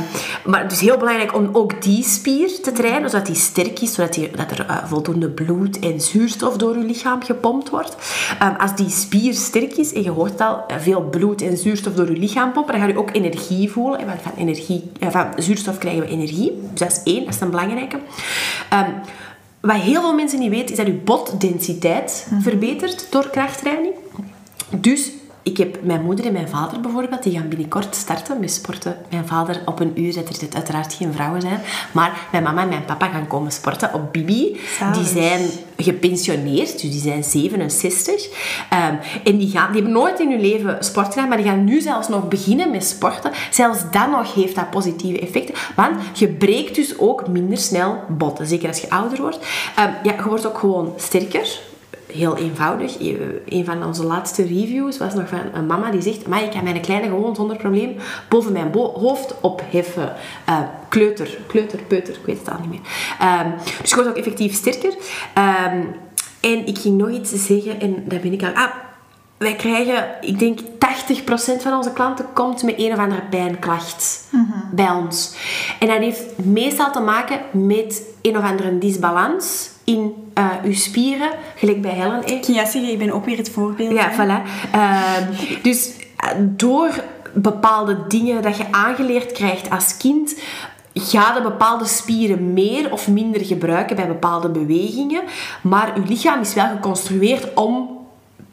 maar 0.51 0.63
het 0.63 0.73
is 0.73 0.81
heel 0.81 0.97
belangrijk 0.97 1.35
om 1.35 1.49
ook 1.53 1.83
die 1.83 2.05
spier 2.05 2.61
te 2.61 2.73
trainen, 2.73 3.11
zodat 3.11 3.27
die 3.27 3.35
sterk 3.35 3.81
is, 3.81 3.95
zodat 3.95 4.15
die, 4.15 4.31
dat 4.31 4.51
er 4.51 4.67
uh, 4.69 4.85
voldoende 4.85 5.31
bloed 5.31 5.79
en 5.79 6.01
zuurstof 6.01 6.57
door 6.57 6.75
uw 6.75 6.87
lichaam 6.87 7.23
gepompt 7.23 7.71
wordt. 7.71 7.97
Um, 8.43 8.57
als 8.57 8.77
die 8.77 8.91
spier 8.91 9.35
sterk 9.35 9.77
is, 9.77 9.93
en 9.93 10.03
je 10.03 10.11
hoort 10.11 10.41
al, 10.41 10.65
uh, 10.71 10.77
veel 10.79 11.03
bloed 11.03 11.43
en 11.43 11.57
zuurstof 11.57 11.95
door 11.95 12.07
uw 12.07 12.19
lichaam 12.19 12.53
pompen, 12.53 12.73
dan 12.73 12.83
ga 12.83 12.89
je 12.89 12.99
ook 12.99 13.11
energie 13.13 13.71
voelen. 13.71 14.01
En 14.01 14.07
van, 14.23 14.33
energie, 14.37 14.91
van 15.01 15.27
zuurstof 15.37 15.79
krijgen 15.79 16.03
we 16.03 16.09
energie. 16.09 16.61
Dus 16.71 16.81
dat 16.81 16.91
is 16.91 17.13
één, 17.13 17.25
dat 17.25 17.35
is 17.35 17.41
een 17.41 17.51
belangrijke. 17.51 17.97
Um, 18.73 18.95
wat 19.61 19.77
heel 19.77 20.01
veel 20.01 20.15
mensen 20.15 20.39
niet 20.39 20.51
weten, 20.51 20.71
is 20.71 20.77
dat 20.77 20.87
je 20.87 20.93
botdensiteit 20.93 22.29
verbetert 22.41 23.07
door 23.11 23.31
krachttraining. 23.31 23.95
Dus 24.71 25.11
ik 25.47 25.57
heb 25.57 25.79
mijn 25.83 26.03
moeder 26.03 26.27
en 26.27 26.33
mijn 26.33 26.49
vader 26.49 26.81
bijvoorbeeld, 26.81 27.23
die 27.23 27.33
gaan 27.33 27.49
binnenkort 27.49 27.95
starten 27.95 28.41
met 28.41 28.53
sporten. 28.53 28.97
Mijn 29.11 29.27
vader 29.27 29.63
op 29.65 29.81
een 29.81 30.01
uur, 30.01 30.15
dat 30.15 30.41
er 30.41 30.49
uiteraard 30.55 30.95
geen 30.95 31.13
vrouwen 31.13 31.41
zijn. 31.41 31.61
Maar 31.93 32.29
mijn 32.33 32.43
mama 32.43 32.63
en 32.63 32.69
mijn 32.69 32.85
papa 32.85 33.09
gaan 33.09 33.27
komen 33.27 33.53
sporten 33.53 33.95
op 33.95 34.13
Bibi. 34.13 34.61
Zalig. 34.79 34.97
Die 34.97 35.07
zijn 35.07 35.41
gepensioneerd, 35.77 36.73
dus 36.73 36.91
die 36.91 37.01
zijn 37.01 37.25
67. 37.25 38.29
Ehm, 38.71 38.95
en 39.25 39.37
die, 39.37 39.51
gaan, 39.51 39.73
die 39.73 39.83
hebben 39.83 40.01
nooit 40.01 40.21
in 40.21 40.31
hun 40.31 40.41
leven 40.41 40.77
sport 40.81 41.13
gedaan, 41.13 41.29
maar 41.29 41.37
die 41.37 41.47
gaan 41.47 41.65
nu 41.65 41.81
zelfs 41.81 42.09
nog 42.09 42.29
beginnen 42.29 42.71
met 42.71 42.85
sporten. 42.85 43.33
Zelfs 43.51 43.91
dan 43.91 44.11
nog 44.11 44.35
heeft 44.35 44.55
dat 44.55 44.71
positieve 44.71 45.21
effecten. 45.21 45.55
Want 45.77 46.19
je 46.19 46.29
breekt 46.29 46.75
dus 46.75 46.99
ook 46.99 47.29
minder 47.29 47.59
snel 47.59 47.99
botten. 48.09 48.47
Zeker 48.47 48.69
als 48.69 48.81
je 48.81 48.91
ouder 48.91 49.21
wordt. 49.21 49.39
Ehm, 49.77 49.91
ja, 50.03 50.15
je 50.17 50.29
wordt 50.29 50.47
ook 50.47 50.59
gewoon 50.59 50.93
sterker 50.97 51.61
heel 52.13 52.37
eenvoudig. 52.37 53.01
Een 53.49 53.65
van 53.65 53.85
onze 53.85 54.05
laatste 54.05 54.43
reviews 54.43 54.99
was 54.99 55.15
nog 55.15 55.29
van 55.29 55.41
een 55.53 55.67
mama 55.67 55.91
die 55.91 56.03
zegt: 56.03 56.27
Maar 56.27 56.43
ik 56.43 56.51
kan 56.51 56.65
mijn 56.65 56.81
kleine 56.81 57.07
gewoon 57.07 57.35
zonder 57.35 57.57
probleem 57.57 57.97
boven 58.29 58.53
mijn 58.53 58.73
hoofd 58.73 59.41
opheffen. 59.41 60.13
Eh, 60.45 60.61
kleuter, 60.89 61.39
kleuter, 61.47 61.79
peuter, 61.87 62.15
ik 62.15 62.27
weet 62.27 62.39
het 62.39 62.51
al 62.51 62.59
niet 62.61 62.71
meer. 62.71 62.81
Ehm, 63.19 63.51
dus 63.81 63.91
je 63.91 63.95
wordt 63.95 64.11
ook 64.11 64.17
effectief 64.17 64.55
sterker. 64.55 64.95
Ehm, 65.35 65.81
en 66.41 66.67
ik 66.67 66.79
ging 66.79 66.99
nog 66.99 67.11
iets 67.11 67.47
zeggen 67.47 67.81
en 67.81 68.05
daar 68.09 68.21
ben 68.21 68.33
ik 68.33 68.43
al. 68.43 68.53
Ah, 68.55 68.71
wij 69.37 69.55
krijgen, 69.55 70.05
ik 70.21 70.39
denk 70.39 70.61
80% 70.61 70.65
van 71.63 71.75
onze 71.77 71.93
klanten 71.93 72.27
komt 72.33 72.63
met 72.63 72.75
een 72.79 72.93
of 72.93 72.99
andere 72.99 73.23
pijnklacht 73.23 74.29
bij 74.71 74.91
ons. 74.91 75.35
En 75.81 75.89
dat 75.89 75.99
heeft 75.99 76.23
meestal 76.37 76.93
te 76.93 77.01
maken 77.01 77.41
met 77.53 78.03
een 78.23 78.37
of 78.37 78.45
andere 78.45 78.79
disbalans 78.79 79.71
in 79.85 80.15
eh, 80.35 80.51
uw 80.65 80.75
spieren, 80.75 81.31
gelijk 81.57 81.83
bij 81.83 81.91
Helen. 81.91 82.23
juist 82.27 82.73
zeggen, 82.73 82.91
ik 82.91 82.99
ben 82.99 83.11
ook 83.11 83.25
weer 83.25 83.37
het 83.37 83.51
voorbeeld. 83.51 83.93
Ja, 83.93 84.09
hè. 84.09 84.15
voilà. 84.15 84.43
Ehm, 84.73 85.63
dus 85.63 85.91
eh, 86.17 86.29
door 86.41 87.03
bepaalde 87.35 88.05
dingen 88.09 88.43
dat 88.43 88.57
je 88.57 88.73
aangeleerd 88.73 89.33
krijgt 89.33 89.71
als 89.71 89.97
kind, 89.97 90.37
ga 90.95 91.35
je 91.35 91.43
bepaalde 91.43 91.85
spieren 91.85 92.53
meer 92.53 92.93
of 92.93 93.09
minder 93.09 93.45
gebruiken 93.45 93.97
bij 93.97 94.07
bepaalde 94.07 94.49
bewegingen. 94.49 95.23
Maar 95.63 96.01
je 96.01 96.07
lichaam 96.09 96.41
is 96.41 96.55
wel 96.55 96.69
geconstrueerd 96.69 97.55
om 97.55 97.96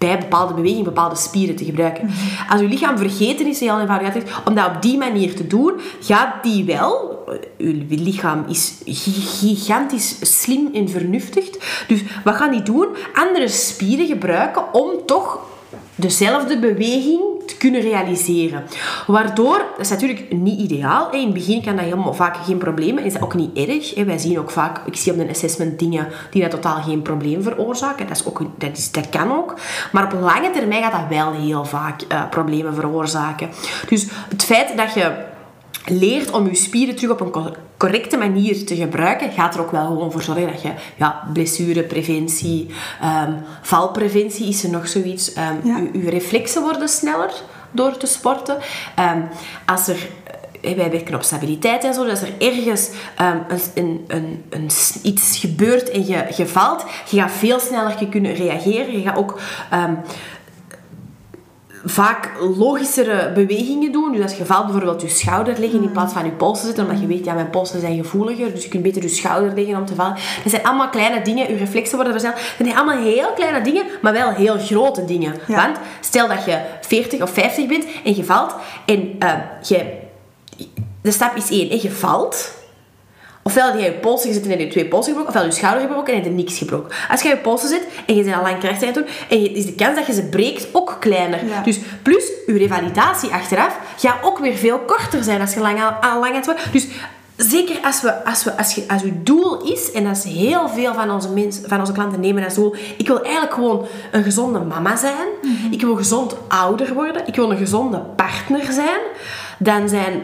bij 0.08 0.20
bepaalde 0.20 0.54
bewegingen 0.54 0.84
bepaalde 0.84 1.16
spieren 1.16 1.56
te 1.56 1.66
gebruiken. 1.66 2.10
Als 2.50 2.62
je 2.62 2.68
lichaam 2.68 2.98
vergeten 2.98 3.48
is, 3.48 3.62
om 4.46 4.56
dat 4.56 4.66
op 4.76 4.82
die 4.82 4.98
manier 4.98 5.36
te 5.36 5.48
doen, 5.48 5.74
gaat 6.02 6.44
die 6.44 6.66
wel... 6.66 7.12
Je 7.58 7.86
lichaam 7.88 8.46
is 8.50 8.74
gi- 8.86 9.22
gigantisch 9.48 10.42
slim 10.42 10.70
en 10.74 10.90
vernuftig. 10.90 11.50
Dus 11.88 12.02
wat 12.24 12.36
gaan 12.36 12.52
die 12.52 12.64
doen? 12.64 12.88
Andere 13.14 13.48
spieren 13.48 14.08
gebruiken 14.08 14.74
om 14.74 14.90
toch 15.06 15.40
dezelfde 15.96 16.60
beweging 16.60 17.22
te 17.46 17.58
kunnen 17.58 17.82
realiseren. 17.82 18.64
Waardoor, 19.08 19.58
dat 19.58 19.80
is 19.80 19.90
natuurlijk 19.90 20.32
niet 20.32 20.60
ideaal. 20.60 21.12
In 21.12 21.26
het 21.26 21.34
begin 21.34 21.62
kan 21.62 21.76
dat 21.76 21.86
helemaal 21.86 22.14
vaak 22.14 22.36
geen 22.46 22.58
probleem. 22.58 22.98
Is 22.98 23.14
dat 23.14 23.22
ook 23.22 23.34
niet 23.34 23.58
erg. 23.58 24.04
Wij 24.06 24.18
zien 24.18 24.40
ook 24.40 24.52
vaak, 24.52 24.82
ik 24.86 24.96
zie 24.96 25.12
op 25.12 25.20
een 25.20 25.30
assessment 25.30 25.80
dingen 25.80 26.08
die 26.32 26.42
dat 26.42 26.52
totaal 26.52 26.82
geen 26.82 27.02
probleem 27.02 27.44
veroorzaken. 27.44 28.08
Dat, 28.08 28.18
is 28.18 28.26
ook, 28.26 28.42
dat, 28.58 28.78
is, 28.78 28.92
dat 28.92 29.10
kan 29.10 29.32
ook. 29.32 29.56
Maar 29.92 30.04
op 30.04 30.22
lange 30.22 30.52
termijn 30.52 30.84
gaat 30.84 30.92
dat 30.92 31.18
wel 31.18 31.32
heel 31.32 31.66
vaak 31.66 32.02
eh, 32.02 32.30
problemen 32.30 32.76
veroorzaken. 32.76 33.50
Dus 33.90 34.08
het 34.30 34.44
feit 34.44 34.78
dat 34.78 34.94
je 34.94 35.32
leert 35.86 36.32
om 36.32 36.48
je 36.48 36.56
spieren 36.56 36.96
terug 36.96 37.12
op 37.12 37.22
een 37.22 37.32
co- 37.32 37.56
correcte 37.78 38.18
manier 38.18 38.66
te 38.66 38.76
gebruiken, 38.76 39.32
gaat 39.32 39.56
er 39.56 39.62
ook 39.62 39.72
wel 39.72 39.86
gewoon 39.86 40.12
voor 40.12 40.22
zorgen 40.22 40.48
dat 40.52 40.62
je 40.62 40.72
ja, 40.96 41.24
blessurepreventie, 41.34 42.70
ehm, 43.02 43.32
valpreventie 43.62 44.48
is 44.48 44.64
er 44.64 44.70
nog 44.70 44.88
zoiets. 44.88 45.34
ehm 45.34 45.68
Ja. 45.68 45.78
je, 45.94 46.00
je 46.04 46.10
reflexen 46.10 46.62
worden 46.62 46.90
sneller 46.90 47.32
door 47.72 47.98
te 47.98 48.06
sporten. 48.06 48.58
Ehm, 48.96 49.22
als 49.66 49.88
er 49.88 50.08
eh, 50.62 50.76
wij 50.76 50.92
werken 50.92 51.16
op 51.16 51.24
stabiliteit 51.24 51.84
en 51.84 51.94
zo. 51.94 52.04
Dus 52.04 52.12
als 52.12 52.22
er 52.22 52.34
ergens 52.40 52.90
een, 53.74 54.04
een, 54.08 54.44
een, 54.50 54.70
iets 55.04 55.38
gebeurt 55.38 55.90
en 55.90 56.06
je, 56.08 56.26
je 56.38 56.48
valt, 56.48 56.86
je 57.10 57.20
gaat 57.20 57.32
veel 57.32 57.60
sneller 57.60 58.08
kunnen 58.10 58.34
reageren. 58.34 58.92
Je 58.98 59.02
gaat 59.02 59.18
ook 59.18 59.40
vaak 61.86 62.32
logischere 62.58 63.32
bewegingen 63.32 63.92
doen. 63.92 64.12
Dus 64.12 64.22
als 64.22 64.38
je 64.38 64.46
valt 64.46 64.66
bijvoorbeeld 64.66 65.02
je 65.02 65.10
schouder 65.10 65.60
leggen 65.60 65.84
in 65.84 65.92
plaats 65.92 66.14
van 66.14 66.26
je 66.26 66.32
polsen 66.32 66.66
zitten, 66.66 66.84
omdat 66.84 67.00
je 67.02 67.08
weet, 67.08 67.26
ja, 67.26 67.34
mijn 67.34 67.50
polsen 67.50 67.80
zijn 67.80 67.96
gevoeliger, 67.96 68.52
dus 68.52 68.64
je 68.64 68.70
kunt 68.70 68.84
beter 68.84 69.02
je 69.02 69.08
schouder 69.08 69.54
leggen 69.56 69.78
om 69.78 69.86
te 69.86 69.96
vallen. 69.96 70.14
Dat 70.44 70.52
zijn 70.52 70.64
allemaal 70.64 70.90
kleine 70.90 71.22
dingen, 71.22 71.52
je 71.52 71.58
reflexen 71.58 71.96
worden 71.96 72.14
versneld. 72.14 72.36
Dat 72.58 72.68
zijn 72.68 72.78
allemaal 72.78 73.04
heel 73.04 73.34
kleine 73.36 73.62
dingen, 73.62 73.86
maar 74.02 74.14
wel 74.14 74.30
heel 74.30 74.58
grote 74.58 75.06
dingen. 75.06 75.34
Ja. 75.48 75.56
Want 75.56 75.78
stel 76.00 76.28
dat 76.28 76.46
je 76.46 76.60
40 76.82 77.22
of 77.22 77.30
50 77.30 77.68
bent 77.68 77.86
en 78.04 78.16
je 78.16 78.24
valt 78.24 78.56
en 78.86 79.16
eh, 79.20 79.34
je, 79.62 79.86
de 81.02 81.12
stap 81.12 81.36
is 81.36 81.50
één, 81.50 81.70
en 81.70 81.82
je 81.82 81.92
valt. 81.92 82.62
Ofwel 83.44 83.66
heb 83.72 83.80
je 83.80 83.86
je 83.86 83.92
polsen 83.92 84.28
gezet 84.28 84.44
en 84.44 84.50
heb 84.50 84.60
je 84.60 84.68
twee 84.68 84.86
polsen 84.86 85.14
gebroken, 85.14 85.34
ofwel 85.36 85.50
je 85.50 85.56
schouder 85.56 85.82
gebroken 85.82 86.14
en 86.14 86.24
je 86.24 86.30
niks 86.30 86.58
gebroken. 86.58 86.92
Als 87.10 87.22
je 87.22 87.30
je 87.30 87.38
polsen 87.38 87.70
zet 87.70 87.88
en 88.06 88.16
je 88.16 88.24
bent 88.24 88.36
al 88.36 88.42
lang 88.42 88.60
kracht 88.60 88.82
aan 88.82 88.88
het 88.88 88.94
doen, 88.94 89.06
en 89.30 89.42
je, 89.42 89.52
is 89.52 89.66
de 89.66 89.74
kans 89.74 89.96
dat 89.96 90.06
je 90.06 90.14
ze 90.14 90.24
breekt 90.24 90.68
ook 90.72 90.98
kleiner. 91.00 91.46
Ja. 91.46 91.62
Dus 91.62 91.80
plus, 92.02 92.32
je 92.46 92.58
revalidatie 92.58 93.30
achteraf 93.30 93.80
gaat 93.98 94.24
ook 94.24 94.40
weer 94.40 94.56
veel 94.56 94.80
korter 94.80 95.24
zijn 95.24 95.42
als 95.42 95.54
je 95.54 95.60
lang, 95.60 95.84
al, 95.84 95.90
al 95.90 96.20
lang 96.20 96.32
aan 96.32 96.36
het 96.36 96.46
worden. 96.46 96.64
Dus 96.72 96.88
zeker 97.38 97.80
als, 97.84 98.02
we, 98.02 98.26
als, 98.26 98.44
we, 98.44 98.58
als, 98.58 98.76
je, 98.76 98.84
als 98.88 99.02
je 99.02 99.24
doel 99.24 99.64
is, 99.64 99.92
en 99.92 100.04
dat 100.04 100.18
is 100.18 100.24
heel 100.24 100.70
veel 100.70 100.94
van 100.94 101.12
onze, 101.12 101.30
mensen, 101.30 101.70
van 101.70 101.80
onze 101.80 101.92
klanten 101.92 102.20
nemen 102.20 102.44
als 102.44 102.54
doel, 102.54 102.76
ik 102.98 103.08
wil 103.08 103.22
eigenlijk 103.22 103.54
gewoon 103.54 103.86
een 104.12 104.24
gezonde 104.24 104.60
mama 104.60 104.96
zijn, 104.96 105.28
ik 105.72 105.82
wil 105.82 105.96
gezond 105.96 106.36
ouder 106.48 106.94
worden, 106.94 107.28
ik 107.28 107.36
wil 107.36 107.52
een 107.52 107.58
gezonde 107.58 108.00
partner 108.00 108.72
zijn, 108.72 109.00
dan 109.58 109.90
zijn 109.90 110.22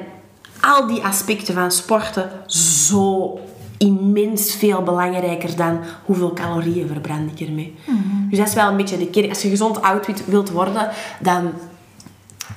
al 0.61 0.87
die 0.87 1.03
aspecten 1.03 1.53
van 1.53 1.71
sporten 1.71 2.29
zo 2.47 3.39
immens 3.77 4.55
veel 4.55 4.83
belangrijker 4.83 5.55
dan 5.55 5.79
hoeveel 6.05 6.33
calorieën 6.33 6.87
verbrand 6.87 7.39
ik 7.39 7.47
ermee. 7.47 7.75
Dus 8.29 8.37
dat 8.37 8.47
is 8.47 8.53
wel 8.53 8.69
een 8.69 8.77
beetje 8.77 8.97
de 8.97 9.07
kern. 9.09 9.29
Als 9.29 9.41
je 9.41 9.49
gezond 9.49 9.81
oud 9.81 10.25
wilt- 10.25 10.49
worden, 10.51 10.89
dan... 11.19 11.51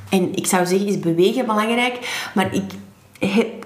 En 0.08 0.34
ik 0.34 0.46
zou 0.46 0.66
zeggen, 0.66 0.88
is 0.88 0.98
bewegen 0.98 1.46
belangrijk. 1.46 2.28
Maar 2.34 2.54
ik 2.54 2.72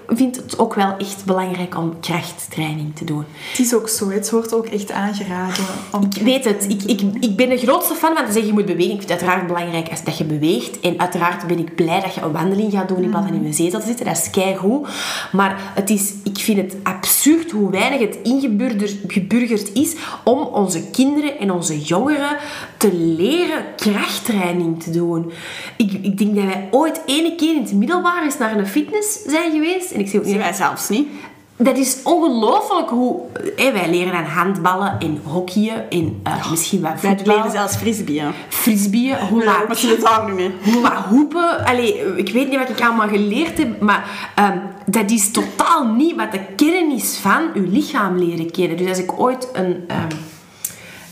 vind 0.07 0.35
het 0.35 0.59
ook 0.59 0.73
wel 0.73 0.97
echt 0.97 1.25
belangrijk 1.25 1.77
om 1.77 1.99
krachttraining 1.99 2.95
te 2.95 3.05
doen. 3.05 3.25
Het 3.49 3.59
is 3.59 3.73
ook 3.73 3.89
zo, 3.89 4.09
het 4.09 4.29
wordt 4.29 4.53
ook 4.53 4.65
echt 4.65 4.91
aangeraden. 4.91 5.65
Om 5.91 6.03
Ik 6.03 6.21
weet 6.21 6.45
het. 6.45 6.65
Ik, 6.69 6.83
ik, 6.83 7.01
ik 7.19 7.35
ben 7.35 7.49
de 7.49 7.57
grootste 7.57 7.93
fan 7.93 8.15
van 8.15 8.25
te 8.25 8.31
zeggen, 8.31 8.47
je 8.47 8.53
moet 8.53 8.65
bewegen. 8.65 8.91
Ik 8.91 8.97
vind 8.97 9.09
het 9.09 9.21
uiteraard 9.21 9.47
belangrijk 9.47 10.05
dat 10.05 10.17
je 10.17 10.23
beweegt. 10.23 10.79
En 10.79 10.99
uiteraard 10.99 11.47
ben 11.47 11.59
ik 11.59 11.75
blij 11.75 12.01
dat 12.01 12.13
je 12.13 12.21
een 12.21 12.31
wandeling 12.31 12.71
gaat 12.71 12.87
doen 12.87 13.03
in 13.03 13.09
plaats 13.09 13.27
van 13.27 13.35
in 13.35 13.45
een 13.45 13.53
zetel 13.53 13.79
te 13.79 13.85
zitten. 13.85 14.05
Dat 14.05 14.17
is 14.17 14.29
keigoed. 14.29 14.87
Maar 15.31 15.71
het 15.75 15.89
is, 15.89 16.13
ik 16.23 16.37
vind 16.37 16.57
het 16.57 16.75
absurd 16.83 17.51
hoe 17.51 17.71
weinig 17.71 17.99
het 17.99 18.17
ingeburgerd 18.23 18.95
geburgerd 19.07 19.73
is 19.73 19.95
om 20.23 20.39
onze 20.39 20.89
kinderen 20.89 21.39
en 21.39 21.51
onze 21.51 21.79
jongeren 21.81 22.37
te 22.77 22.93
leren 22.93 23.65
krachttraining 23.75 24.83
te 24.83 24.91
doen. 24.91 25.31
Ik, 25.77 25.91
ik 25.91 26.17
denk 26.17 26.35
dat 26.35 26.45
wij 26.45 26.67
ooit 26.71 27.01
ene 27.05 27.35
keer 27.35 27.55
in 27.55 27.61
het 27.61 27.73
middelbaar 27.73 28.23
eens 28.23 28.37
naar 28.37 28.57
een 28.57 28.67
fitness 28.67 29.21
zijn 29.25 29.51
geweest. 29.51 29.91
En 29.97 30.03
ik 30.03 30.09
zie 30.09 30.19
ook 30.19 30.25
Zien 30.25 30.35
niet 30.35 30.43
wij 30.43 30.53
zelfs 30.53 30.89
niet. 30.89 31.07
dat 31.55 31.77
is 31.77 31.97
ongelooflijk 32.03 32.89
hoe... 32.89 33.19
Hé, 33.55 33.71
wij 33.71 33.89
leren 33.89 34.13
aan 34.13 34.23
handballen 34.25 34.95
en 34.99 35.21
hockeyen 35.23 35.89
en 35.89 36.19
eh, 36.23 36.49
misschien 36.51 36.81
wat 36.81 37.01
Wij 37.01 37.15
voetbal. 37.15 37.35
leren 37.35 37.51
zelfs 37.51 37.75
frisbeeën. 37.75 38.31
Frisbeeën, 38.49 39.17
hoe 39.29 39.39
Ja, 39.39 39.45
laat 39.45 39.67
maar 39.67 39.75
ze 39.77 39.87
het 39.87 40.01
daar 40.01 40.25
niet 40.25 40.35
mee. 40.35 40.51
hoe 40.73 40.81
wat 40.81 40.91
hoepen. 41.09 41.65
Allee, 41.65 42.15
ik 42.15 42.29
weet 42.29 42.49
niet 42.49 42.57
wat 42.57 42.69
ik 42.69 42.81
allemaal 42.81 43.07
geleerd 43.07 43.57
heb, 43.57 43.81
maar 43.81 44.31
ehm, 44.35 44.57
dat 44.85 45.11
is 45.11 45.31
totaal 45.31 45.85
niet 45.85 46.15
wat 46.15 46.31
de 46.31 46.41
kern 46.55 46.91
is 46.91 47.17
van 47.17 47.41
uw 47.53 47.69
lichaam 47.69 48.17
leren 48.17 48.51
kennen. 48.51 48.77
Dus 48.77 48.87
als 48.89 48.97
ik 48.99 49.19
ooit 49.19 49.49
een 49.53 49.83
ehm, 49.87 50.07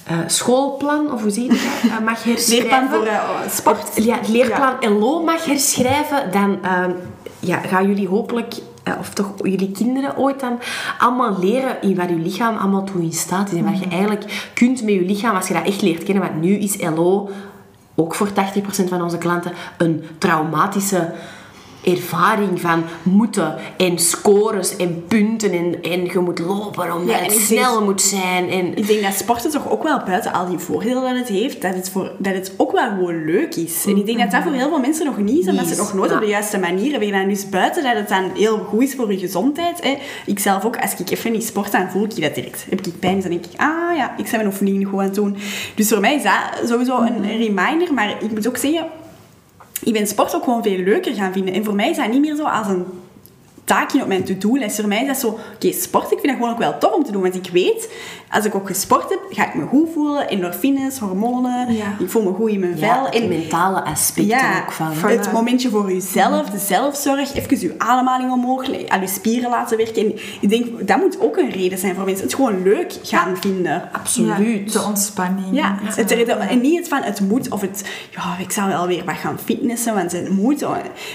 eh, 0.03 0.17
schoolplan, 0.27 1.11
of 1.13 1.21
hoe 1.21 1.31
zie 1.31 1.43
je 1.43 1.49
dat, 1.49 1.91
eh, 1.91 2.05
mag 2.05 2.23
herschrijven... 2.23 2.69
Leerplan 2.69 2.89
voor 2.89 3.05
eh, 3.05 3.19
sport. 3.51 3.89
Ja, 4.05 4.15
het 4.17 4.27
leerplan 4.27 4.73
LO 4.99 5.23
mag 5.23 5.45
herschrijven, 5.45 6.31
dan 6.31 6.57
ehm, 6.63 6.91
ja, 7.39 7.57
gaan 7.57 7.87
jullie 7.87 8.07
hopelijk, 8.07 8.53
eh, 8.53 8.59
of 8.99 9.09
toch 9.09 9.33
jullie 9.43 9.71
kinderen 9.71 10.17
ooit 10.17 10.39
dan, 10.39 10.59
allemaal 10.99 11.39
leren 11.39 11.81
in 11.81 11.95
waar 11.95 12.09
je 12.09 12.15
lichaam 12.15 12.57
allemaal 12.57 12.83
toe 12.83 13.01
in 13.01 13.13
staat 13.13 13.51
is. 13.51 13.57
En 13.57 13.71
wat 13.71 13.79
je 13.79 13.87
eigenlijk 13.87 14.51
kunt 14.53 14.83
met 14.83 14.93
je 14.93 15.01
lichaam, 15.01 15.35
als 15.35 15.47
je 15.47 15.53
dat 15.53 15.65
echt 15.65 15.81
leert 15.81 16.03
kennen. 16.03 16.23
Want 16.23 16.41
nu 16.41 16.57
is 16.57 16.81
LO, 16.81 17.29
ook 17.95 18.15
voor 18.15 18.29
80% 18.29 18.31
van 18.87 19.01
onze 19.01 19.17
klanten, 19.17 19.51
een 19.77 20.03
traumatische 20.17 21.13
ervaring 21.85 22.61
van 22.61 22.83
moeten 23.03 23.55
en 23.77 23.99
scores 23.99 24.75
en 24.75 25.03
punten 25.07 25.51
en, 25.51 25.81
en 25.91 26.05
je 26.05 26.19
moet 26.19 26.39
lopen 26.39 26.93
omdat 26.93 27.15
Ja, 27.15 27.23
het 27.23 27.31
snel 27.31 27.73
denk- 27.73 27.85
moet 27.85 28.01
zijn. 28.01 28.49
En, 28.49 28.77
Ik 28.77 28.87
denk 28.87 29.01
dat 29.01 29.13
sporten 29.13 29.51
toch 29.51 29.69
ook 29.69 29.83
wel 29.83 30.01
buiten 30.05 30.33
al 30.33 30.47
die 30.49 30.57
voordelen 30.57 31.01
dat 31.03 31.15
het 31.17 31.27
heeft, 31.27 31.61
dat 31.61 31.73
het, 31.75 31.89
voor, 31.89 32.11
dat 32.17 32.33
het 32.33 32.53
ook 32.57 32.71
wel 32.71 32.89
gewoon 32.89 33.25
leuk 33.25 33.55
is. 33.55 33.85
En 33.87 33.97
ik 33.97 34.05
denk 34.05 34.17
dat 34.19 34.31
dat 34.31 34.43
voor 34.43 34.51
heel 34.51 34.69
veel 34.69 34.79
mensen 34.79 35.05
nog 35.05 35.17
niet 35.17 35.39
is, 35.39 35.47
omdat 35.47 35.63
ze 35.65 35.69
het 35.69 35.79
nog 35.79 35.93
nooit 35.93 36.09
Ja. 36.09 36.15
op 36.15 36.21
de 36.21 36.27
juiste 36.27 36.57
manier 36.57 36.89
hebben 36.91 37.09
gedaan. 37.09 37.27
Dus 37.29 37.49
buiten 37.49 37.83
dat 37.83 37.95
het 37.95 38.09
dan 38.09 38.31
heel 38.35 38.57
goed 38.57 38.81
is 38.83 38.95
voor 38.95 39.11
je 39.11 39.17
gezondheid. 39.17 39.83
Hè. 39.83 39.97
Ik 40.25 40.39
zelf 40.39 40.65
ook, 40.65 40.77
als 40.77 40.95
ik 40.97 41.09
even 41.09 41.31
niet 41.31 41.45
sport, 41.45 41.71
dan 41.71 41.89
voel 41.89 42.03
ik 42.03 42.21
dat 42.21 42.35
direct. 42.35 42.65
Heb 42.69 42.85
ik 42.85 42.99
pijn, 42.99 43.21
dan 43.21 43.29
denk 43.29 43.45
ik, 43.45 43.51
ah 43.59 43.95
ja, 43.95 44.11
ik 44.17 44.23
ben 44.23 44.31
mijn 44.35 44.45
oefeningen 44.47 44.83
gewoon 44.85 44.99
aan 44.99 45.05
het 45.05 45.15
doen. 45.15 45.37
Dus 45.75 45.87
voor 45.89 45.99
mij 45.99 46.15
is 46.15 46.23
dat 46.23 46.69
sowieso 46.69 47.01
een 47.01 47.21
reminder. 47.37 47.93
Maar 47.93 48.09
ik 48.23 48.31
moet 48.31 48.47
ook 48.47 48.57
zeggen, 48.57 48.85
ik 49.83 49.93
ben 49.93 50.07
sport 50.07 50.35
ook 50.35 50.43
gewoon 50.43 50.63
veel 50.63 50.77
leuker 50.77 51.13
gaan 51.13 51.33
vinden. 51.33 51.53
En 51.53 51.63
voor 51.63 51.75
mij 51.75 51.89
is 51.89 51.97
dat 51.97 52.11
niet 52.11 52.21
meer 52.21 52.35
zo 52.35 52.43
als 52.43 52.67
een 52.67 52.85
taakje 53.65 54.01
op 54.01 54.07
mijn 54.07 54.23
to-do-lijst. 54.23 54.75
Voor 54.79 54.87
mij 54.87 55.01
is 55.01 55.07
dat 55.07 55.17
zo, 55.17 55.27
oké, 55.55 55.71
sport, 55.71 56.03
ik 56.11 56.19
vind 56.19 56.25
dat 56.27 56.35
gewoon 56.35 56.51
ook 56.51 56.57
wel 56.57 56.77
tof 56.77 56.93
om 56.93 57.03
te 57.03 57.11
doen. 57.11 57.21
Want 57.21 57.35
ik 57.35 57.49
weet, 57.51 57.89
als 58.31 58.45
ik 58.45 58.55
ook 58.55 58.67
gesport 58.67 59.09
heb, 59.09 59.19
ga 59.29 59.47
ik 59.47 59.53
me 59.53 59.65
goed 59.65 59.89
voelen. 59.93 60.27
Endorfines, 60.29 60.99
hormonen. 60.99 61.73
Ja. 61.73 61.95
Ik 61.99 62.09
voel 62.09 62.23
me 62.23 62.33
goed 62.33 62.49
in 62.49 62.59
mijn 62.59 62.77
ja, 62.77 62.93
vel. 62.95 63.05
het 63.05 63.13
En 63.15 63.27
mentale 63.27 63.83
aspecten 63.83 64.37
ja, 64.37 64.61
ook 64.65 64.71
van. 64.71 64.93
Van- 64.95 65.09
het 65.09 65.27
Voilà. 65.27 65.31
momentje 65.31 65.69
voor 65.69 65.91
jezelf, 65.91 66.49
de 66.49 66.57
zelfzorg, 66.59 67.35
even 67.35 67.59
je 67.59 67.75
ademhaling 67.77 68.31
omhoog, 68.31 68.89
al 68.89 68.99
je 68.99 69.07
spieren 69.07 69.49
laten 69.49 69.77
werken. 69.77 70.01
En 70.05 70.19
ik 70.41 70.49
denk, 70.49 70.87
dat 70.87 70.97
moet 70.97 71.19
ook 71.19 71.37
een 71.37 71.49
reden 71.51 71.77
zijn 71.77 71.95
voor 71.95 72.05
mensen. 72.05 72.23
Het 72.25 72.35
gewoon 72.35 72.63
leuk 72.63 72.93
gaan 73.03 73.37
vinden. 73.39 73.89
Absoluut. 73.91 74.73
Ja, 74.73 74.79
de 74.79 74.85
ontspanning. 74.87 75.47
Ja, 75.51 75.77
het, 75.81 76.09
het- 76.09 76.27
en 76.27 76.61
niet 76.61 76.77
het 76.77 76.87
van 76.87 77.01
het 77.01 77.19
moet 77.21 77.49
of 77.51 77.61
het, 77.61 77.83
ja, 78.11 78.37
ik 78.39 78.51
zou 78.51 78.67
wel 78.67 78.87
weer 78.87 79.05
wat 79.05 79.15
gaan 79.15 79.39
fitnessen, 79.45 79.93
want 79.93 80.11
het 80.11 80.29
moet. 80.29 80.65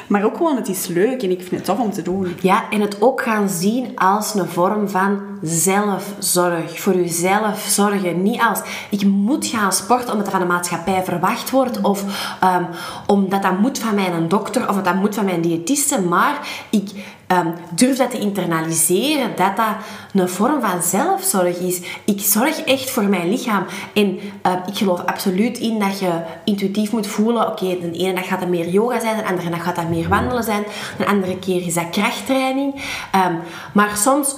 Maar 0.07 0.25
ook 0.25 0.37
gewoon, 0.37 0.57
het 0.57 0.69
is 0.69 0.87
leuk 0.87 1.23
en 1.23 1.31
ik 1.31 1.39
vind 1.39 1.51
het 1.51 1.65
tof 1.65 1.79
om 1.79 1.93
te 1.93 2.03
doen. 2.03 2.35
Ja, 2.41 2.71
en 2.71 2.81
het 2.81 3.03
ook 3.03 3.23
gaan 3.23 3.49
zien 3.49 3.99
als 3.99 4.35
een 4.35 4.49
vorm 4.49 4.89
van 4.89 5.21
zelfzorg. 5.43 6.81
Voor 6.81 6.95
jezelf 6.95 7.67
zorgen. 7.69 8.23
Niet 8.23 8.41
als 8.41 8.61
ik 8.91 9.05
moet 9.05 9.47
gaan 9.47 9.73
sporten 9.73 10.11
omdat 10.11 10.25
dat 10.25 10.35
van 10.35 10.41
de 10.41 10.53
maatschappij 10.53 11.05
verwacht 11.05 11.51
wordt. 11.51 11.81
Of 11.81 12.05
ehm, 12.41 12.65
omdat 13.07 13.43
dat 13.43 13.59
moet 13.59 13.79
van 13.79 13.95
mijn 13.95 14.29
dokter 14.29 14.69
of 14.69 14.83
dat 14.83 14.95
moet 14.95 15.15
van 15.15 15.25
mijn 15.25 15.41
diëtiste. 15.41 16.01
Maar 16.01 16.49
ik 16.71 16.91
ehm, 17.31 17.51
durf 17.75 17.97
dat 17.97 18.11
te 18.11 18.19
internaliseren. 18.19 19.31
Dat 19.37 19.57
dat 19.57 19.67
een 20.15 20.29
vorm 20.29 20.61
van 20.61 20.83
zelfzorg 20.83 21.59
is. 21.59 21.81
Ik 22.05 22.21
zorg 22.21 22.61
echt 22.61 22.91
voor 22.91 23.05
mijn 23.05 23.29
lichaam. 23.29 23.65
En 23.95 24.19
ehm, 24.43 24.59
ik 24.67 24.77
geloof 24.77 25.05
absoluut 25.07 25.59
in 25.59 25.79
dat 25.79 25.99
je 25.99 26.11
intuïtief 26.45 26.93
moet 26.93 27.07
voelen. 27.07 27.47
Oké, 27.49 27.79
de 27.81 27.91
ene 27.91 28.15
dag 28.15 28.29
gaat 28.29 28.41
dat 28.41 28.49
meer 28.49 28.69
yoga 28.69 29.01
zijn. 29.01 29.17
De 29.17 29.27
andere 29.27 29.51
dag 29.51 29.63
gaat 29.63 29.77
dat 29.77 29.89
meer 29.89 30.09
wandelen 30.09 30.45
zijn. 30.45 30.65
De 30.99 31.07
andere 31.07 31.39
keer 31.39 31.67
is 31.67 31.75
dat 31.75 31.91
krachttraining. 31.91 32.75
Ehm, 33.13 33.35
maar 33.73 33.97
soms 33.97 34.35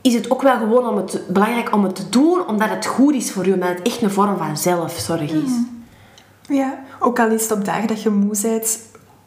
is 0.00 0.14
het 0.14 0.30
ook 0.30 0.42
wel 0.42 0.58
gewoon 0.58 0.88
om 0.88 0.96
het, 0.96 1.22
belangrijk 1.28 1.74
om 1.74 1.84
het 1.84 1.94
te 1.94 2.08
doen, 2.08 2.46
omdat 2.46 2.68
het 2.68 2.86
goed 2.86 3.14
is 3.14 3.32
voor 3.32 3.46
je, 3.46 3.54
omdat 3.54 3.68
het 3.68 3.82
echt 3.82 4.02
een 4.02 4.10
vorm 4.10 4.36
van 4.36 4.56
zelfzorg 4.56 5.30
is. 5.30 5.50
Ja, 6.48 6.78
ook 6.98 7.18
al 7.18 7.28
is 7.28 7.42
het 7.42 7.52
op 7.52 7.64
dagen 7.64 7.88
dat 7.88 8.02
je 8.02 8.10
moe 8.10 8.38
bent, 8.42 8.78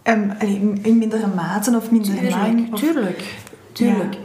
ehm, 0.03 0.29
allee, 0.39 0.73
in 0.81 0.97
mindere 0.97 1.27
maten 1.35 1.75
of 1.75 1.91
minder 1.91 2.29
lang. 2.29 2.73
Of, 2.73 2.79
tuurlijk. 2.79 3.35
tuurlijk. 3.71 4.17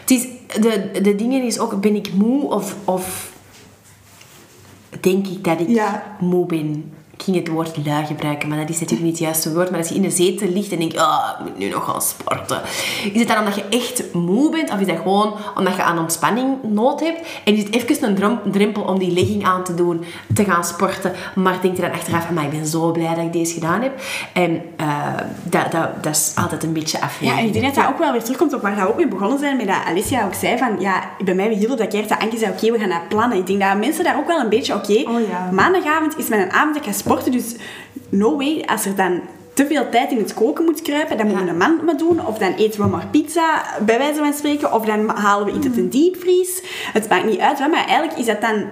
Het 0.00 0.10
is, 0.10 0.26
de, 0.60 1.00
de 1.02 1.14
dingen 1.14 1.42
is 1.42 1.58
ook, 1.58 1.80
ben 1.80 1.94
ik 1.94 2.12
moe 2.12 2.50
of, 2.50 2.76
of 2.84 3.32
denk 5.00 5.26
ik 5.26 5.44
dat 5.44 5.60
ik 5.60 5.68
Ja. 5.68 6.16
moe 6.20 6.46
ben? 6.46 6.92
Ik 7.18 7.22
ging 7.24 7.36
het 7.36 7.48
woord 7.48 7.76
lui 7.86 8.06
gebruiken, 8.06 8.48
maar 8.48 8.58
dat 8.58 8.68
is 8.68 8.80
natuurlijk 8.80 9.02
niet 9.08 9.18
het 9.18 9.22
juiste 9.26 9.52
woord. 9.54 9.70
Maar 9.70 9.78
als 9.78 9.88
je 9.88 9.94
in 9.94 10.02
de 10.02 10.10
zetel 10.10 10.48
ligt 10.48 10.72
en 10.72 10.78
denkt, 10.78 10.96
ah, 10.96 11.28
ik 11.38 11.44
moet 11.44 11.58
nu 11.58 11.68
nog 11.68 11.84
gaan 11.84 12.02
sporten. 12.02 12.60
Is 13.12 13.18
het 13.20 13.28
dan 13.28 13.38
omdat 13.38 13.54
je 13.54 13.64
echt 13.70 14.14
moe 14.14 14.50
bent? 14.50 14.72
Of 14.72 14.80
is 14.80 14.86
dat 14.86 14.96
gewoon 14.96 15.34
omdat 15.56 15.76
je 15.76 15.82
aan 15.82 15.98
ontspanning 15.98 16.56
nood 16.62 17.00
hebt? 17.00 17.26
En 17.44 17.54
is 17.56 17.62
het 17.62 17.74
even 17.74 18.08
een 18.08 18.14
drem- 18.14 18.40
drempel 18.52 18.82
om 18.82 18.98
die 18.98 19.12
legging 19.12 19.44
aan 19.44 19.64
te 19.64 19.74
doen, 19.74 20.04
te 20.34 20.44
gaan 20.44 20.64
sporten. 20.64 21.12
Maar 21.34 21.58
denk 21.62 21.76
je 21.76 21.82
dan 21.82 21.92
achteraf, 21.92 22.30
maar 22.30 22.44
ik 22.44 22.50
ben 22.50 22.66
zo 22.66 22.90
blij 22.92 23.14
dat 23.14 23.24
ik 23.24 23.32
deze 23.32 23.54
gedaan 23.54 23.82
heb. 23.82 24.00
En 24.32 24.62
eh, 24.76 24.86
dat, 25.42 25.72
dat, 25.72 26.02
dat 26.02 26.14
is 26.16 26.32
altijd 26.34 26.62
een 26.62 26.72
beetje 26.72 27.00
afweging. 27.00 27.30
Ja, 27.30 27.38
en 27.38 27.46
ik 27.46 27.52
denk 27.52 27.64
dat 27.64 27.74
dat 27.74 27.86
ook 27.92 27.98
wel 27.98 28.12
weer 28.12 28.22
terugkomt 28.22 28.54
op 28.54 28.62
waar 28.62 28.76
we 28.76 28.88
ook 28.88 28.96
mee 28.96 29.08
begonnen 29.08 29.38
zijn, 29.38 29.56
met 29.56 29.66
dat 29.66 29.76
Alicia 29.86 30.24
ook 30.24 30.34
zei 30.34 30.58
van, 30.58 30.76
ja, 30.80 31.02
bij 31.24 31.34
mij 31.34 31.48
hielp 31.48 31.78
dat 31.78 31.88
keer 31.88 32.08
dat 32.08 32.18
Anke 32.18 32.38
zei, 32.38 32.50
oké, 32.52 32.70
we 32.72 32.78
gaan 32.78 32.88
dat 32.88 33.08
plannen. 33.08 33.38
Ik 33.38 33.46
denk 33.46 33.60
dat 33.60 33.76
mensen 33.78 34.04
daar 34.04 34.16
ook 34.18 34.26
wel 34.26 34.40
een 34.40 34.48
beetje, 34.48 34.74
oké, 34.74 34.92
Oh 35.10 35.28
ja. 35.28 35.48
maandagavond 35.52 36.18
is 36.18 36.28
mijn 36.28 36.50
avond 36.50 36.74
dat 36.74 36.82
ik 36.84 36.88
ga 36.90 36.96
sporten, 36.96 37.05
dus 37.30 37.54
no 38.08 38.36
way, 38.36 38.62
als 38.66 38.84
er 38.84 38.96
dan 38.96 39.20
te 39.52 39.66
veel 39.66 39.88
tijd 39.88 40.10
in 40.10 40.18
het 40.18 40.34
koken 40.34 40.64
moet 40.64 40.82
kruipen, 40.82 41.16
dan 41.16 41.26
moeten 41.26 41.44
we 41.44 41.50
een 41.50 41.56
mand 41.56 41.82
maar 41.82 41.96
doen, 41.96 42.26
of 42.26 42.38
dan 42.38 42.52
eten 42.52 42.80
we 42.80 42.86
maar 42.86 43.06
pizza, 43.10 43.64
bij 43.80 43.98
wijze 43.98 44.18
van 44.18 44.32
spreken, 44.32 44.72
of 44.72 44.84
dan 44.84 45.08
halen 45.08 45.46
we 45.46 45.52
iets 45.52 45.66
uit 45.66 45.76
een 45.76 45.90
diepvries. 45.90 46.62
Het 46.92 47.08
maakt 47.08 47.24
niet 47.24 47.40
uit, 47.40 47.58
maar 47.58 47.86
eigenlijk 47.86 48.18
is 48.18 48.26
dat 48.26 48.40
dan 48.40 48.64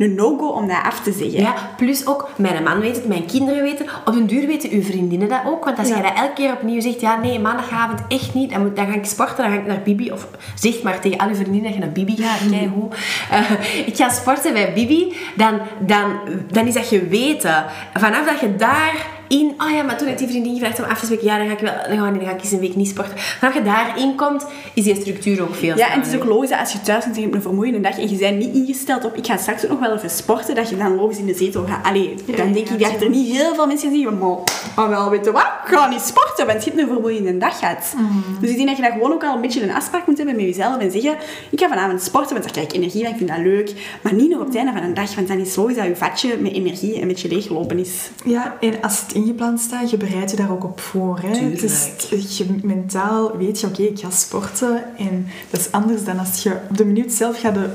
een 0.00 0.14
no-go 0.14 0.46
om 0.46 0.68
dat 0.68 0.82
af 0.82 1.00
te 1.02 1.12
zeggen. 1.12 1.40
Ja, 1.40 1.54
plus 1.76 2.06
ook, 2.06 2.28
mijn 2.36 2.62
man 2.62 2.80
weet 2.80 2.96
het, 2.96 3.08
mijn 3.08 3.26
kinderen 3.26 3.62
weten 3.62 3.86
Op 4.04 4.14
een 4.14 4.26
duur 4.26 4.46
weten 4.46 4.70
uw 4.70 4.82
vriendinnen 4.82 5.28
dat 5.28 5.40
ook. 5.46 5.64
Want 5.64 5.78
als 5.78 5.88
Ja. 5.88 5.94
jij 5.94 6.02
dat 6.02 6.16
elke 6.16 6.32
keer 6.32 6.52
opnieuw 6.52 6.80
zegt, 6.80 7.00
ja 7.00 7.16
nee, 7.16 7.38
maandagavond 7.38 8.00
echt 8.08 8.34
niet, 8.34 8.50
dan, 8.50 8.62
moet, 8.62 8.76
dan 8.76 8.86
ga 8.86 8.92
ik 8.94 9.04
sporten, 9.04 9.36
dan 9.36 9.52
ga 9.52 9.58
ik 9.58 9.66
naar 9.66 9.82
Bibi. 9.82 10.12
Of 10.12 10.26
zeg 10.54 10.82
maar 10.82 11.00
tegen 11.00 11.18
al 11.18 11.28
uw 11.28 11.34
vriendinnen 11.34 11.62
dat 11.62 11.74
je 11.74 11.80
naar 11.80 11.92
Bibi 11.92 12.16
gaat, 12.16 12.50
kijk 12.50 12.70
hoe. 12.74 12.88
Eh, 13.30 13.86
ik 13.86 13.96
ga 13.96 14.08
sporten 14.08 14.52
bij 14.52 14.72
Bibi, 14.72 15.16
dan, 15.36 15.60
dan, 15.80 16.18
dan 16.50 16.66
is 16.66 16.74
dat 16.74 16.86
geweten. 16.86 17.64
Vanaf 17.94 18.26
dat 18.26 18.40
je 18.40 18.56
daar 18.56 19.06
in, 19.30 19.54
oh 19.58 19.70
ja, 19.70 19.82
maar 19.82 19.98
toen 19.98 20.08
ik 20.08 20.18
die 20.18 20.28
vriendin 20.28 20.52
gevraagd 20.54 20.78
om 20.78 20.84
af 20.84 20.98
te 20.98 21.04
spreken, 21.04 21.24
ja, 21.26 21.38
dan 21.38 21.46
ga 21.46 21.52
ik 21.52 21.58
wel, 21.58 21.72
dan 21.88 21.98
ga, 21.98 22.10
dan 22.10 22.26
ga 22.26 22.30
ik 22.30 22.40
eens 22.40 22.52
een 22.52 22.60
week 22.60 22.76
niet 22.76 22.88
sporten. 22.88 23.18
Vanaf 23.18 23.54
je 23.54 23.62
daarin 23.62 24.14
komt, 24.16 24.46
is 24.74 24.84
die 24.84 24.94
structuur 24.94 25.42
ook 25.42 25.54
veel 25.54 25.76
Ja, 25.76 25.92
en 25.92 26.00
het 26.00 26.08
is 26.08 26.16
ook 26.16 26.24
logisch 26.24 26.48
dat 26.48 26.58
als 26.58 26.72
je 26.72 26.80
thuis 26.80 27.04
bent 27.04 27.16
en 27.16 27.22
je 27.22 27.26
hebt 27.26 27.34
een 27.36 27.42
vermoeiende 27.42 27.80
dag 27.80 27.98
en 27.98 28.10
je 28.10 28.16
bent 28.16 28.38
niet 28.38 28.54
ingesteld 28.54 29.04
op 29.04 29.16
ik 29.16 29.26
ga 29.26 29.36
straks 29.36 29.64
ook 29.64 29.70
nog 29.70 29.78
wel 29.78 29.96
even 29.96 30.10
sporten, 30.10 30.54
dat 30.54 30.68
je 30.68 30.76
dan 30.76 30.94
logisch 30.94 31.18
in 31.18 31.26
de 31.26 31.34
zetel 31.34 31.64
gaat. 31.66 31.86
Allee, 31.86 32.14
Ja, 32.24 32.36
dan 32.36 32.52
denk 32.52 32.68
ja, 32.68 32.74
ik 32.74 32.92
dat 32.92 33.02
er 33.02 33.10
niet 33.10 33.36
heel 33.36 33.54
veel 33.54 33.66
mensen 33.66 33.90
zeggen, 33.90 34.18
maar 34.18 34.36
ah, 34.74 34.88
wel, 34.88 35.10
weet 35.10 35.24
je 35.24 35.32
wat, 35.32 35.42
ik 35.42 35.76
ga 35.76 35.88
niet 35.88 36.00
sporten, 36.00 36.46
want 36.46 36.64
je 36.64 36.70
hebt 36.70 36.82
een 36.82 36.88
vermoeiende 36.88 37.38
dag 37.38 37.58
gehad. 37.58 37.94
Mhm. 37.96 38.40
Dus 38.40 38.50
ik 38.50 38.56
denk 38.56 38.68
dat 38.68 38.76
je 38.76 38.82
daar 38.82 38.92
gewoon 38.92 39.12
ook 39.12 39.24
al 39.24 39.34
een 39.34 39.40
beetje 39.40 39.62
een 39.62 39.72
afspraak 39.72 40.06
moet 40.06 40.16
hebben 40.16 40.36
met 40.36 40.44
jezelf 40.44 40.78
en 40.78 40.90
zeggen, 40.90 41.16
ik 41.50 41.60
ga 41.60 41.68
vanavond 41.68 42.02
sporten, 42.02 42.30
want 42.32 42.42
daar 42.42 42.52
krijg 42.52 42.66
ik 42.66 42.74
energie 42.74 43.02
van, 43.02 43.10
ik 43.10 43.16
vind 43.16 43.28
dat 43.28 43.38
leuk. 43.38 43.98
Maar 44.02 44.14
niet 44.14 44.30
nog 44.30 44.40
op 44.40 44.46
het 44.46 44.56
einde 44.56 44.72
van 44.72 44.82
een 44.82 44.94
dag, 44.94 45.14
want 45.14 45.28
dan 45.28 45.38
is 45.38 45.46
het 45.46 45.56
logisch 45.56 45.76
dat 45.76 45.84
je 45.84 45.96
vatje 45.96 46.36
met 46.40 46.52
energie 46.52 47.00
een 47.00 47.08
beetje 47.08 47.28
leeggelopen 47.28 47.78
is. 47.78 48.10
Ja, 48.24 48.56
en 48.60 48.74
als 48.82 49.00
het 49.00 49.14
ingepland 49.20 49.60
staat, 49.60 49.90
je 49.90 49.96
bereidt 49.96 50.30
je 50.30 50.36
daar 50.36 50.50
ook 50.50 50.64
op 50.64 50.80
voor. 50.80 51.18
Hè? 51.18 51.32
Tuurlijk. 51.32 51.60
Dus 51.60 52.38
je 52.38 52.46
mentaal 52.62 53.36
weet 53.36 53.60
je, 53.60 53.66
oké, 53.66 53.82
ik 53.82 53.98
ga 53.98 54.10
sporten. 54.10 54.96
En 54.96 55.26
dat 55.50 55.60
is 55.60 55.72
anders 55.72 56.04
dan 56.04 56.18
als 56.18 56.42
je 56.42 56.56
op 56.70 56.76
de 56.76 56.84
minuut 56.84 57.12
zelf 57.12 57.40
gaat 57.40 57.54
de 57.54 57.68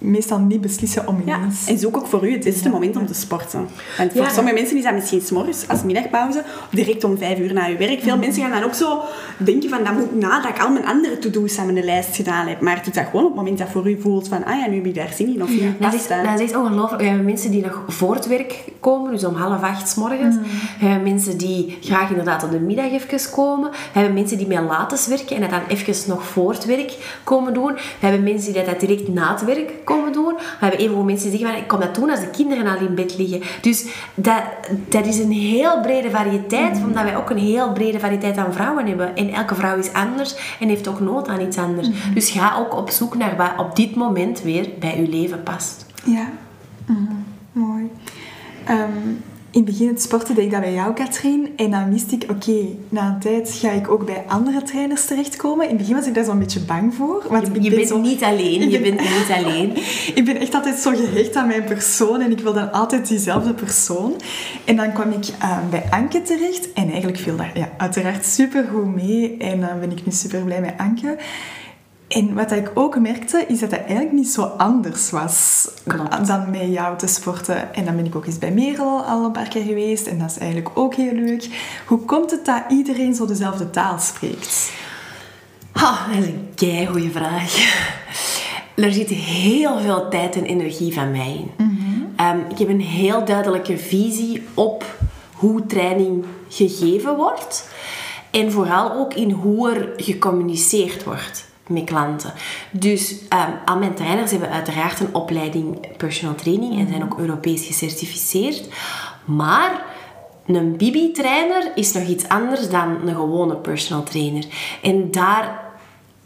meestal 0.00 0.38
niet 0.38 0.60
beslissen 0.60 1.06
om 1.08 1.22
Ja, 1.24 1.36
ineens. 1.38 1.66
en 1.66 1.78
zoek 1.78 1.96
ook 1.96 2.06
voor 2.06 2.28
u 2.28 2.32
het 2.32 2.44
beste 2.44 2.68
moment 2.68 2.96
om 2.96 3.06
te 3.06 3.14
sporten. 3.14 3.68
Want 3.98 4.12
voor 4.12 4.30
sommige 4.30 4.54
mensen 4.54 4.76
is 4.76 4.82
dat 4.82 4.94
misschien 4.94 5.20
s'morgens 5.20 5.68
als 5.68 5.82
middagpauze, 5.82 6.44
direct 6.70 7.04
om 7.04 7.18
vijf 7.18 7.38
uur 7.38 7.52
na 7.52 7.64
je 7.66 7.76
werk. 7.76 8.00
Veel 8.00 8.18
mensen 8.18 8.42
gaan 8.42 8.50
dan 8.50 8.62
ook 8.62 8.74
zo 8.74 9.00
denken 9.36 9.68
van, 9.70 9.84
dat 9.84 9.92
moet 9.92 10.20
nadat 10.20 10.50
ik 10.50 10.62
al 10.62 10.70
mijn 10.70 10.86
andere 10.86 11.18
to-do's 11.18 11.58
aan 11.58 11.72
mijn 11.72 11.84
lijst 11.84 12.16
gedaan 12.16 12.46
heb. 12.46 12.60
Maar 12.60 12.82
doe 12.84 12.92
dat 12.92 13.04
gewoon 13.04 13.22
op 13.24 13.28
het 13.30 13.36
moment 13.38 13.58
dat 13.58 13.68
voor 13.68 13.90
u 13.90 14.00
voelt 14.00 14.28
van, 14.28 14.44
ah 14.44 14.58
ja, 14.58 14.66
nu 14.68 14.74
heb 14.76 14.86
ik 14.86 14.94
daar 14.94 15.12
zin 15.16 15.34
in, 15.34 15.42
of 15.42 15.48
nu 15.48 15.74
Dat 15.80 15.94
is, 15.94 16.06
dat. 16.06 16.40
is 16.40 16.54
ongelooflijk. 16.54 17.00
We 17.02 17.08
hebben 17.08 17.24
mensen 17.24 17.50
die 17.50 17.62
nog 17.62 17.82
voor 17.88 18.14
het 18.14 18.26
werk 18.26 18.64
komen, 18.80 19.10
dus 19.12 19.24
om 19.24 19.34
half 19.34 19.62
acht 19.62 19.88
's 19.88 19.94
morgens. 19.94 20.36
We 20.80 20.86
hebben 20.86 21.02
mensen 21.12 21.38
die 21.38 21.78
graag 21.80 22.10
inderdaad 22.10 22.44
op 22.44 22.50
de 22.50 22.58
middag 22.60 22.90
even 22.92 23.30
komen. 23.32 23.70
We 23.70 23.76
hebben 23.92 24.14
mensen 24.14 24.38
die 24.38 24.46
met 24.46 24.60
lates 24.60 25.06
werken 25.06 25.34
en 25.36 25.40
dat 25.40 25.50
dan 25.50 25.60
even 25.68 25.94
nog 26.08 26.26
voor 26.26 26.52
het 26.52 26.64
werk 26.64 27.18
komen 27.24 27.54
doen. 27.54 27.72
We 27.74 27.80
hebben 28.06 28.22
mensen 28.22 28.52
die 28.52 28.64
dat 28.64 28.80
direct 28.80 29.08
na 29.08 29.32
het 29.32 29.44
werk 29.44 29.72
komen 29.94 30.12
doen. 30.12 30.34
We 30.34 30.42
hebben 30.58 30.80
even 30.80 31.04
mensen 31.04 31.30
die 31.30 31.38
zeggen 31.38 31.58
ik 31.58 31.68
kom 31.68 31.80
dat 31.80 31.94
doen 31.94 32.10
als 32.10 32.20
de 32.20 32.30
kinderen 32.30 32.66
al 32.66 32.86
in 32.86 32.94
bed 32.94 33.18
liggen. 33.18 33.42
Dus 33.60 33.86
dat, 34.14 34.42
dat 34.88 35.06
is 35.06 35.18
een 35.18 35.32
heel 35.32 35.80
brede 35.80 36.10
variëteit, 36.10 36.80
omdat 36.84 37.02
wij 37.02 37.16
ook 37.16 37.30
een 37.30 37.38
heel 37.38 37.72
brede 37.72 37.98
variëteit 37.98 38.36
aan 38.36 38.52
vrouwen 38.52 38.86
hebben. 38.86 39.16
En 39.16 39.32
elke 39.32 39.54
vrouw 39.54 39.78
is 39.78 39.92
anders 39.92 40.56
en 40.60 40.68
heeft 40.68 40.88
ook 40.88 41.00
nood 41.00 41.28
aan 41.28 41.40
iets 41.40 41.58
anders. 41.58 41.88
Dus 42.14 42.30
ga 42.30 42.56
ook 42.58 42.76
op 42.76 42.90
zoek 42.90 43.16
naar 43.16 43.36
wat 43.36 43.66
op 43.66 43.76
dit 43.76 43.94
moment 43.94 44.42
weer 44.42 44.68
bij 44.78 44.94
uw 44.98 45.10
leven 45.10 45.42
past. 45.42 45.86
Ja, 46.04 46.28
Mhm, 46.90 47.12
mooi. 47.52 47.90
Ehm, 48.64 49.08
in 49.52 49.60
het 49.60 49.64
begin 49.64 49.88
het 49.88 50.02
sporten 50.02 50.34
deed 50.34 50.44
ik 50.44 50.50
dat 50.50 50.60
bij 50.60 50.72
jou, 50.72 50.94
Katrien. 50.94 51.48
En 51.56 51.70
dan 51.70 51.90
wist 51.92 52.12
ik, 52.12 52.24
oké, 52.30 52.56
na 52.88 53.08
een 53.08 53.18
tijd 53.20 53.50
ga 53.50 53.70
ik 53.70 53.90
ook 53.90 54.04
bij 54.06 54.24
andere 54.28 54.62
trainers 54.62 55.04
terechtkomen. 55.04 55.64
In 55.64 55.68
het 55.70 55.78
begin 55.78 55.94
was 55.94 56.06
ik 56.06 56.14
daar 56.14 56.24
zo'n 56.24 56.38
beetje 56.38 56.60
bang 56.60 56.94
voor. 56.94 57.24
Want 57.28 57.46
Je, 57.46 57.52
ik 57.52 57.62
je 57.62 57.68
ben 57.68 57.78
bent 57.78 57.88
zo- 57.88 58.00
niet 58.00 58.22
alleen. 58.22 58.62
Ik 58.62 58.70
Je 58.70 58.80
ben- 58.80 58.96
bent 58.96 59.00
niet 59.00 59.36
alleen. 59.44 59.72
Ik 60.20 60.24
ben 60.24 60.36
echt 60.36 60.54
altijd 60.54 60.78
zo 60.78 60.90
gehecht 60.90 61.36
aan 61.36 61.46
mijn 61.46 61.64
persoon 61.64 62.20
en 62.20 62.30
ik 62.30 62.38
wil 62.40 62.52
dan 62.52 62.72
altijd 62.72 63.08
diezelfde 63.08 63.54
persoon. 63.54 64.14
En 64.64 64.76
dan 64.76 64.92
kwam 64.92 65.10
ik 65.10 65.24
eh, 65.40 65.58
bij 65.70 65.84
Anke 65.90 66.22
terecht 66.22 66.72
en 66.72 66.88
eigenlijk 66.88 67.18
viel 67.18 67.36
daar 67.36 67.50
ja, 67.58 67.68
uiteraard 67.76 68.26
super 68.26 68.64
goed 68.72 68.94
mee. 68.94 69.36
En 69.38 69.60
dan 69.60 69.80
ben 69.80 69.90
ik 69.90 70.06
nu 70.06 70.12
super 70.12 70.40
blij 70.40 70.60
met 70.60 70.74
Anke. 70.76 71.16
En 72.10 72.34
wat 72.34 72.52
ik 72.52 72.70
ook 72.74 72.98
merkte, 72.98 73.44
is 73.48 73.60
dat 73.60 73.70
het 73.70 73.80
eigenlijk 73.80 74.12
niet 74.12 74.28
zo 74.28 74.42
anders 74.42 75.10
was 75.10 75.68
Klopt. 75.86 76.26
dan 76.26 76.50
met 76.50 76.72
jou 76.72 76.98
te 76.98 77.06
sporten. 77.06 77.74
En 77.74 77.84
dan 77.84 77.96
ben 77.96 78.06
ik 78.06 78.14
ook 78.16 78.26
eens 78.26 78.38
bij 78.38 78.50
Merel 78.50 79.02
al 79.02 79.24
een 79.24 79.32
paar 79.32 79.48
keer 79.48 79.62
geweest. 79.62 80.06
En 80.06 80.18
dat 80.18 80.30
is 80.30 80.38
eigenlijk 80.38 80.70
ook 80.78 80.94
heel 80.94 81.12
leuk. 81.12 81.48
Hoe 81.86 81.98
komt 81.98 82.30
het 82.30 82.44
dat 82.44 82.62
iedereen 82.68 83.14
zo 83.14 83.26
dezelfde 83.26 83.70
taal 83.70 83.98
spreekt? 83.98 84.72
Ha, 85.72 86.06
dat 86.12 86.22
is 86.22 86.26
een 86.26 86.48
kei 86.54 86.86
goede 86.86 87.10
vraag. 87.10 87.54
Er 88.74 88.92
zit 88.92 89.08
heel 89.08 89.78
veel 89.80 90.08
tijd 90.08 90.36
en 90.36 90.44
energie 90.44 90.94
van 90.94 91.10
mij 91.10 91.46
in. 91.56 91.66
Ehm, 92.16 92.38
ik 92.48 92.58
heb 92.58 92.68
een 92.68 92.80
heel 92.80 93.24
duidelijke 93.24 93.78
visie 93.78 94.42
op 94.54 94.84
hoe 95.32 95.66
training 95.66 96.24
gegeven 96.48 97.16
wordt. 97.16 97.68
En 98.30 98.52
vooral 98.52 98.92
ook 98.92 99.14
in 99.14 99.30
hoe 99.30 99.70
er 99.70 99.92
gecommuniceerd 99.96 101.04
wordt 101.04 101.48
met 101.70 101.84
klanten. 101.84 102.32
Dus 102.70 103.14
ehm, 103.28 103.50
al 103.64 103.78
mijn 103.78 103.94
trainers 103.94 104.30
hebben 104.30 104.50
uiteraard 104.50 105.00
een 105.00 105.14
opleiding 105.14 105.96
personal 105.96 106.34
training 106.34 106.78
en 106.78 106.88
zijn 106.88 107.02
ook 107.02 107.18
Europees 107.18 107.66
gecertificeerd. 107.66 108.68
Maar 109.24 109.82
een 110.46 110.76
Bibi-trainer 110.76 111.72
is 111.74 111.92
nog 111.92 112.06
iets 112.08 112.28
anders 112.28 112.70
dan 112.70 113.08
een 113.08 113.14
gewone 113.14 113.56
personal 113.56 114.02
trainer. 114.02 114.44
En 114.82 115.10
daar 115.10 115.60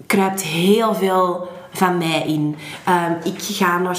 kruipt 0.07 0.43
heel 0.43 0.95
veel 0.95 1.49
van 1.73 1.99
mij 1.99 2.23
in. 2.27 2.57
Ehm, 2.85 3.13
ik 3.25 3.43
ga 3.43 3.79
nog 3.79 3.99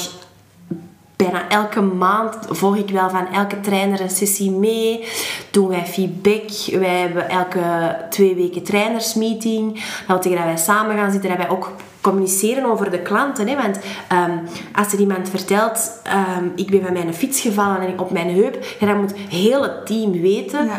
bijna 1.16 1.50
elke 1.50 1.82
maand 1.82 2.38
volg 2.50 2.78
ik 2.78 2.90
wel 2.90 3.10
van 3.10 3.28
elke 3.28 3.60
trainer 3.60 4.02
een 4.02 4.10
sessie 4.10 4.52
mee. 4.52 5.08
Doen 5.52 5.68
wij 5.68 5.86
feedback. 5.86 6.50
Wij 6.80 7.00
hebben 7.00 7.30
elke 7.30 7.96
twee 8.10 8.36
weken 8.36 8.64
trainersmeeting. 8.64 9.74
Wil 10.08 10.22
zeggen 10.22 10.36
dat 10.36 10.44
wij 10.44 10.58
samen 10.58 10.98
gaan 10.98 11.12
zitten. 11.12 11.30
Dat 11.30 11.38
wij 11.38 11.50
ook 11.50 11.72
communiceren 12.02 12.66
over 12.66 12.92
de 12.92 13.02
klanten. 13.02 13.48
Hè? 13.48 13.56
Want 13.56 13.80
ehm, 14.08 14.38
als 14.74 14.94
er 14.94 15.00
iemand 15.00 15.30
vertelt, 15.30 16.00
ehm, 16.04 16.46
ik 16.56 16.72
ben 16.72 16.84
van 16.84 16.94
mijn 16.94 17.14
fiets 17.14 17.42
gevallen 17.42 17.82
en 17.82 18.00
op 18.00 18.12
mijn 18.12 18.30
heup, 18.30 18.66
dan 18.80 19.00
moet 19.00 19.16
heel 19.16 19.62
het 19.62 19.86
team 19.86 20.12
weten. 20.12 20.70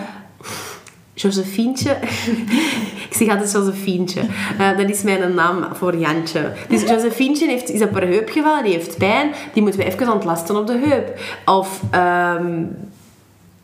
Josephientje. 1.18 1.90
ik 3.08 3.14
zeg 3.14 3.28
altijd 3.28 3.52
Josephientje. 3.52 4.20
Eh, 4.58 4.76
dat 4.76 4.90
is 4.90 5.02
mijn 5.02 5.34
naam 5.34 5.64
voor 5.74 5.96
Jantje. 5.96 6.52
Dus 6.68 6.82
Josephientje 6.82 7.46
heeft, 7.46 7.70
is 7.70 7.82
op 7.82 7.92
haar 7.92 8.06
heup 8.06 8.28
gevallen, 8.28 8.64
die 8.64 8.72
heeft 8.72 8.96
pijn. 8.96 9.34
Die 9.52 9.62
moeten 9.62 9.80
we 9.80 9.86
even 9.86 10.12
ontlasten 10.12 10.56
op 10.56 10.66
de 10.66 10.78
heup. 10.78 11.18
Of... 11.44 11.80
ehm, 11.90 12.64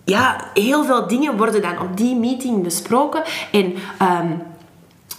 ja, 0.05 0.45
heel 0.55 0.85
veel 0.85 1.07
dingen 1.07 1.37
worden 1.37 1.63
dan 1.63 1.81
op 1.81 1.97
die 1.97 2.17
meeting 2.17 2.63
besproken. 2.63 3.23
En 3.53 3.75
ehm, 3.99 4.29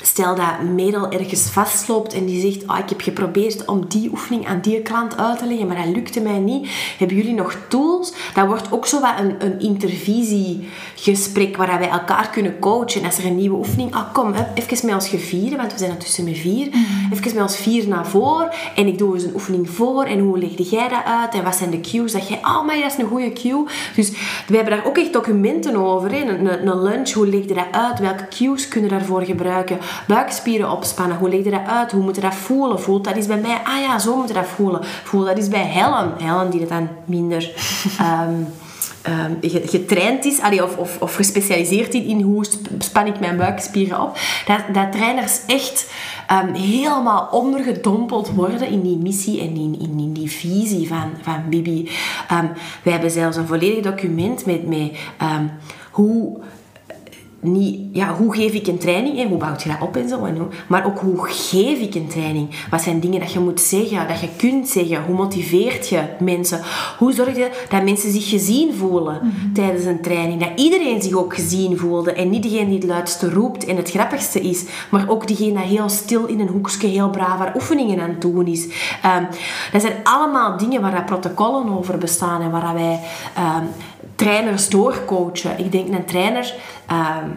stel 0.01 0.35
dat 0.35 0.61
Merel 0.73 1.11
ergens 1.11 1.41
vastloopt 1.49 2.13
en 2.13 2.25
die 2.25 2.51
zegt... 2.51 2.69
Oh, 2.69 2.77
ik 2.77 2.89
heb 2.89 3.01
geprobeerd 3.01 3.65
om 3.65 3.87
die 3.87 4.09
oefening 4.11 4.47
aan 4.47 4.61
die 4.61 4.81
klant 4.81 5.17
uit 5.17 5.37
te 5.37 5.45
leggen, 5.45 5.67
maar 5.67 5.75
dat 5.75 5.95
lukte 5.95 6.21
mij 6.21 6.39
niet. 6.39 6.69
Hebben 6.97 7.17
jullie 7.17 7.33
nog 7.33 7.55
tools? 7.67 8.13
Dat 8.33 8.47
wordt 8.47 8.71
ook 8.71 8.87
zo 8.87 8.99
wat 8.99 9.13
een, 9.19 9.35
een 9.45 9.59
intervisiegesprek 9.59 11.57
waar 11.57 11.79
wij 11.79 11.89
elkaar 11.89 12.29
kunnen 12.29 12.59
coachen. 12.59 13.01
En 13.01 13.05
als 13.05 13.17
er 13.17 13.25
een 13.25 13.35
nieuwe 13.35 13.57
oefening... 13.57 13.93
Ah, 13.93 14.13
kom, 14.13 14.33
even 14.53 14.85
met 14.85 14.95
ons 14.95 15.09
gevieren, 15.09 15.57
want 15.57 15.71
we 15.71 15.77
zijn 15.77 15.89
ondertussen 15.89 16.23
met 16.23 16.37
vier. 16.37 16.67
Even 17.11 17.33
met 17.33 17.43
ons 17.43 17.57
vier 17.57 17.87
naar 17.87 18.07
voren. 18.07 18.49
En 18.75 18.87
ik 18.87 18.97
doe 18.97 19.13
eens 19.13 19.23
een 19.23 19.33
oefening 19.33 19.69
voor. 19.69 20.03
En 20.03 20.19
hoe 20.19 20.39
legde 20.39 20.63
jij 20.63 20.89
dat 20.89 21.03
uit? 21.05 21.33
En 21.33 21.43
wat 21.43 21.55
zijn 21.55 21.69
de 21.69 21.81
cues 21.81 22.11
dat 22.11 22.27
jij... 22.27 22.37
Oh, 22.37 22.65
maar 22.65 22.75
dat 22.75 22.91
is 22.91 22.97
een 22.97 23.07
goede 23.07 23.33
cue. 23.33 23.65
Dus 23.95 24.11
we 24.47 24.55
hebben 24.55 24.75
daar 24.75 24.85
ook 24.85 24.97
echt 24.97 25.13
documenten 25.13 25.75
over. 25.75 26.11
Hè? 26.11 26.17
Een, 26.17 26.67
een, 26.67 26.81
lunch, 26.81 27.11
hoe 27.11 27.27
leg 27.27 27.47
je 27.47 27.53
dat 27.53 27.65
uit? 27.71 27.99
Welke 27.99 28.27
cues 28.27 28.67
kunnen 28.67 28.89
we 28.89 28.95
daarvoor 28.95 29.21
gebruiken? 29.21 29.79
Buikspieren 30.07 30.71
opspannen, 30.71 31.17
hoe 31.17 31.29
leg 31.29 31.43
je 31.43 31.51
dat 31.51 31.67
uit? 31.67 31.91
Hoe 31.91 32.03
moet 32.03 32.15
je 32.15 32.21
dat 32.21 32.35
voelen? 32.35 32.79
Voelt 32.81 33.03
dat 33.03 33.15
is 33.15 33.27
bij 33.27 33.37
mij? 33.37 33.61
Ah 33.63 33.81
ja, 33.81 33.99
zo 33.99 34.15
moet 34.15 34.27
je 34.27 34.33
dat 34.33 34.45
voelen. 34.45 34.81
Voel 35.03 35.25
dat 35.25 35.37
is 35.37 35.47
bij 35.47 35.65
Helen. 35.65 36.13
Helen 36.17 36.49
die 36.49 36.59
dat 36.59 36.69
dan 36.69 36.89
minder... 37.05 37.51
ehm, 37.99 38.33
ehm, 39.01 39.31
ge- 39.41 39.67
getraind 39.67 40.25
is, 40.25 40.41
allee, 40.41 40.63
of, 40.63 40.77
of, 40.77 40.97
of 41.01 41.15
gespecialiseerd 41.15 41.93
in, 41.93 42.03
in 42.03 42.21
hoe 42.21 42.45
sp- 42.45 42.67
span 42.77 43.07
ik 43.07 43.19
mijn 43.19 43.37
buikspieren 43.37 44.01
op. 44.01 44.17
Dat, 44.45 44.59
dat 44.73 44.91
trainers 44.91 45.39
echt 45.47 45.91
ehm, 46.27 46.53
helemaal 46.53 47.27
ondergedompeld 47.31 48.29
worden 48.33 48.67
in 48.67 48.81
die 48.81 48.97
missie 48.97 49.41
en 49.41 49.55
in, 49.55 49.77
in, 49.79 49.99
in 49.99 50.13
die 50.13 50.31
visie 50.31 50.87
van, 50.87 51.11
van 51.21 51.43
Bibi. 51.49 51.89
Ehm, 52.27 52.45
wij 52.83 52.93
hebben 52.93 53.11
zelfs 53.11 53.37
een 53.37 53.47
volledig 53.47 53.83
document 53.83 54.45
met, 54.45 54.67
met 54.67 54.91
hoe 55.91 56.37
niet, 57.43 57.79
ja, 57.91 58.15
hoe 58.15 58.35
geef 58.35 58.53
ik 58.53 58.67
een 58.67 58.77
training 58.77 59.19
en 59.19 59.27
hoe 59.27 59.37
bouw 59.37 59.55
je 59.63 59.69
dat 59.69 59.81
op 59.81 59.95
en 59.95 60.09
zo. 60.09 60.25
En 60.25 60.37
hoe, 60.37 60.47
maar 60.67 60.85
ook 60.85 60.99
hoe 60.99 61.27
geef 61.27 61.79
ik 61.79 61.95
een 61.95 62.07
training? 62.07 62.49
Wat 62.69 62.81
zijn 62.81 62.99
dingen 62.99 63.19
dat 63.19 63.31
je 63.31 63.39
moet 63.39 63.59
zeggen, 63.59 64.07
dat 64.07 64.19
je 64.19 64.27
kunt 64.37 64.69
zeggen? 64.69 65.03
Hoe 65.03 65.15
motiveert 65.15 65.89
je 65.89 66.01
mensen? 66.19 66.61
Hoe 66.97 67.13
zorg 67.13 67.35
je 67.35 67.65
dat 67.69 67.83
mensen 67.83 68.11
zich 68.11 68.29
gezien 68.29 68.73
voelen 68.73 69.33
tijdens 69.53 69.85
een 69.85 70.01
training? 70.01 70.39
Dat 70.39 70.51
iedereen 70.55 71.01
zich 71.01 71.13
ook 71.13 71.35
gezien 71.35 71.77
voelde 71.77 72.13
en 72.13 72.29
niet 72.29 72.43
degene 72.43 72.65
die 72.65 72.77
het 72.77 72.87
luidste 72.87 73.29
roept 73.29 73.65
en 73.65 73.75
het 73.75 73.89
grappigste 73.89 74.41
is, 74.41 74.65
maar 74.91 75.09
ook 75.09 75.27
diegene 75.27 75.53
dat 75.53 75.63
heel 75.63 75.89
stil 75.89 76.25
in 76.25 76.39
een 76.39 76.47
hoekje 76.47 76.87
heel 76.87 77.09
braaf 77.09 77.37
haar 77.37 77.55
oefeningen 77.55 77.99
aan 77.99 78.09
het 78.09 78.21
doen 78.21 78.47
is. 78.47 78.67
Ehm, 79.01 79.23
dat 79.71 79.81
zijn 79.81 79.95
allemaal 80.03 80.57
dingen 80.57 80.81
waar 80.81 80.91
dat 80.91 81.05
protocollen 81.05 81.77
over 81.77 81.97
bestaan 81.97 82.41
en 82.41 82.51
waar 82.51 82.61
dat 82.61 82.73
wij 82.73 82.99
ehm, 83.35 83.65
trainers 84.15 84.69
doorcoachen. 84.69 85.59
Ik 85.59 85.71
denk 85.71 85.87
een 85.87 86.05
trainer 86.05 86.53
ehm, 86.87 87.29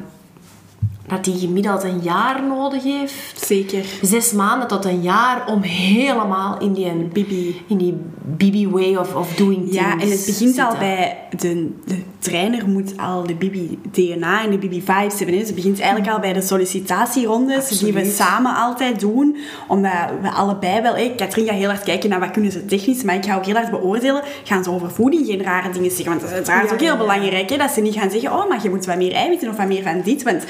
dat 1.06 1.24
die 1.24 1.38
gemiddeld 1.38 1.84
een 1.84 2.00
jaar 2.02 2.42
nodig 2.42 2.82
heeft. 2.82 3.46
Zeker. 3.46 3.84
Zes 4.02 4.32
maanden 4.32 4.68
tot 4.68 4.84
een 4.84 5.02
jaar 5.02 5.46
om 5.46 5.62
helemaal 5.62 6.58
in 6.58 6.72
die 6.72 6.92
Bibi. 7.12 7.62
in 7.66 7.76
die 7.76 7.94
Bibi 8.36 8.68
way 8.68 8.96
of, 8.96 9.14
of 9.14 9.34
doing 9.34 9.58
things 9.58 9.76
Ja, 9.76 9.92
en 9.92 10.10
het 10.10 10.24
begint 10.26 10.58
al 10.58 10.76
bij 10.78 11.18
de, 11.38 11.70
de 11.84 12.02
trainer 12.18 12.68
moet 12.68 12.92
al 12.96 13.26
de 13.26 13.34
Bibi 13.34 13.78
DNA 13.90 14.44
en 14.44 14.50
de 14.50 14.58
Bibi 14.58 14.82
vibes 14.84 15.18
hebben. 15.18 15.38
Dus 15.38 15.46
het 15.46 15.54
begint 15.54 15.80
eigenlijk 15.80 16.12
al 16.12 16.20
bij 16.20 16.32
de 16.32 16.42
sollicitatierondes 16.42 17.78
die 17.78 17.92
we 17.92 18.04
samen 18.04 18.54
altijd 18.54 19.00
doen. 19.00 19.36
Omdat 19.68 19.92
we 20.22 20.30
allebei 20.30 20.82
wel... 20.82 20.94
Hey, 20.94 21.14
Katrien 21.16 21.46
gaat 21.46 21.54
heel 21.54 21.68
hard 21.68 21.82
kijken 21.82 22.10
naar 22.10 22.20
wat 22.20 22.30
kunnen 22.30 22.52
ze 22.52 22.64
technisch, 22.64 23.02
maar 23.02 23.14
ik 23.14 23.24
ga 23.24 23.36
ook 23.36 23.46
heel 23.46 23.54
hard 23.54 23.70
beoordelen. 23.70 24.22
Gaan 24.44 24.64
ze 24.64 24.70
over 24.70 24.90
voeding 24.90 25.26
geen 25.26 25.42
rare 25.42 25.70
dingen 25.70 25.90
zeggen? 25.90 26.08
Want 26.08 26.20
dat 26.20 26.30
is 26.30 26.36
uiteraard 26.36 26.68
Ja, 26.68 26.74
ook 26.74 26.80
heel 26.80 26.92
ja. 26.92 26.96
belangrijk. 26.96 27.50
Hè, 27.50 27.56
dat 27.56 27.70
ze 27.70 27.80
niet 27.80 27.94
gaan 27.94 28.10
zeggen, 28.10 28.32
oh, 28.32 28.48
maar 28.48 28.62
je 28.62 28.70
moet 28.70 28.86
wat 28.86 28.96
meer 28.96 29.12
eiwitten 29.12 29.48
of 29.48 29.56
wat 29.56 29.66
meer 29.66 29.82
van 29.82 30.00
dit. 30.04 30.22
Want 30.22 30.44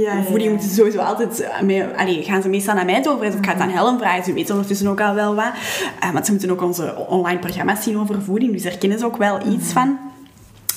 Ja, 0.00 0.22
voeding 0.22 0.50
ja. 0.50 0.50
moet 0.50 0.64
je 0.64 0.68
sowieso 0.68 0.98
altijd... 0.98 1.48
Mee, 1.62 1.84
allee, 1.84 2.22
gaan 2.22 2.42
ze 2.42 2.48
meestal 2.48 2.74
naar 2.74 2.84
mij 2.84 3.02
doorvragen 3.02 3.32
of 3.32 3.38
ik 3.38 3.44
ga 3.44 3.52
het 3.52 3.60
aan 3.60 3.68
Helen 3.68 3.98
vragen. 3.98 4.24
Ze 4.24 4.32
weten 4.32 4.54
ondertussen 4.54 4.88
ook 4.88 5.00
al 5.00 5.14
wel 5.14 5.34
wat. 5.34 5.52
Eh, 6.00 6.10
want 6.10 6.26
ze 6.26 6.30
moeten 6.32 6.50
ook 6.50 6.62
onze 6.62 7.06
online 7.08 7.38
programma's 7.38 7.82
zien 7.82 7.98
over 7.98 8.22
voeding. 8.22 8.52
Dus 8.52 8.62
daar 8.62 8.78
kennen 8.78 8.98
ze 8.98 9.04
ook 9.04 9.16
wel 9.16 9.46
iets 9.46 9.72
van. 9.72 10.03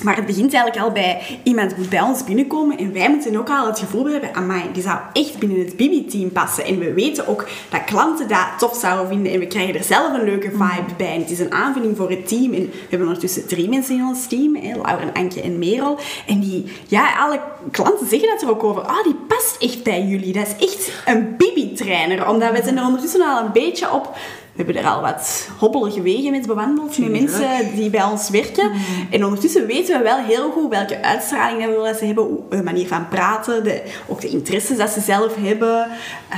Maar 0.04 0.16
het 0.16 0.26
begint 0.26 0.54
eigenlijk 0.54 0.86
al 0.86 0.92
bij 0.92 1.40
iemand 1.44 1.78
moet 1.78 1.90
bij 1.90 2.02
ons 2.02 2.24
binnenkomen 2.24 2.78
en 2.78 2.94
wij 2.94 3.10
moeten 3.10 3.38
ook 3.38 3.50
al 3.50 3.66
het 3.66 3.80
gevoel 3.80 4.06
hebben, 4.06 4.36
amai, 4.36 4.64
die 4.74 4.84
zou 4.84 5.00
echt 5.14 5.40
binnen 5.40 5.60
het 5.60 5.76
Bibi-team 5.76 6.32
passen. 6.32 6.66
En 6.66 6.80
we 6.80 6.94
weten 6.94 7.28
ook 7.28 7.48
dat 7.70 7.84
klanten 7.84 8.28
dat 8.28 8.48
tof 8.58 8.76
zouden 8.76 9.08
vinden 9.08 9.34
en 9.34 9.40
we 9.40 9.48
krijgen 9.48 9.76
er 9.76 9.84
zelf 9.84 10.14
een 10.14 10.24
leuke 10.24 10.50
vibe 10.52 10.96
bij. 10.98 11.14
En 11.14 11.22
het 11.22 11.32
is 11.32 11.40
een 11.40 11.52
aanvulling 11.52 11.98
voor 11.98 12.10
het 12.10 12.28
team. 12.28 12.54
En 12.54 12.62
we 12.62 12.86
hebben 12.90 13.08
ondertussen 13.08 13.48
drie 13.48 13.70
mensen 13.70 13.96
in 13.96 14.06
ons 14.06 14.28
team, 14.28 14.56
hè, 14.56 14.74
Laura, 14.74 15.10
Anke 15.14 15.42
en 15.42 15.60
Merel. 15.60 16.00
En 16.28 16.40
die, 16.40 16.66
ja, 16.88 17.18
alle 17.18 17.40
klanten 17.72 18.08
zeggen 18.08 18.30
dat 18.30 18.42
er 18.42 18.50
ook 18.50 18.64
over, 18.64 18.82
ah, 18.82 19.04
die 19.04 19.16
past 19.28 19.56
echt 19.60 19.84
bij 19.84 20.04
jullie. 20.04 20.34
Dat 20.34 20.48
is 20.48 20.68
echt 20.68 20.92
een 21.06 21.36
Bibi-trainer. 21.38 22.30
Omdat 22.30 22.52
we 22.52 22.62
zijn 22.64 22.78
er 22.78 22.86
ondertussen 22.86 23.22
al 23.22 23.46
een 23.46 23.52
beetje 23.52 23.92
op... 23.92 24.16
We 24.58 24.64
hebben 24.64 24.84
er 24.84 24.90
al 24.90 25.02
wat 25.02 25.50
hobbelige 25.58 26.02
wegen 26.02 26.32
met 26.32 26.48
bewandeld, 26.48 26.98
met 26.98 27.12
mensen 27.12 27.50
die 27.76 27.90
bij 27.90 28.04
ons 28.04 28.30
werken. 28.30 28.72
En 29.12 29.24
ondertussen 29.24 29.66
weten 29.66 29.98
we 29.98 30.04
wel 30.04 30.18
heel 30.18 30.52
goed 30.52 30.70
welke 30.70 31.02
uitstraling 31.04 31.60
dat 31.62 31.70
we 31.70 31.76
willen 31.76 31.96
ze 31.96 32.06
hebben, 32.06 32.24
hoe- 32.24 32.40
de 32.50 32.64
manier 32.64 32.88
van 32.88 33.08
praten, 33.08 33.64
de, 33.64 33.82
ook 34.08 34.22
de 34.22 34.28
interesses 34.30 34.78
dat 34.78 34.90
ze 34.90 35.00
zelf 35.02 35.36
hebben, 35.40 35.88
eh, 36.30 36.38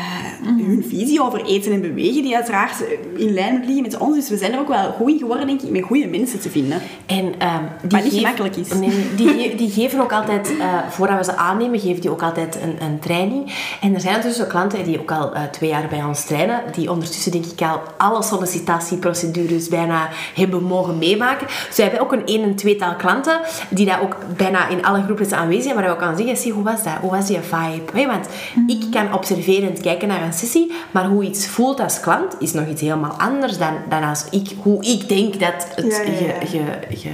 hun 0.57 0.85
visie 0.87 1.21
over 1.23 1.45
eten 1.45 1.71
en 1.71 1.81
bewegen, 1.81 2.21
die 2.23 2.35
uiteraard 2.35 2.73
in 3.17 3.33
lijn 3.33 3.63
liggen 3.65 3.81
met 3.81 3.97
ons. 3.97 4.15
Dus 4.15 4.29
we 4.29 4.37
zijn 4.37 4.53
er 4.53 4.59
ook 4.59 4.67
wel 4.67 4.91
goed 4.91 5.09
in 5.11 5.17
geworden, 5.17 5.47
denk 5.47 5.61
ik, 5.61 5.69
met 5.69 5.83
goede 5.83 6.07
mensen 6.07 6.39
te 6.39 6.49
vinden. 6.49 6.81
En 7.05 7.33
ehm, 7.37 7.63
die 7.81 7.89
Wat 7.91 8.03
niet 8.03 8.11
geef- 8.13 8.21
gemakkelijk 8.21 8.55
is. 8.55 8.73
Nee, 8.73 8.91
die, 9.15 9.55
die 9.61 9.69
geven 9.71 9.99
ook 10.01 10.13
altijd, 10.13 10.57
eh, 10.59 10.77
voordat 10.89 11.17
we 11.17 11.23
ze 11.23 11.35
aannemen, 11.37 11.79
geven 11.79 12.01
die 12.01 12.09
ook 12.11 12.23
altijd 12.23 12.57
een, 12.63 12.75
een 12.87 12.99
training. 12.99 13.53
En 13.81 13.93
er 13.93 14.01
zijn 14.01 14.13
natuurlijk 14.13 14.41
ook 14.43 14.49
klanten 14.49 14.83
die 14.83 14.99
ook 14.99 15.11
al 15.11 15.33
eh, 15.33 15.43
twee 15.43 15.69
jaar 15.69 15.87
bij 15.89 16.03
ons 16.03 16.25
trainen, 16.25 16.61
die 16.75 16.91
ondertussen 16.91 17.31
denk 17.31 17.45
ik 17.45 17.61
al 17.61 17.79
alle 18.09 18.23
sollicitatieprocedures 18.23 19.67
bijna 19.67 20.09
hebben 20.35 20.63
mogen 20.63 20.97
meemaken. 20.97 21.47
Dus 21.67 21.75
we 21.75 21.81
hebben 21.81 21.99
ook 22.01 22.11
een 22.11 22.25
één 22.25 22.43
en 22.43 22.55
tweetal 22.55 22.95
klanten 22.95 23.39
die 23.69 23.85
dat 23.85 23.99
ook 24.01 24.15
bijna 24.37 24.67
in 24.67 24.85
alle 24.85 25.03
groepen 25.03 25.37
aanwezig 25.37 25.63
zijn, 25.63 25.75
waar 25.75 25.89
we 25.89 25.95
kan 25.95 26.17
zeggen, 26.17 26.37
zie, 26.37 26.51
hoe 26.51 26.63
was 26.63 26.83
dat? 26.83 26.93
Hoe 27.01 27.11
was 27.11 27.27
die 27.27 27.39
vibe? 27.41 28.07
Want 28.07 28.27
ik 28.67 28.85
kan 28.91 29.13
observerend 29.13 29.81
kijken 29.81 30.07
naar 30.07 30.21
een 30.21 30.33
sessie, 30.33 30.71
maar 30.91 31.05
hoe 31.05 31.23
iets 31.23 31.47
voelt 31.47 31.79
als 31.79 31.99
klant 31.99 32.35
is 32.39 32.53
nog 32.53 32.67
iets 32.67 32.81
helemaal 32.81 33.11
anders 33.17 33.57
dan, 33.57 33.73
dan 33.89 34.03
als 34.03 34.25
ik, 34.31 34.47
hoe 34.61 34.83
ik 34.85 35.07
denk 35.09 35.39
dat 35.39 35.67
het 35.75 35.85
Ja, 35.85 36.01
ja, 36.01 36.19
ja. 36.27 36.39
ge- 36.39 36.45
ge- 36.47 36.95
ge- 36.97 37.09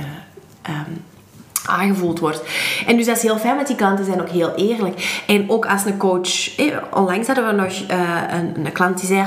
ehm, 0.62 0.92
aangevoeld 1.68 2.20
wordt. 2.20 2.42
En 2.88 2.98
dus 2.98 3.06
dat 3.06 3.18
is 3.18 3.24
heel 3.24 3.38
fijn, 3.38 3.56
want 3.56 3.68
die 3.68 3.76
klanten 3.76 4.06
zijn 4.06 4.22
ook 4.22 4.30
heel 4.30 4.56
eerlijk. 4.56 5.24
En 5.28 5.50
ook 5.50 5.66
als 5.66 5.86
een 5.86 5.98
coach... 5.98 6.58
Eh, 6.58 6.66
onlangs 6.94 7.28
hadden 7.28 7.48
we 7.48 7.52
nog 7.52 7.72
uh, 7.92 8.22
een, 8.30 8.66
een, 8.66 8.72
klant 8.72 9.00
die 9.00 9.08
zei... 9.08 9.24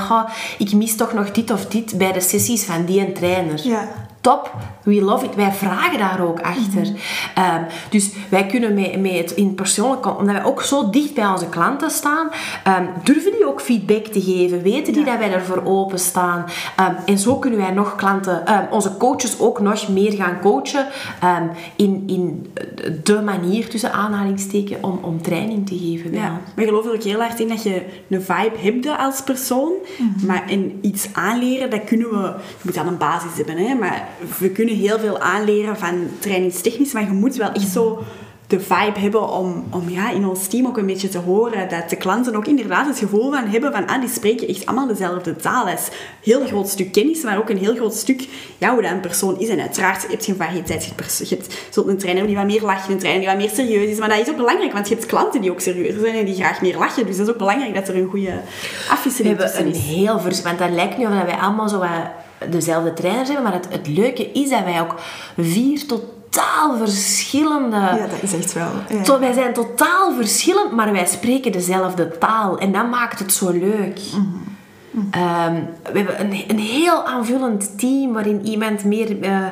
Ik 0.57 0.73
mis 0.73 0.95
toch 0.95 1.13
nog 1.13 1.31
dit 1.31 1.51
of 1.51 1.65
dit 1.65 1.97
bij 1.97 2.11
de 2.11 2.21
sessies 2.21 2.65
van 2.65 2.85
die 2.85 2.99
en 2.99 3.13
trainer. 3.13 3.59
Ja 3.63 3.87
top, 4.21 4.51
we 4.83 5.01
love 5.01 5.25
it. 5.25 5.35
Wij 5.35 5.51
vragen 5.51 5.99
daar 5.99 6.21
ook 6.21 6.41
achter. 6.41 6.81
Mhm. 6.81 6.93
Ehm, 7.35 7.63
dus 7.89 8.11
wij 8.29 8.45
kunnen 8.45 8.73
met, 8.73 9.01
met 9.01 9.11
het 9.11 9.31
in 9.31 9.55
persoonlijk, 9.55 10.17
omdat 10.19 10.35
wij 10.35 10.45
ook 10.45 10.61
zo 10.61 10.89
dicht 10.89 11.13
bij 11.13 11.27
onze 11.27 11.49
klanten 11.49 11.89
staan, 11.89 12.29
um, 12.67 12.89
durven 13.03 13.31
die 13.31 13.47
ook 13.47 13.61
feedback 13.61 14.05
te 14.05 14.21
geven, 14.21 14.61
weten 14.61 14.93
die 14.93 15.05
dat 15.05 15.17
wij 15.17 15.33
ervoor 15.33 15.61
openstaan. 15.65 16.45
Um, 16.79 16.95
en 17.05 17.17
zo 17.17 17.35
kunnen 17.35 17.59
wij 17.59 17.71
nog 17.71 17.95
klanten, 17.95 18.43
onze 18.71 18.97
coaches 18.97 19.39
ook 19.39 19.59
nog 19.59 19.87
meer 19.89 20.11
gaan 20.11 20.39
coachen 20.39 20.87
in, 21.75 22.03
in 22.07 22.53
de 23.03 23.21
manier, 23.21 23.69
tussen 23.69 23.93
aanhalingsteken, 23.93 24.77
om, 24.83 24.99
om 25.01 25.21
training 25.21 25.67
te 25.67 25.77
geven. 25.77 26.13
Ja, 26.13 26.39
we 26.55 26.65
geloven 26.65 26.93
ook 26.93 27.03
heel 27.03 27.19
hard 27.19 27.39
in 27.39 27.47
dat 27.47 27.63
je 27.63 27.85
een 28.09 28.21
vibe 28.21 28.57
hebt 28.57 28.97
als 28.97 29.21
persoon, 29.21 29.71
mhm. 29.97 30.25
maar 30.25 30.51
in 30.51 30.79
iets 30.81 31.09
aanleren, 31.13 31.69
dat 31.69 31.83
kunnen 31.83 32.09
we, 32.09 32.17
je 32.17 32.61
moet 32.61 32.73
dan 32.73 32.87
een 32.87 32.97
basis 32.97 33.37
hebben, 33.37 33.57
hè, 33.57 33.75
maar 33.75 34.08
we 34.39 34.49
kunnen 34.49 34.75
heel 34.75 34.99
veel 34.99 35.19
aanleren 35.19 35.77
van 35.77 36.07
trainingstechnisch, 36.19 36.93
maar 36.93 37.03
je 37.03 37.11
moet 37.11 37.35
wel 37.35 37.51
echt 37.51 37.69
zo 37.69 38.03
de 38.49 38.59
vibe 38.59 38.99
hebben 38.99 39.29
om, 39.29 39.63
om 39.71 39.89
ja, 39.89 40.11
in 40.11 40.25
ons 40.25 40.47
team 40.47 40.65
ook 40.65 40.77
een 40.77 40.85
beetje 40.85 41.09
te 41.09 41.17
horen 41.17 41.69
dat 41.69 41.89
de 41.89 41.95
klanten 41.95 42.35
ook 42.35 42.47
inderdaad 42.47 42.87
het 42.87 42.99
gevoel 42.99 43.31
van 43.31 43.47
hebben 43.47 43.71
van 43.71 43.87
ah, 43.87 43.99
die 43.99 44.09
spreken 44.09 44.47
echt 44.47 44.65
allemaal 44.65 44.87
dezelfde 44.87 45.35
taal. 45.35 45.65
Dat 45.65 45.79
is 45.79 45.87
een 45.87 45.93
heel 46.21 46.45
groot 46.45 46.69
stuk 46.69 46.91
kennis, 46.91 47.23
maar 47.23 47.37
ook 47.37 47.49
een 47.49 47.57
heel 47.57 47.75
groot 47.75 47.93
stuk 47.95 48.27
ja, 48.57 48.73
hoe 48.73 48.81
dat 48.81 48.91
een 48.91 48.99
persoon 48.99 49.39
is. 49.39 49.49
En 49.49 49.59
uiteraard 49.59 50.07
heb 50.07 50.21
je 50.21 50.31
een 50.31 50.37
variëteit. 50.37 50.93
Je 51.17 51.35
hebt 51.35 51.57
zult 51.69 51.87
een 51.87 51.97
trainer 51.97 52.27
die 52.27 52.35
wat 52.35 52.45
meer 52.45 52.61
lacht, 52.61 52.89
een 52.89 52.97
trainer 52.97 53.21
die 53.21 53.29
wat 53.29 53.39
meer 53.39 53.65
serieus 53.65 53.89
is. 53.89 53.99
Maar 53.99 54.09
dat 54.09 54.19
is 54.19 54.29
ook 54.29 54.37
belangrijk, 54.37 54.73
want 54.73 54.87
je 54.87 54.95
hebt 54.95 55.07
klanten 55.07 55.41
die 55.41 55.51
ook 55.51 55.59
serieus 55.59 55.99
zijn 55.99 56.15
en 56.15 56.25
die 56.25 56.35
graag 56.35 56.61
meer 56.61 56.77
lachen. 56.77 57.05
Dus 57.05 57.17
dat 57.17 57.25
is 57.27 57.31
ook 57.31 57.39
belangrijk 57.39 57.75
dat 57.75 57.87
er 57.87 57.95
een 57.95 58.09
goede 58.09 58.41
afwisseling 58.89 59.39
is. 59.39 59.51
We 59.51 59.57
hebben 59.57 59.73
een 59.73 59.81
heel 59.81 60.19
vers... 60.19 60.41
Want 60.41 60.59
dat 60.59 60.71
lijkt 60.71 60.97
nu 60.97 61.05
of 61.05 61.11
wij 61.11 61.35
allemaal 61.35 61.69
zo 61.69 61.83
dezelfde 62.49 62.93
trainers 62.93 63.27
hebben. 63.27 63.45
Maar 63.45 63.53
het, 63.53 63.67
het 63.69 63.87
leuke 63.87 64.31
is 64.31 64.49
dat 64.49 64.63
wij 64.63 64.81
ook 64.81 64.95
vier 65.37 65.85
totaal 65.85 66.77
verschillende... 66.77 67.75
Ja, 67.75 68.07
dat 68.07 68.21
is 68.21 68.33
echt 68.33 68.53
wel. 68.53 68.71
Ja. 68.89 69.19
wij 69.19 69.33
zijn 69.33 69.53
totaal 69.53 70.13
verschillend, 70.13 70.71
maar 70.71 70.91
wij 70.91 71.05
spreken 71.05 71.51
dezelfde 71.51 72.17
taal. 72.17 72.57
En 72.59 72.71
dat 72.71 72.89
maakt 72.89 73.19
het 73.19 73.33
zo 73.33 73.51
leuk. 73.51 73.99
Mhm. 74.13 74.48
Ehm, 75.11 75.53
we 75.91 75.97
hebben 75.97 76.19
een, 76.19 76.43
een, 76.47 76.59
heel 76.59 77.05
aanvullend 77.05 77.79
team 77.79 78.13
waarin 78.13 78.45
iemand 78.45 78.83
meer 78.83 79.17
uh, 79.25 79.45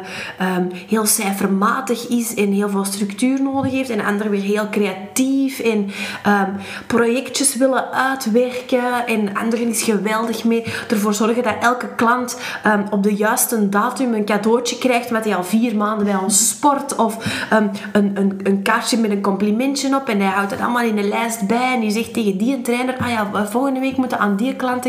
um, 0.58 0.72
heel 0.88 1.06
cijfermatig 1.06 2.08
is 2.08 2.34
en 2.34 2.52
heel 2.52 2.70
veel 2.70 2.86
structuur 2.86 3.42
nodig 3.42 3.72
heeft 3.72 3.90
en 3.90 3.98
de 3.98 4.04
ander 4.04 4.30
weer 4.30 4.42
heel 4.42 4.70
creatief 4.70 5.60
en 5.60 5.78
um, 5.78 6.56
projectjes 6.88 7.56
willen 7.56 7.92
uitwerken 7.92 9.08
en 9.08 9.36
anderen 9.36 9.68
is 9.68 9.84
geweldig 9.84 10.44
mee 10.44 10.64
ervoor 10.90 11.14
zorgen 11.14 11.44
dat 11.44 11.56
elke 11.60 11.96
klant 11.96 12.40
op 12.90 13.04
de 13.04 13.16
juiste 13.16 13.70
datum 13.70 14.14
een 14.14 14.26
cadeautje 14.26 14.78
krijgt 14.78 15.10
wat 15.10 15.26
hij 15.26 15.36
al 15.36 15.44
vier 15.44 15.76
maanden 15.76 16.06
bij 16.06 16.16
ons 16.16 16.50
sport 16.50 16.96
of 16.96 17.46
een, 17.50 17.72
een, 17.92 18.40
een 18.44 18.62
kaartje 18.62 18.98
met 18.98 19.12
een 19.12 19.22
complimentje 19.22 19.96
op 19.96 20.10
en 20.10 20.20
hij 20.20 20.32
houdt 20.32 20.52
het 20.52 20.62
allemaal 20.62 20.84
in 20.84 20.96
de 20.96 21.08
lijst 21.08 21.48
bij 21.48 21.74
en 21.74 21.80
die 21.80 21.92
zegt 21.92 22.14
tegen 22.14 22.38
die 22.38 22.62
trainer 22.62 22.98
ah 22.98 23.10
ja, 23.10 23.46
volgende 23.46 23.80
week 23.80 23.98
moeten 23.98 24.20
aan 24.20 24.36
die 24.36 24.56
klant 24.56 24.86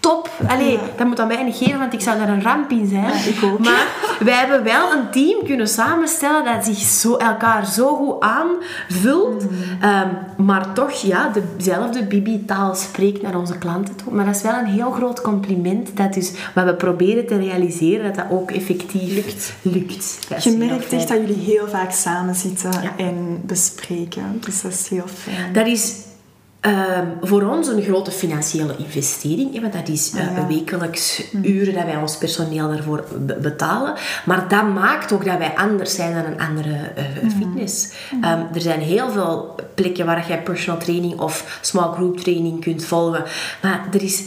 top. 0.00 0.30
Allee, 0.48 0.78
dat 0.96 1.06
moet 1.06 1.20
aan 1.20 1.26
mij 1.26 1.42
niet 1.42 1.56
geven, 1.56 1.78
want 1.78 1.92
ik 1.92 2.00
zou 2.00 2.18
daar 2.18 2.28
een 2.28 2.42
ramp 2.42 2.70
in 2.70 2.88
zijn. 2.88 3.34
ik 3.34 3.42
ook. 3.44 3.58
Maar 3.58 3.86
wij 4.20 4.34
hebben 4.34 4.62
wel 4.62 4.92
een 4.92 5.10
team 5.10 5.44
kunnen 5.44 5.68
samenstellen 5.68 6.44
dat 6.44 6.64
zich 6.64 6.78
zo, 6.78 7.16
elkaar 7.16 7.66
zo 7.66 7.96
goed 7.96 8.20
aanvult. 8.20 9.42
Mm. 9.42 9.50
Ehm, 9.80 10.08
maar 10.36 10.72
toch, 10.72 10.92
ja, 10.92 11.32
dezelfde 11.56 12.04
Bibi-taal 12.04 12.74
spreekt 12.74 13.22
naar 13.22 13.38
onze 13.38 13.58
klanten 13.58 13.96
toe. 13.96 14.12
Maar 14.12 14.24
dat 14.24 14.36
is 14.36 14.42
wel 14.42 14.54
een 14.54 14.66
heel 14.66 14.90
groot 14.90 15.20
compliment. 15.20 15.96
Dat 15.96 16.16
is 16.16 16.32
wat 16.54 16.64
we 16.64 16.74
proberen 16.74 17.26
te 17.26 17.36
realiseren, 17.36 18.04
dat 18.04 18.14
dat 18.14 18.38
ook 18.38 18.50
effectief 18.50 19.14
lukt. 19.14 19.52
lukt. 19.62 20.18
Je 20.44 20.56
merkt 20.56 20.92
echt 20.92 21.08
dat 21.08 21.18
jullie 21.18 21.44
heel 21.44 21.68
vaak 21.68 21.90
samen 21.92 22.34
zitten 22.34 22.72
en 22.96 23.40
bespreken. 23.42 24.40
Dus 24.40 24.62
dat 24.62 24.72
is 24.72 24.88
heel 24.88 25.06
fijn. 25.06 25.52
Dat 25.52 25.66
is 25.66 25.94
Ehm, 26.60 27.06
voor 27.20 27.42
ons 27.42 27.68
een 27.68 27.82
grote 27.82 28.10
financiële 28.10 28.76
investering, 28.76 29.60
want 29.60 29.72
dat 29.72 29.88
is 29.88 30.14
uh, 30.14 30.46
wekelijks 30.46 31.22
hm. 31.30 31.44
uren 31.44 31.74
dat 31.74 31.84
wij 31.84 31.96
ons 31.96 32.18
personeel 32.18 32.68
daarvoor 32.68 33.04
betalen. 33.40 33.94
Maar 34.24 34.48
dat 34.48 34.68
maakt 34.74 35.12
ook 35.12 35.24
dat 35.24 35.38
wij 35.38 35.52
anders 35.56 35.94
zijn 35.94 36.14
dan 36.14 36.24
een 36.24 36.40
andere 36.40 36.70
uh, 36.70 37.30
fitness. 37.38 37.92
Hm. 38.10 38.24
Ehm, 38.24 38.42
er 38.54 38.60
zijn 38.60 38.80
heel 38.80 39.10
veel 39.10 39.54
plekken 39.74 40.06
waar 40.06 40.28
je 40.28 40.38
personal 40.38 40.80
training 40.80 41.20
of 41.20 41.58
small 41.60 41.92
group 41.92 42.18
training 42.18 42.60
kunt 42.60 42.84
volgen. 42.84 43.24
Maar 43.62 43.86
er 43.92 44.02
is 44.02 44.24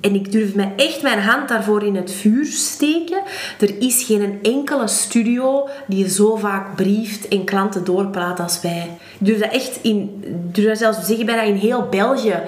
en 0.00 0.14
ik 0.14 0.32
durf 0.32 0.54
me 0.54 0.68
echt 0.76 1.02
mijn 1.02 1.18
hand 1.18 1.48
daarvoor 1.48 1.84
in 1.84 1.96
het 1.96 2.12
vuur 2.12 2.46
steken. 2.46 3.22
Er 3.60 3.82
is 3.82 4.04
geen 4.04 4.38
enkele 4.42 4.88
studio 4.88 5.68
die 5.86 6.08
zo 6.08 6.36
vaak 6.36 6.76
brieft 6.76 7.28
en 7.28 7.44
klanten 7.44 7.84
doorpraat 7.84 8.40
als 8.40 8.60
wij. 8.60 8.88
Ik 9.18 9.26
durf 9.26 9.38
dat 9.38 9.52
echt 9.52 9.78
in, 9.82 10.24
durf 10.52 10.68
dat 10.68 10.78
zelfs 10.78 10.98
te 10.98 11.04
zeggen, 11.04 11.26
bijna 11.26 11.42
in 11.42 11.54
heel 11.54 11.86
België. 11.90 12.40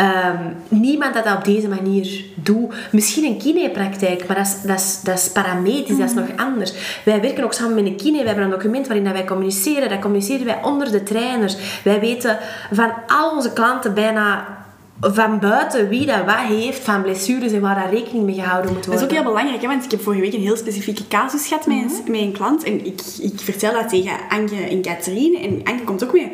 Um, 0.00 0.56
niemand 0.68 1.14
dat 1.14 1.24
dat 1.24 1.36
op 1.36 1.44
deze 1.44 1.68
manier 1.68 2.24
doet. 2.34 2.74
Misschien 2.92 3.24
een 3.24 3.38
kinepraktijk, 3.38 4.26
maar 4.26 4.36
dat 4.36 4.46
is, 4.46 4.62
dat 4.62 4.78
is, 4.78 5.00
dat 5.02 5.18
is 5.18 5.28
paramedisch, 5.28 5.98
dat 5.98 6.08
is 6.08 6.14
nog 6.14 6.28
anders. 6.36 6.72
Wij 7.04 7.20
werken 7.20 7.44
ook 7.44 7.52
samen 7.52 7.74
met 7.74 7.86
een 7.86 7.96
kine. 7.96 8.20
We 8.20 8.26
hebben 8.26 8.44
een 8.44 8.50
document 8.50 8.86
waarin 8.86 9.04
dat 9.04 9.12
wij 9.12 9.24
communiceren. 9.24 9.88
Dat 9.88 9.98
communiceren 9.98 10.46
wij 10.46 10.62
onder 10.62 10.90
de 10.90 11.02
trainers. 11.02 11.56
Wij 11.84 12.00
weten 12.00 12.38
van 12.72 12.92
al 13.06 13.30
onze 13.36 13.52
klanten 13.52 13.94
bijna 13.94 14.58
van 15.00 15.38
buiten 15.38 15.88
wie 15.88 16.06
dat 16.06 16.24
wat 16.24 16.36
heeft 16.36 16.82
van 16.82 17.02
blessures 17.02 17.52
en 17.52 17.60
waar 17.60 17.74
daar 17.74 17.90
rekening 17.90 18.24
mee 18.24 18.34
gehouden 18.34 18.72
moet 18.72 18.86
worden. 18.86 19.00
Dat 19.00 19.10
is 19.10 19.16
ook 19.16 19.22
heel 19.22 19.32
belangrijk, 19.32 19.62
hè, 19.62 19.68
want 19.68 19.84
ik 19.84 19.90
heb 19.90 20.02
vorige 20.02 20.22
week 20.22 20.32
een 20.32 20.40
heel 20.40 20.56
specifieke 20.56 21.08
casus 21.08 21.46
gehad 21.46 21.66
met, 21.66 21.76
mhm. 21.76 22.10
met 22.10 22.20
een 22.20 22.32
klant. 22.32 22.62
En 22.62 22.86
ik, 22.86 23.00
ik 23.20 23.40
vertel 23.40 23.72
dat 23.72 23.88
tegen 23.88 24.12
Anke 24.28 24.56
en 24.56 24.82
Catherine. 24.82 25.38
En 25.38 25.60
Anke 25.64 25.84
komt 25.84 26.04
ook 26.04 26.12
weer... 26.12 26.28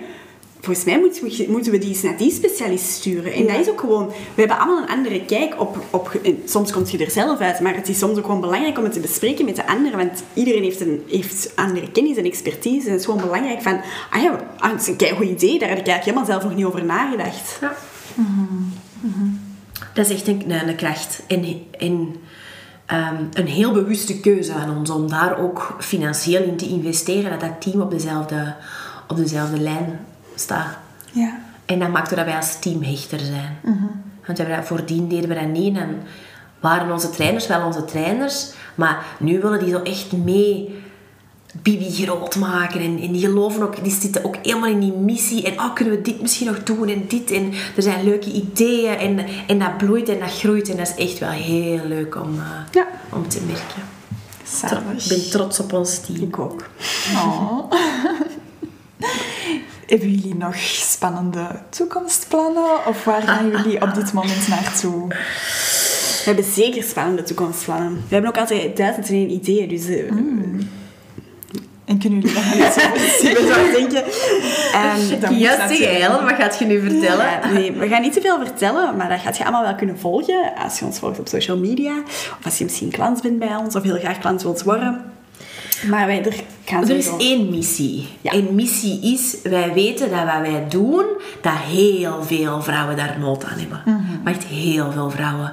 Volgens 0.60 0.86
mij 0.86 0.98
moeten 0.98 1.24
we, 1.24 1.46
moeten 1.48 1.72
we 1.72 1.78
die 1.78 1.88
eens 1.88 2.02
naar 2.02 2.16
die 2.16 2.30
specialist 2.30 2.88
sturen. 2.88 3.32
En 3.32 3.46
dat 3.46 3.56
is 3.56 3.68
ook 3.68 3.80
gewoon... 3.80 4.06
We 4.08 4.40
hebben 4.40 4.58
allemaal 4.58 4.82
een 4.82 4.88
andere 4.88 5.24
kijk 5.24 5.60
op... 5.60 5.76
op 5.90 6.20
soms 6.44 6.72
komt 6.72 6.90
je 6.90 6.98
er 6.98 7.10
zelf 7.10 7.40
uit, 7.40 7.60
maar 7.60 7.74
het 7.74 7.88
is 7.88 7.98
soms 7.98 8.18
ook 8.18 8.24
gewoon 8.24 8.40
belangrijk 8.40 8.78
om 8.78 8.84
het 8.84 8.92
te 8.92 9.00
bespreken 9.00 9.44
met 9.44 9.56
de 9.56 9.66
anderen. 9.66 9.98
Want 9.98 10.22
iedereen 10.34 10.62
heeft, 10.62 10.80
een, 10.80 11.02
heeft 11.08 11.52
andere 11.54 11.90
kennis 11.90 12.16
en 12.16 12.24
expertise. 12.24 12.86
En 12.86 12.92
het 12.92 13.00
is 13.00 13.06
gewoon 13.06 13.20
belangrijk 13.20 13.62
van... 13.62 13.80
Ah 14.10 14.22
ja, 14.22 14.40
ah, 14.58 14.70
het 14.70 14.80
is 14.80 15.08
een 15.08 15.16
goed 15.16 15.26
idee. 15.26 15.58
Daar 15.58 15.68
heb 15.68 15.78
ik 15.78 15.86
eigenlijk 15.86 16.04
helemaal 16.04 16.24
zelf 16.24 16.42
nog 16.42 16.54
niet 16.54 16.64
over 16.64 16.84
nagedacht. 16.84 17.58
Ja. 17.60 17.76
Dat 19.92 20.10
is 20.10 20.12
echt 20.12 20.26
een, 20.28 20.50
een 20.68 20.76
kracht. 20.76 21.22
En, 21.26 21.44
en 21.78 22.16
ehm, 22.86 23.22
een 23.32 23.46
heel 23.46 23.72
bewuste 23.72 24.20
keuze 24.20 24.52
aan 24.52 24.76
ons 24.76 24.90
om 24.90 25.08
daar 25.08 25.38
ook 25.38 25.76
financieel 25.78 26.42
in 26.42 26.56
te 26.56 26.68
investeren. 26.68 27.30
Dat 27.30 27.40
dat 27.40 27.60
team 27.60 27.80
op 27.80 27.90
dezelfde, 27.90 28.54
op 29.08 29.16
dezelfde 29.16 29.60
lijn 29.60 30.00
staat. 30.34 30.78
Ja. 31.12 31.38
En 31.64 31.78
dat 31.78 31.90
maakt 31.90 32.10
dat 32.10 32.24
wij 32.24 32.36
als 32.36 32.58
team 32.58 32.82
hechter 32.82 33.18
zijn. 33.18 33.58
Want 34.26 34.38
we 34.38 34.44
hebben 34.44 34.56
dat, 34.56 34.66
voordien 34.66 35.08
deden 35.08 35.28
we 35.28 35.34
dat 35.34 35.48
niet. 35.48 35.76
En 35.76 36.02
waren 36.60 36.92
onze 36.92 37.10
trainers 37.10 37.46
wel 37.46 37.66
onze 37.66 37.84
trainers. 37.84 38.52
Maar 38.74 39.04
nu 39.18 39.40
willen 39.40 39.58
die 39.58 39.70
zo 39.70 39.82
echt 39.82 40.12
mee 40.12 40.84
Bibi 41.62 41.90
groot 41.90 42.36
maken. 42.36 42.80
En, 42.80 42.98
en 43.00 43.12
die 43.12 43.20
geloven 43.20 43.62
ook, 43.62 43.84
die 43.84 43.92
zitten 43.92 44.24
ook 44.24 44.36
helemaal 44.42 44.70
in 44.70 44.80
die 44.80 44.92
missie. 44.92 45.44
En 45.44 45.52
oh, 45.52 45.74
kunnen 45.74 45.94
we 45.94 46.02
dit 46.02 46.20
misschien 46.20 46.46
nog 46.46 46.62
doen 46.62 46.88
en 46.88 47.04
dit. 47.08 47.30
En 47.30 47.52
er 47.76 47.82
zijn 47.82 48.04
leuke 48.04 48.32
ideeën 48.32 48.98
en, 48.98 49.26
en 49.46 49.58
dat 49.58 49.76
bloeit 49.76 50.08
en 50.08 50.18
dat 50.18 50.38
groeit. 50.38 50.68
En 50.68 50.76
dat 50.76 50.94
is 50.96 51.04
echt 51.08 51.18
wel 51.18 51.30
heel 51.30 51.84
leuk 51.84 52.16
om, 52.16 52.34
uh, 52.34 52.42
ja. 52.70 52.86
om 53.12 53.28
te 53.28 53.40
merken. 53.46 53.82
Zalig. 54.44 55.02
Ik 55.02 55.08
ben 55.08 55.30
trots 55.30 55.60
op 55.60 55.72
ons 55.72 55.98
team. 55.98 56.22
Ik 56.22 56.38
ook. 56.38 56.68
Oh. 57.14 57.72
Hebben 59.86 60.10
jullie 60.10 60.34
nog 60.34 60.56
spannende 60.58 61.60
toekomstplannen? 61.68 62.86
Of 62.86 63.04
waar 63.04 63.22
gaan 63.22 63.50
jullie 63.50 63.82
op 63.82 63.94
dit 63.94 64.12
moment 64.12 64.48
naartoe? 64.48 65.08
We 65.08 66.32
hebben 66.32 66.44
zeker 66.44 66.82
spannende 66.82 67.22
toekomstplannen. 67.22 67.94
We 67.94 68.14
hebben 68.14 68.30
ook 68.30 68.38
altijd 68.38 68.76
duizend 68.76 69.08
en 69.08 69.14
één 69.14 69.30
ideeën. 69.30 69.68
Dus 69.68 69.86
uh, 69.86 70.12
en 71.86 71.98
kunnen 71.98 72.20
jullie 72.20 72.36
iets 72.36 72.76
over 72.76 72.98
zeggen? 73.20 73.30
Ik 73.42 73.52
zou 73.52 73.72
denken... 73.72 74.04
Um, 74.76 75.34
ja, 75.34 75.68
zeg 75.68 75.78
Helen, 75.78 76.24
wat 76.24 76.34
gaat 76.34 76.58
je 76.58 76.64
nu 76.64 76.80
vertellen? 76.80 77.52
nee, 77.52 77.72
we 77.72 77.88
gaan 77.88 78.02
niet 78.02 78.12
te 78.12 78.20
veel 78.20 78.38
vertellen, 78.38 78.96
maar 78.96 79.08
dat 79.08 79.20
gaat 79.20 79.36
je 79.36 79.42
allemaal 79.42 79.62
wel 79.62 79.74
kunnen 79.74 79.98
volgen 79.98 80.52
als 80.64 80.78
je 80.78 80.84
ons 80.84 80.98
volgt 80.98 81.18
op 81.18 81.28
social 81.28 81.56
media. 81.56 81.98
Of 82.38 82.44
als 82.44 82.58
je 82.58 82.64
misschien 82.64 82.90
klant 82.90 83.22
bent 83.22 83.38
bij 83.38 83.56
ons, 83.56 83.76
of 83.76 83.82
heel 83.82 83.98
graag 83.98 84.18
klant 84.18 84.42
wilt 84.42 84.62
worden. 84.62 85.12
Maar 85.88 86.06
wij, 86.06 86.24
er 86.24 86.34
Er 86.66 86.90
is 86.90 87.10
één 87.18 87.50
missie. 87.50 88.08
Ja. 88.20 88.32
En 88.32 88.54
missie 88.54 89.00
is, 89.00 89.36
wij 89.42 89.72
weten 89.72 90.10
dat 90.10 90.24
wat 90.24 90.40
wij 90.40 90.66
doen, 90.68 91.04
dat 91.40 91.52
heel 91.52 92.22
veel 92.22 92.62
vrouwen 92.62 92.96
daar 92.96 93.16
nood 93.20 93.44
aan 93.44 93.58
hebben. 93.58 93.82
Maar 94.24 94.32
echt 94.32 94.44
heel 94.44 94.92
veel 94.92 95.10
vrouwen. 95.10 95.52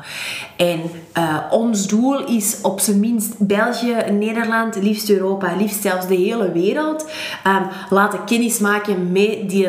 En 0.57 0.79
eh, 1.11 1.37
ons 1.49 1.87
doel 1.87 2.25
is 2.25 2.61
op 2.61 2.79
zijn 2.79 2.99
minst 2.99 3.33
België, 3.37 3.95
Nederland, 4.11 4.75
liefst 4.75 5.09
Europa, 5.09 5.55
liefst 5.57 5.81
zelfs 5.81 6.07
de 6.07 6.15
hele 6.15 6.51
wereld, 6.51 7.09
ehm, 7.43 7.63
laten 7.89 8.23
kennis 8.25 8.59
maken 8.59 9.11
met 9.11 9.49
die 9.49 9.67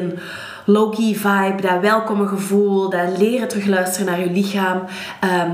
low-key 0.65 1.15
vibe, 1.15 1.63
dat 1.63 1.81
welkome 1.81 2.27
gevoel, 2.27 2.91
dat 2.91 3.19
leren 3.19 3.49
terugluisteren 3.49 4.07
naar 4.07 4.21
je 4.21 4.31
lichaam. 4.31 4.83
Ehm, 5.21 5.51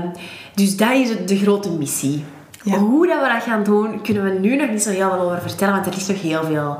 dus 0.55 0.77
dat 0.77 0.91
is 0.91 1.09
de 1.25 1.37
grote 1.37 1.71
missie. 1.71 2.23
Ja. 2.63 2.77
Hoe 2.77 3.07
dat 3.07 3.21
we 3.21 3.27
dat 3.33 3.43
gaan 3.43 3.63
doen, 3.63 4.01
kunnen 4.01 4.23
we 4.23 4.39
nu 4.39 4.55
nog 4.55 4.69
niet 4.69 4.81
zo 4.83 4.89
heel 4.89 5.09
veel 5.09 5.19
over 5.21 5.41
vertellen, 5.41 5.73
want 5.73 5.85
er 5.85 5.93
ligt 5.93 6.07
nog 6.07 6.21
heel 6.21 6.43
veel 6.43 6.77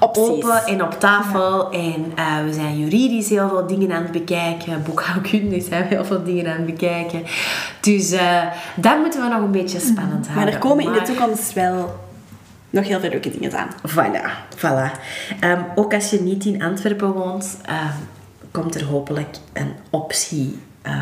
Opties. 0.00 0.22
open 0.28 0.64
en 0.66 0.82
op 0.82 1.00
tafel. 1.00 1.70
En 1.70 2.12
eh, 2.16 2.44
we 2.44 2.52
zijn 2.52 2.78
juridisch 2.78 3.28
heel 3.28 3.48
veel 3.48 3.66
dingen 3.66 3.92
aan 3.92 4.02
het 4.02 4.12
bekijken. 4.12 4.82
Boekhoudkundig 4.82 5.64
zijn 5.64 5.82
we 5.88 5.94
heel 5.94 6.04
veel 6.04 6.24
dingen 6.24 6.46
aan 6.46 6.56
het 6.56 6.66
bekijken. 6.66 7.22
Dus 7.80 8.10
eh 8.10 8.42
dat 8.76 8.98
moeten 8.98 9.20
we 9.22 9.28
nog 9.28 9.40
een 9.42 9.50
beetje 9.50 9.80
spannend 9.80 10.24
Maar 10.26 10.34
houden. 10.34 10.54
er 10.54 10.60
komen 10.60 10.84
in 10.84 10.92
de 10.92 10.96
Maar- 10.98 11.06
toekomst 11.06 11.52
wel 11.52 11.94
nog 12.70 12.86
heel 12.86 13.00
veel 13.00 13.10
leuke 13.10 13.30
dingen 13.38 13.58
aan. 13.58 13.68
Voilà, 13.88 14.56
voilà. 14.56 14.98
Ehm, 15.40 15.60
ook 15.74 15.94
als 15.94 16.10
je 16.10 16.20
niet 16.20 16.44
in 16.44 16.62
Antwerpen 16.62 17.12
woont, 17.12 17.56
ehm, 17.66 17.76
komt 18.50 18.74
er 18.74 18.84
hopelijk 18.84 19.36
een 19.52 19.72
optie. 19.90 20.58
eh 20.82 20.92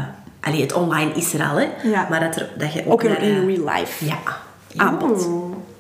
allee, 0.43 0.61
het 0.61 0.73
online 0.73 1.13
is 1.15 1.35
er 1.35 1.43
al, 1.49 1.57
hè? 1.57 1.67
Ja. 1.83 2.07
Maar 2.11 2.21
dat, 2.21 2.37
er, 2.37 2.49
dat 2.59 2.73
je 2.73 2.83
ook, 2.87 2.93
Ook 2.93 3.03
in, 3.03 3.11
naar, 3.11 3.23
in 3.23 3.49
eh, 3.49 3.55
real 3.57 3.75
life 3.77 4.05
Ja. 4.05 4.19
aanbod. 4.77 5.29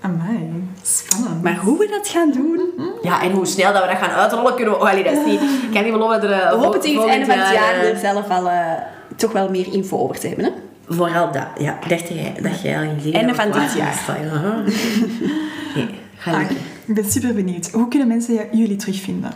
Amai. 0.00 0.64
Spannend. 0.82 1.42
Maar 1.42 1.56
hoe 1.56 1.78
we 1.78 1.88
dat 1.88 2.08
gaan 2.08 2.30
doen, 2.32 2.60
Ja, 3.02 3.22
en 3.22 3.30
hoe 3.30 3.46
snel 3.46 3.72
dat 3.72 3.82
we 3.82 3.88
dat 3.88 3.98
gaan 3.98 4.10
uitrollen, 4.10 4.54
kunnen 4.54 4.74
we... 4.74 4.80
Oh, 4.80 4.90
allee, 4.90 5.04
dat 5.04 5.12
is 5.12 5.24
niet... 5.24 5.40
Ik 5.40 5.70
kan 5.72 5.82
niet 5.82 5.92
geloven 5.92 6.20
dat 6.20 6.30
er... 6.30 6.36
eh, 6.40 6.50
we 6.50 6.56
hopen 6.56 6.80
tegen 6.80 7.00
het 7.00 7.08
einde 7.10 7.26
van 7.26 7.38
het 7.38 7.52
jaar 7.54 7.74
eh, 7.74 7.88
er 7.90 7.96
zelf 7.98 8.28
al 8.30 8.48
eh, 8.48 8.60
toch 9.16 9.32
wel 9.32 9.50
meer 9.50 9.72
info 9.72 9.98
over 9.98 10.18
te 10.18 10.26
hebben. 10.26 10.44
Hè? 10.44 10.50
Vooral 10.88 11.32
dat, 11.32 11.46
ja. 11.58 11.78
Ik 11.82 11.88
dacht 11.88 12.08
dat 12.08 12.16
jij, 12.18 12.34
dat 12.42 12.62
jij 12.62 12.74
al 12.76 12.80
ging 12.82 13.00
zeggen... 13.02 13.20
Einde 13.20 13.34
van 13.34 13.50
dit 13.50 13.72
jaar. 13.74 14.04
Nee, 15.74 15.88
ga 16.16 16.30
Ah, 16.32 16.40
ik 16.86 16.94
ben 16.94 17.10
super 17.10 17.34
benieuwd. 17.34 17.70
Hoe 17.70 17.88
kunnen 17.88 18.08
mensen 18.08 18.34
jullie 18.52 18.76
terugvinden? 18.76 19.32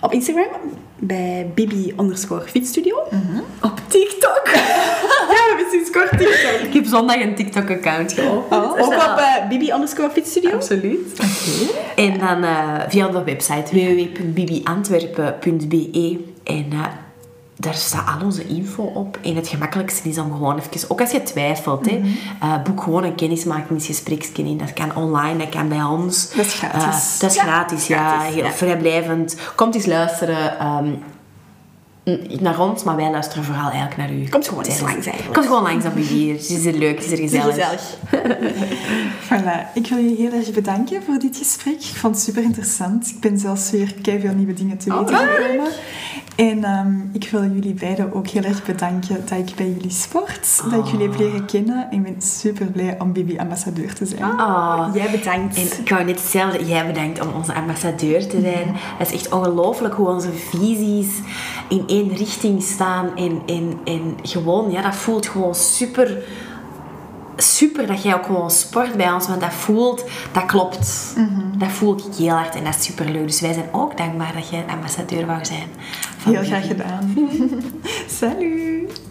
Op 0.00 0.12
Instagram 0.12 0.48
bij 0.96 1.50
Bibi 1.54 1.94
underscore 2.00 2.46
Fitstudio. 2.46 2.96
Op 3.62 3.80
TikTok. 3.86 4.48
Ja, 5.28 5.28
we 5.28 5.34
hebben 5.48 5.66
sinds 5.70 5.90
kort 5.90 6.10
TikTok. 6.18 6.60
Ik 6.66 6.72
heb 6.72 6.84
zondag 6.84 7.20
een 7.20 7.34
TikTok-account 7.34 8.12
geopend. 8.12 8.62
Oh, 8.62 8.80
ook 8.80 8.86
op 8.86 9.18
eh, 9.18 9.48
Bibi 9.48 9.72
underscore 9.72 10.10
Fitstudio. 10.10 10.50
Absoluut. 10.50 11.20
En 11.96 12.18
dan 12.18 12.44
eh, 12.44 12.74
via 12.88 13.08
de 13.08 13.24
website 13.24 13.74
www.bibiantwerpen.be 13.74 16.18
en 16.44 16.66
eh, 16.72 16.84
daar 17.60 17.74
staat 17.74 18.06
al 18.18 18.24
onze 18.24 18.46
info 18.46 18.82
op. 18.82 19.18
En 19.22 19.36
het 19.36 19.48
gemakkelijkste 19.48 20.08
is 20.08 20.18
om 20.18 20.30
gewoon 20.32 20.58
even, 20.58 20.90
ook 20.90 21.00
als 21.00 21.10
je 21.10 21.22
twijfelt, 21.22 21.90
hè, 21.90 22.00
eh, 22.40 22.62
boek 22.62 22.82
gewoon 22.82 23.04
een 23.04 23.14
kennismakingsgespreksje 23.14 24.32
in. 24.42 24.56
Dat 24.58 24.72
kan 24.72 24.94
online, 24.96 25.36
dat 25.38 25.48
kan 25.48 25.68
bij 25.68 25.82
ons. 25.82 26.30
Dat 26.34 26.44
is 26.46 26.54
gratis. 26.54 27.14
Eh, 27.14 27.20
dat 27.20 27.30
is 27.30 27.36
Ja, 27.36 27.42
gratis, 27.42 27.86
ja. 27.86 28.08
gratis, 28.08 28.34
Heel 28.34 28.44
ja. 28.44 28.50
vrijblijvend. 28.52 29.36
Komt 29.54 29.74
eens 29.74 29.86
luisteren. 29.86 30.58
ehm, 30.58 30.90
naar 32.40 32.60
ons, 32.60 32.82
maar 32.84 32.96
wij 32.96 33.10
luisteren 33.10 33.44
vooral 33.44 33.70
eigenlijk 33.70 33.96
naar 33.96 34.12
u. 34.12 34.28
Komt 34.28 34.48
gewoon 34.48 34.64
eens 34.64 34.80
langs 34.80 35.06
eigenlijk. 35.06 35.34
Komt 35.34 35.46
gewoon 35.46 35.62
langs 35.62 35.86
op 35.86 35.96
uw 35.96 36.06
bier. 36.06 36.32
Het 36.34 36.48
is 36.50 36.64
er 36.64 36.72
leuk, 36.78 36.94
het 36.96 37.04
is 37.04 37.12
er 37.12 37.22
Het 37.22 37.32
is 37.32 37.40
gezellig. 37.40 37.98
gezellig. 38.08 38.56
Voilà. 39.28 39.72
Ik 39.74 39.86
wil 39.86 39.98
jullie 39.98 40.16
heel 40.16 40.32
erg 40.32 40.50
bedanken 40.50 41.02
voor 41.02 41.18
dit 41.18 41.36
gesprek. 41.36 41.74
Ik 41.74 41.96
vond 41.96 42.14
het 42.14 42.24
super 42.24 42.42
interessant. 42.42 43.08
Ik 43.08 43.20
ben 43.20 43.38
zelfs 43.38 43.70
weer 43.70 43.94
veel 44.02 44.34
nieuwe 44.34 44.52
dingen 44.54 44.78
te 44.78 44.98
weten 44.98 45.16
gekomen. 45.16 45.70
En 46.36 46.64
ehm, 46.64 46.96
ik 47.12 47.28
wil 47.30 47.42
jullie 47.42 47.74
beiden 47.74 48.12
ook 48.14 48.26
heel 48.26 48.42
erg 48.42 48.64
bedanken 48.64 49.16
dat 49.28 49.38
ik 49.38 49.54
bij 49.56 49.68
jullie 49.68 49.90
sport, 49.90 50.62
dat 50.70 50.84
ik 50.84 50.90
jullie 50.90 51.08
heb 51.08 51.18
leren 51.18 51.46
kennen. 51.46 51.88
En 51.90 51.96
ik 51.96 52.02
ben 52.02 52.22
super 52.22 52.66
blij 52.66 52.96
om 53.00 53.12
Bibi-ambassadeur 53.12 53.94
te 53.94 54.06
zijn. 54.06 54.22
Oh. 54.22 54.88
Jij 54.94 55.10
bedankt. 55.10 55.56
En 55.56 55.62
ik 55.62 55.88
wou 55.88 56.04
net 56.04 56.20
hetzelfde. 56.20 56.64
Jij 56.66 56.86
bedankt 56.86 57.20
om 57.20 57.32
onze 57.36 57.54
ambassadeur 57.54 58.26
te 58.26 58.40
zijn. 58.40 58.66
Het 58.74 59.08
is 59.08 59.14
echt 59.14 59.32
ongelooflijk 59.32 59.94
hoe 59.94 60.08
onze 60.08 60.32
visies 60.32 61.08
in 61.68 61.84
één 61.86 61.97
richting 62.06 62.62
staan. 62.62 63.16
En, 63.16 63.42
en, 63.46 63.78
en 63.84 64.16
gewoon, 64.22 64.70
ja, 64.70 64.82
dat 64.82 64.94
voelt 64.94 65.26
gewoon 65.26 65.54
super... 65.54 66.22
Super 67.40 67.86
dat 67.86 68.02
jij 68.02 68.14
ook 68.14 68.26
gewoon 68.26 68.50
sport 68.50 68.96
bij 68.96 69.12
ons, 69.12 69.28
want 69.28 69.40
dat 69.40 69.52
voelt, 69.52 70.04
dat 70.32 70.46
klopt. 70.46 71.14
Dat 71.56 71.68
voel 71.68 71.96
ik 71.96 72.14
heel 72.16 72.34
hard 72.34 72.54
en 72.54 72.64
dat 72.64 72.74
is 72.74 72.84
super 72.84 73.10
leuk. 73.10 73.26
Dus 73.26 73.40
wij 73.40 73.52
zijn 73.52 73.68
ook 73.72 73.96
dankbaar 73.96 74.32
dat 74.34 74.48
jij 74.48 74.64
ambassadeur 74.68 75.26
wou 75.26 75.44
zijn. 75.44 75.68
van 76.18 76.32
Heel 76.32 76.44
graag 76.44 76.66
gedaan. 76.66 77.14
Salut! 78.18 79.07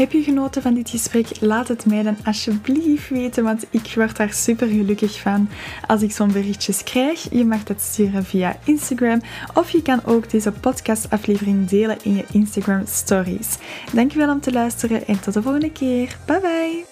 Heb 0.00 0.12
je 0.12 0.22
genoten 0.22 0.62
van 0.62 0.74
dit 0.74 0.90
gesprek? 0.90 1.26
Laat 1.40 1.68
het 1.68 1.86
mij 1.86 2.02
dan 2.02 2.16
alsjeblieft 2.24 3.08
weten, 3.08 3.44
want 3.44 3.66
ik 3.70 3.92
word 3.94 4.16
daar 4.16 4.32
super 4.32 4.68
gelukkig 4.68 5.20
van 5.20 5.48
als 5.86 6.02
ik 6.02 6.12
zo'n 6.12 6.32
berichtjes 6.32 6.82
krijg. 6.82 7.26
Je 7.30 7.44
mag 7.44 7.62
dat 7.62 7.80
sturen 7.80 8.24
via 8.24 8.56
Instagram 8.64 9.20
of 9.54 9.70
je 9.70 9.82
kan 9.82 10.04
ook 10.04 10.30
deze 10.30 10.52
podcastaflevering 10.52 11.68
delen 11.68 11.98
in 12.02 12.14
je 12.14 12.24
Instagram 12.32 12.82
stories. 12.86 13.56
Dankjewel 13.92 14.30
om 14.30 14.40
te 14.40 14.52
luisteren 14.52 15.06
en 15.06 15.20
tot 15.20 15.34
de 15.34 15.42
volgende 15.42 15.72
keer. 15.72 16.16
Bye 16.26 16.40
bye! 16.40 16.89